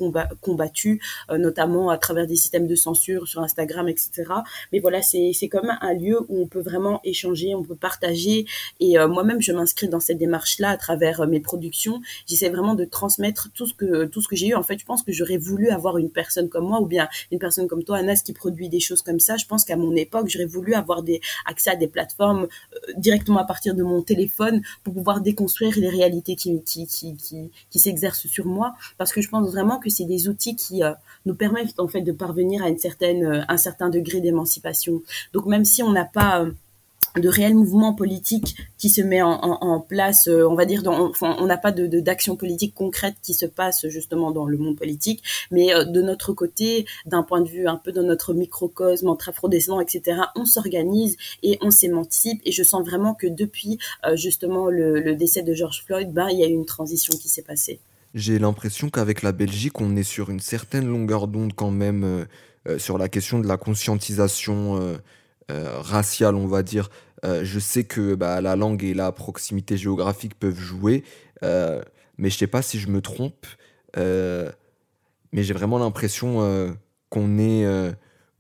combattu, 0.40 1.00
notamment 1.30 1.90
à 1.90 1.98
travers 1.98 2.26
des 2.26 2.36
systèmes 2.36 2.66
de 2.66 2.74
censure 2.74 3.26
sur 3.26 3.40
Instagram, 3.40 3.88
etc. 3.88 4.24
Mais 4.72 4.78
voilà, 4.78 5.02
c'est 5.02 5.32
c'est 5.34 5.48
comme 5.48 5.72
un 5.80 5.94
lieu 5.94 6.18
où 6.28 6.42
on 6.42 6.46
peut 6.46 6.60
vraiment 6.60 7.00
échanger, 7.04 7.54
on 7.54 7.62
peut 7.62 7.74
partager. 7.74 8.46
Et 8.80 8.96
moi-même, 9.06 9.40
je 9.40 9.52
m'inscris 9.52 9.88
dans 9.88 10.00
cette 10.00 10.18
démarche-là 10.18 10.70
à 10.70 10.76
travers 10.76 11.26
mes 11.26 11.40
productions. 11.40 12.00
J'essaie 12.26 12.50
vraiment 12.50 12.74
de 12.74 12.84
transmettre 12.84 13.48
tout 13.54 13.66
ce 13.66 13.74
que 13.74 14.04
tout 14.04 14.20
ce 14.20 14.28
que 14.28 14.36
j'ai 14.36 14.48
eu. 14.48 14.54
En 14.54 14.62
fait, 14.62 14.78
je 14.78 14.84
pense 14.84 15.02
que 15.02 15.12
j'aurais 15.12 15.38
voulu 15.38 15.70
avoir 15.70 15.98
une 15.98 16.10
personne 16.10 16.48
comme 16.48 16.66
moi 16.66 16.80
ou 16.80 16.86
bien 16.86 17.08
une 17.30 17.38
personne 17.38 17.68
comme 17.68 17.84
toi, 17.84 17.98
Anas, 17.98 18.22
qui 18.24 18.32
produit 18.32 18.68
des 18.72 18.80
choses 18.80 19.02
comme 19.02 19.20
ça. 19.20 19.36
Je 19.36 19.46
pense 19.46 19.64
qu'à 19.64 19.76
mon 19.76 19.94
époque, 19.94 20.26
j'aurais 20.28 20.46
voulu 20.46 20.74
avoir 20.74 21.02
des 21.02 21.20
accès 21.46 21.70
à 21.70 21.76
des 21.76 21.86
plateformes 21.86 22.44
euh, 22.44 22.92
directement 22.96 23.38
à 23.38 23.44
partir 23.44 23.74
de 23.74 23.84
mon 23.84 24.02
téléphone 24.02 24.62
pour 24.82 24.94
pouvoir 24.94 25.20
déconstruire 25.20 25.74
les 25.78 25.88
réalités 25.88 26.34
qui 26.34 27.80
s'exercent 27.84 28.26
sur 28.26 28.46
moi. 28.46 28.74
Parce 28.98 29.12
que 29.12 29.20
je 29.20 29.28
pense 29.28 29.48
vraiment 29.50 29.78
que 29.78 29.90
c'est 29.90 30.04
des 30.04 30.28
outils 30.28 30.56
qui 30.56 30.82
euh, 30.82 30.92
nous 31.26 31.34
permettent 31.34 31.78
en 31.78 31.88
fait 31.88 32.02
de 32.02 32.12
parvenir 32.12 32.64
à 32.64 32.68
euh, 32.68 33.42
un 33.48 33.56
certain 33.56 33.88
degré 33.90 34.20
d'émancipation. 34.20 35.02
Donc 35.32 35.46
même 35.46 35.64
si 35.64 35.82
on 35.82 35.92
n'a 35.92 36.04
pas 36.04 36.46
de 37.16 37.28
réels 37.28 37.54
mouvements 37.54 37.92
politiques 37.92 38.56
qui 38.78 38.88
se 38.88 39.00
met 39.02 39.22
en, 39.22 39.80
place, 39.80 40.28
euh, 40.28 40.48
on 40.48 40.54
va 40.54 40.64
dire, 40.64 40.82
dans, 40.82 41.12
on 41.20 41.46
n'a 41.46 41.56
pas 41.58 41.72
de 41.72 41.86
d'action 42.00 42.36
politique 42.36 42.74
concrète 42.74 43.16
qui 43.22 43.34
se 43.34 43.46
passe 43.46 43.86
justement 43.88 44.30
dans 44.30 44.46
le 44.46 44.56
monde 44.56 44.76
politique, 44.76 45.22
mais 45.50 45.74
euh, 45.74 45.84
de 45.84 46.00
notre 46.00 46.32
côté, 46.32 46.86
d'un 47.06 47.22
point 47.22 47.40
de 47.40 47.48
vue 47.48 47.68
un 47.68 47.76
peu 47.76 47.92
dans 47.92 48.02
notre 48.02 48.34
microcosme 48.34 49.08
entre 49.08 49.28
afrodescendants, 49.28 49.80
etc., 49.80 50.20
on 50.36 50.46
s'organise 50.46 51.16
et 51.42 51.58
on 51.60 51.70
s'émancipe. 51.70 52.40
Et 52.44 52.52
je 52.52 52.62
sens 52.62 52.84
vraiment 52.84 53.14
que 53.14 53.26
depuis 53.26 53.78
euh, 54.06 54.16
justement 54.16 54.68
le, 54.68 55.14
décès 55.14 55.42
de 55.42 55.52
George 55.52 55.84
Floyd, 55.86 56.12
ben, 56.12 56.28
il 56.30 56.38
y 56.38 56.44
a 56.44 56.46
eu 56.46 56.52
une 56.52 56.66
transition 56.66 57.16
qui 57.16 57.28
s'est 57.28 57.42
passée. 57.42 57.80
J'ai 58.14 58.38
l'impression 58.38 58.88
qu'avec 58.88 59.22
la 59.22 59.32
Belgique, 59.32 59.80
on 59.80 59.96
est 59.96 60.02
sur 60.02 60.30
une 60.30 60.40
certaine 60.40 60.86
longueur 60.86 61.28
d'onde 61.28 61.52
quand 61.54 61.70
même 61.70 62.26
sur 62.78 62.98
la 62.98 63.08
question 63.08 63.38
de 63.38 63.48
la 63.48 63.56
conscientisation 63.56 64.98
raciale, 65.80 66.34
on 66.34 66.46
va 66.46 66.62
dire. 66.62 66.90
Euh, 67.24 67.44
je 67.44 67.58
sais 67.58 67.84
que 67.84 68.14
bah, 68.14 68.40
la 68.40 68.56
langue 68.56 68.82
et 68.82 68.94
la 68.94 69.12
proximité 69.12 69.76
géographique 69.76 70.38
peuvent 70.38 70.58
jouer, 70.58 71.04
euh, 71.44 71.82
mais 72.18 72.30
je 72.30 72.38
sais 72.38 72.46
pas 72.48 72.62
si 72.62 72.78
je 72.78 72.88
me 72.88 73.00
trompe. 73.00 73.46
mais 73.96 75.42
j'ai 75.42 75.54
vraiment 75.54 75.78
l'impression 75.78 76.76
qu'on 77.10 77.38
est 77.38 77.66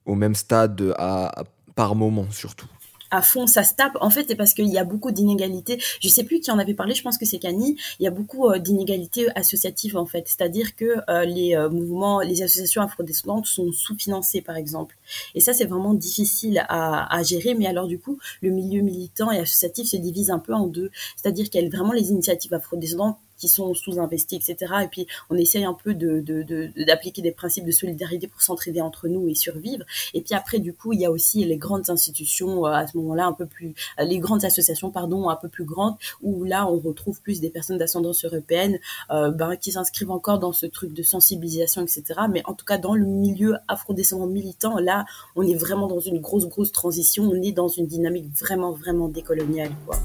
au 0.04 0.14
même 0.14 0.34
stade 0.34 0.94
à, 0.98 1.44
par 1.74 1.94
moment, 1.94 2.30
surtout 2.30 2.68
à 3.12 3.20
fond, 3.20 3.46
ça 3.46 3.62
se 3.62 3.74
tape. 3.74 3.96
En 4.00 4.10
fait, 4.10 4.24
c'est 4.26 4.36
parce 4.36 4.54
qu'il 4.54 4.68
y 4.68 4.78
a 4.78 4.84
beaucoup 4.84 5.12
d'inégalités. 5.12 5.78
Je 6.00 6.08
sais 6.08 6.24
plus 6.24 6.40
qui 6.40 6.50
en 6.50 6.58
avait 6.58 6.74
parlé, 6.74 6.94
je 6.94 7.02
pense 7.02 7.18
que 7.18 7.26
c'est 7.26 7.38
Cani. 7.38 7.76
Il 8.00 8.04
y 8.04 8.06
a 8.06 8.10
beaucoup 8.10 8.48
euh, 8.48 8.58
d'inégalités 8.58 9.28
associatives, 9.36 9.96
en 9.96 10.06
fait. 10.06 10.24
C'est-à-dire 10.26 10.74
que 10.74 10.96
euh, 11.10 11.24
les 11.24 11.54
euh, 11.54 11.68
mouvements, 11.68 12.20
les 12.20 12.42
associations 12.42 12.80
afrodescendantes 12.80 13.46
sont 13.46 13.70
sous-financées, 13.70 14.40
par 14.40 14.56
exemple. 14.56 14.96
Et 15.34 15.40
ça, 15.40 15.52
c'est 15.52 15.66
vraiment 15.66 15.92
difficile 15.92 16.64
à, 16.68 17.22
gérer. 17.22 17.54
Mais 17.54 17.66
alors, 17.66 17.86
du 17.86 17.98
coup, 17.98 18.18
le 18.40 18.50
milieu 18.50 18.80
militant 18.80 19.30
et 19.30 19.38
associatif 19.38 19.86
se 19.86 19.96
divise 19.96 20.30
un 20.30 20.38
peu 20.38 20.54
en 20.54 20.66
deux. 20.66 20.90
C'est-à-dire 21.16 21.50
qu'il 21.50 21.62
y 21.62 21.66
a 21.66 21.68
vraiment 21.68 21.92
les 21.92 22.10
initiatives 22.10 22.54
afrodescendantes 22.54 23.18
qui 23.42 23.48
sont 23.48 23.74
sous-investis, 23.74 24.38
etc. 24.48 24.72
Et 24.84 24.86
puis, 24.86 25.08
on 25.28 25.36
essaye 25.36 25.64
un 25.64 25.74
peu 25.74 25.94
d'appliquer 25.94 27.22
de, 27.22 27.26
des 27.26 27.32
principes 27.32 27.66
de 27.66 27.72
solidarité 27.72 28.28
pour 28.28 28.40
s'entraider 28.40 28.80
entre 28.80 29.08
nous 29.08 29.26
et 29.26 29.34
survivre. 29.34 29.84
Et 30.14 30.20
puis 30.20 30.34
après, 30.36 30.60
du 30.60 30.72
coup, 30.72 30.92
il 30.92 31.00
y 31.00 31.06
a 31.06 31.10
aussi 31.10 31.44
les 31.44 31.56
grandes 31.56 31.90
institutions 31.90 32.64
euh, 32.64 32.70
à 32.70 32.86
ce 32.86 32.96
moment-là, 32.98 33.26
un 33.26 33.32
peu 33.32 33.46
plus, 33.46 33.74
euh, 33.98 34.04
les 34.04 34.20
grandes 34.20 34.44
associations, 34.44 34.92
pardon, 34.92 35.28
un 35.28 35.34
peu 35.34 35.48
plus 35.48 35.64
grandes, 35.64 35.96
où 36.22 36.44
là, 36.44 36.68
on 36.68 36.78
retrouve 36.78 37.20
plus 37.20 37.40
des 37.40 37.50
personnes 37.50 37.78
d'ascendance 37.78 38.24
européenne 38.24 38.78
euh, 39.10 39.32
ben, 39.32 39.56
qui 39.56 39.72
s'inscrivent 39.72 40.12
encore 40.12 40.38
dans 40.38 40.52
ce 40.52 40.66
truc 40.66 40.94
de 40.94 41.02
sensibilisation, 41.02 41.82
etc. 41.82 42.04
Mais 42.30 42.42
en 42.44 42.54
tout 42.54 42.64
cas, 42.64 42.78
dans 42.78 42.94
le 42.94 43.06
milieu 43.06 43.56
afrodescendant 43.66 44.28
militant, 44.28 44.78
là, 44.78 45.04
on 45.34 45.42
est 45.42 45.56
vraiment 45.56 45.88
dans 45.88 45.98
une 45.98 46.20
grosse, 46.20 46.46
grosse 46.46 46.70
transition. 46.70 47.24
On 47.24 47.42
est 47.42 47.50
dans 47.50 47.66
une 47.66 47.88
dynamique 47.88 48.26
vraiment, 48.38 48.70
vraiment 48.70 49.08
décoloniale, 49.08 49.72
quoi. 49.84 49.98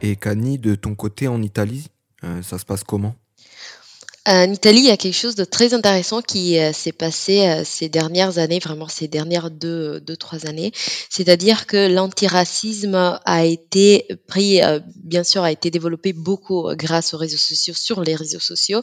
Et 0.00 0.16
Cani, 0.16 0.58
de 0.58 0.74
ton 0.74 0.94
côté 0.94 1.26
en 1.28 1.42
Italie, 1.42 1.88
euh, 2.24 2.42
ça 2.42 2.58
se 2.58 2.64
passe 2.64 2.84
comment? 2.84 3.14
En 4.30 4.52
Italie, 4.52 4.80
il 4.80 4.84
y 4.84 4.90
a 4.90 4.98
quelque 4.98 5.16
chose 5.16 5.36
de 5.36 5.44
très 5.44 5.72
intéressant 5.72 6.20
qui 6.20 6.58
euh, 6.58 6.74
s'est 6.74 6.92
passé 6.92 7.48
euh, 7.48 7.62
ces 7.64 7.88
dernières 7.88 8.36
années, 8.36 8.58
vraiment 8.58 8.86
ces 8.86 9.08
dernières 9.08 9.50
deux, 9.50 10.00
deux 10.00 10.18
trois 10.18 10.44
années. 10.44 10.70
C'est-à-dire 11.08 11.66
que 11.66 11.90
l'antiracisme 11.90 13.18
a 13.24 13.44
été 13.46 14.06
pris, 14.26 14.62
euh, 14.62 14.80
bien 14.96 15.24
sûr, 15.24 15.44
a 15.44 15.50
été 15.50 15.70
développé 15.70 16.12
beaucoup 16.12 16.68
grâce 16.74 17.14
aux 17.14 17.16
réseaux 17.16 17.38
sociaux, 17.38 17.72
sur 17.72 18.02
les 18.02 18.14
réseaux 18.14 18.38
sociaux, 18.38 18.82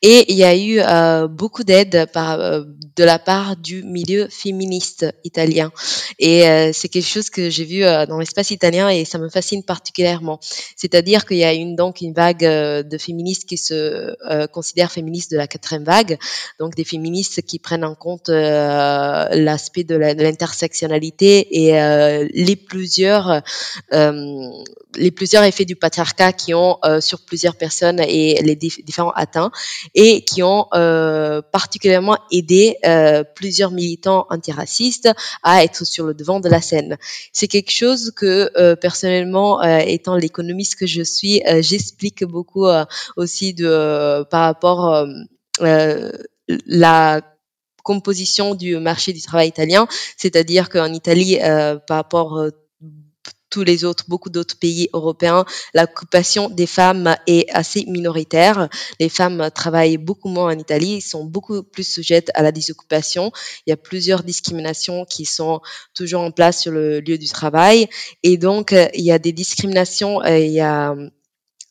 et 0.00 0.32
il 0.32 0.38
y 0.38 0.44
a 0.44 0.56
eu 0.56 0.80
beaucoup 1.28 1.62
d'aide 1.62 1.90
de 1.90 3.04
la 3.04 3.18
part 3.18 3.56
du 3.56 3.82
milieu 3.82 4.28
féministe 4.30 5.06
italien. 5.24 5.70
Et 6.18 6.42
c'est 6.72 6.88
quelque 6.88 7.06
chose 7.06 7.30
que 7.30 7.50
j'ai 7.50 7.64
vu 7.64 7.82
dans 7.82 8.18
l'espace 8.18 8.50
italien 8.50 8.88
et 8.88 9.04
ça 9.04 9.18
me 9.18 9.28
fascine 9.28 9.62
particulièrement. 9.62 10.40
C'est-à-dire 10.76 11.26
qu'il 11.26 11.38
y 11.38 11.44
a 11.44 11.52
une 11.52 11.76
donc 11.76 12.00
une 12.00 12.14
vague 12.14 12.40
de 12.42 12.98
féministes 12.98 13.46
qui 13.46 13.58
se 13.58 14.14
considèrent 14.48 14.85
féministes 14.90 15.32
de 15.32 15.36
la 15.36 15.46
quatrième 15.46 15.84
vague, 15.84 16.18
donc 16.58 16.74
des 16.74 16.84
féministes 16.84 17.42
qui 17.42 17.58
prennent 17.58 17.84
en 17.84 17.94
compte 17.94 18.28
euh, 18.28 19.28
l'aspect 19.32 19.84
de 19.84 19.96
l'intersectionnalité 19.96 21.64
et 21.64 21.80
euh, 21.80 22.26
les 22.32 22.56
plusieurs 22.56 23.42
euh, 23.92 24.50
les 24.94 25.10
plusieurs 25.10 25.42
effets 25.42 25.64
du 25.64 25.76
patriarcat 25.76 26.32
qui 26.32 26.54
ont 26.54 26.78
sur 27.00 27.24
plusieurs 27.24 27.56
personnes 27.56 28.00
et 28.00 28.40
les 28.42 28.56
différents 28.56 29.10
atteints 29.10 29.50
et 29.94 30.22
qui 30.22 30.42
ont 30.42 30.68
particulièrement 31.52 32.16
aidé 32.30 32.76
plusieurs 33.34 33.72
militants 33.72 34.26
antiracistes 34.30 35.10
à 35.42 35.64
être 35.64 35.84
sur 35.84 36.06
le 36.06 36.14
devant 36.14 36.40
de 36.40 36.48
la 36.48 36.62
scène. 36.62 36.96
C'est 37.32 37.48
quelque 37.48 37.72
chose 37.72 38.12
que 38.16 38.74
personnellement, 38.76 39.62
étant 39.62 40.16
l'économiste 40.16 40.76
que 40.76 40.86
je 40.86 41.02
suis, 41.02 41.42
j'explique 41.60 42.24
beaucoup 42.24 42.66
aussi 43.16 43.52
de 43.52 44.24
par 44.30 44.42
rapport 44.42 44.94
euh, 44.94 45.06
euh, 45.62 46.12
la 46.66 47.22
composition 47.82 48.54
du 48.54 48.78
marché 48.78 49.12
du 49.12 49.22
travail 49.22 49.48
italien, 49.48 49.86
c'est-à-dire 50.16 50.68
qu'en 50.68 50.92
Italie, 50.92 51.38
euh, 51.40 51.76
par 51.76 51.98
rapport 51.98 52.50
tous 53.56 53.64
les 53.64 53.84
autres, 53.84 54.04
beaucoup 54.06 54.28
d'autres 54.28 54.58
pays 54.58 54.90
européens, 54.92 55.46
l'occupation 55.72 56.50
des 56.50 56.66
femmes 56.66 57.16
est 57.26 57.50
assez 57.54 57.86
minoritaire. 57.86 58.68
Les 59.00 59.08
femmes 59.08 59.48
travaillent 59.54 59.96
beaucoup 59.96 60.28
moins 60.28 60.54
en 60.54 60.58
Italie, 60.58 61.00
sont 61.00 61.24
beaucoup 61.24 61.62
plus 61.62 61.90
sujettes 61.90 62.30
à 62.34 62.42
la 62.42 62.52
désoccupation. 62.52 63.32
Il 63.66 63.70
y 63.70 63.72
a 63.72 63.78
plusieurs 63.78 64.24
discriminations 64.24 65.06
qui 65.06 65.24
sont 65.24 65.62
toujours 65.94 66.20
en 66.20 66.32
place 66.32 66.60
sur 66.60 66.70
le 66.70 67.00
lieu 67.00 67.16
du 67.16 67.28
travail. 67.28 67.88
Et 68.22 68.36
donc, 68.36 68.74
il 68.92 69.04
y 69.04 69.10
a 69.10 69.18
des 69.18 69.32
discriminations, 69.32 70.22
il 70.22 70.52
y 70.52 70.60
a 70.60 70.94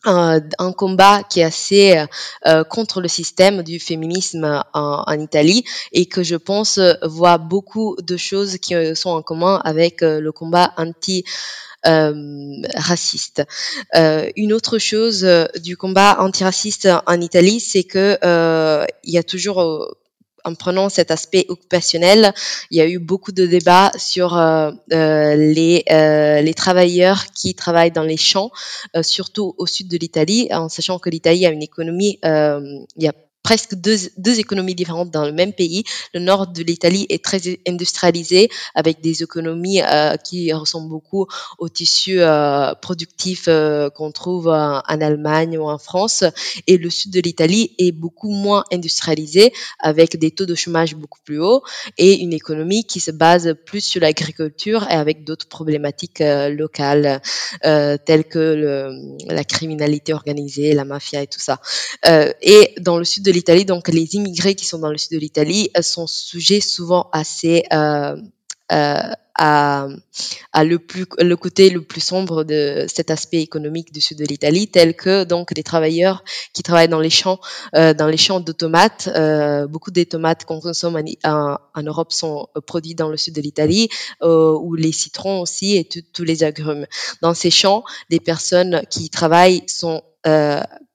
un, 0.05 0.71
combat 0.73 1.23
qui 1.23 1.39
est 1.39 1.43
assez 1.43 2.05
euh, 2.45 2.63
contre 2.63 3.01
le 3.01 3.07
système 3.07 3.63
du 3.63 3.79
féminisme 3.79 4.63
en, 4.73 5.03
en, 5.05 5.19
Italie 5.19 5.63
et 5.91 6.05
que 6.05 6.23
je 6.23 6.35
pense 6.35 6.79
voit 7.03 7.37
beaucoup 7.37 7.95
de 8.01 8.17
choses 8.17 8.57
qui 8.57 8.75
euh, 8.75 8.95
sont 8.95 9.09
en 9.09 9.21
commun 9.21 9.61
avec 9.63 10.03
euh, 10.03 10.19
le 10.19 10.31
combat 10.31 10.73
anti 10.77 11.23
euh, 11.87 12.13
raciste. 12.75 13.43
Euh, 13.95 14.29
une 14.35 14.53
autre 14.53 14.77
chose 14.77 15.27
du 15.61 15.77
combat 15.77 16.17
antiraciste 16.19 16.87
en 17.05 17.21
Italie, 17.21 17.59
c'est 17.59 17.83
que 17.83 18.17
il 19.03 19.13
y 19.13 19.17
a 19.17 19.23
toujours 19.23 19.95
en 20.45 20.53
prenant 20.53 20.89
cet 20.89 21.11
aspect 21.11 21.45
occupationnel, 21.49 22.33
il 22.69 22.77
y 22.77 22.81
a 22.81 22.87
eu 22.87 22.99
beaucoup 22.99 23.31
de 23.31 23.45
débats 23.45 23.91
sur 23.97 24.37
euh, 24.37 24.71
euh, 24.93 25.35
les, 25.35 25.83
euh, 25.91 26.41
les 26.41 26.53
travailleurs 26.53 27.25
qui 27.33 27.55
travaillent 27.55 27.91
dans 27.91 28.03
les 28.03 28.17
champs, 28.17 28.51
surtout 29.01 29.55
au 29.57 29.65
sud 29.65 29.87
de 29.87 29.97
l'Italie, 29.97 30.47
en 30.51 30.69
sachant 30.69 30.99
que 30.99 31.09
l'Italie 31.09 31.45
a 31.45 31.49
une 31.49 31.63
économie, 31.63 32.19
il 32.23 32.85
y 32.97 33.07
a 33.07 33.13
presque 33.45 33.75
deux, 33.75 34.39
économies 34.39 34.73
différentes 34.73 35.11
dans 35.11 35.23
le 35.23 35.31
même 35.31 35.53
pays. 35.53 35.83
Le 36.15 36.19
nord 36.19 36.47
de 36.47 36.63
l'Italie 36.63 37.05
est 37.09 37.23
très 37.23 37.39
industrialisé 37.67 38.49
avec 38.73 39.01
des 39.01 39.21
économies 39.21 39.83
euh, 39.83 40.17
qui 40.17 40.51
ressemblent 40.51 40.89
beaucoup 40.89 41.27
au 41.59 41.69
tissu 41.69 42.21
euh, 42.21 42.73
productif 42.81 43.45
euh, 43.47 43.91
qu'on 43.91 44.11
trouve 44.11 44.47
en, 44.47 44.81
Allemagne 44.81 45.59
ou 45.59 45.69
en 45.69 45.77
France. 45.77 46.23
Et 46.65 46.79
le 46.79 46.89
sud 46.89 47.11
de 47.11 47.21
l'Italie 47.21 47.75
est 47.77 47.91
beaucoup 47.91 48.31
moins 48.31 48.63
industrialisé 48.71 49.53
avec 49.79 50.17
des 50.17 50.31
taux 50.31 50.47
de 50.47 50.55
chômage 50.55 50.95
beaucoup 50.95 51.19
plus 51.23 51.39
hauts 51.39 51.61
et 51.99 52.15
une 52.15 52.33
économie 52.33 52.83
qui 52.83 52.99
se 52.99 53.11
base 53.11 53.53
plus 53.67 53.81
sur 53.81 54.01
l'agriculture 54.01 54.87
et 54.89 54.95
avec 54.95 55.23
d'autres 55.23 55.47
problématiques 55.47 56.21
euh, 56.21 56.49
locales 56.49 57.21
telles 57.61 58.23
que 58.23 58.89
la 59.27 59.43
criminalité 59.43 60.13
organisée, 60.13 60.73
la 60.73 60.85
mafia 60.85 61.21
et 61.21 61.27
tout 61.27 61.39
ça. 61.39 61.59
Et 62.41 62.73
dans 62.79 62.97
le 62.97 63.03
sud 63.03 63.23
de 63.23 63.34
l'Italie, 63.35 63.65
donc 63.65 63.87
les 63.89 64.15
immigrés 64.15 64.55
qui 64.55 64.65
sont 64.65 64.79
dans 64.79 64.89
le 64.89 64.97
sud 64.97 65.11
de 65.11 65.19
l'Italie 65.19 65.69
euh, 65.77 65.81
sont 65.81 66.07
sujets 66.07 66.61
souvent 66.61 67.09
assez 67.11 67.63
euh, 67.71 68.15
euh, 68.71 68.99
à, 69.37 69.87
le 70.63 70.79
plus 70.79 71.05
le 71.19 71.35
côté 71.35 71.69
le 71.69 71.81
plus 71.81 71.99
sombre 71.99 72.45
de 72.45 72.85
cet 72.87 73.11
aspect 73.11 73.41
économique 73.41 73.91
du 73.91 73.99
sud 73.99 74.17
de 74.17 74.25
l'Italie, 74.25 74.69
tel 74.69 74.95
que 74.95 75.25
donc 75.25 75.51
les 75.55 75.61
travailleurs 75.61 76.23
qui 76.53 76.63
travaillent 76.63 76.87
dans 76.87 77.01
les 77.01 77.09
champs 77.09 77.39
dans 77.73 78.07
les 78.07 78.17
champs 78.17 78.39
de 78.39 78.53
tomates. 78.53 79.09
Beaucoup 79.69 79.91
des 79.91 80.05
tomates 80.05 80.45
qu'on 80.45 80.61
consomme 80.61 80.97
en, 81.25 81.83
Europe 81.83 82.13
sont 82.13 82.47
produits 82.65 82.95
dans 82.95 83.09
le 83.09 83.17
sud 83.17 83.35
de 83.35 83.41
l'Italie, 83.41 83.89
ou 84.23 84.73
les 84.75 84.93
citrons 84.93 85.41
aussi 85.41 85.75
et 85.75 85.83
tous 85.83 86.23
les 86.23 86.43
agrumes. 86.43 86.87
Dans 87.21 87.33
ces 87.33 87.51
champs, 87.51 87.83
les 88.09 88.21
personnes 88.21 88.83
qui 88.89 89.09
travaillent 89.09 89.63
sont 89.67 90.01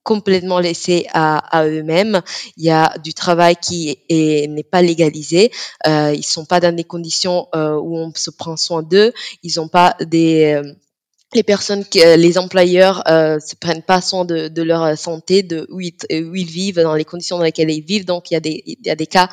complètement 0.02 0.58
laissées 0.60 1.06
à, 1.12 1.64
eux-mêmes. 1.66 2.20
Il 2.56 2.64
y 2.64 2.70
a 2.70 2.96
du 3.04 3.14
travail 3.14 3.56
qui 3.56 3.98
est- 4.08 4.48
n'est 4.48 4.64
pas 4.64 4.82
légalisé. 4.82 5.50
Euh, 5.86 6.12
ils 6.16 6.24
sont 6.24 6.46
pas 6.46 6.58
dans 6.60 6.74
des 6.74 6.84
conditions 6.84 7.46
euh, 7.54 7.74
où 7.76 7.96
on 7.96 8.12
se 8.14 8.30
prend 8.30 8.56
soin 8.56 8.82
d'eux. 8.82 9.12
Ils 9.42 9.52
n'ont 9.56 9.68
pas 9.68 9.94
des 10.00 10.54
euh, 10.54 10.72
les 11.32 11.44
personnes, 11.44 11.84
euh, 11.96 12.16
les 12.16 12.38
employeurs 12.38 13.02
euh, 13.08 13.38
se 13.38 13.54
prennent 13.54 13.82
pas 13.82 14.00
soin 14.00 14.24
de, 14.24 14.62
leur 14.62 14.98
santé, 14.98 15.42
de 15.44 15.66
où 15.70 15.80
ils, 15.80 15.94
où 16.10 16.34
ils 16.34 16.50
vivent, 16.50 16.80
dans 16.80 16.94
les 16.96 17.04
conditions 17.04 17.38
dans 17.38 17.44
lesquelles 17.44 17.70
ils 17.70 17.84
vivent. 17.84 18.04
Donc 18.04 18.30
il 18.30 18.34
y 18.34 18.36
a 18.90 18.96
des, 18.96 19.06
cas 19.06 19.28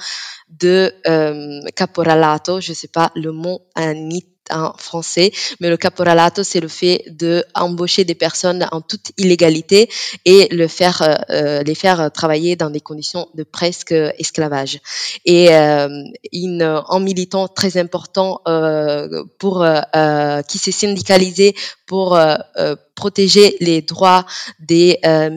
de 0.50 0.94
euh, 1.08 1.60
caporalato, 1.76 2.62
je 2.62 2.74
sais 2.74 2.88
pas 2.88 3.12
le 3.16 3.32
mot 3.32 3.62
en, 3.76 4.10
it- 4.12 4.37
en 4.52 4.74
français, 4.78 5.32
mais 5.60 5.70
le 5.70 5.78
caporalato 5.78 6.44
c'est 6.44 6.60
le 6.60 6.68
fait 6.68 7.04
de 7.10 7.44
embaucher 7.56 8.06
des 8.06 8.16
personnes 8.16 8.68
en 8.72 8.82
toute 8.82 9.12
illégalité 9.18 9.90
et 10.26 10.48
le 10.52 10.68
faire, 10.68 11.02
euh, 11.02 11.16
euh, 11.30 11.64
les 11.64 11.76
faire 11.76 12.12
travailler 12.12 12.56
dans 12.56 12.70
des 12.70 12.82
conditions 12.82 13.28
de 13.34 13.44
presque 13.44 13.92
esclavage. 13.92 14.80
Et 15.26 15.54
euh, 15.54 15.90
une, 16.32 16.62
un 16.62 17.00
militant 17.00 17.48
très 17.48 17.78
important 17.78 18.42
euh, 18.48 19.24
pour 19.40 19.64
euh, 19.64 19.82
euh, 19.96 20.42
qui 20.42 20.58
s'est 20.58 20.72
syndicalisé 20.72 21.56
pour 21.86 22.20
protéger 22.98 23.56
les 23.62 23.82
droits 23.82 24.26
des, 24.60 25.00
euh, 25.06 25.30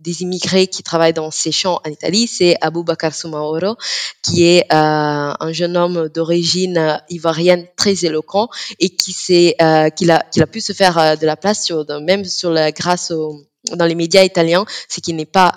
des 0.00 0.22
immigrés 0.22 0.68
qui 0.68 0.82
travaillent 0.84 1.12
dans 1.12 1.32
ces 1.32 1.50
champs 1.52 1.80
en 1.84 1.90
Italie, 1.90 2.28
c'est 2.28 2.56
Aboubakar 2.60 3.12
Soumaoro, 3.12 3.76
qui 4.22 4.44
est 4.44 4.62
euh, 4.72 5.34
un 5.38 5.52
jeune 5.52 5.76
homme 5.76 6.08
d'origine 6.08 6.78
euh, 6.78 6.96
ivoirienne 7.10 7.66
très 7.76 8.04
éloquent 8.04 8.48
et 8.78 8.90
qui 8.90 9.12
s'est, 9.12 9.56
euh, 9.60 9.90
qu'il 9.90 10.12
a, 10.12 10.24
qu'il 10.30 10.42
a 10.42 10.46
pu 10.46 10.60
se 10.60 10.72
faire 10.72 10.96
euh, 10.96 11.16
de 11.16 11.26
la 11.26 11.36
place 11.36 11.64
sur, 11.64 11.84
même 12.00 12.24
sur 12.24 12.50
la, 12.50 12.70
grâce 12.70 13.10
au, 13.10 13.42
dans 13.72 13.86
les 13.86 13.96
médias 13.96 14.22
italiens, 14.22 14.64
ce 14.88 15.00
qui 15.00 15.12
n'est 15.14 15.26
pas 15.26 15.56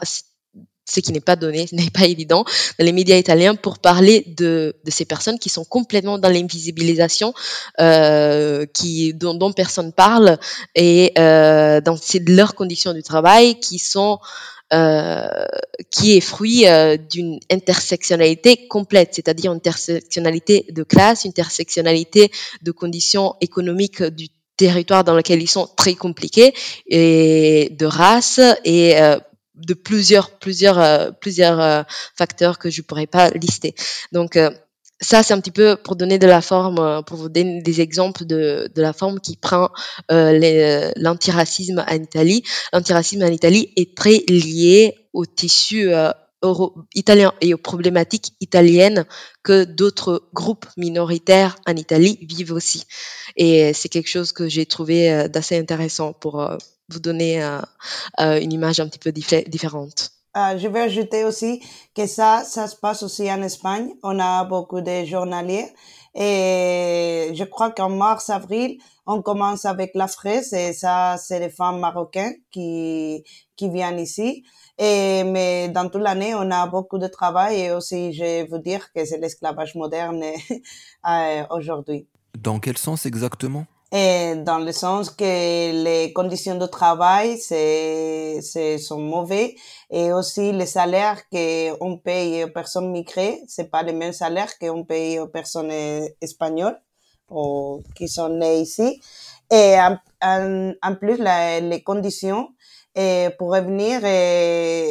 ce 0.89 0.99
qui 0.99 1.11
n'est 1.11 1.19
pas 1.19 1.35
donné, 1.35 1.67
ce 1.67 1.75
n'est 1.75 1.89
pas 1.89 2.05
évident 2.05 2.45
dans 2.79 2.85
les 2.85 2.91
médias 2.91 3.17
italiens 3.17 3.55
pour 3.55 3.79
parler 3.79 4.23
de, 4.37 4.75
de 4.83 4.91
ces 4.91 5.05
personnes 5.05 5.39
qui 5.39 5.49
sont 5.49 5.65
complètement 5.65 6.17
dans 6.17 6.29
l'invisibilisation, 6.29 7.33
euh, 7.79 8.65
qui 8.73 9.13
dont, 9.13 9.33
dont 9.33 9.51
personne 9.51 9.93
parle 9.93 10.37
et 10.75 11.13
euh, 11.17 11.81
dans 11.81 11.97
leurs 12.27 12.55
conditions 12.55 12.93
du 12.93 13.03
travail 13.03 13.59
qui 13.59 13.79
sont 13.79 14.19
euh, 14.73 15.45
qui 15.91 16.17
est 16.17 16.21
fruit 16.21 16.67
euh, 16.67 16.97
d'une 16.97 17.39
intersectionnalité 17.49 18.67
complète, 18.67 19.11
c'est-à-dire 19.13 19.51
intersectionnalité 19.51 20.65
de 20.69 20.83
classe, 20.83 21.25
intersectionnalité 21.25 22.31
de 22.63 22.71
conditions 22.71 23.35
économiques 23.39 24.03
du 24.03 24.27
territoire 24.57 25.05
dans 25.05 25.15
lequel 25.15 25.41
ils 25.41 25.49
sont 25.49 25.69
très 25.77 25.93
compliqués 25.93 26.53
et 26.85 27.69
de 27.79 27.85
race 27.85 28.41
et 28.65 28.99
euh, 28.99 29.17
de 29.57 29.73
plusieurs 29.73 30.31
plusieurs 30.39 30.79
euh, 30.79 31.11
plusieurs 31.11 31.59
euh, 31.59 31.83
facteurs 32.15 32.59
que 32.59 32.69
je 32.69 32.81
pourrais 32.81 33.07
pas 33.07 33.29
lister. 33.31 33.75
Donc 34.11 34.35
euh, 34.37 34.51
ça, 34.99 35.21
c'est 35.21 35.33
un 35.33 35.39
petit 35.39 35.51
peu 35.51 35.77
pour 35.77 35.95
donner 35.95 36.17
de 36.17 36.25
la 36.25 36.41
forme, 36.41 37.03
pour 37.05 37.17
vous 37.17 37.29
donner 37.29 37.61
des 37.61 37.81
exemples 37.81 38.25
de, 38.25 38.67
de 38.73 38.81
la 38.81 38.93
forme 38.93 39.19
qui 39.19 39.37
prend 39.37 39.69
euh, 40.11 40.91
l'antiracisme 40.95 41.85
en 41.87 41.95
Italie. 41.95 42.43
L'antiracisme 42.73 43.21
en 43.23 43.27
Italie 43.27 43.71
est 43.75 43.95
très 43.95 44.23
lié 44.27 44.95
au 45.13 45.25
tissu 45.25 45.93
euh, 45.93 46.11
italien 46.95 47.33
et 47.41 47.53
aux 47.53 47.59
problématiques 47.59 48.33
italiennes 48.39 49.05
que 49.43 49.65
d'autres 49.65 50.29
groupes 50.33 50.65
minoritaires 50.77 51.57
en 51.67 51.75
Italie 51.75 52.17
vivent 52.21 52.53
aussi. 52.53 52.83
Et 53.35 53.73
c'est 53.73 53.89
quelque 53.89 54.09
chose 54.09 54.31
que 54.31 54.47
j'ai 54.47 54.65
trouvé 54.65 55.27
d'assez 55.29 55.57
intéressant 55.57 56.13
pour 56.13 56.57
vous 56.89 56.99
donner 56.99 57.43
euh, 57.43 57.59
euh, 58.19 58.39
une 58.39 58.53
image 58.53 58.79
un 58.79 58.87
petit 58.87 58.99
peu 58.99 59.11
diffé- 59.11 59.47
différente. 59.49 60.11
Euh, 60.35 60.57
je 60.57 60.67
vais 60.67 60.81
ajouter 60.81 61.23
aussi 61.25 61.63
que 61.95 62.05
ça, 62.05 62.43
ça 62.45 62.67
se 62.67 62.75
passe 62.75 63.01
aussi 63.03 63.31
en 63.31 63.41
Espagne. 63.41 63.89
On 64.03 64.19
a 64.19 64.43
beaucoup 64.43 64.81
de 64.81 65.03
journaliers. 65.05 65.67
Et 66.13 67.31
je 67.33 67.43
crois 67.43 67.71
qu'en 67.71 67.89
mars, 67.89 68.29
avril, 68.29 68.77
on 69.05 69.21
commence 69.21 69.65
avec 69.65 69.91
la 69.95 70.07
fraise. 70.07 70.53
Et 70.53 70.73
ça, 70.73 71.15
c'est 71.17 71.39
les 71.39 71.49
femmes 71.49 71.79
marocaines 71.79 72.35
qui, 72.51 73.23
qui 73.55 73.69
viennent 73.69 73.99
ici. 73.99 74.43
Et, 74.77 75.23
mais 75.23 75.69
dans 75.69 75.89
toute 75.89 76.01
l'année, 76.01 76.35
on 76.35 76.49
a 76.51 76.67
beaucoup 76.67 76.97
de 76.99 77.07
travail. 77.07 77.61
Et 77.61 77.71
aussi, 77.71 78.13
je 78.13 78.23
vais 78.23 78.43
vous 78.45 78.57
dire 78.59 78.91
que 78.93 79.05
c'est 79.05 79.17
l'esclavage 79.17 79.75
moderne 79.75 80.23
euh, 81.07 81.43
aujourd'hui. 81.51 82.07
Dans 82.37 82.59
quel 82.59 82.77
sens 82.77 83.05
exactement? 83.05 83.65
Et 83.91 84.35
dans 84.35 84.59
le 84.59 84.73
sens 84.73 85.09
que 85.09 85.23
les 85.23 86.11
conditions 86.11 86.55
de 86.57 86.65
travail 86.65 87.37
c'est, 87.37 88.39
c'est, 88.41 88.77
sont 88.79 88.99
mauvais 88.99 89.55
et 89.89 90.11
aussi 90.11 90.51
les 90.51 90.65
salaires 90.65 91.21
qu'on 91.29 91.97
paye 91.97 92.43
aux 92.43 92.49
personnes 92.49 92.91
migrées, 92.91 93.41
c'est 93.47 93.71
pas 93.71 93.83
les 93.83 93.93
mêmes 93.93 94.11
salaires 94.11 94.59
qu'on 94.59 94.83
paye 94.83 95.19
aux 95.19 95.27
personnes 95.29 95.71
eh, 95.71 96.15
espagnoles 96.21 96.77
ou 97.29 97.81
qui 97.95 98.09
sont 98.09 98.27
nées 98.29 98.59
ici. 98.59 99.01
Et 99.49 99.75
en, 99.79 99.97
en, 100.21 100.73
en 100.81 100.95
plus, 100.95 101.17
la, 101.17 101.61
les 101.61 101.81
conditions 101.81 102.49
et 102.93 103.29
pour 103.37 103.51
revenir, 103.53 104.01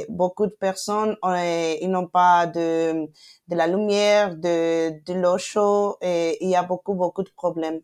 beaucoup 0.09 0.47
de 0.47 0.53
personnes, 0.53 1.17
eh, 1.37 1.79
ils 1.83 1.91
n'ont 1.91 2.07
pas 2.07 2.47
de, 2.47 3.09
de 3.49 3.57
la 3.57 3.67
lumière, 3.67 4.37
de, 4.37 5.03
de 5.05 5.13
l'eau 5.15 5.39
chaude, 5.39 5.97
et 6.01 6.39
il 6.43 6.49
y 6.51 6.57
a 6.57 6.63
beaucoup, 6.63 6.95
beaucoup 6.95 7.25
de 7.25 7.31
problèmes 7.37 7.81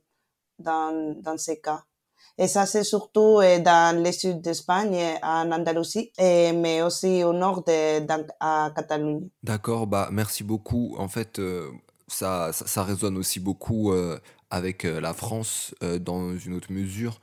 dans, 0.63 1.37
ces 1.37 1.61
cas. 1.61 1.83
Et 2.39 2.49
ça, 2.49 2.67
c'est 2.67 2.85
surtout 2.85 3.41
dans 3.65 4.03
le 4.03 4.11
sud 4.13 4.41
d'Espagne, 4.41 4.99
en 5.23 5.53
Andalousie, 5.53 6.13
et, 6.19 6.53
mais 6.53 6.83
aussi 6.83 7.23
au 7.25 7.33
nord 7.33 7.63
de, 7.65 8.01
à 8.41 8.73
Catalogne. 8.75 9.29
D'accord, 9.43 9.87
bah 9.87 10.09
merci 10.11 10.43
beaucoup. 10.43 10.95
En 10.99 11.09
fait, 11.09 11.39
euh, 11.39 11.71
ça, 12.09 12.53
ça, 12.53 12.85
résonne 12.85 13.19
aussi 13.19 13.39
beaucoup 13.39 13.93
euh, 13.93 14.19
avec 14.51 14.85
euh, 14.85 15.01
la 15.01 15.13
France 15.13 15.75
dans 16.01 16.37
une 16.37 16.55
autre 16.55 16.73
mesure. 16.73 17.21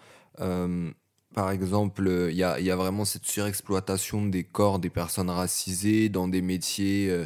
Par 1.35 1.51
exemple, 1.51 2.27
il 2.31 2.35
y 2.35 2.43
a, 2.43 2.59
y 2.59 2.71
a 2.71 2.75
vraiment 2.75 3.05
cette 3.05 3.25
surexploitation 3.25 4.25
des 4.25 4.43
corps 4.43 4.79
des 4.79 4.89
personnes 4.89 5.29
racisées 5.29 6.09
dans 6.09 6.27
des 6.27 6.41
métiers 6.41 7.25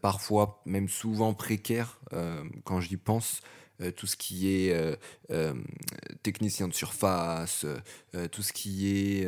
parfois, 0.00 0.62
même 0.64 0.88
souvent 0.88 1.34
précaires, 1.34 2.00
quand 2.64 2.80
j'y 2.80 2.96
pense. 2.96 3.40
Euh, 3.82 3.90
tout 3.90 4.06
ce 4.06 4.16
qui 4.16 4.48
est 4.48 4.72
euh, 4.72 4.96
euh, 5.30 5.54
technicien 6.22 6.68
de 6.68 6.74
surface, 6.74 7.66
tout 8.30 8.42
ce 8.42 8.52
qui 8.52 8.88
est 8.88 9.26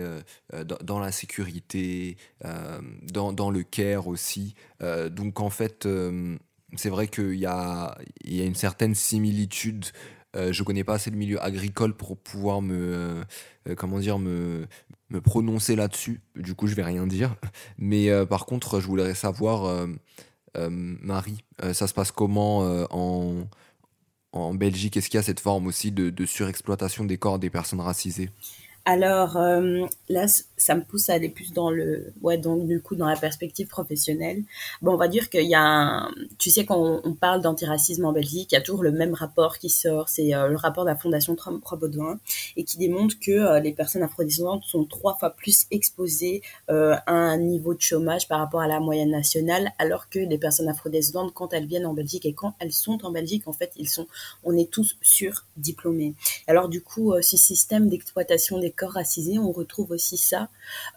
dans, 0.82 0.98
la 0.98 1.12
sécurité, 1.12 2.16
dans, 3.02 3.51
le 3.51 3.62
care 3.62 4.06
aussi. 4.06 4.55
Donc 5.10 5.40
en 5.40 5.51
fait, 5.51 5.89
c'est 6.76 6.90
vrai 6.90 7.09
qu'il 7.09 7.35
y 7.35 7.47
a, 7.47 7.97
une 8.24 8.55
certaine 8.55 8.94
similitude. 8.94 9.86
Euh, 10.36 10.52
je 10.52 10.62
connais 10.62 10.85
pas 10.85 10.94
assez 10.94 11.10
le 11.10 11.16
milieu 11.16 11.43
agricole 11.43 11.94
pour 11.94 12.16
pouvoir 12.16 12.62
me, 12.62 13.24
comment 13.76 13.98
dire, 13.98 14.18
me, 14.18 14.66
prononcer 15.22 15.74
là-dessus. 15.74 16.20
Du 16.36 16.55
coup, 16.55 16.66
je 16.66 16.74
vais 16.74 16.85
rien 16.85 17.06
dire. 17.06 17.35
Mais 17.78 18.09
par 18.26 18.47
contre, 18.47 18.81
je 18.81 18.86
voudrais 18.86 19.14
savoir, 19.14 19.86
Marie, 20.56 21.44
ça 21.72 21.86
se 21.86 21.94
passe 21.94 22.12
comment 22.12 22.60
en, 22.90 23.48
en 24.35 24.52
Belgique 24.55 24.97
Est-ce 24.97 25.09
qu'il 25.09 25.19
y 25.19 25.20
a 25.20 25.23
cette 25.23 25.40
forme 25.40 25.66
aussi 25.66 25.93
de, 25.93 26.11
de 26.11 26.27
surexploitation 26.27 27.05
des 27.05 27.19
corps 27.19 27.39
des 27.39 27.51
personnes 27.51 27.81
racisées? 27.81 28.31
Alors 28.86 29.39
euh, 29.39 29.86
là, 30.11 30.27
ça 30.59 30.74
me 30.74 30.82
pousse 30.82 31.09
à 31.09 31.15
aller 31.15 31.31
plus 31.31 31.55
dans 31.55 31.70
le, 31.70 32.12
ouais, 32.20 32.36
donc 32.36 32.66
du 32.66 32.82
coup 32.82 32.97
dans 32.97 33.06
la 33.06 33.16
perspective 33.16 33.66
professionnelle. 33.66 34.43
Bon, 34.82 34.93
on 34.93 34.97
va 34.98 35.09
dire 35.09 35.31
qu'il 35.31 35.48
y 35.48 35.55
a, 35.55 35.62
un, 35.62 36.11
tu 36.39 36.51
sais, 36.51 36.66
quand 36.66 37.01
on, 37.02 37.15
parle 37.15 37.40
d'antiracisme 37.40 38.05
en 38.05 38.12
Belgique, 38.12 38.52
il 38.52 38.56
y 38.56 38.59
a 38.59 38.61
toujours 38.61 38.82
le 38.82 38.93
même 38.93 39.15
rapport 39.15 39.59
qui 39.59 39.70
sort, 39.70 40.11
c'est 40.11 40.35
euh, 40.35 40.48
le 40.48 40.56
rapport 40.56 40.85
de 40.85 40.90
la 40.90 40.97
Fondation 40.97 41.35
Trois-Baudouin 41.35 42.19
et 42.56 42.65
qui 42.65 42.77
démontre 42.77 43.15
que 43.19 43.31
euh, 43.31 43.61
les 43.61 43.73
personnes 43.73 44.02
afrodescendantes 44.02 44.65
sont 44.65 44.85
trois 44.85 45.15
fois 45.15 45.31
plus 45.31 45.65
exposées 45.70 46.43
à 46.69 47.02
un 47.06 47.39
niveau 47.39 47.73
de 47.73 47.81
chômage 47.81 48.28
par 48.28 48.39
rapport 48.39 48.61
à 48.61 48.69
la 48.69 48.81
moyenne 48.81 49.11
nationale, 49.11 49.73
alors 49.78 50.11
que 50.11 50.19
les 50.19 50.39
personnes 50.39 50.69
afrodescendantes, 50.69 51.32
quand 51.32 51.55
elles 51.55 51.66
viennent 51.66 51.86
en 51.86 51.94
Belgique 51.94 52.27
et 52.27 52.35
quand 52.35 52.55
elles 52.59 52.73
sont 52.73 53.05
en 53.06 53.11
Belgique, 53.11 53.48
en 53.48 53.52
fait, 53.52 53.73
ils 53.77 53.89
sont, 53.89 54.06
on 54.44 54.56
est 54.56 54.70
tous 54.70 54.97
sur 55.01 55.47
diplômés. 55.56 56.15
Alors 56.47 56.69
du 56.69 56.82
coup, 56.82 57.15
ce 57.23 57.36
système 57.36 57.89
d'exploitation 57.89 58.59
des 58.59 58.73
corps 58.74 58.92
racisés, 58.92 59.38
on 59.38 59.52
retrouve 59.52 59.90
aussi 59.90 60.16
ça, 60.16 60.48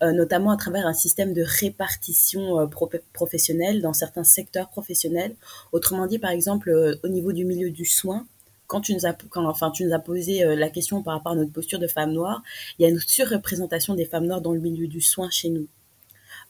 euh, 0.01 0.11
notamment 0.11 0.51
à 0.51 0.57
travers 0.57 0.87
un 0.87 0.93
système 0.93 1.33
de 1.33 1.43
répartition 1.45 2.59
euh, 2.59 2.67
professionnelle 3.13 3.81
dans 3.81 3.93
certains 3.93 4.23
secteurs 4.23 4.69
professionnels. 4.69 5.35
Autrement 5.71 6.07
dit, 6.07 6.19
par 6.19 6.31
exemple, 6.31 6.69
euh, 6.69 6.95
au 7.03 7.07
niveau 7.07 7.31
du 7.31 7.45
milieu 7.45 7.71
du 7.71 7.85
soin, 7.85 8.25
quand 8.67 8.81
tu 8.81 8.93
nous 8.93 9.05
as, 9.05 9.13
tu 9.73 9.85
nous 9.85 9.93
as 9.93 9.99
posé 9.99 10.43
la 10.57 10.69
question 10.69 11.01
par 11.01 11.13
rapport 11.13 11.31
à 11.31 11.35
notre 11.35 11.53
posture 11.53 11.79
de 11.79 11.87
femme 11.87 12.11
noire, 12.11 12.43
il 12.77 12.83
y 12.83 12.85
a 12.85 12.89
une 12.89 12.99
surreprésentation 12.99 13.95
des 13.95 14.03
femmes 14.03 14.25
noires 14.25 14.41
dans 14.41 14.51
le 14.51 14.59
milieu 14.59 14.87
du 14.87 14.99
soin 14.99 15.29
chez 15.29 15.49
nous. 15.49 15.67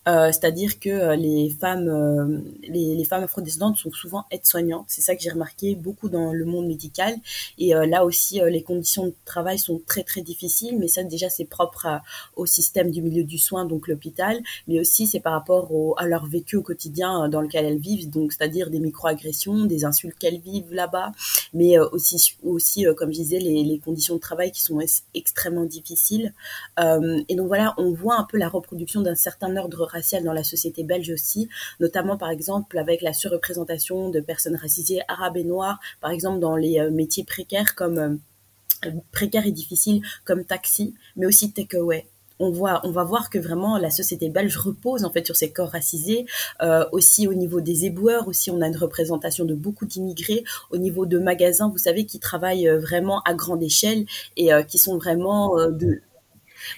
Euh, 0.08 0.28
c'est-à-dire 0.28 0.80
que 0.80 0.90
euh, 0.90 1.16
les 1.16 1.50
femmes, 1.50 1.90
euh, 1.90 2.40
les, 2.70 3.04
femmes 3.04 3.24
afrodescendantes 3.24 3.78
sont 3.78 3.92
souvent 3.92 4.26
aides-soignantes. 4.32 4.86
C'est 4.88 5.02
ça 5.02 5.16
que 5.16 5.22
j'ai 5.22 5.30
remarqué 5.30 5.76
beaucoup 5.76 6.08
dans 6.08 6.32
le 6.34 6.46
monde 6.46 6.68
médical. 6.68 7.16
Et 7.58 7.74
là 7.74 8.06
aussi, 8.06 8.42
les 8.46 8.64
conditions 8.64 9.08
de 9.08 9.14
travail 9.26 9.60
sont 9.60 9.82
très 9.86 10.04
très 10.04 10.22
difficiles. 10.22 10.78
Mais 10.78 10.88
ça, 10.88 11.04
déjà, 11.04 11.30
c'est 11.30 11.46
propre 11.46 11.88
au 12.36 12.46
système 12.46 12.92
du 12.92 13.02
milieu 13.02 13.24
du 13.24 13.38
soin, 13.38 13.66
donc 13.66 13.88
l'hôpital. 13.88 14.42
Mais 14.68 14.80
aussi, 14.80 15.08
c'est 15.08 15.20
par 15.20 15.34
rapport 15.34 15.70
à 15.98 16.06
leur 16.06 16.26
vécu 16.26 16.58
au 16.58 16.62
quotidien 16.62 17.30
dans 17.30 17.42
lequel 17.42 17.66
elles 17.66 17.80
vivent. 17.80 18.10
Donc, 18.10 18.34
c'est-à-dire 18.34 18.70
des 18.70 18.80
micro-agressions, 18.80 19.66
des 19.66 19.86
insultes 19.86 20.18
qu'elles 20.18 20.40
vivent 20.40 20.74
là-bas. 20.74 21.12
Mais 21.54 21.80
aussi, 21.80 22.36
aussi 22.44 22.86
comme 22.98 23.10
je 23.12 23.20
disais, 23.20 23.40
les, 23.40 23.64
les, 23.64 23.80
conditions 23.80 24.16
de 24.16 24.20
travail 24.20 24.52
qui 24.52 24.62
sont 24.62 24.80
extrêmement 25.14 25.66
difficiles. 25.66 26.34
et 26.78 27.36
donc 27.36 27.48
voilà, 27.48 27.74
on 27.78 27.94
voit 27.94 28.18
un 28.18 28.24
peu 28.24 28.38
la 28.38 28.50
reproduction 28.50 29.02
d'un 29.02 29.16
certain 29.16 29.56
ordre 29.56 29.88
dans 30.24 30.34
la 30.34 30.44
société 30.44 30.84
belge 30.84 31.10
aussi, 31.10 31.50
notamment 31.80 32.18
par 32.18 32.30
exemple 32.30 32.78
avec 32.78 33.02
la 33.02 33.14
surreprésentation 33.14 34.10
de 34.10 34.20
personnes 34.20 34.56
racisées 34.56 35.02
arabes 35.08 35.38
et 35.38 35.44
noires, 35.44 35.80
par 36.02 36.12
exemple 36.12 36.40
dans 36.40 36.56
les 36.56 36.80
euh, 36.80 36.92
métiers 36.92 37.24
précaires 37.24 37.76
comme 37.76 37.98
euh, 37.98 38.92
précaires 39.12 39.46
et 39.46 39.52
difficiles 39.52 40.02
comme 40.24 40.44
taxi, 40.44 40.94
mais 41.16 41.26
aussi 41.26 41.52
takeaway 41.52 42.06
on 42.40 42.52
voit, 42.52 42.82
on 42.84 42.92
va 42.92 43.04
voir 43.04 43.32
que 43.32 43.40
vraiment 43.40 43.80
la 43.80 43.90
société 43.90 44.30
belge 44.30 44.56
repose 44.58 45.04
en 45.06 45.10
fait 45.10 45.26
sur 45.26 45.36
ces 45.36 45.52
corps 45.52 45.72
racisés. 45.72 46.28
Euh, 46.62 46.86
aussi 46.92 47.28
au 47.28 47.34
niveau 47.34 47.62
des 47.62 47.86
éboueurs, 47.86 48.28
aussi 48.28 48.52
on 48.52 48.62
a 48.62 48.68
une 48.68 48.78
représentation 48.78 49.44
de 49.44 49.56
beaucoup 49.56 49.88
d'immigrés. 49.88 50.44
Au 50.70 50.78
niveau 50.78 51.08
de 51.08 51.18
magasins, 51.18 51.68
vous 51.68 51.80
savez, 51.80 52.06
qui 52.06 52.20
travaillent 52.20 52.68
vraiment 52.68 53.24
à 53.26 53.34
grande 53.34 53.64
échelle 53.64 54.06
et 54.36 54.52
qui 54.68 54.78
sont 54.78 55.00
vraiment 55.00 55.56
de 55.72 56.00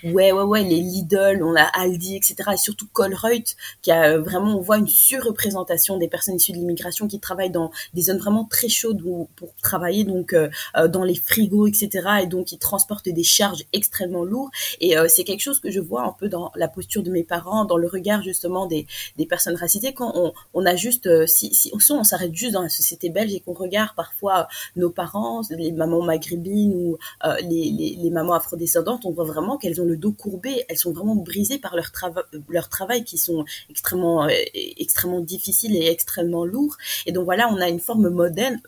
ouais, 0.04 0.32
ouais, 0.32 0.44
ouais, 0.44 0.64
les 0.64 0.80
Lidl, 0.82 1.42
on 1.44 1.56
a 1.56 1.64
Aldi, 1.64 2.16
etc. 2.16 2.36
Et 2.54 2.58
surtout 2.58 2.88
Colruyt, 2.92 3.56
qui 3.82 3.92
a 3.92 4.14
euh, 4.14 4.22
vraiment, 4.22 4.58
on 4.58 4.62
voit 4.62 4.78
une 4.78 4.88
surreprésentation 4.88 5.98
des 5.98 6.08
personnes 6.08 6.36
issues 6.36 6.52
de 6.52 6.58
l'immigration 6.58 7.08
qui 7.08 7.20
travaillent 7.20 7.52
dans 7.52 7.72
des 7.94 8.04
zones 8.04 8.18
vraiment 8.18 8.46
très 8.46 8.70
chaudes 8.70 9.02
pour 9.36 9.54
travailler, 9.62 10.04
donc 10.04 10.34
euh, 10.34 10.50
euh, 10.78 10.88
dans 10.88 11.04
les 11.04 11.16
frigos, 11.16 11.68
etc. 11.68 12.08
Et 12.24 12.28
donc 12.28 12.48
qui 12.48 12.58
transportent 12.58 13.10
des 13.10 13.24
charges 13.24 13.64
extrêmement 13.74 14.24
lourdes. 14.24 14.52
Et 14.82 14.96
c'est 15.08 15.24
quelque 15.24 15.42
chose 15.42 15.60
que 15.60 15.70
je 15.70 15.80
vois 15.80 16.04
un 16.04 16.16
peu 16.18 16.30
dans 16.30 16.52
la 16.56 16.68
posture 16.68 17.04
de 17.04 17.12
mes 17.12 17.24
parents, 17.24 17.66
dans 17.66 17.78
le 17.78 17.88
regard 17.88 18.24
justement 18.24 18.66
des, 18.66 18.88
des 19.18 19.26
personnes 19.26 19.56
racisées, 19.56 19.94
quand 19.94 20.12
on, 20.16 20.34
on 20.54 20.66
a 20.66 20.76
juste, 20.76 21.26
si, 21.28 21.54
si 21.54 21.72
on 21.74 22.04
s'arrête 22.04 22.34
juste 22.34 22.54
dans 22.54 22.62
la 22.62 22.70
société 22.70 23.10
belge 23.10 23.34
et 23.34 23.40
qu'on 23.40 23.54
regarde 23.54 23.92
parfois 23.96 24.48
nos 24.76 24.90
parents, 24.90 25.42
les 25.50 25.72
mamans 25.72 26.02
maghrébines 26.02 26.74
ou 26.74 26.98
les, 27.42 27.72
les, 27.72 27.98
les 28.02 28.10
mamans 28.10 28.34
afrodescendantes, 28.34 29.06
on 29.06 29.12
voit 29.12 29.26
vraiment 29.26 29.58
qu'elles 29.58 29.79
le 29.86 29.98
dos 29.98 30.12
courbé, 30.12 30.64
elles 30.68 30.78
sont 30.78 30.92
vraiment 30.92 31.16
brisées 31.16 31.60
par 31.60 31.76
leur, 31.76 31.92
travail 31.92 32.24
leur 32.50 32.70
travail 32.70 33.04
qui 33.04 33.18
sont 33.18 33.46
extrêmement, 33.70 34.26
euh, 34.26 34.30
extrêmement 34.54 35.22
difficiles 35.22 35.76
et 35.76 35.88
extrêmement 35.88 36.46
lourds. 36.46 36.78
Et 37.06 37.12
donc 37.12 37.26
voilà, 37.26 37.50
on 37.52 37.58
a 37.58 37.70
une 37.70 37.80
forme 37.80 38.10
moderne, 38.10 38.62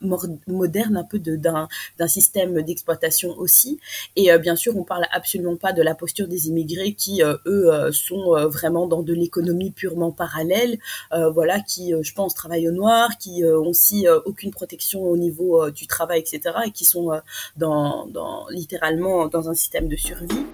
moderne 0.48 0.98
un 0.98 1.04
peu 1.04 1.20
d'un 1.20 1.68
système 2.08 2.62
d'exploitation 2.62 3.38
aussi. 3.38 3.80
Et 4.16 4.32
euh, 4.32 4.38
bien 4.38 4.56
sûr, 4.56 4.78
on 4.78 4.84
parle 4.84 5.06
absolument 5.12 5.56
pas 5.56 5.74
de 5.74 5.82
la 5.82 5.96
posture 5.96 6.28
des 6.28 6.48
immigrés 6.48 6.94
qui, 6.94 7.24
euh, 7.24 7.38
eux, 7.46 7.92
sont 7.92 8.36
vraiment 8.48 8.88
dans 8.88 9.02
de 9.02 9.14
l'économie 9.14 9.72
purement 9.72 10.12
parallèle, 10.12 10.78
voilà, 11.12 11.60
qui, 11.60 11.94
je 12.02 12.14
pense, 12.14 12.34
travaillent 12.34 12.68
au 12.68 12.72
noir, 12.72 13.18
qui 13.20 13.44
ont 13.44 13.68
aussi 13.68 14.08
aucune 14.26 14.52
protection 14.52 15.04
au 15.04 15.18
niveau 15.18 15.70
du 15.72 15.88
travail, 15.88 16.20
etc., 16.20 16.56
et 16.68 16.72
qui 16.72 16.86
sont 16.86 17.12
dans, 17.58 18.08
dans, 18.08 18.48
littéralement 18.50 19.28
dans 19.28 19.50
un 19.50 19.54
système 19.54 19.88
de 19.88 19.96
survie. 19.96 20.46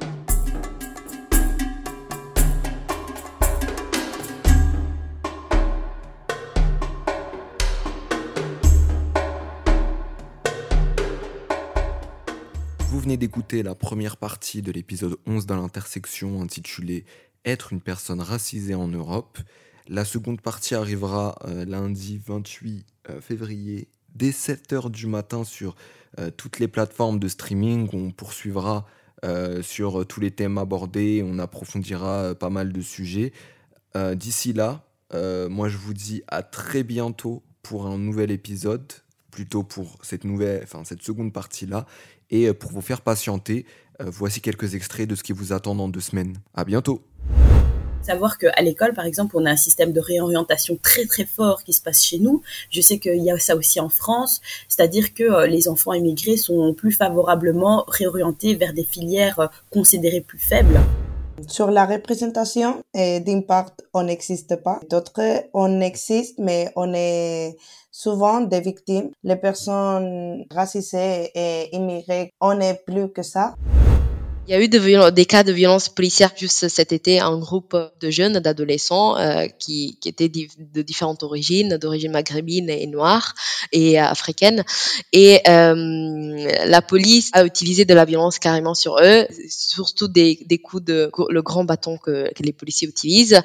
D'écouter 13.15 13.63
la 13.63 13.73
première 13.73 14.17
partie 14.17 14.61
de 14.61 14.69
l'épisode 14.69 15.15
11 15.25 15.45
dans 15.45 15.55
l'intersection 15.55 16.41
intitulé 16.41 17.05
Être 17.45 17.71
une 17.71 17.79
personne 17.79 18.19
racisée 18.19 18.75
en 18.75 18.89
Europe. 18.89 19.37
La 19.87 20.03
seconde 20.03 20.41
partie 20.41 20.75
arrivera 20.75 21.37
euh, 21.45 21.63
lundi 21.63 22.19
28 22.25 22.85
euh, 23.09 23.21
février 23.21 23.87
dès 24.13 24.31
7h 24.31 24.91
du 24.91 25.07
matin 25.07 25.45
sur 25.45 25.77
euh, 26.19 26.29
toutes 26.35 26.59
les 26.59 26.67
plateformes 26.67 27.19
de 27.19 27.29
streaming. 27.29 27.87
On 27.93 28.11
poursuivra 28.11 28.85
sur 29.63 30.05
tous 30.05 30.19
les 30.19 30.29
thèmes 30.29 30.59
abordés, 30.59 31.23
on 31.25 31.39
approfondira 31.39 32.35
pas 32.35 32.51
mal 32.51 32.71
de 32.71 32.81
sujets. 32.81 33.33
D'ici 34.13 34.53
là, 34.53 34.83
moi 35.49 35.69
je 35.69 35.77
vous 35.77 35.95
dis 35.95 36.21
à 36.27 36.43
très 36.43 36.83
bientôt 36.83 37.41
pour 37.63 37.87
un 37.87 37.97
nouvel 37.97 38.29
épisode 38.29 38.85
plutôt 39.31 39.63
pour 39.63 39.97
cette 40.03 40.23
nouvelle, 40.23 40.61
enfin 40.63 40.83
cette 40.83 41.01
seconde 41.01 41.33
partie 41.33 41.65
là, 41.65 41.87
et 42.29 42.47
euh, 42.47 42.53
pour 42.53 42.71
vous 42.71 42.81
faire 42.81 43.01
patienter, 43.01 43.65
euh, 44.01 44.05
voici 44.07 44.41
quelques 44.41 44.75
extraits 44.75 45.07
de 45.07 45.15
ce 45.15 45.23
qui 45.23 45.33
vous 45.33 45.53
attend 45.53 45.75
dans 45.75 45.87
deux 45.87 46.01
semaines. 46.01 46.37
À 46.53 46.63
bientôt. 46.63 47.01
Savoir 48.01 48.37
qu'à 48.37 48.61
l'école, 48.61 48.93
par 48.93 49.05
exemple, 49.05 49.35
on 49.37 49.45
a 49.45 49.51
un 49.51 49.57
système 49.57 49.91
de 49.91 49.99
réorientation 49.99 50.77
très 50.81 51.05
très 51.05 51.25
fort 51.25 51.63
qui 51.63 51.73
se 51.73 51.81
passe 51.81 52.01
chez 52.01 52.19
nous. 52.19 52.41
Je 52.69 52.79
sais 52.79 52.99
qu'il 52.99 53.21
y 53.21 53.31
a 53.31 53.37
ça 53.37 53.55
aussi 53.55 53.79
en 53.81 53.89
France, 53.89 54.39
c'est-à-dire 54.69 55.13
que 55.13 55.23
euh, 55.23 55.47
les 55.47 55.67
enfants 55.67 55.93
immigrés 55.93 56.37
sont 56.37 56.73
plus 56.73 56.91
favorablement 56.91 57.83
réorientés 57.87 58.55
vers 58.55 58.73
des 58.73 58.85
filières 58.85 59.49
considérées 59.71 60.21
plus 60.21 60.39
faibles. 60.39 60.79
Sur 61.47 61.69
la 61.69 61.85
représentation, 61.85 62.81
d'une 62.95 63.45
part, 63.45 63.69
on 63.93 64.03
n'existe 64.03 64.55
pas. 64.63 64.79
D'autres, 64.89 65.43
on 65.53 65.81
existe, 65.81 66.39
mais 66.39 66.71
on 66.75 66.91
est 66.95 67.55
souvent 67.97 68.41
des 68.41 68.61
victimes. 68.61 69.09
Les 69.23 69.37
personnes 69.37 70.45
racisées 70.51 71.31
et 71.33 71.75
immigrées, 71.75 72.31
on 72.39 72.53
n'est 72.53 72.79
plus 72.85 73.11
que 73.11 73.23
ça. 73.23 73.55
Il 74.49 74.51
y 74.51 74.55
a 74.55 74.61
eu 74.61 74.69
des 74.69 75.25
cas 75.25 75.43
de 75.43 75.51
violence 75.51 75.89
policière 75.89 76.31
juste 76.37 76.69
cet 76.69 76.93
été, 76.93 77.19
un 77.19 77.37
groupe 77.37 77.75
de 77.99 78.09
jeunes, 78.09 78.39
d'adolescents 78.39 79.17
euh, 79.17 79.47
qui, 79.59 79.97
qui, 79.99 80.07
étaient 80.07 80.29
de 80.29 80.81
différentes 80.81 81.21
origines, 81.21 81.75
d'origine 81.75 82.13
maghrébine 82.13 82.69
et 82.69 82.87
noire 82.87 83.35
et 83.73 83.99
africaine. 83.99 84.63
Et 85.11 85.41
euh, 85.49 86.47
la 86.65 86.81
police 86.81 87.29
a 87.33 87.43
utilisé 87.43 87.83
de 87.83 87.93
la 87.93 88.05
violence 88.05 88.39
carrément 88.39 88.73
sur 88.73 88.99
eux, 89.03 89.27
surtout 89.49 90.07
des, 90.07 90.39
des 90.45 90.59
coups 90.59 90.85
de 90.85 91.11
le 91.29 91.41
grand 91.41 91.65
bâton 91.65 91.97
que, 91.97 92.33
que 92.33 92.41
les 92.41 92.53
policiers 92.53 92.87
utilisent. 92.87 93.41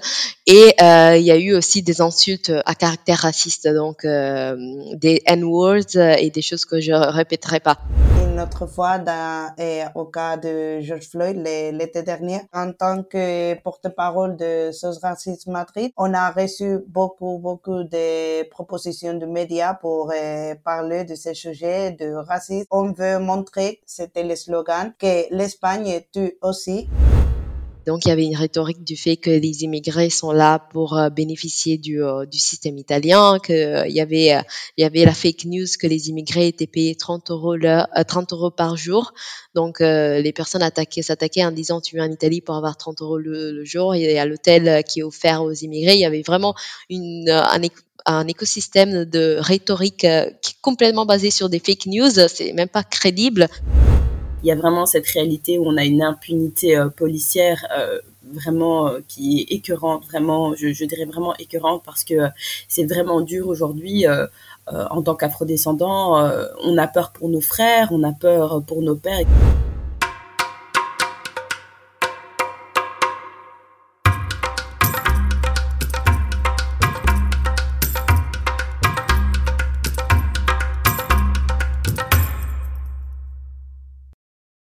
Et 0.46 0.72
euh, 0.80 1.16
il 1.16 1.24
y 1.24 1.32
a 1.32 1.36
eu 1.36 1.52
aussi 1.52 1.82
des 1.82 2.00
insultes 2.00 2.52
à 2.64 2.76
caractère 2.76 3.18
raciste, 3.18 3.66
donc 3.66 4.04
euh, 4.04 4.54
des 4.94 5.20
N-words 5.26 5.96
et 5.96 6.30
des 6.30 6.42
choses 6.42 6.64
que 6.64 6.80
je 6.80 6.92
répéterai 6.92 7.58
pas. 7.58 7.78
Une 8.22 8.40
autre 8.40 8.66
fois, 8.66 8.98
dans, 8.98 9.52
et 9.58 9.82
au 9.94 10.04
cas 10.04 10.36
de 10.36 10.80
George 10.93 11.09
Floyd 11.09 11.36
l'été 11.39 12.02
dernier. 12.02 12.43
En 12.52 12.73
tant 12.73 13.02
que 13.02 13.55
porte-parole 13.62 14.36
de 14.36 14.70
SOS 14.73 14.98
Racisme 14.98 15.52
Madrid, 15.52 15.90
on 15.97 16.12
a 16.12 16.31
reçu 16.31 16.81
beaucoup, 16.86 17.39
beaucoup 17.39 17.85
de 17.85 18.47
propositions 18.51 19.14
de 19.14 19.24
médias 19.24 19.74
pour 19.74 20.12
euh, 20.14 20.55
parler 20.62 21.05
de 21.05 21.14
ces 21.14 21.32
sujets 21.32 21.93
de 21.93 22.12
racisme. 22.12 22.66
On 22.70 22.93
veut 22.93 23.19
montrer, 23.19 23.81
c'était 23.86 24.24
le 24.24 24.36
slogan, 24.36 24.93
que 24.98 25.35
l'Espagne 25.35 26.02
tue 26.12 26.36
aussi. 26.43 26.89
Donc 27.86 28.04
il 28.04 28.09
y 28.09 28.12
avait 28.12 28.24
une 28.24 28.36
rhétorique 28.36 28.84
du 28.84 28.96
fait 28.96 29.16
que 29.16 29.30
les 29.30 29.64
immigrés 29.64 30.10
sont 30.10 30.30
là 30.30 30.59
pour 30.59 30.96
euh, 30.96 31.10
bénéficier 31.10 31.78
du, 31.78 32.02
euh, 32.02 32.26
du 32.26 32.38
système 32.38 32.78
italien, 32.78 33.38
qu'il 33.44 33.54
euh, 33.56 33.88
y 33.88 34.00
avait 34.00 34.42
il 34.76 34.82
y 34.82 34.84
avait 34.84 35.04
la 35.04 35.14
fake 35.14 35.44
news 35.46 35.66
que 35.80 35.86
les 35.86 36.09
immigrés 36.09 36.48
étaient 36.48 36.66
payés 36.66 36.94
30 36.94 37.30
euros, 37.30 37.56
30 37.59 38.32
euros 38.32 38.50
par 38.50 38.76
jour. 38.76 39.12
Donc 39.54 39.80
les 39.80 40.32
personnes 40.34 40.62
attaquaient, 40.62 41.02
s'attaquaient 41.02 41.44
en 41.44 41.50
disant 41.52 41.80
tu 41.80 41.96
viens 41.96 42.06
en 42.06 42.10
Italie 42.10 42.40
pour 42.40 42.54
avoir 42.54 42.76
30 42.76 43.02
euros 43.02 43.18
le, 43.18 43.64
jour 43.64 43.94
et 43.94 44.18
à 44.18 44.24
l'hôtel 44.24 44.82
qui 44.84 45.00
est 45.00 45.02
offert 45.02 45.42
aux 45.42 45.52
immigrés. 45.52 45.94
Il 45.94 46.00
y 46.00 46.04
avait 46.04 46.22
vraiment 46.22 46.54
une, 46.88 47.28
un, 47.28 47.60
un 48.06 48.26
écosystème 48.26 49.04
de 49.04 49.36
rhétorique 49.38 49.98
qui 49.98 50.06
est 50.06 50.60
complètement 50.62 51.04
basé 51.04 51.30
sur 51.30 51.48
des 51.48 51.59
fake 51.59 51.86
news. 51.86 52.10
C'est 52.28 52.52
même 52.52 52.68
pas 52.68 52.84
crédible 52.84 53.48
il 54.43 54.48
y 54.48 54.51
a 54.51 54.56
vraiment 54.56 54.86
cette 54.86 55.06
réalité 55.06 55.59
où 55.59 55.66
on 55.66 55.77
a 55.77 55.85
une 55.85 56.02
impunité 56.02 56.77
euh, 56.77 56.89
policière 56.89 57.64
euh, 57.77 58.01
vraiment 58.24 58.89
euh, 58.89 59.01
qui 59.06 59.40
est 59.40 59.55
écœurante, 59.55 60.05
vraiment, 60.06 60.55
je, 60.55 60.85
dirais 60.85 61.05
vraiment 61.05 61.35
écœurante 61.36 61.82
parce 61.85 62.05
que 62.05 62.14
c'est 62.69 62.85
vraiment 62.85 63.20
dur 63.20 63.48
aujourd'hui. 63.48 64.06
en 64.69 65.02
tant 65.02 65.16
qu'afrodescendants, 65.16 66.16
on 66.62 66.78
a 66.78 66.86
peur 66.86 67.12
pour 67.12 67.28
nos 67.28 67.40
frères, 67.40 67.89
on 67.90 68.02
a 68.05 68.12
peur 68.12 68.62
pour 68.66 68.81
nos 68.81 68.97
pères. 68.97 69.27